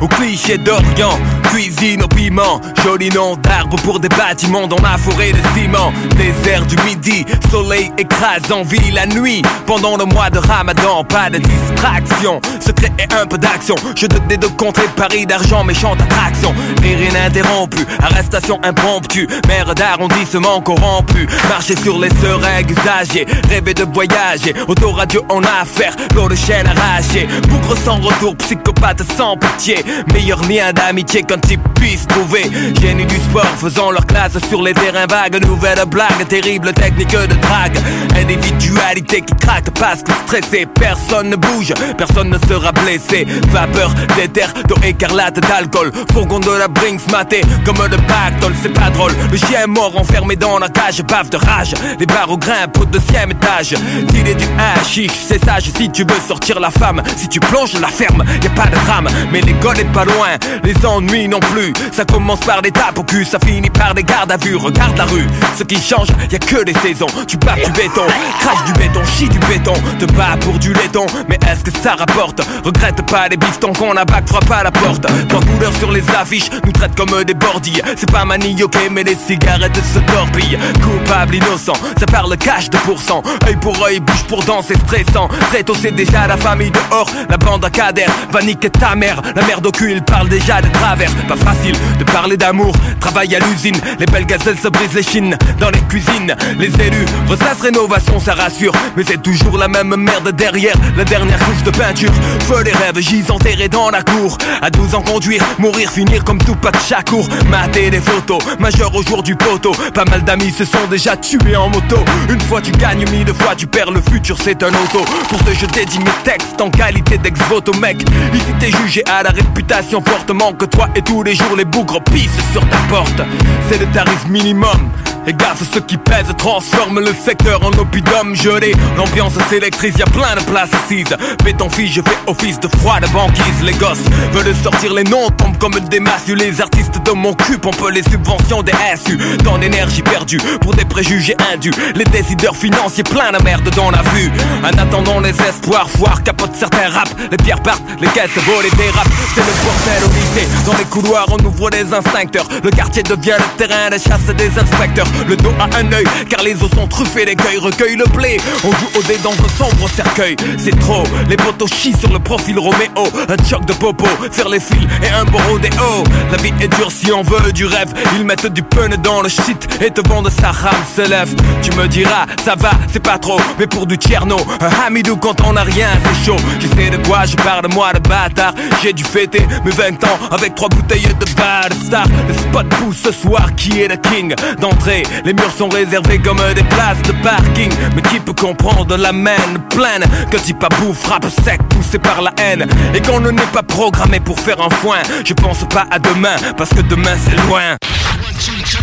ans 0.00 0.04
au 0.04 0.08
cliché 0.08 0.58
d'Orient. 0.58 1.18
Cuisine 1.44 2.02
au 2.02 2.08
piment, 2.08 2.60
joli 2.84 3.08
nom 3.10 3.36
d'arbre 3.36 3.76
pour 3.82 3.98
des 3.98 4.08
bâtiments 4.08 4.68
dans 4.68 4.80
la 4.82 4.96
forêt 4.96 5.32
de 5.32 5.38
ciment. 5.54 5.92
Désert 6.16 6.64
du 6.66 6.76
midi, 6.84 7.24
soleil 7.50 7.90
écrasant, 7.98 8.62
vie 8.62 8.92
la 8.92 9.06
nuit. 9.06 9.42
Pendant 9.66 9.96
le 9.96 10.04
mois 10.04 10.30
de 10.30 10.38
ramadan, 10.38 11.04
pas 11.04 11.28
de 11.28 11.38
distraction. 11.38 12.40
Secret 12.60 12.92
et 12.98 13.12
un 13.14 13.26
peu 13.26 13.36
d'action. 13.36 13.74
Je 13.96 14.06
te 14.06 14.18
des 14.28 14.36
deux 14.36 14.48
contrées, 14.50 14.88
Paris 14.96 15.26
d'argent, 15.26 15.64
méchante 15.64 16.00
attraction. 16.00 16.54
Rire 16.82 17.02
ininterrompu, 17.02 17.84
arrestation 18.00 18.60
impromptue. 18.62 19.26
Mère 19.48 19.74
d'arrondissement 19.74 20.60
corrompu. 20.60 21.26
Marcher 21.48 21.76
sur 21.76 21.98
les 21.98 22.10
seringues 22.10 22.70
usagées, 22.70 23.26
rêver 23.48 23.74
de 23.74 23.84
voyager. 23.92 24.54
Autoradio 24.68 25.24
en 25.28 25.42
affaire, 25.42 25.96
l'eau 26.14 26.28
de 26.28 26.36
chaîne 26.36 26.66
arrachée. 26.66 27.26
Bougre 27.48 27.76
sans 27.76 27.96
retour, 27.96 28.36
psychopathe 28.36 29.02
sans 29.16 29.36
pitié. 29.36 29.84
Meilleur 30.12 30.40
lien 30.42 30.72
d'amitié 30.72 31.22
qu'un 31.22 31.38
type 31.38 31.60
puisse 31.74 32.06
trouver. 32.06 32.42
Génie 32.80 33.06
du 33.06 33.16
sport, 33.16 33.46
faisant 33.58 33.90
leur 33.90 34.06
classe 34.06 34.38
sur 34.48 34.62
les 34.62 34.74
terrains 34.74 35.06
vagues. 35.06 35.44
Nouvelle 35.44 35.84
blague, 35.86 36.26
terrible 36.28 36.72
technique 36.72 37.12
de 37.12 37.34
drague. 37.40 37.78
Individualité 38.16 39.22
qui 39.22 39.34
craque 39.34 39.70
parce 39.78 40.02
que 40.02 40.12
stressé, 40.26 40.66
personne 40.66 41.30
ne 41.30 41.36
bouge, 41.36 41.72
personne 41.96 42.30
ne 42.30 42.38
sera 42.48 42.72
blessé. 42.72 43.26
Vapeur 43.48 43.92
d'éther, 44.16 44.52
d'eau 44.68 44.76
écarlate, 44.82 45.40
d'alcool. 45.40 45.92
Fourgon 46.12 46.40
de 46.40 46.50
la 46.50 46.68
Brinks 46.68 47.10
maté 47.10 47.40
comme 47.64 47.76
de 47.88 47.96
pactole, 47.96 48.54
c'est 48.62 48.72
pas 48.72 48.90
drôle. 48.90 49.12
Le 49.30 49.36
chien 49.36 49.62
est 49.64 49.66
mort 49.66 49.98
enfermé 49.98 50.36
dans 50.36 50.58
la 50.58 50.68
cage, 50.68 51.02
bave 51.02 51.30
de 51.30 51.36
rage. 51.36 51.74
Les 51.98 52.06
barreaux 52.06 52.38
grimpent 52.38 52.78
au 52.78 52.84
deuxième 52.84 53.30
étage. 53.32 53.74
T'il 54.08 54.36
du 54.36 54.46
hashish, 54.58 55.12
c'est 55.26 55.42
sage 55.44 55.70
si 55.76 55.90
tu 55.90 56.02
veux 56.02 56.20
sortir 56.26 56.60
la 56.60 56.70
femme. 56.70 57.02
Si 57.16 57.28
tu 57.28 57.40
plonges 57.40 57.78
la 57.80 57.88
ferme, 57.88 58.24
y 58.42 58.46
a 58.46 58.50
pas 58.50 58.66
de 58.66 58.76
drame. 58.86 59.08
Mais 59.32 59.40
l'école 59.40 59.79
pas 59.88 60.04
loin, 60.04 60.28
les 60.62 60.74
ennuis 60.86 61.28
non 61.28 61.40
plus. 61.40 61.72
Ça 61.92 62.04
commence 62.04 62.40
par 62.40 62.62
des 62.62 62.70
tapes 62.70 62.98
au 62.98 63.02
cul, 63.02 63.24
ça 63.24 63.38
finit 63.38 63.70
par 63.70 63.94
des 63.94 64.04
gardes 64.04 64.32
à 64.32 64.36
vue. 64.36 64.56
Regarde 64.56 64.96
la 64.96 65.04
rue, 65.04 65.26
ce 65.56 65.64
qui 65.64 65.80
change, 65.80 66.08
y 66.30 66.34
a 66.34 66.38
que 66.38 66.64
des 66.64 66.74
saisons. 66.74 67.06
Tu 67.26 67.36
bats 67.36 67.54
du 67.54 67.70
béton, 67.72 68.06
crache 68.40 68.64
du 68.64 68.72
béton, 68.72 69.00
chie 69.16 69.28
du 69.28 69.38
béton. 69.40 69.74
Te 69.98 70.04
bats 70.12 70.36
pour 70.40 70.58
du 70.58 70.72
laiton, 70.72 71.06
mais 71.28 71.38
est-ce 71.50 71.64
que 71.64 71.70
ça 71.82 71.94
rapporte? 71.94 72.40
Regrette 72.64 73.02
pas 73.06 73.28
les 73.28 73.36
bifetons 73.36 73.72
qu'on 73.72 73.96
abac, 73.96 74.28
frappe 74.28 74.50
à 74.50 74.62
la 74.62 74.70
porte. 74.70 75.06
Trois 75.28 75.40
couleurs 75.40 75.74
sur 75.78 75.90
les 75.90 76.08
affiches, 76.10 76.50
nous 76.64 76.72
traitent 76.72 76.96
comme 76.96 77.24
des 77.24 77.34
bordilles. 77.34 77.82
C'est 77.96 78.10
pas 78.10 78.24
manioqué, 78.24 78.88
mais 78.90 79.02
les 79.02 79.16
cigarettes 79.16 79.76
se 79.76 79.98
torpillent. 80.00 80.58
Coupable, 80.82 81.36
innocent, 81.36 81.74
ça 81.98 82.06
parle 82.06 82.36
cash 82.36 82.70
de 82.70 82.76
pourcent. 82.78 83.22
Œil 83.46 83.56
pour 83.56 83.82
œil, 83.84 84.00
bouche 84.00 84.24
pour 84.24 84.44
dent, 84.44 84.62
c'est 84.66 84.78
stressant. 84.78 85.28
Très 85.50 85.62
tôt, 85.62 85.74
c'est 85.80 85.94
déjà 85.94 86.26
la 86.26 86.36
famille 86.36 86.70
dehors. 86.70 87.10
La 87.28 87.36
bande 87.36 87.64
à 87.64 87.70
cader 87.70 88.06
va 88.30 88.42
niquer 88.42 88.70
ta 88.70 88.94
mère. 88.94 89.20
La 89.34 89.42
merde 89.42 89.69
au 89.70 89.72
cul, 89.72 89.92
il 89.92 90.02
parle 90.02 90.28
déjà 90.28 90.60
de 90.60 90.68
travers. 90.68 91.10
Pas 91.28 91.36
facile 91.36 91.74
de 91.98 92.04
parler 92.04 92.36
d'amour. 92.36 92.74
Travail 92.98 93.34
à 93.34 93.38
l'usine, 93.38 93.76
les 93.98 94.06
belles 94.06 94.26
gazelles 94.26 94.58
se 94.58 94.68
brisent 94.68 94.94
les 94.94 95.02
chines. 95.02 95.36
Dans 95.58 95.70
les 95.70 95.80
cuisines, 95.88 96.34
les 96.58 96.68
élus 96.68 97.06
ressassent 97.28 97.60
rénovation, 97.62 98.18
ça 98.18 98.34
rassure. 98.34 98.72
Mais 98.96 99.04
c'est 99.06 99.22
toujours 99.22 99.58
la 99.58 99.68
même 99.68 99.94
merde 99.96 100.30
derrière 100.32 100.74
la 100.96 101.04
dernière 101.04 101.38
couche 101.38 101.62
de 101.62 101.70
peinture. 101.70 102.12
Feu 102.48 102.62
les 102.64 102.72
rêves, 102.72 102.98
j'y 102.98 103.24
enterrés 103.30 103.68
dans 103.68 103.90
la 103.90 104.02
cour. 104.02 104.38
À 104.62 104.70
12 104.70 104.94
ans, 104.94 105.02
conduire, 105.02 105.42
mourir, 105.58 105.90
finir 105.90 106.24
comme 106.24 106.38
tout 106.38 106.54
de 106.54 106.78
chacour. 106.88 107.28
Mater 107.48 107.90
des 107.90 108.00
photos, 108.00 108.38
majeur 108.58 108.94
au 108.94 109.02
jour 109.02 109.22
du 109.22 109.36
poteau. 109.36 109.72
Pas 109.94 110.04
mal 110.04 110.22
d'amis 110.22 110.52
se 110.52 110.64
sont 110.64 110.86
déjà 110.90 111.16
tués 111.16 111.56
en 111.56 111.68
moto. 111.68 111.98
Une 112.28 112.40
fois 112.40 112.60
tu 112.60 112.72
gagnes, 112.72 113.08
mille 113.10 113.32
fois 113.34 113.54
tu 113.56 113.66
perds, 113.66 113.90
le 113.90 114.00
futur 114.00 114.36
c'est 114.42 114.62
un 114.62 114.68
auto. 114.68 115.04
Pour 115.28 115.38
ce 115.40 115.54
je 115.54 115.66
dédie 115.66 115.98
mes 116.00 116.24
textes 116.24 116.60
en 116.60 116.70
qualité 116.70 117.18
d'ex-voto, 117.18 117.72
mec. 117.74 117.98
Ici 118.34 118.52
t'es 118.58 118.70
jugé 118.82 119.04
à 119.06 119.22
la 119.22 119.30
réputation 119.30 119.59
fortement 120.04 120.52
que 120.52 120.64
toi 120.64 120.88
et 120.94 121.02
tous 121.02 121.22
les 121.22 121.34
jours 121.34 121.56
les 121.56 121.64
bougres 121.64 122.02
pissent 122.04 122.30
sur 122.52 122.66
ta 122.68 122.78
porte. 122.88 123.20
C'est 123.68 123.78
le 123.78 123.86
tarif 123.86 124.26
minimum. 124.28 124.90
Et 125.26 125.34
gaffe, 125.34 125.62
ceux 125.72 125.80
qui 125.80 125.98
pèsent 125.98 126.34
transforment 126.38 127.00
le 127.00 127.12
secteur 127.12 127.62
en 127.62 127.70
oppidum 127.78 128.34
gelé. 128.34 128.72
L'ambiance 128.96 129.34
s'électrise, 129.50 129.94
y 129.98 130.02
a 130.02 130.06
plein 130.06 130.34
de 130.34 130.40
places 130.44 130.70
assises. 130.72 131.14
Béton 131.44 131.68
fille, 131.68 131.88
je 131.88 132.00
fais 132.00 132.16
office 132.26 132.58
de 132.58 132.68
froide 132.78 133.04
banquise. 133.12 133.62
Les 133.62 133.74
gosses 133.74 134.02
veulent 134.32 134.54
sortir 134.54 134.94
les 134.94 135.04
noms, 135.04 135.28
tombent 135.36 135.58
comme 135.58 135.78
des 135.90 136.00
massues. 136.00 136.34
Les 136.34 136.60
artistes 136.60 137.04
de 137.04 137.10
mon 137.12 137.34
cul 137.34 137.58
pompent 137.58 137.90
les 137.92 138.02
subventions 138.02 138.62
des 138.62 138.72
SU. 138.96 139.18
Tant 139.44 139.58
d'énergie 139.58 140.02
perdue 140.02 140.38
pour 140.62 140.74
des 140.74 140.86
préjugés 140.86 141.36
indus. 141.52 141.72
Les 141.94 142.04
décideurs 142.04 142.56
financiers 142.56 143.04
plein 143.04 143.30
de 143.32 143.42
merde 143.44 143.68
dans 143.76 143.90
la 143.90 144.02
vue. 144.14 144.32
En 144.64 144.78
attendant 144.78 145.20
les 145.20 145.38
espoirs, 145.42 145.90
foire 145.90 146.22
capote 146.22 146.52
certains 146.54 146.88
raps. 146.88 147.14
Les 147.30 147.36
pierres 147.36 147.62
partent, 147.62 147.82
les 148.00 148.08
caisses 148.08 148.30
volent 148.46 148.66
et 148.66 148.76
dérapent. 148.76 149.10
Le 149.40 149.64
bordel 149.64 150.04
au. 150.04 150.20
Dans 150.66 150.76
les 150.76 150.84
couloirs, 150.84 151.26
on 151.30 151.44
ouvre 151.44 151.70
des 151.70 151.92
instincteurs. 151.92 152.46
Le 152.62 152.70
quartier 152.70 153.02
devient 153.02 153.36
le 153.38 153.66
terrain 153.66 153.88
de 153.90 153.98
chasse 153.98 154.34
des 154.36 154.58
inspecteurs 154.58 155.06
le 155.26 155.36
dos 155.36 155.52
à 155.58 155.64
un 155.76 155.92
œil, 155.92 156.04
car 156.28 156.42
les 156.42 156.54
os 156.62 156.70
sont 156.74 156.86
truffés, 156.86 157.24
l'écueil 157.24 157.58
recueille 157.58 157.96
le 157.96 158.04
blé. 158.06 158.38
On 158.64 158.70
joue 158.70 158.98
au 158.98 159.02
dé 159.02 159.16
dans 159.22 159.32
un 159.32 159.48
sombre 159.58 159.88
cercueil, 159.88 160.36
c'est 160.58 160.78
trop. 160.78 161.04
Les 161.28 161.36
potos 161.36 161.68
chient 161.68 161.96
sur 161.96 162.12
le 162.12 162.18
profil 162.18 162.58
Roméo, 162.58 163.06
un 163.28 163.48
choc 163.48 163.64
de 163.64 163.72
popo, 163.72 164.06
faire 164.30 164.48
les 164.48 164.60
fils 164.60 164.86
et 165.02 165.10
un 165.10 165.24
beau 165.24 165.38
rodéo. 165.48 166.04
La 166.30 166.38
vie 166.38 166.52
est 166.60 166.68
dure 166.68 166.90
si 166.90 167.12
on 167.12 167.22
veut 167.22 167.52
du 167.52 167.66
rêve, 167.66 167.92
ils 168.16 168.24
mettent 168.24 168.52
du 168.52 168.62
pun 168.62 168.88
dans 169.02 169.22
le 169.22 169.28
shit 169.28 169.68
et 169.80 169.90
te 169.90 170.06
vendent 170.08 170.30
sa 170.30 170.50
rame 170.50 170.84
se 170.96 171.02
lève. 171.08 171.34
Tu 171.62 171.70
me 171.72 171.86
diras, 171.88 172.26
ça 172.44 172.54
va, 172.56 172.72
c'est 172.92 173.02
pas 173.02 173.18
trop, 173.18 173.40
mais 173.58 173.66
pour 173.66 173.86
du 173.86 173.98
tierno, 173.98 174.36
un 174.60 174.86
hamidou 174.86 175.16
quand 175.16 175.40
on 175.42 175.56
a 175.56 175.62
rien, 175.62 175.88
c'est 176.04 176.26
chaud. 176.26 176.36
Je 176.60 176.66
sais 176.68 176.90
de 176.90 177.06
quoi 177.06 177.24
je 177.24 177.36
parle, 177.36 177.66
moi 177.72 177.92
de 177.92 178.00
bâtard. 178.00 178.54
J'ai 178.82 178.92
dû 178.92 179.04
fêter 179.30 179.46
mes 179.64 179.70
20 179.70 180.04
ans 180.04 180.18
avec 180.30 180.54
trois 180.54 180.68
bouteilles 180.68 181.02
de 181.02 181.34
bar 181.36 181.64
star. 181.84 182.06
Le 182.28 182.34
spot 182.34 182.68
pousse 182.68 183.02
ce 183.04 183.12
soir, 183.12 183.54
qui 183.56 183.80
est 183.80 183.88
le 183.88 183.96
king. 183.96 184.34
D'entrée 184.60 185.02
les 185.24 185.32
murs 185.32 185.52
sont 185.56 185.68
réservés 185.68 186.18
comme 186.18 186.40
des 186.54 186.62
places 186.64 187.02
de 187.02 187.12
parking. 187.22 187.70
Mais 187.94 188.02
qui 188.02 188.20
peut 188.20 188.32
comprendre 188.32 188.96
la 188.96 189.12
main 189.12 189.36
pleine? 189.68 190.04
Que 190.30 190.36
bout 190.80 190.94
frappe 190.94 191.26
sec 191.44 191.60
poussé 191.68 191.98
par 191.98 192.22
la 192.22 192.32
haine. 192.38 192.66
Et 192.94 193.00
qu'on 193.00 193.20
ne 193.20 193.30
n'est 193.30 193.42
pas 193.52 193.62
programmé 193.62 194.20
pour 194.20 194.38
faire 194.38 194.60
un 194.60 194.70
foin. 194.70 194.98
Je 195.24 195.34
pense 195.34 195.64
pas 195.68 195.86
à 195.90 195.98
demain 195.98 196.36
parce 196.56 196.70
que 196.70 196.80
demain 196.82 197.16
c'est 197.24 197.36
loin. 197.46 197.76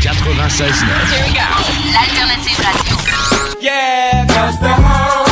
96 0.02 0.86
L'alternative 1.94 2.60
radio. 2.64 2.98
Yeah, 3.60 5.26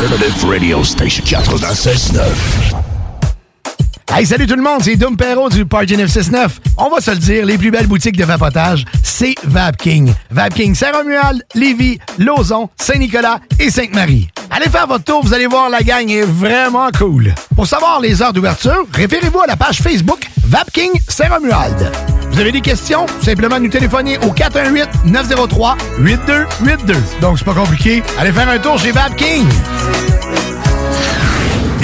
Alternative 0.00 0.48
Radio 0.48 0.82
Station 0.82 1.22
96.9. 1.22 2.22
Hey, 4.10 4.24
salut 4.24 4.46
tout 4.46 4.56
le 4.56 4.62
monde, 4.62 4.80
c'est 4.82 4.96
Dom 4.96 5.14
Perrault 5.14 5.50
du 5.50 5.66
Party 5.66 5.94
969. 5.94 6.58
On 6.78 6.88
va 6.88 7.02
se 7.02 7.10
le 7.10 7.18
dire, 7.18 7.44
les 7.44 7.58
plus 7.58 7.70
belles 7.70 7.86
boutiques 7.86 8.16
de 8.16 8.24
vapotage, 8.24 8.86
c'est 9.02 9.34
Vapking. 9.44 10.10
Vapking 10.30 10.74
Saint-Romuald, 10.74 11.44
Lévis, 11.54 11.98
Lauson, 12.16 12.70
Saint-Nicolas 12.80 13.40
et 13.58 13.68
Sainte-Marie. 13.68 14.30
Allez 14.50 14.70
faire 14.70 14.86
votre 14.86 15.04
tour, 15.04 15.22
vous 15.22 15.34
allez 15.34 15.46
voir, 15.46 15.68
la 15.68 15.82
gang 15.82 16.08
est 16.08 16.22
vraiment 16.22 16.88
cool. 16.96 17.34
Pour 17.54 17.66
savoir 17.66 18.00
les 18.00 18.22
heures 18.22 18.32
d'ouverture, 18.32 18.86
référez-vous 18.94 19.40
à 19.40 19.48
la 19.48 19.56
page 19.56 19.82
Facebook 19.82 20.30
Vapking 20.46 20.92
Saint-Romuald. 21.08 21.92
Vous 22.30 22.40
avez 22.40 22.52
des 22.52 22.60
questions? 22.60 23.06
Simplement 23.22 23.58
nous 23.58 23.68
téléphoner 23.68 24.18
au 24.18 24.32
418-903-8282. 24.32 26.94
Donc, 27.20 27.38
c'est 27.38 27.44
pas 27.44 27.54
compliqué. 27.54 28.02
Allez 28.18 28.32
faire 28.32 28.48
un 28.48 28.58
tour 28.58 28.78
chez 28.78 28.92
Vapking. 28.92 29.46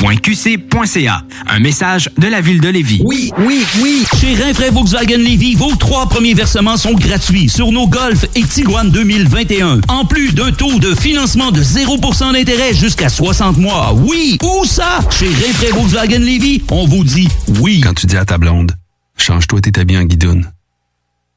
ville.levy.qc.ca. 0.00 1.22
Un 1.46 1.58
message 1.60 2.10
de 2.18 2.28
la 2.28 2.40
ville 2.40 2.60
de 2.60 2.68
Lévis. 2.68 3.02
Oui, 3.04 3.32
oui, 3.38 3.64
oui. 3.82 4.04
Chez 4.20 4.34
Rinfraie 4.34 4.70
Volkswagen 4.70 5.18
Lévy, 5.18 5.54
vos 5.54 5.74
trois 5.76 6.08
premiers 6.08 6.34
versements 6.34 6.76
sont 6.76 6.94
gratuits 6.94 7.48
sur 7.48 7.72
nos 7.72 7.86
Golf 7.86 8.24
et 8.34 8.42
Tiguan 8.42 8.90
2021. 8.90 9.80
En 9.88 10.04
plus 10.04 10.32
d'un 10.32 10.52
taux 10.52 10.78
de 10.78 10.94
financement 10.94 11.50
de 11.50 11.62
0% 11.62 12.32
d'intérêt 12.32 12.74
jusqu'à 12.74 13.08
60 13.08 13.56
mois. 13.58 13.92
Oui, 13.94 14.38
où 14.42 14.64
ça? 14.64 15.00
Chez 15.10 15.28
Rinfraie 15.28 15.72
Volkswagen 15.72 16.18
Lévy, 16.18 16.62
on 16.70 16.86
vous 16.86 17.04
dit 17.04 17.28
oui. 17.60 17.80
Quand 17.80 17.94
tu 17.94 18.06
dis 18.06 18.16
à 18.16 18.24
ta 18.24 18.38
blonde, 18.38 18.72
change-toi 19.16 19.60
tes 19.60 19.80
habits 19.80 19.98
en 19.98 20.04
guidoune. 20.04 20.50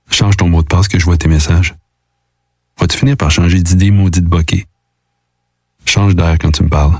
Change 0.09 0.37
ton 0.37 0.47
mot 0.49 0.61
de 0.61 0.67
passe 0.67 0.87
que 0.87 0.99
je 0.99 1.05
vois 1.05 1.17
tes 1.17 1.27
messages. 1.27 1.75
Vas-tu 2.79 2.97
finir 2.97 3.17
par 3.17 3.31
changer 3.31 3.61
d'idée 3.61 3.91
maudite 3.91 4.25
bokeh? 4.25 4.65
Change 5.85 6.15
d'air 6.15 6.37
quand 6.39 6.51
tu 6.51 6.63
me 6.63 6.69
parles. 6.69 6.99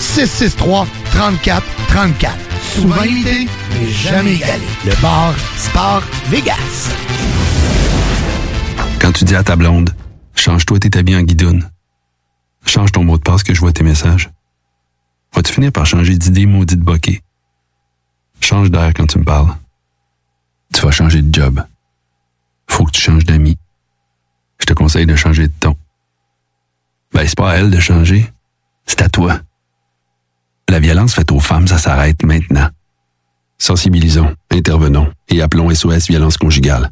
663 0.00 0.86
34 1.12 1.62
34. 1.88 2.36
Souvent 2.60 3.02
imité, 3.02 3.46
mais 3.72 3.86
jamais 3.88 4.34
égalé. 4.34 4.64
Le 4.84 5.02
bar 5.02 5.34
Sport 5.56 6.02
Vegas. 6.28 6.90
Quand 9.00 9.12
tu 9.12 9.24
dis 9.24 9.36
à 9.36 9.42
ta 9.42 9.56
blonde, 9.56 9.94
change-toi 10.34 10.78
tes 10.78 10.98
habits 10.98 11.16
en 11.16 11.22
guidoune. 11.22 11.68
Change 12.64 12.92
ton 12.92 13.04
mot 13.04 13.18
de 13.18 13.22
passe 13.22 13.42
que 13.42 13.54
je 13.54 13.60
vois 13.60 13.72
tes 13.72 13.82
messages. 13.82 14.30
Vas-tu 15.34 15.52
finir 15.52 15.72
par 15.72 15.86
changer 15.86 16.16
d'idée 16.16 16.46
maudite 16.46 16.80
bokeh? 16.80 17.22
Change 18.40 18.70
d'air 18.70 18.92
quand 18.94 19.06
tu 19.06 19.18
me 19.18 19.24
parles. 19.24 19.54
Tu 20.72 20.80
vas 20.82 20.90
changer 20.90 21.22
de 21.22 21.34
job. 21.34 21.62
Faut 22.68 22.84
que 22.84 22.92
tu 22.92 23.00
changes 23.00 23.24
d'amis. 23.24 23.58
Je 24.58 24.66
te 24.66 24.72
conseille 24.72 25.06
de 25.06 25.16
changer 25.16 25.48
de 25.48 25.52
ton. 25.58 25.76
Ben, 27.12 27.26
c'est 27.26 27.36
pas 27.36 27.52
à 27.52 27.56
elle 27.56 27.70
de 27.70 27.80
changer. 27.80 28.30
C'est 28.86 29.02
à 29.02 29.08
toi. 29.08 29.40
La 30.70 30.78
violence 30.78 31.14
faite 31.14 31.32
aux 31.32 31.40
femmes, 31.40 31.66
ça 31.66 31.78
s'arrête 31.78 32.22
maintenant. 32.22 32.68
Sensibilisons, 33.58 34.32
intervenons 34.52 35.08
et 35.28 35.42
appelons 35.42 35.68
SOS 35.74 36.06
Violence 36.06 36.36
Conjugale. 36.36 36.90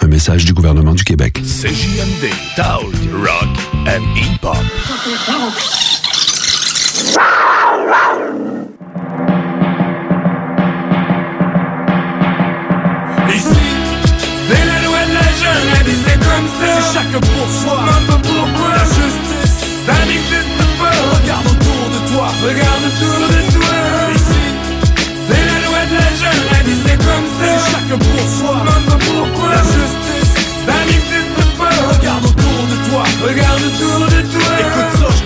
Un 0.00 0.08
message 0.08 0.44
du 0.44 0.52
gouvernement 0.52 0.92
du 0.92 1.04
Québec. 1.04 1.40
CJMD, 1.42 2.28
Rock 2.58 3.48
and 3.88 4.04
Hip-Hop. 4.14 4.58
Ici, 13.34 13.48
c'est 14.48 14.66
la 14.66 14.82
loi 14.84 14.98
de 15.06 15.14
la 15.14 15.20
c'est 16.04 16.18
comme 16.18 16.48
ça. 16.60 16.82
C'est 16.82 16.98
chacun 16.98 17.20
pour 17.20 17.48
soi, 17.48 18.23
de 22.52 22.90
toi, 23.00 23.33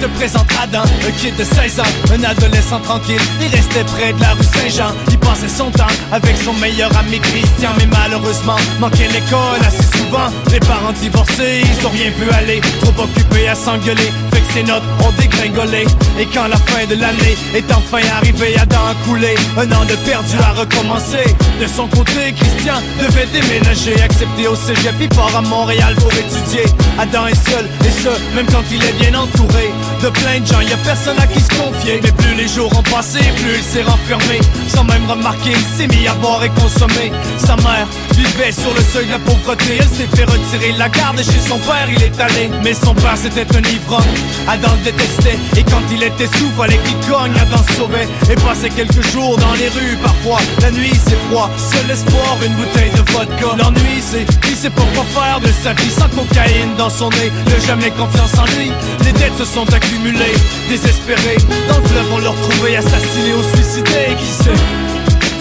te 0.00 0.06
présente 0.06 0.46
Adam, 0.62 0.82
un 0.82 1.10
kid 1.12 1.34
de 1.36 1.44
16 1.44 1.80
ans, 1.80 2.14
un 2.14 2.24
adolescent 2.24 2.80
tranquille. 2.80 3.20
Il 3.40 3.48
restait 3.48 3.84
près 3.84 4.12
de 4.12 4.20
la 4.20 4.32
rue 4.32 4.44
Saint-Jean. 4.44 4.92
Il 5.10 5.18
passait 5.18 5.48
son 5.48 5.70
temps 5.70 5.94
avec 6.12 6.36
son 6.36 6.52
meilleur 6.54 6.90
ami 6.96 7.18
Christian, 7.20 7.70
mais 7.78 7.86
malheureusement 7.86 8.56
manquait 8.80 9.08
l'école 9.08 9.60
assez 9.66 9.84
souvent. 9.98 10.28
Les 10.50 10.60
parents 10.60 10.92
divorcés, 10.92 11.62
ils 11.64 11.86
ont 11.86 11.90
rien 11.90 12.10
pu 12.12 12.30
aller, 12.30 12.60
trop 12.80 13.02
occupés 13.02 13.48
à 13.48 13.54
s'engueuler. 13.54 14.12
Fait 14.32 14.40
que 14.40 14.52
ses 14.52 14.62
notes 14.62 14.82
ont 15.00 15.12
dégringolé. 15.20 15.84
Et 16.18 16.26
quand 16.26 16.46
la 16.46 16.56
fin 16.56 16.86
de 16.86 16.94
l'année 16.94 17.36
est 17.54 17.72
enfin 17.72 18.00
arrivée, 18.16 18.56
Adam 18.58 18.86
a 18.90 18.94
coulé. 19.06 19.34
Un 19.56 19.70
an 19.72 19.84
de 19.84 19.96
perdu 20.08 20.36
à 20.42 20.52
recommencer. 20.52 21.34
De 21.60 21.66
son 21.66 21.86
côté, 21.88 22.32
Christian 22.36 22.80
devait 23.00 23.26
déménager, 23.32 24.00
accepter 24.00 24.46
au 24.46 24.54
cégep, 24.54 24.94
il 25.00 25.08
part 25.08 25.34
à 25.36 25.42
Montréal 25.42 25.94
pour 25.96 26.12
étudier. 26.12 26.64
Adam 26.98 27.26
est 27.26 27.50
seul, 27.50 27.66
et 27.84 27.90
ce, 27.90 28.34
même 28.34 28.46
quand 28.46 28.64
il 28.70 28.82
est 28.84 28.92
bien 29.00 29.14
entouré 29.18 29.72
de 30.02 30.08
plein 30.10 30.40
de 30.40 30.46
gens, 30.46 30.60
y 30.60 30.72
a 30.72 30.76
personne 30.78 31.18
à 31.18 31.26
qui 31.26 31.40
se 31.40 31.48
confier. 31.48 32.00
Mais 32.02 32.12
plus 32.12 32.34
les 32.34 32.48
jours 32.48 32.70
ont 32.78 32.82
passé, 32.82 33.18
plus 33.36 33.56
il 33.56 33.62
s'est 33.62 33.82
renfermé. 33.82 34.40
Sans 34.68 34.84
même 34.84 35.08
remarquer, 35.08 35.50
il 35.50 35.76
s'est 35.76 35.88
mis 35.88 36.06
à 36.06 36.14
boire 36.14 36.42
et 36.44 36.50
consommer. 36.50 37.12
Sa 37.38 37.56
mère 37.56 37.88
vivait 38.18 38.52
sur 38.52 38.72
le 38.74 38.82
seuil 38.82 39.06
de 39.06 39.12
la 39.12 39.18
pauvreté. 39.18 39.78
Elle 39.78 39.86
s'est 39.86 40.10
fait 40.14 40.24
retirer 40.24 40.72
la 40.76 40.88
garde 40.88 41.18
chez 41.18 41.40
son 41.48 41.58
père 41.58 41.88
il 41.88 42.02
est 42.02 42.20
allé. 42.20 42.50
Mais 42.62 42.74
son 42.74 42.94
père 42.94 43.16
c'était 43.16 43.46
un 43.56 43.62
ivrogne. 43.62 44.18
Adam 44.46 44.74
le 44.78 44.90
détestait. 44.90 45.38
Et 45.56 45.64
quand 45.64 45.82
il 45.92 46.02
était 46.02 46.26
sous, 46.26 46.50
fallait 46.56 46.80
qu'il 46.84 46.98
cogne. 47.10 47.32
Adam 47.40 47.62
sauvait 47.76 48.08
et 48.30 48.34
passait 48.36 48.70
quelques 48.70 49.04
jours 49.12 49.36
dans 49.38 49.54
les 49.54 49.68
rues. 49.68 49.96
Parfois, 50.02 50.40
la 50.60 50.70
nuit 50.70 50.92
c'est 51.06 51.18
froid. 51.28 51.50
Seul 51.56 51.90
espoir, 51.90 52.36
une 52.44 52.54
bouteille 52.54 52.90
de 52.90 53.12
vodka. 53.12 53.56
L'ennui 53.56 54.02
c'est 54.02 54.24
qu'il 54.40 54.56
sait 54.56 54.70
pas 54.70 54.86
quoi 54.94 55.04
faire 55.14 55.40
de 55.40 55.52
sa 55.62 55.72
vie 55.74 55.90
sans 55.90 56.08
cocaïne 56.08 56.74
dans 56.76 56.90
son 56.90 57.10
nez. 57.10 57.30
Ne 57.46 57.66
jamais 57.66 57.90
confiance 57.90 58.36
en 58.38 58.46
lui. 58.58 58.70
Les 59.04 59.12
dettes 59.12 59.38
se 59.38 59.44
sont 59.44 59.68
accumulées. 59.72 60.36
Désespérés, 60.68 61.38
dans 61.68 61.78
le 61.78 61.84
fleuve 61.86 62.12
on 62.12 62.18
l'a 62.18 62.30
retrouvé 62.30 62.76
assassiné 62.76 63.34
ou 63.34 63.56
suicidé. 63.56 64.16
Qui 64.18 64.44
sait? 64.44 64.88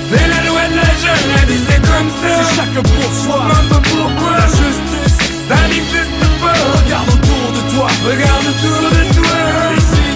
C'est 0.09 0.27
la 0.27 0.41
loi 0.47 0.61
de 0.71 0.75
la 0.75 0.87
elle 0.87 1.47
dit 1.47 1.59
c'est 1.67 1.81
comme 1.83 2.09
ça. 2.09 2.29
C'est 2.31 2.55
chacun 2.55 2.83
pour 2.83 3.11
soi, 3.23 3.43
même 3.43 3.81
pourquoi. 3.91 4.31
La 4.39 4.47
justice, 4.47 5.17
ça 5.49 5.59
n'existe 5.67 6.23
pas. 6.39 6.55
Regarde 6.79 7.09
autour 7.09 7.47
de 7.51 7.61
toi, 7.75 7.87
regarde 8.07 8.45
autour 8.47 8.87
de 8.87 9.03
toi. 9.19 9.35
Ici, 9.75 10.07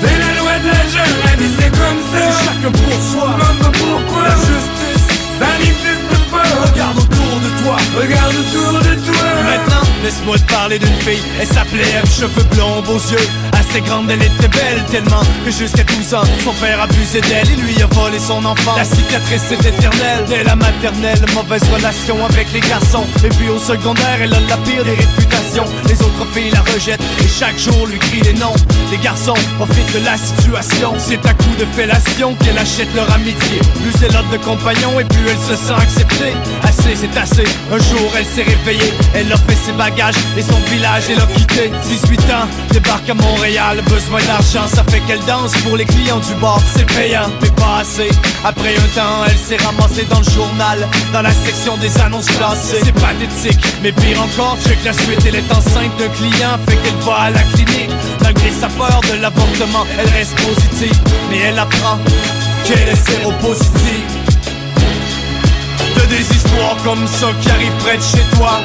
c'est 0.00 0.18
la 0.22 0.30
loi 0.38 0.54
de 0.62 0.68
la 0.70 1.36
dit 1.36 1.52
c'est 1.58 1.70
comme 1.70 2.00
ça. 2.10 2.18
C'est 2.22 2.44
chacun 2.46 2.70
pour 2.70 2.98
soi, 3.10 3.28
même 3.42 3.72
pourquoi. 3.72 4.22
La 4.22 4.36
justice, 4.38 5.04
ça 5.40 5.50
n'existe 5.58 6.14
pas. 6.30 6.46
Regarde 6.70 6.98
autour 6.98 7.34
de 7.42 7.50
toi, 7.62 7.76
regarde 7.98 8.34
autour 8.38 8.72
de 8.86 8.94
toi. 9.02 9.26
Maintenant, 9.50 9.84
laisse-moi 10.04 10.38
te 10.38 10.52
parler 10.52 10.78
d'une 10.78 11.00
fille. 11.02 11.22
Elle 11.40 11.48
s'appelait 11.48 11.90
Eve, 11.98 12.08
cheveux 12.08 12.46
blonds, 12.54 12.82
beaux 12.82 13.02
yeux. 13.10 13.28
Assez 13.70 13.80
grande, 13.82 14.10
elle 14.10 14.22
était 14.22 14.48
belle 14.48 14.82
tellement 14.90 15.20
que 15.44 15.50
jusqu'à 15.50 15.84
12 15.84 16.14
ans, 16.14 16.22
son 16.44 16.52
père 16.54 16.80
abusait 16.80 17.20
d'elle 17.20 17.50
et 17.50 17.56
lui 17.56 17.82
a 17.82 17.86
volé 17.86 18.18
son 18.18 18.42
enfant. 18.44 18.74
La 18.76 18.84
cicatrice 18.84 19.50
est 19.50 19.66
éternelle, 19.66 20.24
dès 20.26 20.42
la 20.44 20.56
maternelle, 20.56 21.20
mauvaise 21.34 21.62
relation 21.74 22.24
avec 22.24 22.52
les 22.52 22.60
garçons. 22.60 23.04
Et 23.24 23.28
puis 23.28 23.48
au 23.50 23.58
secondaire, 23.58 24.18
elle 24.22 24.32
a 24.32 24.40
la 24.40 24.56
pire 24.58 24.84
des 24.84 24.94
réputations. 24.94 25.64
Les 25.86 26.00
autres 26.00 26.26
filles 26.32 26.50
la 26.50 26.60
rejettent 26.72 27.02
et 27.20 27.28
chaque 27.28 27.58
jour 27.58 27.86
lui 27.86 27.98
crient 27.98 28.22
les 28.22 28.34
noms. 28.34 28.54
Les 28.90 28.98
garçons 28.98 29.34
profitent 29.58 29.92
de 29.92 30.04
la 30.04 30.16
situation. 30.16 30.94
C'est 30.98 31.24
à 31.26 31.34
coup 31.34 31.54
de 31.58 31.66
fellation 31.76 32.34
qu'elle 32.36 32.58
achète 32.58 32.94
leur 32.94 33.12
amitié. 33.12 33.58
Plus 33.82 34.02
elle 34.02 34.16
a 34.16 34.22
de 34.32 34.42
compagnons 34.42 34.98
et 34.98 35.04
plus 35.04 35.28
elle 35.28 35.56
se 35.56 35.62
sent 35.62 35.76
acceptée. 35.76 36.32
Assez, 36.62 36.96
c'est 36.96 37.18
assez. 37.18 37.44
Un 37.70 37.78
jour, 37.78 38.10
elle 38.16 38.24
s'est 38.24 38.44
réveillée. 38.44 38.92
Elle 39.14 39.32
a 39.32 39.36
fait 39.36 39.58
ses 39.66 39.72
bagages 39.72 40.14
et 40.38 40.42
son 40.42 40.58
village, 40.72 41.04
elle 41.10 41.20
a 41.20 41.26
quitté. 41.26 41.70
18 41.86 42.20
ans, 42.32 42.48
débarque 42.70 43.10
à 43.10 43.14
Montréal. 43.14 43.57
Besoin 43.58 44.22
d'argent, 44.22 44.66
ça 44.72 44.84
fait 44.84 45.00
qu'elle 45.00 45.22
danse 45.26 45.52
pour 45.62 45.76
les 45.76 45.84
clients 45.84 46.20
du 46.20 46.34
bar. 46.40 46.60
C'est 46.74 46.86
payant, 46.86 47.28
mais 47.42 47.50
pas 47.50 47.78
assez. 47.80 48.08
Après 48.44 48.74
un 48.74 48.88
temps, 48.94 49.24
elle 49.26 49.36
s'est 49.36 49.62
ramassée 49.62 50.06
dans 50.08 50.20
le 50.20 50.30
journal, 50.30 50.88
dans 51.12 51.22
la 51.22 51.32
section 51.32 51.76
des 51.76 52.00
annonces 52.00 52.26
classées. 52.26 52.80
C'est 52.84 52.92
pathétique, 52.92 53.60
mais 53.82 53.92
pire 53.92 54.22
encore, 54.22 54.56
check 54.64 54.78
la 54.84 54.92
suite. 54.92 55.20
Elle 55.26 55.36
est 55.36 55.52
enceinte 55.52 55.96
d'un 55.98 56.08
client, 56.08 56.56
fait 56.66 56.76
qu'elle 56.76 56.96
va 57.04 57.14
à 57.14 57.30
la 57.30 57.42
clinique. 57.42 57.90
Malgré 58.22 58.50
sa 58.52 58.68
peur 58.68 59.00
de 59.10 59.20
l'avortement, 59.20 59.86
elle 59.98 60.08
reste 60.10 60.36
positive. 60.36 60.98
Mais 61.30 61.38
elle 61.38 61.58
apprend 61.58 61.98
qu'elle 62.64 62.88
est 62.88 63.10
séropositive. 63.10 64.06
De 65.96 66.06
des 66.06 66.36
histoires 66.36 66.76
comme 66.84 67.06
ça 67.06 67.26
qui 67.42 67.50
arrivent 67.50 67.78
près 67.80 67.96
de 67.96 68.02
chez 68.02 68.36
toi. 68.36 68.60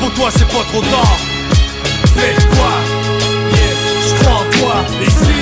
Pour 0.00 0.12
toi, 0.14 0.30
c'est 0.36 0.48
pas 0.48 0.64
trop 0.72 0.82
tard. 0.82 1.16
Fais 2.16 2.34
quoi? 2.56 2.95
En 4.26 4.42
toi. 4.58 4.74
Ici, 5.06 5.38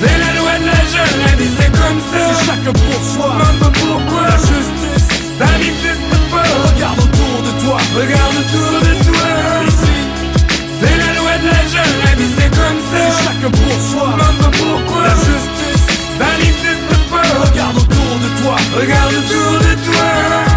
c'est 0.00 0.18
la 0.24 0.30
loi 0.38 0.54
de 0.60 0.66
la 0.66 0.80
jungle, 0.92 1.20
la 1.26 1.36
vie 1.36 1.52
c'est 1.58 1.72
comme 1.72 2.00
ça. 2.10 2.20
C'est 2.28 2.46
chacun 2.46 2.72
pour 2.72 3.00
soi. 3.12 3.36
Même 3.38 3.72
pourquoi. 3.72 4.22
La 4.22 4.36
justice, 4.36 5.08
ça 5.38 5.46
n'existe 5.60 6.14
pas. 6.32 6.48
Regarde 6.68 6.98
autour 6.98 7.36
de 7.46 7.52
toi. 7.64 7.78
Regarde 8.00 8.36
autour 8.42 8.74
de 8.86 8.92
toi. 9.08 9.28
Ici, 9.68 9.96
c'est 10.80 10.96
la 11.04 11.10
loi 11.18 11.34
de 11.42 11.46
la 11.52 11.62
jungle, 11.72 11.98
la 12.04 12.14
vie 12.18 12.32
c'est 12.38 12.50
comme 12.50 12.80
ça. 12.90 12.98
C'est 12.98 13.24
chacun 13.24 13.50
pour 13.50 13.76
soi. 13.90 14.08
Même 14.16 14.50
pourquoi. 14.60 15.02
La 15.02 15.14
justice, 15.28 15.84
ça 16.18 16.28
n'existe 16.40 16.94
pas. 17.10 17.28
Regarde 17.44 17.76
autour 17.76 18.12
de 18.24 18.28
toi. 18.42 18.56
Regarde 18.80 19.12
autour 19.20 19.52
de 19.66 19.72
toi. 19.86 20.47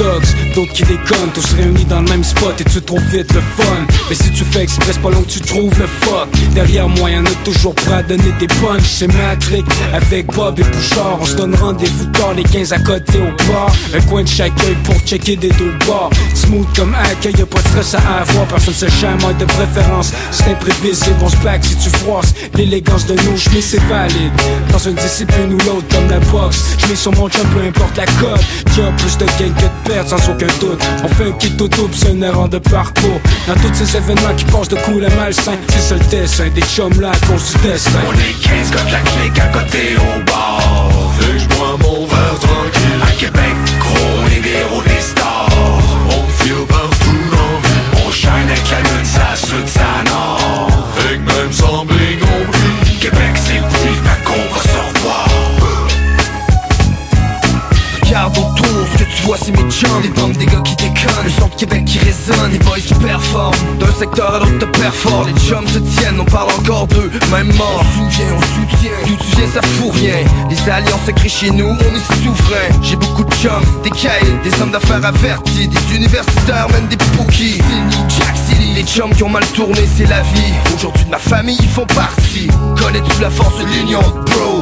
Smooths 0.00 0.39
et 0.39 0.39
des 0.39 0.39
dogs, 0.39 0.39
d'autres 0.54 0.72
qui 0.72 0.82
déconnent. 0.82 1.30
Tous 1.34 1.52
réunis 1.54 1.84
dans 1.84 2.00
le 2.00 2.08
même 2.08 2.24
spot 2.24 2.60
et 2.60 2.64
tu 2.64 2.80
trouves 2.82 3.04
vite 3.12 3.32
le 3.32 3.40
fun. 3.40 3.86
Mais 4.08 4.14
si 4.14 4.30
tu 4.30 4.44
fais 4.44 4.62
express, 4.62 4.98
pas 4.98 5.10
long 5.10 5.22
que 5.22 5.30
tu 5.30 5.40
trouves 5.40 5.78
le 5.78 5.86
fuck. 5.86 6.28
Derrière 6.54 6.88
moi 6.88 7.10
y'en 7.10 7.24
a 7.24 7.30
toujours 7.44 7.74
prêt 7.74 7.94
à 7.94 8.02
donner 8.02 8.32
des 8.38 8.46
punchs 8.46 8.82
C'est 8.84 9.06
Matrick 9.06 9.64
avec 9.92 10.26
Bob 10.34 10.58
et 10.58 10.62
Bouchard 10.62 11.18
On 11.20 11.24
se 11.24 11.34
donne 11.34 11.54
rendez-vous 11.54 12.06
tard, 12.06 12.34
les 12.34 12.42
15 12.42 12.72
à 12.72 12.78
côté 12.78 13.18
au 13.18 13.52
bar. 13.52 13.70
Un 13.94 14.00
coin 14.02 14.22
de 14.22 14.28
chaque 14.28 14.52
œil 14.64 14.76
pour 14.84 14.96
checker 15.00 15.36
des 15.36 15.50
deux 15.50 15.72
bords 15.86 16.10
Smooth 16.34 16.66
comme 16.76 16.94
accueil, 16.94 17.34
y'a 17.38 17.46
pas 17.46 17.60
de 17.60 17.68
stress 17.68 17.94
à 17.94 18.20
avoir. 18.20 18.46
Personne 18.46 18.74
se 18.74 18.88
chamaille 18.88 19.34
de 19.38 19.44
préférence. 19.44 20.12
C'est 20.30 20.50
imprévisible, 20.50 21.16
on 21.22 21.28
se 21.28 21.36
plaque 21.36 21.64
si 21.64 21.76
tu 21.76 21.90
froisses. 21.98 22.34
L'élégance 22.54 23.06
de 23.06 23.14
nos 23.14 23.36
chemises 23.36 23.66
c'est 23.70 23.82
valide. 23.84 24.32
Dans 24.72 24.78
une 24.78 24.94
discipline 24.94 25.52
ou 25.52 25.58
l'autre 25.66 25.86
comme 25.92 26.08
la 26.08 26.18
boxe. 26.30 26.76
Je 26.78 26.86
mets 26.88 26.96
sur 26.96 27.12
mon 27.12 27.28
jump 27.28 27.46
peu 27.54 27.66
importe 27.66 27.96
la 27.96 28.06
cote. 28.06 28.44
Y'a 28.76 28.90
plus 28.92 29.18
de 29.18 29.24
gain 29.38 29.52
que 29.54 29.62
de 29.62 29.92
perte 29.92 30.08
sans 30.08 30.30
aucun 30.30 30.39
doute 30.60 30.82
On 31.04 31.08
fait 31.08 31.28
un 31.28 31.32
kit 31.32 31.52
auto 31.60 31.88
pis 31.88 31.98
c'est 31.98 32.12
une 32.12 32.22
erreur 32.22 32.48
de 32.48 32.58
parcours. 32.58 33.20
Dans 33.46 33.54
tous 33.54 33.74
ces 33.74 33.96
événements 33.96 34.34
qui 34.36 34.44
passent 34.46 34.68
de 34.68 34.76
cool 34.76 35.04
à 35.04 35.10
malsain 35.16 35.56
C'est 35.68 35.80
ça 35.80 35.94
le 35.94 36.04
dessin 36.10 36.48
des 36.48 36.62
chums 36.62 37.00
là 37.00 37.10
à 37.10 37.26
cause 37.26 37.52
du 37.52 37.68
destin. 37.68 38.00
On 38.08 38.14
est 38.14 38.40
15 38.42 38.70
comme 38.70 38.92
la 38.92 39.00
clique 39.00 39.38
à 39.38 39.46
côté 39.48 39.96
au 39.96 40.24
bar 40.24 40.90
Fait 41.18 41.32
que 41.32 41.38
j'bois 41.38 41.76
mon 41.82 42.06
verre 42.06 42.38
tranquille? 42.40 43.02
À 43.02 43.12
Québec, 43.12 43.54
gros, 43.80 44.28
les 44.28 44.50
héros 44.50 44.82
des 44.82 45.00
stars. 45.00 45.48
On 46.08 46.42
file 46.42 46.66
partout 46.68 47.20
dans 47.30 47.36
la 47.36 48.06
On 48.06 48.10
shine 48.10 48.30
avec 48.48 48.70
la 48.70 48.78
lune, 48.78 49.04
ça 49.04 49.36
soude, 49.36 49.68
ça 49.68 50.29
c'est 59.42 59.52
mes 59.52 59.70
chums. 59.70 60.02
Des 60.02 60.08
bandes, 60.08 60.32
des 60.32 60.46
gars 60.46 60.60
qui 60.64 60.76
déconnent. 60.76 61.24
Le 61.24 61.30
son 61.30 61.48
de 61.48 61.54
Québec 61.54 61.84
qui 61.84 61.98
résonne, 61.98 62.50
des 62.50 62.58
boys 62.58 62.78
qui 62.78 62.94
performent. 62.94 63.56
D'un 63.78 63.92
secteur 63.98 64.34
à 64.34 64.38
l'autre 64.38 64.58
te 64.58 64.78
perforent 64.78 65.26
Les 65.26 65.40
chums 65.40 65.66
se 65.68 65.78
tiennent, 65.78 66.20
on 66.20 66.24
parle 66.24 66.50
encore 66.58 66.86
d'eux 66.86 67.10
Même 67.30 67.52
mort, 67.56 67.82
on 67.82 68.04
souvient, 68.04 68.34
on 68.36 68.40
soutient. 68.40 68.90
D'où 69.06 69.16
tu 69.16 69.36
viens 69.36 69.48
ça 69.48 69.62
fout 69.62 69.92
rien. 69.94 70.24
Les 70.48 70.70
alliances 70.70 71.04
se 71.06 71.12
créent 71.12 71.28
chez 71.28 71.50
nous, 71.50 71.68
on 71.68 71.94
est 71.94 72.22
souverain. 72.22 72.68
J'ai 72.82 72.96
beaucoup 72.96 73.24
de 73.24 73.32
chums, 73.34 73.64
des 73.82 73.90
caïds, 73.90 74.38
des 74.44 74.60
hommes 74.60 74.70
d'affaires 74.70 75.04
avertis. 75.04 75.68
Des 75.68 75.96
universitaires, 75.96 76.68
même 76.72 76.86
des 76.88 76.96
pookies. 76.96 77.58
Jack 78.08 78.36
City, 78.48 78.72
les 78.74 78.84
chums 78.84 79.14
qui 79.14 79.22
ont 79.22 79.28
mal 79.28 79.46
tourné 79.54 79.80
c'est 79.96 80.08
la 80.08 80.22
vie. 80.22 80.54
Aujourd'hui 80.74 81.04
de 81.04 81.10
ma 81.10 81.18
famille 81.18 81.58
ils 81.60 81.68
font 81.68 81.86
partie. 81.86 82.48
Connais-tu 82.78 83.20
la 83.20 83.30
force 83.30 83.58
de 83.58 83.64
l'union, 83.64 84.00
bro? 84.00 84.60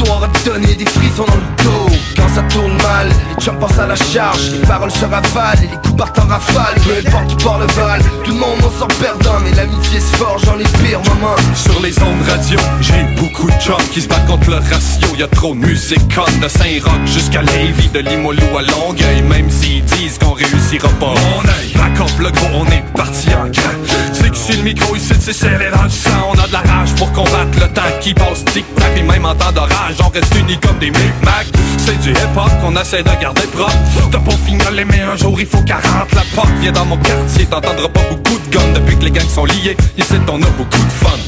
À 0.00 0.28
te 0.28 0.48
donner, 0.48 0.74
des 0.74 0.86
frissons 0.86 1.24
dans 1.26 1.34
le 1.34 1.64
dos 1.64 1.96
Quand 2.16 2.28
ça 2.34 2.42
tourne 2.44 2.72
mal, 2.82 3.08
les 3.08 3.44
chums 3.44 3.58
pensent 3.58 3.78
à 3.78 3.86
la 3.86 3.96
charge 3.96 4.50
Les 4.52 4.66
paroles 4.66 4.90
se 4.90 5.04
ravalent 5.04 5.62
et 5.62 5.66
les 5.66 5.76
coups 5.76 5.96
partent 5.96 6.18
en 6.18 6.26
rafale 6.26 6.74
Peu 6.84 7.06
importe 7.06 7.26
qui 7.28 7.44
porte 7.44 7.60
le 7.60 7.66
bal, 7.66 8.02
tout 8.24 8.32
le 8.32 8.38
monde 8.38 8.58
en 8.64 8.78
sort 8.78 8.88
perdant 8.88 9.38
Mais 9.44 9.52
l'amitié 9.54 10.00
se 10.00 10.16
forge 10.16 10.42
dans 10.42 10.56
les 10.56 10.64
pires 10.64 11.00
moments 11.00 11.36
Sur 11.54 11.80
les 11.82 11.98
ondes 12.02 12.22
radio, 12.28 12.58
j'ai 12.80 13.20
beaucoup 13.20 13.46
de 13.46 13.60
chums 13.60 13.76
qui 13.92 14.00
se 14.00 14.08
battent 14.08 14.26
contre 14.26 14.50
le 14.50 14.56
ratio. 14.56 15.08
Y 15.16 15.22
a 15.22 15.28
trop 15.28 15.54
de 15.54 15.60
musique 15.60 16.14
conne 16.14 16.40
de 16.40 16.48
Saint-Roch 16.48 17.06
jusqu'à 17.06 17.42
Lévis, 17.42 17.88
de 17.88 18.00
Limoilou 18.00 18.58
à 18.58 18.62
Longueuil. 18.62 19.22
Même 19.22 19.50
s'ils 19.50 19.84
disent 19.84 20.18
qu'on 20.18 20.32
réussira 20.32 20.88
pas. 21.00 21.06
Mon 21.06 21.48
œil, 21.48 21.72
raconte 21.76 22.18
le 22.18 22.30
gros, 22.30 22.48
on 22.54 22.66
est 22.66 22.84
parti 22.96 23.28
en 23.30 23.48
grand. 23.48 23.78
C'est 24.12 24.30
que 24.30 24.36
sur 24.36 24.56
le 24.56 24.62
micro 24.62 24.96
ici, 24.96 25.12
c'est 25.20 25.32
serré 25.32 25.70
dans 25.74 25.82
le 25.82 25.90
sang. 25.90 26.32
On 26.32 26.38
a 26.38 26.46
de 26.46 26.52
la 26.52 26.60
rage 26.60 26.94
pour 26.96 27.12
combattre 27.12 27.58
le 27.60 27.68
temps 27.68 27.82
qui 28.00 28.14
passe 28.14 28.44
tic-tac. 28.46 28.96
Et 28.96 29.02
même 29.02 29.24
en 29.24 29.34
temps 29.34 29.52
d'orage, 29.52 29.89
on 29.98 30.08
reste 30.10 30.34
unis 30.38 30.58
comme 30.58 30.78
des 30.78 30.90
micmacs. 30.90 31.48
C'est 31.78 31.98
du 32.00 32.10
hip-hop 32.10 32.50
qu'on 32.62 32.76
essaie 32.80 33.02
de 33.02 33.10
garder 33.20 33.46
propre. 33.52 33.74
T'as 34.10 34.18
pas 34.18 34.36
fignoler, 34.46 34.84
mais 34.84 35.00
un 35.00 35.16
jour 35.16 35.38
il 35.40 35.46
faut 35.46 35.62
40. 35.62 36.14
La 36.14 36.22
porte 36.34 36.50
vient 36.60 36.72
dans 36.72 36.84
mon 36.84 36.96
quartier, 36.98 37.46
t'entendras 37.46 37.88
pas 37.88 38.02
beaucoup 38.10 38.38
de 38.38 38.50
guns 38.50 38.72
depuis 38.74 38.96
que 38.96 39.04
les 39.04 39.10
gangs 39.10 39.28
sont 39.28 39.44
liés. 39.44 39.76
Ici, 39.98 40.14
on 40.28 40.42
a 40.42 40.50
beaucoup 40.50 40.84
de 40.84 40.92
fun. 40.92 41.18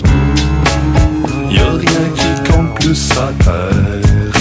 Y'a 1.51 1.71
rien 1.71 2.09
qui 2.15 2.51
compte 2.51 2.75
plus 2.81 3.11
à 3.13 3.33
terre 3.45 4.33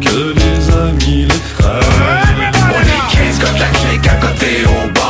Que 0.00 0.34
les 0.34 0.74
amis, 0.74 1.26
les 1.26 1.42
frères 1.56 1.80
On 2.68 2.82
est 2.82 3.04
15 3.16 3.38
comme 3.38 3.58
la 3.58 3.66
clique 3.66 4.08
à 4.08 4.14
côté 4.16 4.64
au 4.66 4.90
bar 4.92 5.01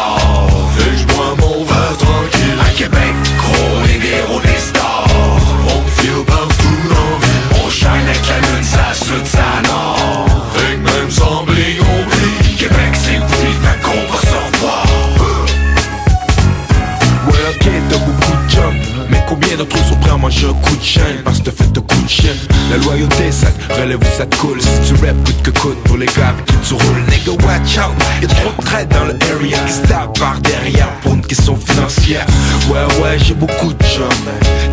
Eux 19.62 19.89
sont 19.89 19.97
prêts 19.97 20.10
à 20.10 20.16
manger 20.16 20.48
un 20.48 20.55
coup 20.55 20.76
de 20.76 20.82
chaîne 20.82 21.22
Parce 21.24 21.40
que 21.40 21.52
fait 21.52 21.78
un 21.78 21.80
coup 21.80 22.02
de 22.02 22.09
chien. 22.09 22.32
La 22.70 22.78
loyauté 22.78 23.30
ça 23.30 23.47
relève 23.80 24.01
ou 24.01 24.16
ça 24.16 24.26
te 24.26 24.36
coule. 24.36 24.60
Si 24.60 24.68
tu 24.89 24.94
rap 25.05 25.16
coûte 25.24 25.43
que 25.43 25.51
coûte 25.52 25.78
pour 25.84 25.97
les 25.98 26.06
gars 26.06 26.34
qui 26.47 26.55
tu 26.68 26.74
roules. 26.74 27.05
Nigga 27.09 27.32
watch 27.47 27.78
out 27.78 27.94
Y'a 28.20 28.28
trop 28.28 28.51
de 28.60 28.89
dans 28.93 29.05
le 29.05 29.16
area 29.30 29.59
qui 29.66 29.72
se 29.72 30.18
par 30.18 30.40
derrière 30.40 30.89
Pour 31.02 31.14
une 31.33 31.37
question 31.37 31.57
financière 31.57 32.27
Ouais 32.69 33.03
ouais 33.03 33.19
j'ai 33.19 33.35
beaucoup 33.35 33.73
de 33.73 33.85
jump 33.85 34.13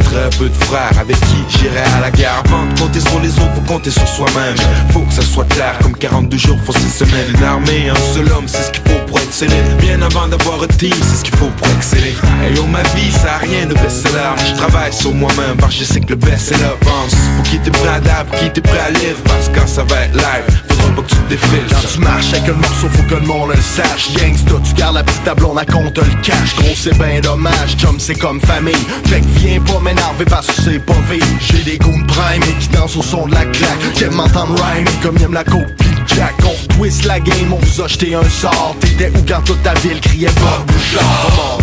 Très 0.03 0.23
un 0.23 0.29
peu 0.37 0.49
de 0.49 0.63
frères 0.65 0.97
avec 0.99 1.17
qui 1.19 1.57
j'irai 1.59 1.83
à 1.97 2.01
la 2.01 2.11
guerre. 2.11 2.41
Avant 2.45 2.65
de 2.65 2.79
compter 2.79 2.99
sur 2.99 3.19
les 3.19 3.29
autres, 3.29 3.53
faut 3.55 3.73
compter 3.73 3.91
sur 3.91 4.07
soi-même. 4.07 4.55
Faut 4.91 5.01
que 5.01 5.13
ça 5.13 5.21
soit 5.21 5.45
clair, 5.45 5.77
comme 5.83 5.95
42 5.95 6.37
jours, 6.37 6.57
faut 6.65 6.73
6 6.73 6.79
semaines. 6.89 7.29
Une 7.35 7.43
armée, 7.43 7.89
un 7.89 8.13
seul 8.13 8.31
homme, 8.31 8.47
c'est 8.47 8.63
ce 8.63 8.71
qu'il 8.71 8.81
faut 8.91 8.99
pour 9.05 9.19
exceller. 9.19 9.61
Bien 9.79 10.01
avant 10.01 10.27
d'avoir 10.27 10.63
un 10.63 10.67
team, 10.67 10.95
c'est 10.99 11.17
ce 11.17 11.23
qu'il 11.23 11.35
faut 11.35 11.51
pour 11.57 11.67
exceller. 11.77 12.15
Et 12.43 12.57
oh, 12.59 12.65
ma 12.65 12.81
vie, 12.95 13.11
ça 13.11 13.35
a 13.35 13.37
rien 13.37 13.67
de 13.67 13.75
best-seller. 13.75 14.33
Mais 14.37 14.45
je 14.49 14.55
travaille 14.55 14.93
sur 14.93 15.13
moi-même, 15.13 15.57
parce 15.59 15.75
que 15.75 15.81
je 15.81 15.85
sais 15.85 15.99
que 15.99 16.09
le 16.09 16.15
best-seller 16.15 16.75
pense. 16.81 17.13
Pour 17.35 17.43
qui 17.43 17.59
t'es 17.59 17.69
prêt 17.69 17.89
à 17.89 17.99
dab, 17.99 18.27
qui 18.39 18.49
t'es 18.51 18.61
prêt 18.61 18.79
à 18.79 18.89
live, 18.89 19.17
parce 19.25 19.47
que 19.49 19.59
quand 19.59 19.67
ça 19.67 19.83
va 19.83 20.05
être 20.05 20.15
live, 20.15 20.61
faudra 20.69 20.95
pas 20.95 21.01
que 21.03 21.09
tu 21.09 21.15
te 21.17 21.29
défiles. 21.29 21.67
Quand 21.69 21.87
tu 21.87 21.99
marches 21.99 22.33
avec 22.33 22.49
un 22.49 22.53
morceau, 22.53 22.89
faut 22.89 23.03
que 23.03 23.15
le 23.15 23.27
monde 23.27 23.51
le 23.55 23.61
sache. 23.61 24.09
Gangsta, 24.17 24.55
tu 24.63 24.73
gardes 24.73 24.95
la 24.95 25.03
petite 25.03 25.23
table, 25.23 25.45
on 25.45 25.57
a 25.57 25.65
compte 25.65 25.97
le 25.97 26.21
cash. 26.23 26.48
Gros, 26.57 26.75
c'est 26.75 26.97
ben 26.97 27.21
dommage, 27.21 27.77
chum, 27.77 27.99
c'est 27.99 28.15
comme 28.15 28.39
famille. 28.41 28.73
Fait 29.05 29.23
viens 29.37 29.59
pas 29.61 29.79
m'énerver 29.79 30.25
parce 30.25 30.47
que 30.47 30.61
c'est 30.61 30.79
pas 30.79 31.01
vite. 31.09 31.23
J'ai 31.39 31.63
des 31.63 31.77
goûts 31.77 32.03
prime 32.07 32.43
et 32.43 32.61
qui 32.61 32.67
dansent 32.69 32.97
au 32.97 33.03
son 33.03 33.27
de 33.27 33.33
la 33.33 33.45
claque. 33.45 34.01
Aiment 34.01 34.15
m'entendre 34.15 34.55
rhyme 34.55 34.85
comme 35.01 35.17
aime 35.17 35.33
la 35.33 35.43
coke 35.43 35.67
jack. 36.15 36.33
On 36.43 36.67
twist 36.75 37.05
la 37.05 37.19
game, 37.19 37.53
on 37.53 37.57
vous 37.57 37.81
a 37.81 37.87
jeté 37.87 38.15
un 38.15 38.29
sort. 38.29 38.75
T'étais 38.79 39.11
où 39.15 39.21
quand 39.27 39.41
toute 39.43 39.61
ta 39.63 39.73
ville 39.75 39.99
criait 40.01 40.29
Bob 40.35 40.65
Bouchard? 40.67 41.57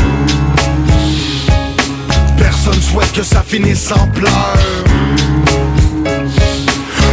Personne 2.39 2.81
souhaite 2.81 3.13
que 3.13 3.23
ça 3.23 3.43
finisse 3.47 3.91
en 3.93 4.07
pleurs. 4.09 4.33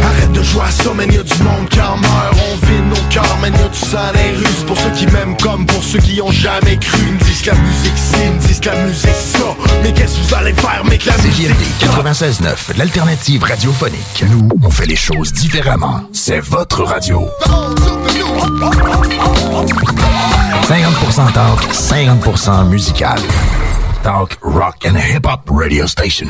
Arrête 0.02 0.32
de 0.32 0.42
jouer 0.42 0.62
à 0.66 0.70
ça, 0.70 0.92
man, 0.94 1.10
y'a 1.12 1.22
du 1.22 1.42
monde 1.42 1.68
qui 1.70 1.80
en 1.80 1.96
meurt 1.96 2.36
vide 2.84 2.88
nos 2.88 3.08
cœurs, 3.10 3.24
du 3.72 3.78
sang 3.78 3.96
dans 3.96 4.12
les 4.12 4.36
rues 4.36 4.44
C'est 4.58 4.66
pour 4.66 4.78
ceux 4.78 4.90
qui 4.90 5.06
m'aiment 5.06 5.36
comme 5.38 5.66
pour 5.66 5.82
ceux 5.82 5.98
qui 5.98 6.20
ont 6.20 6.30
jamais 6.30 6.76
cru 6.78 6.98
Ils 7.06 7.14
me 7.14 7.18
disent 7.18 7.42
que 7.42 7.50
la 7.50 7.56
musique 7.56 7.96
ci, 7.96 8.14
ils 8.24 8.32
me 8.32 8.38
disent 8.40 8.60
que 8.60 8.68
la 8.68 8.84
musique 8.84 9.10
ça 9.10 9.38
Mais 9.82 9.92
qu'est-ce 9.92 10.16
que 10.16 10.28
vous 10.28 10.34
allez 10.34 10.52
faire, 10.54 10.84
mec, 10.84 11.04
la 11.04 11.16
musique 11.18 11.48
CJMD 11.48 11.62
96.9, 12.02 12.78
l'alternative 12.78 13.44
radiophonique. 13.44 14.24
Nous, 14.28 14.48
on 14.62 14.70
fait 14.70 14.86
les 14.86 14.96
choses 14.96 15.32
différemment. 15.32 16.02
C'est 16.12 16.40
votre 16.40 16.82
radio. 16.84 17.28
50% 20.68 21.32
talk, 21.32 21.60
50% 21.72 22.68
musical. 22.68 23.18
Talk, 24.02 24.38
rock 24.42 24.86
and 24.86 24.96
hip-hop 24.96 25.48
radio 25.50 25.86
station. 25.86 26.28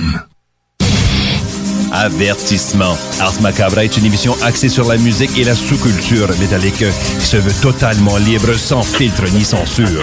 Avertissement. 1.97 2.97
Ars 3.21 3.41
Macabra 3.41 3.85
est 3.85 3.97
une 3.97 4.05
émission 4.07 4.35
axée 4.43 4.69
sur 4.69 4.89
la 4.89 4.97
musique 4.97 5.31
et 5.39 5.45
la 5.45 5.55
sous-culture 5.55 6.29
métallique 6.41 6.75
qui 7.21 7.25
se 7.25 7.37
veut 7.37 7.53
totalement 7.62 8.16
libre, 8.16 8.53
sans 8.55 8.83
filtre 8.83 9.23
ni 9.33 9.45
censure. 9.45 10.03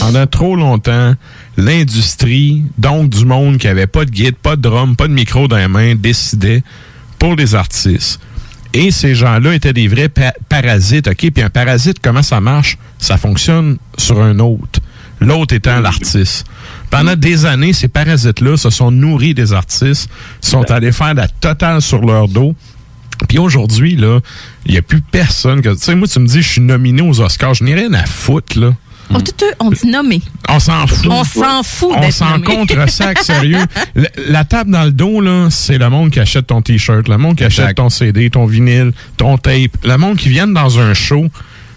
Pendant 0.00 0.26
trop 0.26 0.56
longtemps, 0.56 1.14
l'industrie, 1.58 2.62
donc 2.78 3.10
du 3.10 3.26
monde 3.26 3.58
qui 3.58 3.68
avait 3.68 3.86
pas 3.86 4.06
de 4.06 4.10
guide, 4.10 4.36
pas 4.36 4.56
de 4.56 4.62
drum, 4.62 4.96
pas 4.96 5.08
de 5.08 5.12
micro 5.12 5.46
dans 5.46 5.58
les 5.58 5.68
mains, 5.68 5.94
décidait 5.94 6.62
pour 7.18 7.36
les 7.36 7.54
artistes. 7.54 8.18
Et 8.72 8.90
ces 8.90 9.14
gens-là 9.14 9.52
étaient 9.54 9.74
des 9.74 9.88
vrais 9.88 10.08
pa- 10.08 10.32
parasites, 10.48 11.06
OK? 11.06 11.30
Puis 11.30 11.42
un 11.42 11.50
parasite, 11.50 11.98
comment 12.02 12.22
ça 12.22 12.40
marche? 12.40 12.78
Ça 12.98 13.18
fonctionne 13.18 13.76
sur 13.98 14.22
un 14.22 14.38
autre. 14.38 14.80
L'autre 15.20 15.54
étant 15.54 15.78
l'artiste. 15.80 16.46
Pendant 16.92 17.16
des 17.16 17.46
années, 17.46 17.72
ces 17.72 17.88
parasites-là 17.88 18.58
se 18.58 18.68
sont 18.68 18.90
nourris 18.90 19.32
des 19.32 19.54
artistes, 19.54 20.10
sont 20.42 20.70
allés 20.70 20.92
faire 20.92 21.14
la 21.14 21.26
totale 21.26 21.80
sur 21.80 22.02
leur 22.02 22.28
dos. 22.28 22.54
Puis 23.30 23.38
aujourd'hui, 23.38 23.96
là, 23.96 24.20
il 24.66 24.72
n'y 24.72 24.78
a 24.78 24.82
plus 24.82 25.00
personne 25.00 25.62
que. 25.62 25.70
Tu 25.70 25.78
sais, 25.78 25.94
moi, 25.94 26.06
tu 26.06 26.18
me 26.20 26.26
dis, 26.26 26.42
je 26.42 26.48
suis 26.48 26.60
nominé 26.60 27.00
aux 27.00 27.18
Oscars. 27.22 27.54
Je 27.54 27.64
n'ai 27.64 27.74
rien 27.74 27.94
à 27.94 28.04
foutre, 28.04 28.60
là. 28.60 28.74
On, 29.08 29.20
tout, 29.20 29.32
on 29.58 29.70
dit 29.70 29.86
nommé. 29.86 30.20
On 30.50 30.60
s'en 30.60 30.86
fout. 30.86 31.08
On 31.10 31.24
s'en 31.24 31.62
fout 31.62 31.92
On 31.96 32.10
s'en 32.10 32.40
contre 32.42 32.86
sac, 32.90 33.18
sérieux. 33.20 33.64
La, 33.94 34.08
la 34.28 34.44
table 34.44 34.70
dans 34.70 34.84
le 34.84 34.92
dos, 34.92 35.22
là, 35.22 35.48
c'est 35.50 35.78
le 35.78 35.88
monde 35.88 36.10
qui 36.10 36.20
achète 36.20 36.48
ton 36.48 36.60
t-shirt, 36.60 37.08
le 37.08 37.16
monde 37.16 37.36
qui 37.36 37.44
achète 37.44 37.74
ton 37.74 37.88
CD, 37.88 38.28
ton 38.28 38.44
vinyle, 38.44 38.92
ton 39.16 39.38
tape, 39.38 39.76
le 39.82 39.96
monde 39.96 40.18
qui 40.18 40.28
viennent 40.28 40.52
dans 40.52 40.78
un 40.78 40.92
show, 40.92 41.26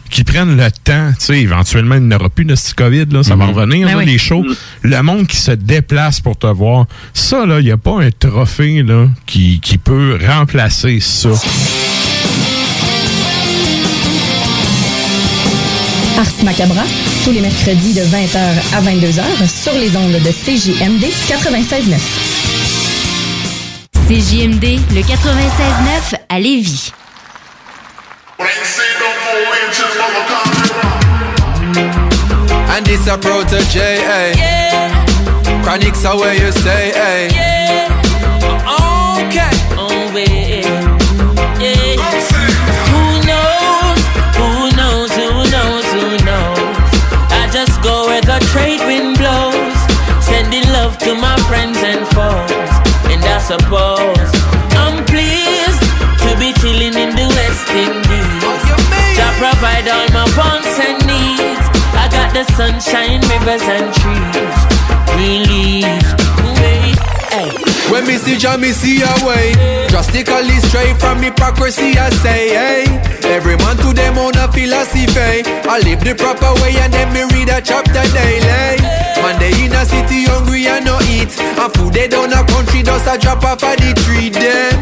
qui 0.10 0.23
prennent 0.23 0.56
le 0.56 0.69
temps, 0.72 1.10
tu 1.19 1.26
sais, 1.26 1.40
éventuellement, 1.41 1.95
il 1.95 2.03
n'y 2.07 2.15
aura 2.15 2.30
plus 2.30 2.45
de 2.45 2.56
ce 2.56 2.73
COVID, 2.73 3.06
là, 3.11 3.23
ça 3.23 3.36
va 3.36 3.45
revenir, 3.48 3.88
Ben 3.88 3.94
là, 3.94 3.99
oui. 3.99 4.06
les 4.06 4.18
shows. 4.18 4.45
Le 4.84 5.02
monde 5.02 5.27
qui 5.27 5.38
se 5.38 5.52
déplace 5.52 6.22
pour 6.22 6.38
te 6.38 6.48
voir. 6.48 6.86
Ça, 7.14 7.45
là, 7.45 7.60
il 7.60 7.65
n'y 7.65 7.72
a 7.72 7.77
pas 7.77 8.02
un 8.02 8.10
trophée, 8.11 8.84
là, 8.84 9.07
qui, 9.26 9.60
qui 9.60 9.77
peut 9.77 10.18
remplacer 10.26 10.99
ça. 10.99 11.30
Ars 16.18 16.44
Macabra, 16.44 16.84
tous 17.26 17.32
les 17.32 17.41
mercredis 17.41 17.94
de 17.94 18.02
20h 18.02 18.38
à 18.73 18.82
22h 18.82 19.64
sur 19.64 19.73
les 19.73 19.95
ondes 19.98 20.14
de 20.14 20.32
CJMD 20.32 21.03
96.9. 21.27 21.98
CJMD, 24.07 24.80
le 24.94 25.02
96.9 25.02 26.15
à 26.30 26.40
Lévis. 26.40 26.91
And 32.68 32.86
it's 32.90 33.07
a 33.07 33.18
protege, 33.18 33.99
eh? 34.03 34.34
Chronics 35.64 36.03
are 36.06 36.18
where 36.18 36.34
you 36.34 36.52
stay, 36.52 36.91
eh? 36.94 37.30
Okay. 38.68 39.56
Oh, 39.78 40.12
yeah. 40.14 40.36
Yeah. 41.62 41.95
Who 42.91 43.03
knows? 43.24 44.02
Who 44.36 44.49
knows? 44.76 45.12
Who 45.16 45.28
knows? 45.49 45.86
Who 45.95 46.06
knows? 46.26 46.76
I 47.32 47.48
just 47.53 47.82
go 47.82 48.07
where 48.07 48.22
the 48.22 48.40
trade 48.52 48.82
wind 48.82 49.18
blows, 49.18 49.78
sending 50.26 50.68
love 50.74 50.98
to 50.99 51.16
my 51.16 51.38
friends 51.48 51.78
and 51.78 52.06
foes. 52.07 52.72
And 53.07 53.24
I 53.24 53.40
suppose 53.40 54.32
I'm 54.76 55.06
pleased 55.06 55.82
to 56.20 56.36
be 56.38 56.52
chilling 56.60 56.95
in 56.95 57.16
the 57.16 57.28
West 57.34 57.70
Indies. 57.70 58.05
The 62.36 62.44
sunshine, 62.52 63.24
rivers 63.32 63.64
and 63.64 63.88
trees. 63.95 64.60
We 65.16 65.48
leaves, 65.48 66.12
wait, 66.60 66.99
hey. 67.32 67.48
When 67.88 68.03
me 68.06 68.18
see 68.18 68.36
Jah, 68.36 68.57
me 68.57 68.74
see 68.76 68.99
a 68.99 69.16
way. 69.24 69.56
Drastically 69.88 70.60
straight 70.68 70.99
from 70.99 71.24
hypocrisy, 71.24 71.98
I 71.98 72.10
say, 72.20 72.49
hey. 72.49 72.84
Every 73.32 73.56
man 73.56 73.78
to 73.78 73.94
them 73.94 74.18
own 74.18 74.36
a 74.36 74.52
philosophy. 74.52 75.48
I 75.48 75.80
live 75.80 76.03
the 76.03 76.14
proper 76.14 76.52
way 76.60 76.76
and 76.76 76.91
then 76.91 77.14
me 77.16 77.24
read 77.32 77.48
a 77.48 77.62
chapter 77.64 78.03
daily. 78.12 78.84
Man, 79.24 79.40
they 79.40 79.56
in 79.64 79.72
a 79.72 79.86
city 79.86 80.28
hungry 80.28 80.68
and 80.68 80.84
no 80.84 80.99
eat. 81.07 81.40
And 81.40 81.72
food 81.72 81.94
they 81.94 82.10
down 82.10 82.34
a 82.34 82.44
country 82.52 82.84
does 82.84 83.07
a 83.07 83.18
drop 83.18 83.45
off 83.48 83.64
of 83.64 83.80
the 83.80 83.95
tree 84.03 84.28
them. 84.28 84.76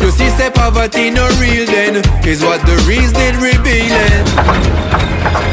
You 0.00 0.10
see, 0.10 0.30
say 0.40 0.50
poverty 0.50 1.10
no 1.10 1.28
real 1.36 1.66
then 1.66 1.96
is 2.24 2.42
what 2.42 2.64
the 2.64 2.80
reason 2.88 3.36
revealing. 3.44 5.51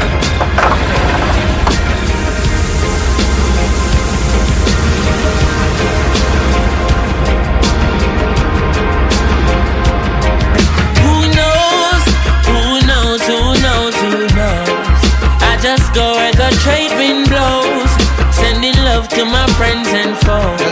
Go 15.94 16.14
the 16.38 16.50
trade 16.62 16.92
wind 16.98 17.26
blows, 17.28 17.90
sending 18.34 18.76
love 18.84 19.08
to 19.08 19.24
my 19.24 19.46
friends 19.58 19.88
and 19.90 20.14
foes. 20.22 20.62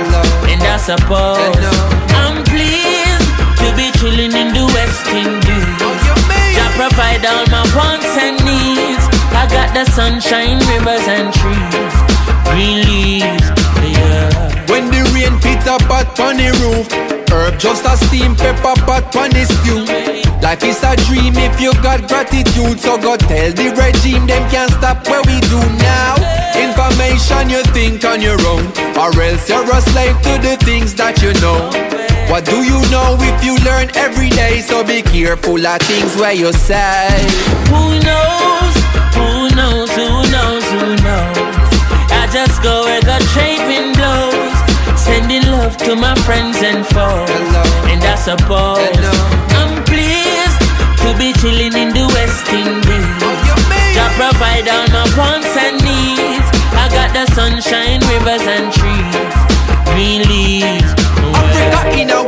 And 0.47 0.63
I 0.63 0.77
suppose 0.79 1.65
I'm 2.15 2.45
pleased 2.47 3.29
to 3.63 3.69
be 3.75 3.91
chilling 3.99 4.33
in 4.33 4.55
the 4.55 4.67
West 4.75 5.07
Indies. 5.11 5.79
Jah 6.55 6.71
provide 6.79 7.25
all 7.27 7.47
my 7.51 7.65
wants 7.75 8.13
and 8.19 8.39
needs. 8.47 9.05
I 9.35 9.47
got 9.51 9.75
the 9.75 9.85
sunshine, 9.91 10.59
rivers 10.71 11.07
and 11.07 11.33
trees, 11.35 11.95
green 12.51 12.81
leaves. 12.89 13.49
Yeah. 13.83 14.49
When 14.71 14.91
the 14.91 15.03
rain 15.15 15.41
pit 15.41 15.59
pot 15.89 16.19
on 16.21 16.37
the 16.37 16.53
roof 16.61 16.89
Herb 17.29 17.59
just 17.59 17.85
a 17.85 17.97
steam 18.07 18.35
pepper 18.37 18.77
pot 18.85 19.15
on 19.17 19.31
the 19.31 19.45
stew 19.45 19.85
Life 20.41 20.65
is 20.65 20.83
a 20.83 20.97
dream 21.09 21.35
if 21.37 21.61
you 21.61 21.73
got 21.83 22.09
gratitude 22.09 22.81
So 22.81 22.97
go 22.97 23.17
tell 23.17 23.53
the 23.53 23.69
regime 23.77 24.27
them 24.27 24.45
can't 24.51 24.71
stop 24.73 25.07
what 25.09 25.27
we 25.27 25.41
do 25.53 25.61
now 25.81 26.17
Information 26.57 27.51
you 27.51 27.63
think 27.77 28.05
on 28.05 28.21
your 28.21 28.41
own 28.47 28.65
Or 28.97 29.13
else 29.21 29.49
you're 29.49 29.69
a 29.69 29.81
slave 29.93 30.17
to 30.23 30.33
the 30.41 30.57
things 30.65 30.95
that 30.95 31.21
you 31.23 31.33
know 31.41 31.69
What 32.31 32.45
do 32.45 32.65
you 32.65 32.81
know 32.93 33.17
if 33.21 33.45
you 33.45 33.57
learn 33.65 33.89
every 33.97 34.31
day 34.31 34.61
So 34.61 34.85
be 34.85 35.03
careful 35.03 35.61
of 35.67 35.81
things 35.83 36.17
where 36.17 36.33
you 36.33 36.53
say? 36.53 37.09
Who 37.69 37.99
knows? 38.01 38.88
Just 42.39 42.63
go 42.63 42.85
where 42.87 43.01
the 43.01 43.19
trade 43.35 43.59
wind 43.67 43.99
blows, 43.99 44.55
sending 44.95 45.43
love 45.51 45.77
to 45.77 45.97
my 45.97 46.15
friends 46.23 46.63
and 46.63 46.87
foes. 46.87 47.49
And 47.91 47.99
I 47.99 48.15
suppose 48.15 49.03
I'm 49.59 49.83
pleased 49.91 50.63
to 51.03 51.09
be 51.19 51.35
chilling 51.43 51.75
in 51.75 51.91
the 51.91 52.07
West 52.15 52.47
Indies. 52.55 53.19
Jah 53.91 54.11
provide 54.15 54.71
all 54.71 54.87
my 54.95 55.03
wants 55.19 55.51
and 55.59 55.83
needs. 55.83 56.49
I 56.79 56.87
got 56.95 57.11
the 57.11 57.27
sunshine, 57.35 57.99
rivers 58.07 58.47
and 58.47 58.71
trees, 58.71 59.35
green 59.91 60.23
leaves. 60.31 60.95
Africa 61.35 61.99
in 61.99 62.11
our 62.15 62.23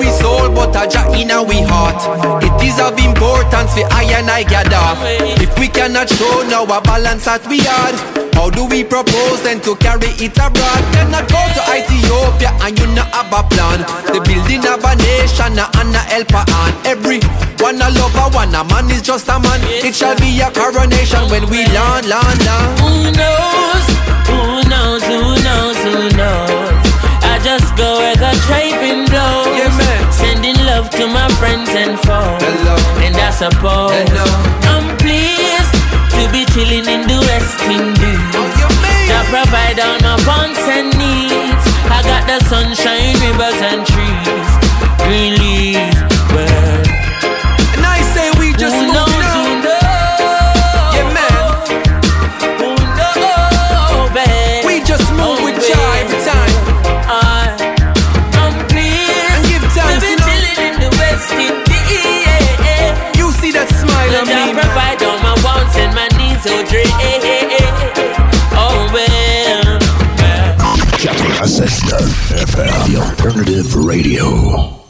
but 0.61 0.77
a 0.77 0.85
Jah 0.85 1.09
in 1.17 1.31
our 1.33 1.49
heart. 1.73 2.45
It 2.45 2.53
is 2.61 2.77
of 2.77 2.99
importance 3.01 3.73
for 3.73 3.89
I 3.89 4.05
and 4.21 4.29
I 4.29 4.45
gather. 4.45 4.93
If 5.41 5.57
we 5.59 5.69
cannot 5.69 6.13
show 6.13 6.45
now 6.53 6.69
a 6.69 6.81
balance 6.85 7.25
that 7.25 7.41
we 7.49 7.65
are, 7.65 7.97
how 8.37 8.53
do 8.53 8.69
we 8.69 8.85
propose 8.85 9.41
then 9.41 9.61
to 9.65 9.73
carry 9.81 10.13
it 10.21 10.37
abroad? 10.37 10.83
Cannot 10.93 11.25
go 11.33 11.41
to 11.41 11.63
Ethiopia 11.65 12.53
and 12.61 12.77
you 12.77 12.87
not 12.93 13.09
have 13.17 13.33
a 13.33 13.41
plan. 13.49 13.81
The 14.13 14.21
building 14.21 14.65
of 14.69 14.85
a 14.85 14.93
nation 15.01 15.57
and 15.57 15.97
a 15.97 16.03
helper 16.13 16.45
on 16.61 16.73
every 16.85 17.25
one 17.65 17.81
a 17.81 17.89
lover, 17.97 18.29
one 18.37 18.53
a 18.53 18.61
man 18.69 18.93
is 18.93 19.01
just 19.01 19.29
a 19.33 19.41
man. 19.41 19.61
It 19.65 19.95
shall 19.97 20.17
be 20.21 20.41
a 20.45 20.53
coronation 20.53 21.25
when 21.33 21.49
we 21.49 21.65
land, 21.73 22.05
land, 22.05 22.41
land. 22.45 22.69
Who 22.85 23.09
knows? 23.17 23.87
Who 24.29 24.41
knows? 24.69 25.03
Who 25.09 25.21
knows? 25.41 25.77
Who 25.89 25.97
knows? 26.17 27.01
I 27.25 27.39
just 27.45 27.77
go 27.77 27.97
where 28.01 28.17
the 28.17 28.33
trade 28.45 28.60
to 31.01 31.07
my 31.07 31.29
friends 31.41 31.71
and 31.71 31.97
foes. 32.05 32.45
Hello. 32.45 32.77
And 33.01 33.17
I 33.17 33.31
suppose 33.31 33.97
Hello. 34.05 34.29
I'm 34.69 34.87
pleased 35.01 35.73
to 36.13 36.23
be 36.29 36.45
chilling 36.53 36.85
in 36.85 37.09
the 37.09 37.19
West 37.25 37.57
Indies. 37.65 38.21
Oh, 38.37 38.45
to 39.09 39.19
provide 39.33 39.81
all 39.81 39.97
my 40.05 40.21
wants 40.29 40.61
and 40.69 40.93
needs. 41.01 41.65
I 41.89 42.05
got 42.05 42.29
the 42.29 42.39
sunshine, 42.53 43.17
rivers 43.25 43.61
and 43.65 43.81
trees. 43.89 44.50
96.9 71.41 72.37
FM, 72.45 72.93
The 72.93 73.01
Alternative 73.01 73.75
Radio. 73.75 74.90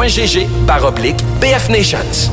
barre 0.65 0.85
oblique 0.85 1.17
BF 1.39 1.69
Nations. 1.69 2.31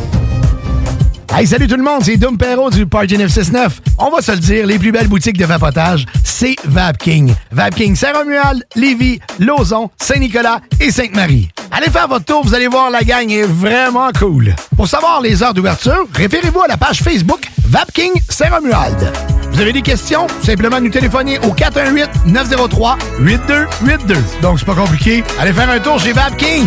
Hey, 1.30 1.46
salut 1.46 1.66
tout 1.66 1.76
le 1.76 1.82
monde, 1.82 2.02
c'est 2.02 2.16
Dom 2.16 2.38
Perrault 2.38 2.70
du 2.70 2.86
Party 2.86 3.18
969. 3.18 3.82
On 3.98 4.10
va 4.10 4.22
se 4.22 4.32
le 4.32 4.38
dire, 4.38 4.66
les 4.66 4.78
plus 4.78 4.90
belles 4.90 5.06
boutiques 5.06 5.36
de 5.36 5.44
vapotage, 5.44 6.06
c'est 6.24 6.56
Vapking. 6.64 7.34
Vapking 7.52 7.94
Saint-Romuald, 7.94 8.64
Lévis, 8.74 9.20
Lauson, 9.38 9.90
Saint-Nicolas 9.98 10.60
et 10.80 10.90
Sainte-Marie. 10.90 11.50
Allez 11.70 11.90
faire 11.90 12.08
votre 12.08 12.24
tour, 12.24 12.42
vous 12.42 12.54
allez 12.54 12.68
voir, 12.68 12.90
la 12.90 13.02
gang 13.02 13.30
est 13.30 13.42
vraiment 13.42 14.12
cool. 14.18 14.54
Pour 14.74 14.88
savoir 14.88 15.20
les 15.20 15.42
heures 15.42 15.52
d'ouverture, 15.52 16.08
référez-vous 16.14 16.62
à 16.62 16.68
la 16.68 16.78
page 16.78 17.02
Facebook 17.02 17.42
Vapking 17.66 18.12
Saint-Romuald. 18.30 19.37
Vous 19.58 19.62
avez 19.62 19.72
des 19.72 19.82
questions? 19.82 20.28
Simplement 20.40 20.80
nous 20.80 20.88
téléphoner 20.88 21.40
au 21.40 21.52
418-903-8282. 21.52 24.40
Donc, 24.40 24.60
c'est 24.60 24.64
pas 24.64 24.76
compliqué. 24.76 25.24
Allez 25.36 25.52
faire 25.52 25.68
un 25.68 25.80
tour 25.80 25.98
chez 25.98 26.12
Vapking. 26.12 26.64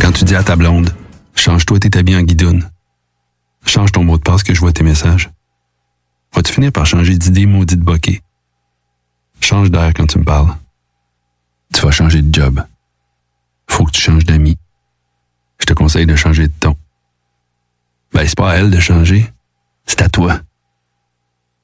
Quand 0.00 0.12
tu 0.12 0.24
dis 0.24 0.34
à 0.34 0.42
ta 0.42 0.56
blonde, 0.56 0.94
change-toi 1.34 1.78
tes 1.78 1.98
habits 1.98 2.16
en 2.16 2.22
guidoune. 2.22 2.70
Change 3.66 3.92
ton 3.92 4.02
mot 4.02 4.16
de 4.16 4.22
passe 4.22 4.44
que 4.44 4.54
je 4.54 4.60
vois 4.60 4.72
tes 4.72 4.82
messages. 4.82 5.28
Vas-tu 6.34 6.54
finir 6.54 6.72
par 6.72 6.86
changer 6.86 7.18
d'idée 7.18 7.44
maudite 7.44 7.80
bokeh? 7.80 8.22
Change 9.42 9.70
d'air 9.70 9.92
quand 9.94 10.06
tu 10.06 10.20
me 10.20 10.24
parles. 10.24 10.56
Tu 11.74 11.82
vas 11.82 11.90
changer 11.90 12.22
de 12.22 12.34
job. 12.34 12.64
Faut 13.68 13.84
que 13.84 13.90
tu 13.90 14.00
changes 14.00 14.24
d'amis. 14.24 14.56
Je 15.58 15.66
te 15.66 15.74
conseille 15.74 16.06
de 16.06 16.16
changer 16.16 16.48
de 16.48 16.54
ton. 16.58 16.78
Ben, 18.14 18.26
c'est 18.26 18.38
pas 18.38 18.52
à 18.52 18.56
elle 18.56 18.70
de 18.70 18.80
changer. 18.80 19.30
C'est 19.84 20.00
à 20.00 20.08
toi. 20.08 20.40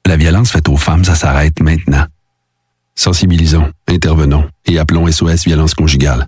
La 0.07 0.17
violence 0.17 0.51
faite 0.51 0.69
aux 0.69 0.77
femmes, 0.77 1.05
ça 1.05 1.15
s'arrête 1.15 1.59
maintenant. 1.61 2.05
Sensibilisons, 2.95 3.71
intervenons 3.87 4.47
et 4.65 4.77
appelons 4.77 5.09
SOS 5.09 5.45
Violence 5.45 5.73
Conjugale. 5.73 6.27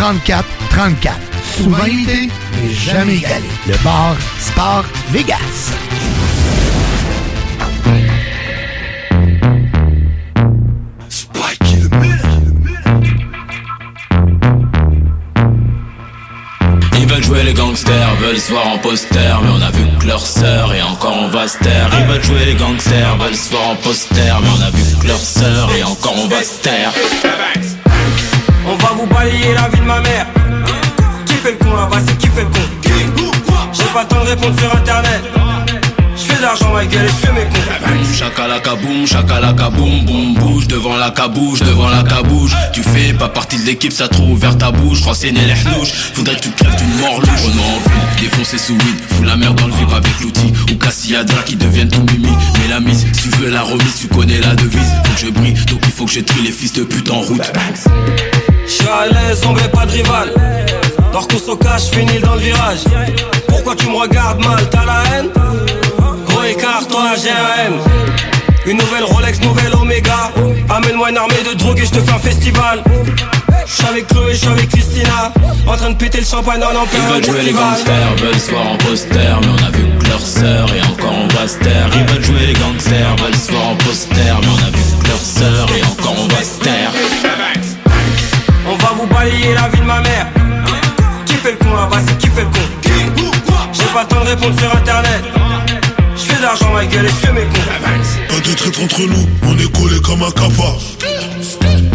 34 0.00 0.46
34. 0.70 1.14
Souvent 1.58 1.84
imité, 1.84 2.30
mais 2.54 2.70
jamais 2.72 3.16
égalé. 3.18 3.44
Le 3.68 3.74
bar 3.84 4.16
Sport 4.38 4.84
Vegas. 5.10 5.74
Ils 16.96 17.06
veulent 17.06 17.22
jouer 17.22 17.42
les 17.42 17.52
gangsters, 17.52 18.14
veulent 18.22 18.38
se 18.38 18.52
voir 18.52 18.68
en 18.68 18.78
poster 18.78 19.18
Mais 19.42 19.50
on 19.50 19.60
a 19.60 19.70
vu 19.70 19.84
que 19.98 20.06
leur 20.06 20.26
sœur 20.26 20.72
et 20.72 20.80
encore 20.80 21.16
on 21.24 21.28
va 21.28 21.46
se 21.46 21.58
taire 21.58 21.90
Ils 21.98 22.06
veulent 22.06 22.24
jouer 22.24 22.46
les 22.46 22.54
gangsters, 22.54 23.18
veulent 23.18 23.34
se 23.34 23.50
voir 23.50 23.68
en 23.68 23.76
poster 23.76 24.32
Mais 24.42 24.48
on 24.48 24.62
a 24.62 24.70
vu 24.70 24.82
que 25.02 25.08
leur 25.08 25.18
sœur 25.18 25.70
et 25.76 25.82
encore 25.82 26.14
on 26.16 26.28
va 26.28 26.42
se 26.42 26.62
taire 26.62 26.90
balayer 29.20 29.54
la 29.54 29.68
vie 29.68 29.80
de 29.80 29.84
ma 29.84 30.00
mère. 30.00 30.26
Qui 31.26 31.34
fait 31.34 31.52
le 31.52 31.58
con 31.58 31.76
là-bas, 31.76 31.98
c'est 32.06 32.16
qui 32.16 32.28
fait 32.28 32.42
le 32.42 32.48
con 32.48 33.30
J'ai 33.72 33.84
pas 33.92 34.02
le 34.02 34.08
temps 34.08 34.24
de 34.24 34.30
répondre 34.30 34.58
sur 34.58 34.74
internet. 34.74 35.22
Je 36.16 36.22
fais 36.22 36.36
de 36.36 36.42
l'argent, 36.42 36.72
ma 36.72 36.84
gueule, 36.84 37.04
et 37.04 37.08
je 37.08 37.26
fais 37.26 37.32
mes 37.32 37.44
cons. 37.44 38.14
Chakalaka 38.18 38.74
boum, 38.76 39.06
chakalaka 39.06 39.70
boum, 39.70 40.04
boum, 40.04 40.34
bouge 40.34 40.68
devant 40.68 40.96
la 40.96 41.10
cabouche, 41.10 41.60
devant 41.60 41.88
la 41.88 42.02
cabouche. 42.02 42.52
Tu 42.72 42.82
fais 42.82 43.12
pas 43.14 43.28
partie 43.28 43.58
de 43.58 43.66
l'équipe, 43.66 43.92
ça 43.92 44.08
trop 44.08 44.24
ouvert 44.24 44.56
ta 44.56 44.70
bouche. 44.70 45.02
Renseigner 45.02 45.44
les 45.44 45.54
hnouches, 45.54 45.92
faudrait 46.14 46.36
que 46.36 46.42
tu 46.42 46.50
crèves 46.50 46.76
d'une 46.76 46.94
mort 47.00 47.20
louche. 47.20 47.44
On 47.44 47.58
en 47.58 47.78
ville, 47.78 48.20
défoncer 48.20 48.58
sous 48.58 48.74
weed, 48.74 49.00
fous 49.08 49.24
la 49.24 49.36
merde 49.36 49.58
dans 49.58 49.66
le 49.66 49.74
vip 49.74 49.92
avec 49.92 50.20
l'outil. 50.20 50.52
Ou 50.72 50.76
Cassiadra 50.76 51.42
qui 51.42 51.56
deviennent 51.56 51.90
tout 51.90 52.04
mimi. 52.12 52.32
Mais 52.58 52.68
la 52.68 52.80
mise, 52.80 53.06
si 53.12 53.22
tu 53.22 53.28
veux 53.38 53.50
la 53.50 53.62
remise, 53.62 53.96
tu 54.00 54.08
connais 54.08 54.40
la 54.40 54.54
devise. 54.54 54.92
Faut 55.04 55.12
que 55.12 55.20
je 55.20 55.30
brille, 55.30 55.54
donc 55.68 55.80
il 55.84 55.92
faut 55.92 56.04
que 56.04 56.12
je 56.12 56.20
trie 56.20 56.42
les 56.42 56.52
fils 56.52 56.72
de 56.72 56.84
pute 56.84 57.10
en 57.10 57.20
route. 57.20 57.50
Je 58.70 58.76
suis 58.76 58.86
à 58.86 59.06
l'aise, 59.08 59.42
on 59.48 59.54
pas 59.76 59.84
de 59.84 59.90
rival. 59.90 60.32
Qu'on 61.12 61.52
au 61.52 61.56
cache, 61.56 61.90
finis 61.90 62.20
dans 62.20 62.34
le 62.34 62.40
virage. 62.40 62.84
Pourquoi 63.48 63.74
tu 63.74 63.88
me 63.88 63.96
regardes 63.96 64.44
mal, 64.44 64.64
t'as 64.70 64.84
la 64.84 65.02
haine 65.10 65.28
Gros 66.28 66.44
écart, 66.44 66.86
toi 66.86 67.10
j'ai 67.20 67.30
un 67.30 67.66
M. 67.66 67.80
Une 68.66 68.78
nouvelle 68.78 69.02
Rolex, 69.02 69.40
nouvelle 69.40 69.74
Omega. 69.74 70.30
Amène-moi 70.68 71.10
une 71.10 71.16
armée 71.16 71.42
de 71.50 71.58
drogue 71.58 71.80
et 71.80 71.84
je 71.84 71.90
te 71.90 71.98
fais 71.98 72.12
un 72.12 72.18
festival. 72.20 72.84
Je 73.66 73.72
suis 73.72 73.86
avec 73.86 74.06
Chloé, 74.06 74.34
je 74.34 74.38
suis 74.38 74.48
avec 74.48 74.68
Christina. 74.68 75.32
En 75.66 75.76
train 75.76 75.90
de 75.90 75.96
péter 75.96 76.18
le 76.18 76.24
champagne 76.24 76.62
en 76.62 76.70
Ils 76.70 76.88
plein 76.88 77.12
veulent 77.12 77.24
jouer 77.24 77.42
les 77.42 77.52
gangsters, 77.52 78.16
veulent 78.22 78.38
se 78.38 78.50
voir 78.50 78.68
en 78.68 78.76
poster 78.76 79.18
Mais 79.40 79.48
on 79.48 79.66
a 79.66 79.70
vu 79.76 79.98
que 79.98 80.08
leur 80.08 80.20
sœur 80.20 80.66
et 80.74 80.80
encore 80.80 81.12
on 81.12 81.28
va 81.28 81.46
se 81.46 81.58
taire 81.58 81.90
Ils 81.94 82.12
veulent 82.12 82.24
jouer 82.24 82.46
les 82.46 82.52
gangsters, 82.54 83.16
veulent 83.16 83.34
se 83.34 83.52
voir 83.52 83.68
en 83.68 83.76
poster 83.76 84.14
Mais 84.16 84.48
on 84.48 84.66
a 84.66 84.70
vu 84.70 84.82
que 85.02 85.08
leur 85.08 85.18
sœur 85.18 85.68
et 85.76 85.84
encore 85.84 86.16
on 86.18 86.28
va 86.28 86.42
se 86.42 86.58
taire 86.60 86.90
balayer 89.20 89.54
la 89.54 89.68
vie 89.68 89.80
de 89.80 89.84
ma 89.84 90.00
mère. 90.00 90.26
Qui 91.26 91.34
fait 91.34 91.52
le 91.52 91.58
con 91.58 91.74
là-bas, 91.74 91.98
c'est 92.06 92.18
qui 92.18 92.28
fait 92.28 92.42
le 92.42 92.46
con? 92.46 93.30
J'ai 93.72 93.84
pas 93.92 94.02
le 94.02 94.08
temps 94.08 94.24
de 94.24 94.30
répondre 94.30 94.58
sur 94.58 94.74
internet. 94.74 95.22
Je 96.16 96.22
fais 96.22 96.36
de 96.36 96.42
l'argent, 96.42 96.72
ma 96.72 96.84
gueule, 96.86 97.06
et 97.06 97.08
fais 97.08 97.32
mes 97.32 97.42
cons. 97.42 97.70
Pas 98.28 98.48
de 98.48 98.54
traître 98.54 98.82
entre 98.82 99.02
nous, 99.02 99.28
on 99.42 99.58
est 99.58 99.72
collé 99.78 100.00
comme 100.00 100.22
un 100.22 100.30
capa. 100.30 100.70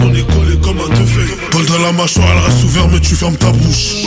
On 0.03 0.13
est 0.13 0.27
collé 0.33 0.57
comme 0.61 0.79
un 0.79 0.95
teufé. 0.95 1.25
Paul 1.51 1.65
dans 1.65 1.79
la 1.79 1.91
mâchoire, 1.93 2.27
elle 2.31 2.43
reste 2.45 2.63
ouverte, 2.63 2.89
mais 2.91 2.99
tu 2.99 3.15
fermes 3.15 3.37
ta 3.37 3.51
bouche. 3.51 4.05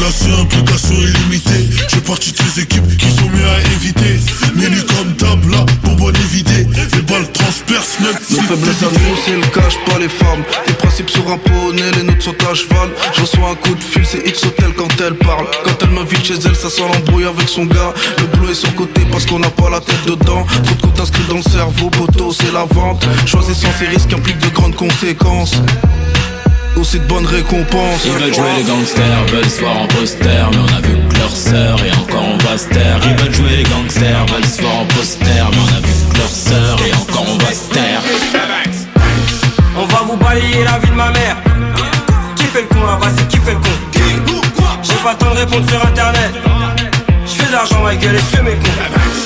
Implication, 0.00 0.40
implication 0.40 0.94
illimitée. 0.94 1.68
J'ai 1.88 2.00
parti 2.00 2.32
de 2.32 2.38
ces 2.38 2.62
équipes 2.62 2.96
qui 2.96 3.10
sont 3.10 3.28
mieux 3.28 3.46
à 3.46 3.60
éviter. 3.74 4.18
Menu 4.56 4.82
comme 4.82 5.14
table 5.14 5.52
là, 5.52 5.66
bonbonne 5.84 6.16
évidée. 6.16 6.66
Les 6.94 7.02
balles 7.02 7.30
transpercent 7.32 8.00
même 8.00 8.16
si 8.26 8.36
Nos 8.36 8.42
faiblesses 8.42 8.82
à 8.82 8.86
nous, 8.86 9.16
c'est 9.26 9.36
le 9.36 9.46
cache 9.52 9.76
pas 9.84 9.98
les 9.98 10.08
femmes. 10.08 10.42
Tes 10.64 10.72
principes 10.72 11.10
sur 11.10 11.30
un 11.30 11.36
poney, 11.36 11.82
les 11.96 12.02
nôtres 12.04 12.22
sont 12.22 12.34
à 12.50 12.54
cheval. 12.54 12.88
Je 13.14 13.20
reçois 13.20 13.50
un 13.50 13.54
coup 13.56 13.74
de 13.74 13.82
fil, 13.82 14.06
c'est 14.06 14.26
X 14.26 14.42
Hotel 14.44 14.72
quand 14.74 14.88
elle 15.06 15.16
parle. 15.16 15.46
Quand 15.64 15.76
elle 15.82 15.90
m'invite 15.90 16.24
chez 16.24 16.34
elle, 16.46 16.56
ça 16.56 16.70
sent 16.70 16.82
l'embrouille 16.82 17.26
avec 17.26 17.46
son 17.46 17.66
gars. 17.66 17.92
Le 18.18 18.24
boulot 18.38 18.52
est 18.52 18.54
sur 18.54 18.74
côté 18.74 19.02
parce 19.12 19.26
qu'on 19.26 19.38
n'a 19.38 19.50
pas 19.50 19.68
la 19.68 19.80
tête 19.80 20.06
dedans. 20.06 20.46
Trop 20.64 20.74
de 20.76 20.80
comptes 20.80 21.00
inscrits 21.00 21.28
dans 21.28 21.36
le 21.36 21.42
cerveau, 21.42 21.90
poteau, 21.90 22.32
c'est 22.32 22.52
la 22.52 22.64
vente. 22.64 23.06
Choisissant 23.26 23.68
ces 23.78 23.86
risques 23.86 24.12
implique 24.14 24.38
de 24.38 24.48
grandes 24.48 24.76
conséquences. 24.76 25.60
Aussi 26.76 26.98
de 26.98 27.04
bonnes 27.06 27.26
récompenses. 27.26 28.04
Ils 28.04 28.12
veulent 28.12 28.34
jouer 28.34 28.52
les 28.58 28.64
gangsters, 28.64 29.26
veulent 29.32 29.44
se 29.44 29.60
voir 29.60 29.82
en 29.82 29.86
poster 29.88 30.28
Mais 30.50 30.58
on 30.58 30.76
a 30.76 30.80
vu 30.80 30.96
que 31.08 31.18
leur 31.18 31.30
sœur 31.30 31.76
et 31.84 31.92
encore 31.92 32.24
on 32.24 32.38
va 32.38 32.56
se 32.56 32.68
taire 32.68 33.00
Ils 33.04 33.22
veulent 33.22 33.34
jouer 33.34 33.56
les 33.56 33.62
gangsters, 33.64 34.26
veulent 34.26 34.44
se 34.44 34.62
voir 34.62 34.78
en 34.80 34.86
poster 34.86 35.24
Mais 35.26 35.58
on 35.58 35.76
a 35.76 35.80
vu 35.80 35.92
que 36.12 36.18
leur 36.18 36.28
sœur 36.28 36.78
et 36.86 36.94
encore 36.94 37.26
on 37.28 37.38
va 37.38 37.52
se 37.52 37.68
taire 37.70 38.00
On 39.76 39.84
va 39.84 40.02
vous 40.06 40.16
balayer 40.16 40.64
la 40.64 40.78
vie 40.78 40.90
de 40.90 40.94
ma 40.94 41.10
mère. 41.10 41.36
Qui 42.36 42.44
fait 42.44 42.62
le 42.62 42.68
con 42.68 42.86
là-bas, 42.86 43.08
c'est 43.16 43.28
qui 43.28 43.38
fait 43.38 43.52
le 43.52 43.58
con 43.58 44.40
J'ai 44.82 44.94
pas 45.02 45.12
le 45.12 45.18
temps 45.18 45.34
de 45.34 45.38
répondre 45.38 45.68
sur 45.68 45.84
internet. 45.84 46.32
Je 47.26 47.32
fais 47.32 47.46
de 47.46 47.52
l'argent, 47.52 47.82
ma 47.82 47.94
gueule, 47.94 48.16
et 48.16 48.18
je 48.18 48.36
fais 48.36 48.42
mes 48.42 48.54
cons. 48.54 49.19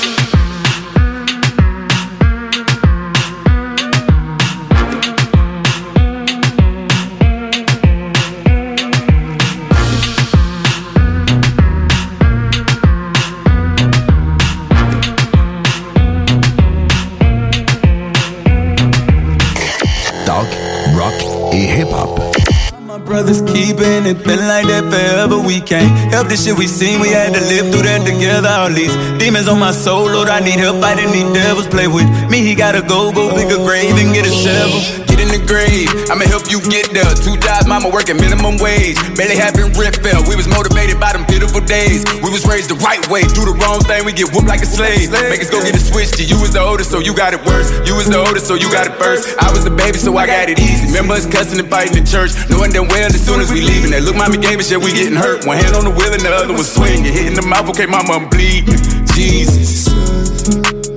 Brothers 23.15 23.41
keeping 23.53 24.03
it 24.11 24.19
been 24.27 24.43
like 24.51 24.67
that 24.67 24.83
forever. 24.91 25.39
We 25.39 25.61
can't 25.61 25.89
help 26.11 26.27
the 26.27 26.35
shit 26.35 26.57
we 26.57 26.67
seen. 26.67 26.99
We 26.99 27.09
had 27.09 27.33
to 27.33 27.39
live 27.39 27.71
through 27.71 27.87
that 27.87 28.03
together. 28.05 28.49
All 28.49 28.69
these 28.69 28.93
demons 29.17 29.47
on 29.47 29.57
my 29.57 29.71
soul, 29.71 30.11
Lord, 30.11 30.27
I 30.27 30.41
need 30.41 30.59
help 30.59 30.81
fighting 30.81 31.11
these 31.13 31.31
devils. 31.31 31.67
Play 31.67 31.87
with 31.87 32.09
me, 32.29 32.43
he 32.43 32.55
gotta 32.55 32.81
go, 32.81 33.13
go 33.13 33.33
pick 33.33 33.49
a 33.57 33.59
grave 33.63 33.95
and 33.95 34.13
get 34.13 34.25
a 34.27 34.33
shovel. 34.43 35.14
The 35.35 35.43
grave, 35.43 35.91
I'ma 36.07 36.23
help 36.31 36.47
you 36.47 36.63
get 36.63 36.95
there. 36.95 37.11
Two 37.11 37.35
jobs, 37.43 37.67
mama 37.67 37.91
working 37.91 38.15
minimum 38.15 38.55
wage. 38.55 38.95
Barely 39.19 39.35
having 39.35 39.67
rent 39.75 39.99
fell. 39.99 40.23
We 40.23 40.39
was 40.39 40.47
motivated 40.47 40.95
by 40.95 41.11
them 41.11 41.27
pitiful 41.27 41.59
days. 41.59 42.07
We 42.23 42.31
was 42.31 42.47
raised 42.47 42.71
the 42.71 42.79
right 42.79 43.03
way. 43.11 43.27
Do 43.35 43.43
the 43.43 43.51
wrong 43.51 43.83
thing, 43.83 44.07
we 44.07 44.15
get 44.15 44.31
whooped 44.31 44.47
like 44.47 44.63
a 44.63 44.69
slave. 44.69 45.11
Make 45.11 45.43
us 45.43 45.51
go 45.51 45.59
get 45.59 45.75
a 45.75 45.83
switch 45.83 46.15
to 46.15 46.23
you 46.23 46.39
was 46.39 46.55
the 46.55 46.63
oldest, 46.63 46.87
so 46.87 47.03
you 47.03 47.11
got 47.11 47.35
it 47.35 47.43
worse. 47.43 47.67
You 47.83 47.99
was 47.99 48.07
the 48.07 48.15
oldest, 48.15 48.47
so 48.47 48.55
you 48.55 48.71
got 48.71 48.87
it 48.87 48.95
first. 48.95 49.35
I 49.35 49.51
was 49.51 49.67
the 49.67 49.75
baby, 49.75 49.99
so 49.99 50.15
I 50.15 50.23
got 50.23 50.47
it 50.47 50.55
easy. 50.55 50.87
Remember 50.87 51.19
us 51.19 51.27
cussing 51.27 51.59
and 51.59 51.67
fighting 51.67 51.99
in 51.99 52.07
church. 52.07 52.31
Knowing 52.47 52.71
damn 52.71 52.87
well 52.87 53.11
as 53.11 53.19
soon 53.19 53.43
as 53.43 53.51
we 53.51 53.59
leaving 53.59 53.91
that 53.91 54.07
look 54.07 54.15
mommy 54.15 54.39
gave 54.39 54.63
us, 54.63 54.71
yeah, 54.71 54.79
we 54.79 54.95
getting 54.95 55.19
hurt. 55.19 55.43
One 55.43 55.59
hand 55.59 55.75
on 55.75 55.83
the 55.83 55.91
wheel 55.91 56.15
and 56.15 56.23
the 56.23 56.31
other 56.31 56.55
was 56.55 56.71
swinging. 56.71 57.11
Hitting 57.11 57.35
the 57.35 57.43
mouth, 57.43 57.67
okay, 57.75 57.91
mama, 57.91 58.23
I'm 58.23 58.31
bleeding. 58.31 58.79
Jesus. 59.11 59.94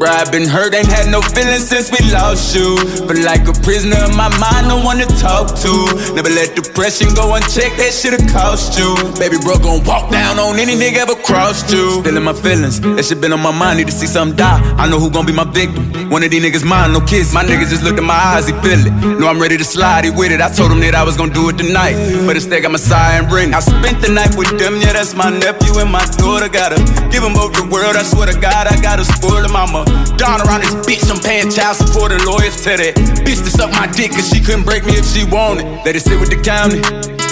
I 0.06 0.30
been 0.30 0.46
hurt, 0.46 0.74
ain't 0.74 0.86
had 0.86 1.10
no 1.10 1.20
feelings 1.20 1.66
since 1.68 1.90
we 1.90 1.98
lost 2.12 2.54
you. 2.54 2.76
But 3.06 3.18
like 3.18 3.48
a 3.48 3.52
prisoner 3.66 3.98
in 4.04 4.14
my 4.16 4.30
mind, 4.38 4.68
no 4.68 4.78
one 4.82 4.98
to 4.98 5.06
talk 5.18 5.56
to. 5.64 5.72
Never 6.14 6.30
let 6.30 6.54
depression 6.54 7.14
go 7.14 7.34
unchecked, 7.34 7.76
that 7.78 7.90
shit'll 7.90 8.22
cost 8.30 8.78
you. 8.78 8.94
Baby 9.18 9.38
bro 9.42 9.58
gon' 9.58 9.82
walk 9.84 10.10
down 10.10 10.38
on 10.38 10.58
any 10.58 10.74
nigga 10.74 11.02
ever 11.02 11.16
crossed 11.16 11.72
you. 11.72 12.02
Feeling 12.02 12.24
my 12.24 12.32
feelings, 12.32 12.80
that 12.80 13.04
shit 13.04 13.20
been 13.20 13.32
on 13.32 13.40
my 13.40 13.50
mind, 13.50 13.78
need 13.78 13.88
to 13.88 13.92
see 13.92 14.06
something 14.06 14.36
die. 14.36 14.60
I 14.78 14.88
know 14.88 15.00
who 15.00 15.10
gon' 15.10 15.26
be 15.26 15.32
my 15.32 15.44
victim. 15.44 16.10
One 16.10 16.22
of 16.22 16.30
these 16.30 16.42
niggas 16.42 16.64
mine, 16.64 16.92
no 16.92 17.00
kiss. 17.00 17.34
My 17.34 17.42
niggas 17.42 17.70
just 17.70 17.82
looked 17.82 17.98
in 17.98 18.04
my 18.04 18.14
eyes, 18.14 18.46
he 18.46 18.54
feel 18.62 18.78
it. 18.78 18.92
Know 19.18 19.26
I'm 19.28 19.40
ready 19.40 19.56
to 19.56 19.64
slide, 19.64 20.04
he 20.04 20.10
with 20.10 20.32
it. 20.32 20.40
I 20.40 20.48
told 20.48 20.70
him 20.70 20.80
that 20.80 20.94
I 20.94 21.02
was 21.02 21.16
gon' 21.16 21.30
do 21.30 21.48
it 21.48 21.58
tonight. 21.58 21.96
But 22.26 22.36
instead 22.36 22.62
got 22.62 22.72
my 22.72 22.78
and 23.18 23.30
ring. 23.32 23.54
I 23.54 23.60
spent 23.60 24.00
the 24.00 24.12
night 24.12 24.36
with 24.36 24.58
them, 24.58 24.80
yeah, 24.80 24.92
that's 24.92 25.14
my 25.14 25.30
nephew 25.30 25.80
and 25.80 25.90
my 25.90 26.04
daughter. 26.16 26.48
Gotta 26.48 26.76
give 27.10 27.22
them 27.22 27.34
both 27.34 27.52
the 27.52 27.66
world, 27.70 27.96
I 27.96 28.02
swear 28.02 28.26
to 28.26 28.38
God, 28.38 28.66
I 28.66 28.80
gotta 28.80 29.04
spoil 29.04 29.42
them. 29.42 29.56
I'm 29.56 29.74
a 29.74 29.87
Don 30.18 30.42
around 30.42 30.62
this 30.66 30.74
bitch, 30.82 31.06
I'm 31.10 31.22
paying 31.22 31.50
child 31.50 31.76
support 31.76 32.12
and 32.12 32.24
lawyers 32.24 32.56
to 32.66 32.76
that 32.76 32.94
bitch 33.22 33.40
to 33.44 33.50
suck 33.50 33.70
my 33.70 33.86
dick, 33.86 34.12
cause 34.12 34.28
she 34.28 34.40
couldn't 34.40 34.64
break 34.64 34.84
me 34.84 34.98
if 34.98 35.06
she 35.06 35.24
wanted. 35.24 35.64
Let 35.86 35.94
it 35.94 36.02
sit 36.02 36.18
with 36.18 36.30
the 36.30 36.40
county. 36.42 36.82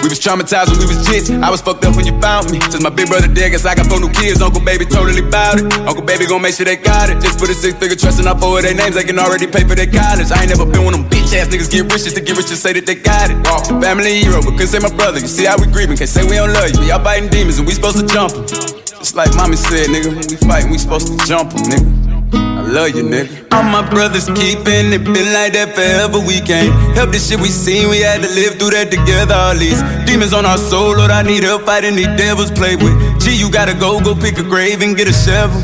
We 0.07 0.12
was 0.12 0.23
traumatized 0.23 0.70
when 0.70 0.78
we 0.78 0.87
was 0.87 1.03
kids. 1.03 1.27
I 1.31 1.51
was 1.51 1.59
fucked 1.59 1.83
up 1.83 1.97
when 1.99 2.07
you 2.07 2.15
found 2.23 2.47
me. 2.55 2.62
Since 2.70 2.78
my 2.85 2.95
big 2.95 3.09
brother 3.11 3.27
dead, 3.27 3.51
guess 3.51 3.66
I 3.66 3.74
got 3.74 3.91
four 3.91 3.99
new 3.99 4.12
kids. 4.12 4.39
Uncle 4.39 4.62
baby 4.62 4.87
totally 4.87 5.24
bout 5.24 5.59
it. 5.59 5.66
Uncle 5.83 6.05
baby 6.05 6.31
gon' 6.31 6.43
make 6.43 6.55
sure 6.55 6.62
they 6.62 6.77
got 6.77 7.11
it. 7.11 7.19
Just 7.19 7.43
put 7.43 7.51
a 7.51 7.55
six 7.55 7.74
figure 7.74 7.97
trust 7.97 8.23
and 8.23 8.28
I 8.28 8.39
forward 8.39 8.62
their 8.62 8.74
names. 8.78 8.95
They 8.95 9.03
can 9.03 9.19
already 9.19 9.51
pay 9.51 9.66
for 9.66 9.74
their 9.74 9.91
college. 9.91 10.31
I 10.31 10.47
ain't 10.47 10.55
never 10.55 10.62
been 10.62 10.85
one 10.85 10.95
of 10.95 11.01
them 11.03 11.11
bitch 11.11 11.35
ass 11.35 11.51
niggas 11.51 11.73
get 11.73 11.91
rich 11.91 12.07
just 12.07 12.15
to 12.15 12.23
get 12.23 12.37
rich 12.39 12.55
and 12.55 12.61
say 12.61 12.73
that 12.78 12.87
they 12.87 12.95
got 12.95 13.35
it. 13.35 13.41
Walk 13.51 13.66
the 13.66 13.74
family 13.83 14.23
hero, 14.23 14.39
but 14.47 14.55
couldn't 14.55 14.70
say 14.70 14.78
my 14.78 14.95
brother. 14.95 15.19
You 15.19 15.27
see 15.27 15.51
how 15.51 15.59
we 15.59 15.66
grieving? 15.66 15.97
Can't 15.97 16.07
say 16.11 16.23
we 16.23 16.39
don't 16.39 16.55
love 16.55 16.70
you. 16.70 16.87
Y'all 16.87 17.03
fighting 17.03 17.27
demons 17.27 17.59
and 17.59 17.66
we 17.66 17.74
supposed 17.74 17.99
to 17.99 18.07
jump 18.07 18.31
'em. 18.31 18.47
Just 18.47 19.19
like 19.19 19.35
mommy 19.35 19.57
said, 19.57 19.91
nigga, 19.91 20.15
when 20.15 20.23
we 20.23 20.37
fight, 20.39 20.70
we 20.70 20.78
supposed 20.78 21.11
to 21.11 21.19
jump 21.27 21.51
'em, 21.51 21.66
nigga. 21.66 22.06
I 22.32 22.62
love 22.62 22.90
you, 22.97 23.03
nigga. 23.03 23.53
All 23.53 23.62
my 23.62 23.89
brothers 23.89 24.27
keeping 24.27 24.93
it 24.93 25.05
been 25.05 25.32
like 25.32 25.53
that 25.55 25.74
forever. 25.74 26.19
We 26.19 26.40
can't 26.40 26.73
help 26.97 27.11
the 27.12 27.19
shit 27.19 27.40
we 27.40 27.48
seen. 27.48 27.89
We 27.89 28.01
had 28.01 28.23
to 28.23 28.28
live 28.28 28.59
through 28.59 28.70
that 28.70 28.90
together. 28.90 29.35
All 29.35 29.55
these 29.55 29.81
demons 30.07 30.32
on 30.32 30.44
our 30.44 30.59
soul, 30.59 30.97
Lord, 30.97 31.11
I 31.11 31.23
need 31.23 31.44
help 31.44 31.62
fighting 31.62 31.94
these 31.94 32.11
devils. 32.19 32.51
Play 32.51 32.77
with 32.77 32.94
G, 33.20 33.36
you 33.36 33.51
gotta 33.51 33.74
go, 33.74 34.01
go 34.01 34.15
pick 34.15 34.39
a 34.39 34.43
grave 34.43 34.82
and 34.82 34.97
get 34.97 35.09
a 35.09 35.15
shovel. 35.15 35.61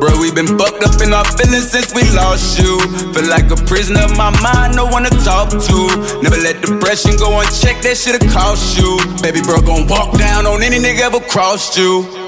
Bro, 0.00 0.20
we 0.20 0.30
been 0.30 0.46
fucked 0.56 0.82
up 0.86 1.02
in 1.02 1.12
our 1.12 1.26
feelings 1.36 1.70
since 1.70 1.92
we 1.92 2.06
lost 2.14 2.58
you. 2.58 2.78
Feel 3.12 3.28
like 3.28 3.50
a 3.50 3.58
prisoner 3.66 4.06
of 4.06 4.16
my 4.16 4.30
mind, 4.40 4.76
no 4.76 4.86
one 4.86 5.04
to 5.04 5.12
talk 5.26 5.50
to. 5.50 5.78
Never 6.22 6.38
let 6.38 6.62
depression 6.62 7.18
go 7.18 7.40
unchecked, 7.40 7.82
that 7.82 7.98
shit'll 7.98 8.22
cost 8.30 8.78
you. 8.78 8.96
Baby 9.20 9.42
bro 9.42 9.60
gon' 9.60 9.86
walk 9.86 10.16
down 10.16 10.46
on 10.46 10.62
any 10.62 10.78
nigga 10.78 11.10
ever 11.10 11.20
crossed 11.20 11.76
you. 11.76 12.27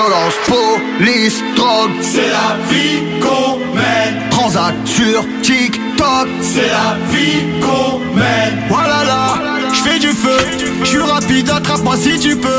Violence, 0.00 0.34
police, 0.46 1.42
drogue, 1.56 1.90
C'est 2.00 2.30
la 2.30 2.56
vie 2.70 3.02
qu'on 3.20 3.58
mène. 3.74 4.30
transact 4.30 4.86
sur 4.86 5.22
TikTok, 5.42 6.26
C'est 6.40 6.68
la 6.68 6.96
vie 7.10 7.60
qu'on 7.60 7.98
mène. 8.16 8.62
Voilà 8.70 9.04
là, 9.04 9.34
je 9.74 9.80
fais 9.82 9.98
du 9.98 10.08
feu, 10.08 10.38
je 10.82 10.86
suis 10.86 11.02
rapide, 11.02 11.50
attrape-moi 11.50 11.96
si 11.98 12.18
tu 12.18 12.34
peux. 12.34 12.56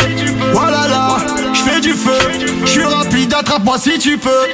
Voilà 0.54 0.88
là, 0.88 1.18
je 1.54 1.60
fais 1.62 1.80
du 1.82 1.94
feu, 1.94 2.20
je 2.64 2.70
suis 2.70 2.84
rapide, 2.84 3.34
attrape-moi 3.34 3.80
si 3.80 3.98
tu 3.98 4.20
peux. 4.20 4.46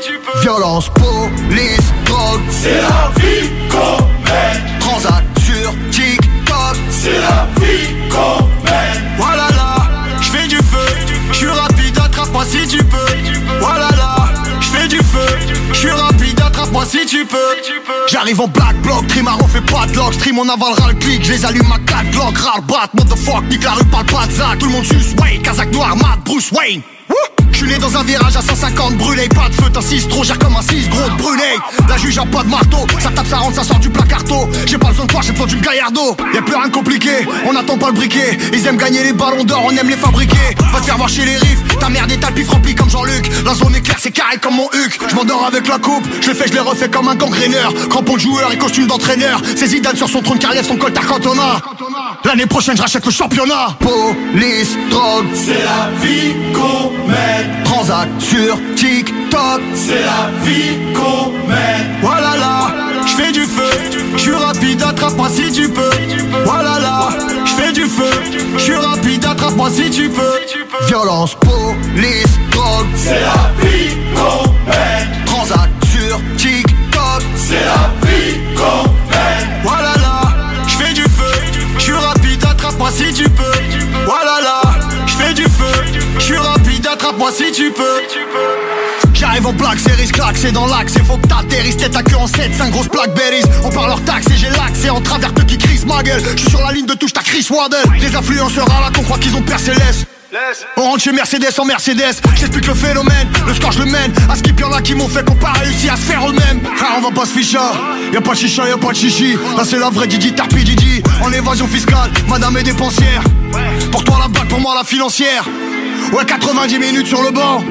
Violence, 0.42 0.90
police, 0.96 1.92
drogue, 2.06 2.40
C'est 2.50 2.82
la 2.82 3.12
vie 3.20 3.50
qu'on 3.70 4.02
mène. 4.24 4.80
transact 4.80 5.28
sur 5.40 5.74
TikTok, 5.92 6.78
C'est 6.90 7.20
la 7.20 7.48
vie 7.60 7.88
qu'on 8.10 8.46
mène. 8.64 9.04
Voilà 9.18 9.47
attrape-moi 12.38 12.46
si 12.46 12.68
tu 12.68 12.84
peux. 12.84 13.60
Voilà 13.60 13.90
là, 13.92 14.16
je 14.60 14.68
fais 14.68 14.88
du 14.88 14.98
feu, 14.98 15.54
je 15.72 15.78
suis 15.78 15.92
rapide, 15.92 16.40
attrape-moi 16.40 16.86
si 16.86 17.06
tu 17.06 17.26
peux. 17.26 17.38
J'arrive 18.08 18.42
en 18.42 18.48
black 18.48 18.76
block, 18.82 19.08
Trimaro 19.08 19.48
fait 19.48 19.62
pas 19.62 19.86
de 19.88 19.96
lock, 19.96 20.14
stream 20.14 20.40
on 20.40 20.50
avalera 20.50 20.90
le 20.90 20.96
clic, 20.96 21.24
je 21.24 21.34
les 21.34 21.46
allume 21.46 21.72
à 21.72 21.80
4 21.80 22.12
glock, 22.12 22.38
rare 22.38 22.62
bat, 22.62 22.90
motherfuck, 22.94 23.44
nique 23.50 23.64
la 23.64 23.72
rue, 23.72 23.86
parle 23.86 24.06
pas 24.06 24.28
de 24.28 24.60
tout 24.60 24.66
le 24.68 24.72
monde 24.72 24.86
suce, 24.86 25.16
Wayne, 25.20 25.42
Kazakh 25.42 25.72
noir, 25.72 25.96
Matt, 25.96 26.20
Bruce 26.26 26.52
Wayne. 26.52 26.82
Né 27.68 27.78
dans 27.80 27.98
un 27.98 28.04
virage 28.04 28.38
à 28.38 28.42
150 28.42 28.96
brûlé, 28.96 29.28
pas 29.28 29.50
de 29.50 29.56
feu, 29.56 29.70
6 29.82 30.08
trop, 30.08 30.24
gère 30.24 30.40
comme 30.40 30.56
un 30.56 30.62
6 30.62 30.88
gros 30.88 31.10
de 31.10 31.16
brûlé. 31.16 31.44
La 31.90 31.98
juge 31.98 32.18
a 32.18 32.26
pas 32.26 32.44
de 32.44 32.50
marteau, 32.50 32.88
ça 33.00 33.10
tape, 33.10 33.28
ça 33.28 33.38
rentre, 33.38 33.56
ça 33.56 33.64
sort 33.64 33.80
du 33.80 33.90
placarto. 33.90 34.48
J'ai 34.66 34.78
pas 34.78 34.88
besoin 34.88 35.06
de 35.06 35.12
toi, 35.12 35.20
j'ai 35.22 35.34
besoin 35.34 35.48
d'une 35.48 35.60
gaillardo. 35.60 36.16
Y'a 36.34 36.42
plus 36.42 36.56
rien 36.56 36.68
de 36.68 36.74
compliqué, 36.74 37.28
on 37.46 37.54
attend 37.56 37.78
pas 37.78 37.88
le 37.88 37.94
briquet. 37.94 38.38
Ils 38.54 38.66
aiment 38.68 38.78
gagner 38.78 39.04
les 39.04 39.12
ballons 39.12 39.44
d'or, 39.44 39.64
on 39.66 39.72
aime 39.72 39.90
les 39.90 39.98
fabriquer. 39.98 40.56
Va 40.72 40.80
te 40.80 40.86
faire 40.86 40.96
voir 40.96 41.10
chez 41.10 41.26
les 41.26 41.36
riffs, 41.36 41.78
ta 41.80 41.90
merde 41.90 42.10
est 42.10 42.18
talpif 42.18 42.50
rempli 42.50 42.74
comme 42.74 42.90
Jean-Luc. 42.90 43.30
La 43.44 43.54
zone 43.54 43.76
est 43.76 43.82
claire, 43.82 43.98
c'est 44.00 44.12
carré 44.12 44.38
comme 44.42 44.56
mon 44.56 44.70
huc. 44.74 44.98
Je 45.10 45.16
m'endors 45.16 45.46
avec 45.46 45.68
la 45.68 45.78
coupe, 45.78 46.08
je 46.22 46.30
le 46.30 46.36
fais, 46.36 46.48
je 46.48 46.54
les 46.54 46.62
refais 46.62 46.90
comme 46.90 47.10
un 47.10 47.16
gangréneur. 47.16 47.74
Crampon 47.90 48.14
de 48.16 48.20
joueur 48.20 48.50
et 48.54 48.58
costume 48.58 48.88
d'entraîneur. 48.88 49.42
C'est 49.58 49.68
Zidane 49.68 49.98
sur 49.98 50.08
son 50.08 50.22
trône 50.22 50.40
carrière, 50.40 50.64
son 50.64 50.78
coltard 50.78 51.06
cantona. 51.06 51.62
L'année 52.24 52.46
prochaine, 52.46 52.78
je 52.78 52.82
rachète 52.82 53.06
le 53.06 53.12
championnat. 53.12 53.76
Police, 53.80 54.78
drogue, 54.90 55.26
C'est 55.34 55.64
la 55.64 55.90
vie 56.02 56.34
qu'on 56.54 56.92
mène. 57.08 57.57
Transact 57.64 58.10
sur 58.22 58.58
TikTok. 58.76 59.62
C'est 59.74 60.04
la 60.04 60.30
vie 60.44 60.78
qu'on 60.94 61.32
mène. 61.48 61.98
Voilà 62.02 62.36
là, 62.38 62.68
je 63.06 63.14
fais 63.16 63.32
du 63.32 63.42
feu, 63.42 63.70
je 64.14 64.18
suis 64.18 64.34
rapide, 64.36 64.82
attrape-moi 64.84 65.30
si 65.30 65.52
tu 65.52 65.70
peux. 65.70 65.90
Voilà 66.46 66.80
là, 66.80 67.10
je 67.46 67.52
fais 67.52 67.72
du 67.72 67.86
feu, 67.86 68.12
je 68.54 68.60
suis 68.62 68.76
rapide, 68.76 69.26
attrape-moi 69.26 69.70
si 69.70 69.90
tu 69.90 70.10
peux. 70.10 70.40
Violence, 70.88 71.36
police, 71.36 72.40
drogue, 72.52 72.86
C'est 72.96 73.22
la 73.22 73.52
vie 73.62 73.96
qu'on 74.16 74.52
mène. 74.70 75.26
transact 75.26 75.86
sur 75.86 76.20
TikTok. 76.38 77.22
C'est 77.36 77.66
la 77.66 78.08
vie 78.08 78.38
qu'on 78.56 78.84
mène. 79.10 79.62
Voilà 79.64 79.94
là, 79.98 80.34
je 80.68 80.76
fais 80.76 80.94
du 80.94 81.04
feu, 81.04 81.28
peux. 87.18 89.14
J'arrive 89.14 89.48
en 89.48 89.54
plaque, 89.54 89.80
série 89.80 90.08
claque, 90.08 90.38
c'est 90.38 90.52
dans 90.52 90.68
l'axe, 90.68 90.94
c'est 90.94 91.04
faut 91.04 91.18
que 91.18 91.28
t'atterrisses, 91.28 91.78
tête 91.78 91.96
à 91.96 92.04
queue 92.04 92.16
en 92.16 92.28
7, 92.28 92.54
5 92.54 92.72
grosses 92.72 92.88
plaques 92.88 93.16
berries. 93.16 93.44
On 93.64 93.70
parle 93.70 93.88
leur 93.88 94.02
taxe 94.04 94.28
et 94.28 94.38
j'ai 94.38 94.50
l'accès 94.50 94.90
en 94.90 95.02
travers 95.02 95.32
de 95.34 95.42
qui 95.42 95.58
crisse 95.58 95.86
ma 95.86 96.04
gueule. 96.04 96.22
Je 96.36 96.42
suis 96.42 96.50
sur 96.52 96.62
la 96.62 96.72
ligne 96.72 96.86
de 96.86 96.94
touche, 96.94 97.14
ta 97.14 97.22
Chris 97.22 97.48
Waddle. 97.50 97.78
Les 98.00 98.16
influenceurs 98.16 98.68
à 98.72 98.82
la 98.82 98.92
con 98.92 99.04
croient 99.04 99.18
qu'ils 99.18 99.36
ont 99.36 99.42
percé 99.42 99.72
l'Est. 99.72 100.06
On 100.76 100.84
rentre 100.84 101.00
chez 101.04 101.14
Mercedes 101.14 101.58
en 101.58 101.66
Mercedes, 101.66 102.22
j'explique 102.36 102.68
le 102.68 102.74
phénomène, 102.74 103.30
le 103.48 103.54
score 103.54 103.72
je 103.72 103.80
le 103.80 103.86
mène, 103.86 104.12
à 104.30 104.36
skip 104.36 104.60
y'en 104.60 104.74
a 104.74 104.82
qui 104.82 104.94
m'ont 104.94 105.08
fait 105.08 105.26
qu'on 105.26 105.36
pas 105.36 105.54
réussi 105.54 105.88
à 105.90 105.96
se 105.96 106.02
faire 106.02 106.30
eux-mêmes. 106.30 106.62
Frère 106.76 106.96
on 106.98 107.02
va 107.02 107.12
pas 107.12 107.26
se 107.26 107.32
ficher, 107.32 107.58
y'a 108.12 108.20
pas 108.20 108.34
de 108.34 108.38
chicha, 108.38 108.68
y'a 108.68 108.78
pas 108.78 108.92
de 108.92 108.98
chichi. 108.98 109.38
Là 109.56 109.64
c'est 109.66 109.80
la 109.80 109.90
vraie 109.90 110.06
Didi 110.06 110.34
Tarpi 110.34 110.66
Didi, 110.66 111.02
en 111.24 111.32
évasion 111.32 111.66
fiscale, 111.66 112.12
madame 112.28 112.58
est 112.58 112.64
dépensière. 112.64 113.24
Pour 113.90 114.04
toi 114.04 114.18
la 114.22 114.28
bague, 114.28 114.50
pour 114.50 114.60
moi 114.60 114.76
la 114.76 114.84
financière 114.84 115.48
Ouais 116.14 116.26
90 116.26 116.80
minutes 116.80 117.08
sur 117.08 117.22
le 117.22 117.32
banc, 117.32 117.64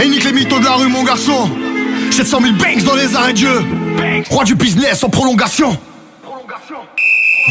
et 0.00 0.08
nique 0.08 0.24
les 0.24 0.32
mythos 0.32 0.58
de 0.58 0.64
la 0.64 0.72
rue 0.72 0.88
mon 0.88 1.04
garçon. 1.04 1.50
700 2.10 2.40
000 2.40 2.52
banks 2.54 2.84
dans 2.84 2.94
les 2.94 3.14
arrêts 3.14 3.32
de 3.32 3.38
jeu, 3.38 3.64
roi 4.30 4.44
du 4.44 4.54
business 4.54 5.02
en 5.04 5.08
prolongation. 5.08 5.78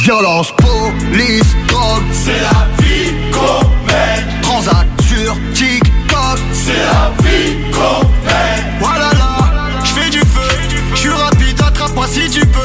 Violence, 0.04 0.54
police, 0.58 1.56
drogue, 1.68 2.04
c'est 2.12 2.40
la 2.40 2.68
vie 2.84 3.12
qu'on 3.32 3.66
mène. 3.88 4.42
Transac 4.42 4.88
sur 5.08 5.36
TikTok, 5.54 6.40
c'est 6.54 6.74
la 6.74 7.12
vie 7.24 7.56
qu'on 7.72 8.06
mène. 8.26 8.80
Voilà 8.80 9.12
là, 9.14 9.80
je 9.84 9.90
fais 9.90 10.10
du 10.10 10.20
feu, 10.20 10.58
je 10.94 11.00
suis 11.00 11.10
rapide, 11.10 11.62
attrape-moi 11.66 12.08
si 12.08 12.30
tu 12.30 12.46
peux. 12.46 12.60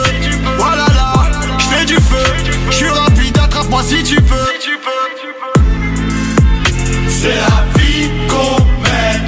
Voilà 0.58 0.86
là, 0.94 1.30
je 1.58 1.64
fais 1.64 1.84
du 1.84 1.94
feu, 1.94 2.32
je 2.70 2.74
suis 2.74 2.88
rapide, 2.88 3.38
attrape-moi 3.38 3.82
si 3.82 4.02
tu 4.02 4.16
peux. 4.16 4.34
C'est 7.24 7.36
la 7.36 7.64
vie 7.78 8.10
qu'on 8.28 8.60
mène. 8.82 9.24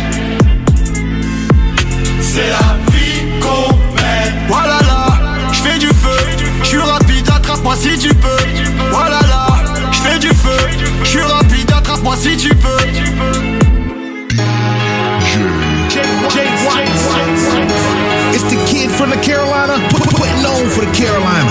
C'est 2.20 2.50
la 2.50 2.76
vie 2.92 3.22
qu'on 3.40 3.72
mène. 3.96 4.34
Voilà 4.48 4.80
là, 4.82 5.18
je 5.50 5.60
fais 5.62 5.78
du 5.78 5.86
feu, 5.86 6.18
je 6.60 6.66
suis 6.66 6.78
rapide, 6.78 7.26
attrape-moi 7.34 7.74
si 7.74 7.96
tu 7.96 8.12
peux. 8.12 8.36
Voilà 8.90 9.20
là, 9.22 9.46
je 9.90 9.96
fais 9.96 10.18
du 10.18 10.28
feu, 10.28 10.58
je 11.04 11.08
suis 11.08 11.22
rapide, 11.22 11.72
attrape-moi 11.74 12.16
si 12.18 12.36
tu 12.36 12.50
peux. 12.50 12.82
It's 18.34 18.44
the 18.44 18.58
kid 18.66 18.90
from 18.90 19.08
the 19.08 19.16
Carolina, 19.22 19.78
putting 19.88 20.44
on 20.44 20.68
for 20.68 20.84
the 20.84 20.92
Carolina. 20.92 21.50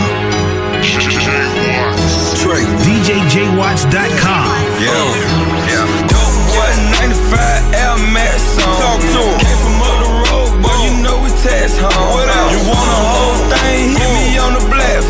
DJJWatts.com. 2.86 4.46
Yeah. 4.80 5.45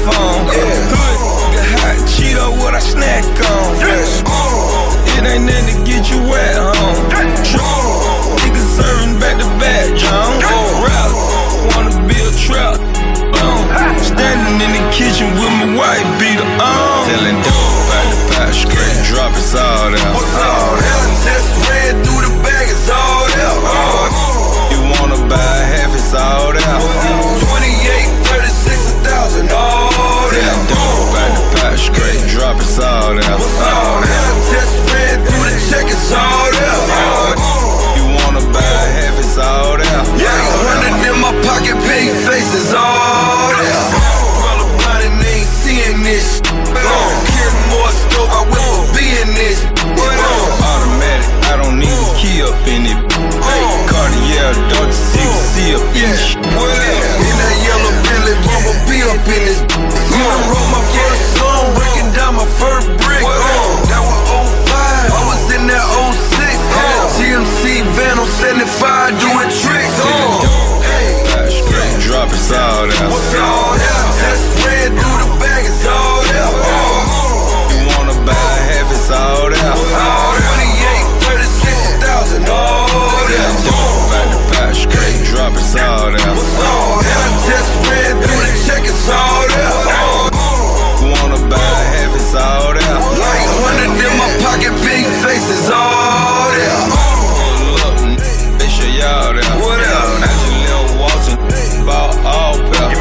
Phone. 0.06 0.46
Hood, 0.46 1.54
get 1.54 1.66
hot 1.82 1.98
Cheeto, 2.06 2.54
what 2.62 2.74
I 2.78 2.80
snack 2.80 3.26
on. 3.26 3.74
It 5.18 5.24
ain't 5.26 5.46
nothing 5.50 5.68
to 5.74 5.76
get 5.82 6.12
you 6.12 6.20
wet, 6.30 6.56
home. 6.56 7.00
Niggas 8.46 8.70
serving 8.78 9.18
back 9.18 9.42
to 9.42 9.50
back, 9.58 9.90
John. 9.98 10.38
Rap, 10.86 11.12
wanna 11.74 11.96
build 12.06 12.36
trap. 12.38 12.78
Boom. 13.34 13.62
Standing 13.98 14.62
in 14.62 14.72
the 14.78 14.84
kitchen 14.94 15.34
with 15.34 15.54
my 15.58 15.74
white 15.74 16.08
beater 16.22 16.46
on. 16.62 17.10
Telling 17.10 17.40
dope 17.42 17.74
about 17.82 18.06
the 18.14 18.18
pot 18.30 18.54
straight, 18.54 18.98
drop 19.10 19.34
it 19.34 20.02
all 20.06 20.26
out. 20.46 20.65
C 56.14 56.38
up 56.38 56.46
in. 56.46 57.26
In 57.26 57.36
that 57.42 57.56
yellow 57.66 57.94
Bentley, 58.06 58.38
Rumble 58.46 58.78
be 58.86 59.02
up 59.02 59.26
in 59.26 59.42
this. 59.50 59.60
Gonna 59.66 60.54
roll 60.54 60.70
my 60.70 60.84
first 60.94 61.24
song, 61.42 61.74
breaking 61.74 62.14
down 62.14 62.38
my 62.38 62.46
first 62.62 62.88
brick. 63.02 63.26
That 63.26 63.98
uh, 63.98 64.06
was 64.06 64.70
05, 64.70 65.10
I 65.10 65.22
was 65.26 65.44
in 65.50 65.66
that 65.66 65.82
06. 65.82 66.06
Uh. 66.06 66.78
Had 66.78 66.94
a 66.94 67.10
GMC 67.18 67.82
van 67.98 68.22
on 68.22 68.30
75 68.30 69.18
doing 69.18 69.50
tricks. 69.50 69.98
Straight 71.50 71.98
uh. 71.98 72.06
drop 72.06 72.30
it 72.30 72.54
all 72.54 72.86
out. 72.86 73.10
What's 73.10 73.34
all 73.42 73.74
that? 73.74 74.06
Just 74.22 74.46
ran 74.62 74.94
through 74.94 75.18
the 75.26 75.45
drop 85.36 85.52
it 85.52 85.76
all 85.84 86.16
out. 86.16 86.36
What's 86.40 86.60
all 86.64 87.04
that? 87.04 87.30
Just 87.44 87.72
ran 87.92 88.14
through 88.24 88.42
the 88.48 88.54
check, 88.64 88.84
it's 88.88 89.08
all 89.12 89.48
out. 89.60 90.32
You 91.04 91.12
wanna 91.12 91.40
buy 91.52 91.80
half, 91.92 92.16
it's 92.16 92.34
all 92.34 92.72
out. 92.72 93.02
Like 93.20 93.44
100 93.76 94.00
in 94.00 94.14
my 94.16 94.30
pocket, 94.40 94.74
big 94.80 95.04
all. 95.70 96.56
Pull 97.36 97.76
up, 97.84 97.96
they 98.60 98.70
show 98.72 98.88
y'all 98.88 99.36
that. 99.36 99.52
What 99.60 99.80
else? 99.84 100.24
Angela 100.24 100.80
Walton, 101.04 101.38
ball 101.84 102.16
all. 102.24 102.56
Look, 102.56 102.96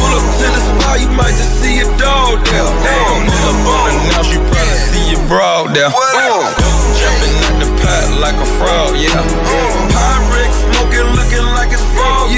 pull 0.00 0.12
up 0.16 0.24
to 0.40 0.46
the 0.48 0.62
spot, 0.64 0.96
you 1.00 1.10
might 1.12 1.36
just 1.36 1.60
see 1.60 1.84
a 1.84 1.88
dog 2.00 2.40
there. 2.40 2.70
Damn, 2.82 3.28
pull 3.28 3.52
up 3.52 3.68
on 3.68 3.92
the 3.92 4.16
now, 4.16 4.24
you 4.32 4.40
probably 4.48 4.80
see 4.88 5.04
your 5.12 5.22
broad 5.28 5.76
there. 5.76 5.92
Jumping 6.96 7.36
out 7.44 7.56
the 7.60 7.68
pot 7.84 8.06
like 8.24 8.38
a 8.40 8.48
frog, 8.56 8.96
yeah. 8.96 9.12
Mm. 9.12 9.86
Pyrex 9.92 10.45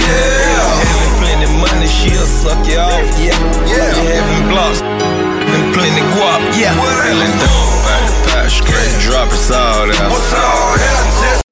yeah. 0.09 0.89
Having 0.89 1.15
plenty 1.21 1.49
money, 1.61 1.89
she'll 1.89 2.25
suck 2.25 2.65
you 2.67 2.81
off, 2.81 3.09
yeah. 3.21 3.37
Yeah. 3.69 3.93
You 3.93 4.09
having 4.17 4.45
blocks, 4.49 4.81
and 4.81 5.65
plenty 5.77 6.05
guap, 6.17 6.43
yeah. 6.57 6.73
Feeling 6.75 7.35
dope 7.39 7.87
out 7.93 8.05
the 8.09 8.17
pot, 8.27 8.49
straight 8.49 8.95
drop 9.05 9.29
it 9.29 9.53
all 9.53 9.89
out. 9.93 10.11
What's 10.11 10.33
all 10.33 10.73
that? 10.81 11.43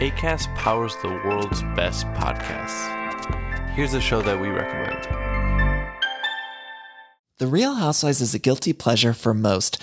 ACAST 0.00 0.54
powers 0.56 0.96
the 1.02 1.08
world's 1.08 1.62
best 1.76 2.06
podcasts. 2.08 2.90
Here's 3.74 3.94
a 3.94 4.00
show 4.00 4.22
that 4.22 4.38
we 4.40 4.48
recommend. 4.48 5.02
The 7.38 7.46
Real 7.48 7.74
Housewives 7.74 8.20
is 8.20 8.34
a 8.34 8.38
guilty 8.38 8.72
pleasure 8.72 9.12
for 9.12 9.34
most, 9.34 9.82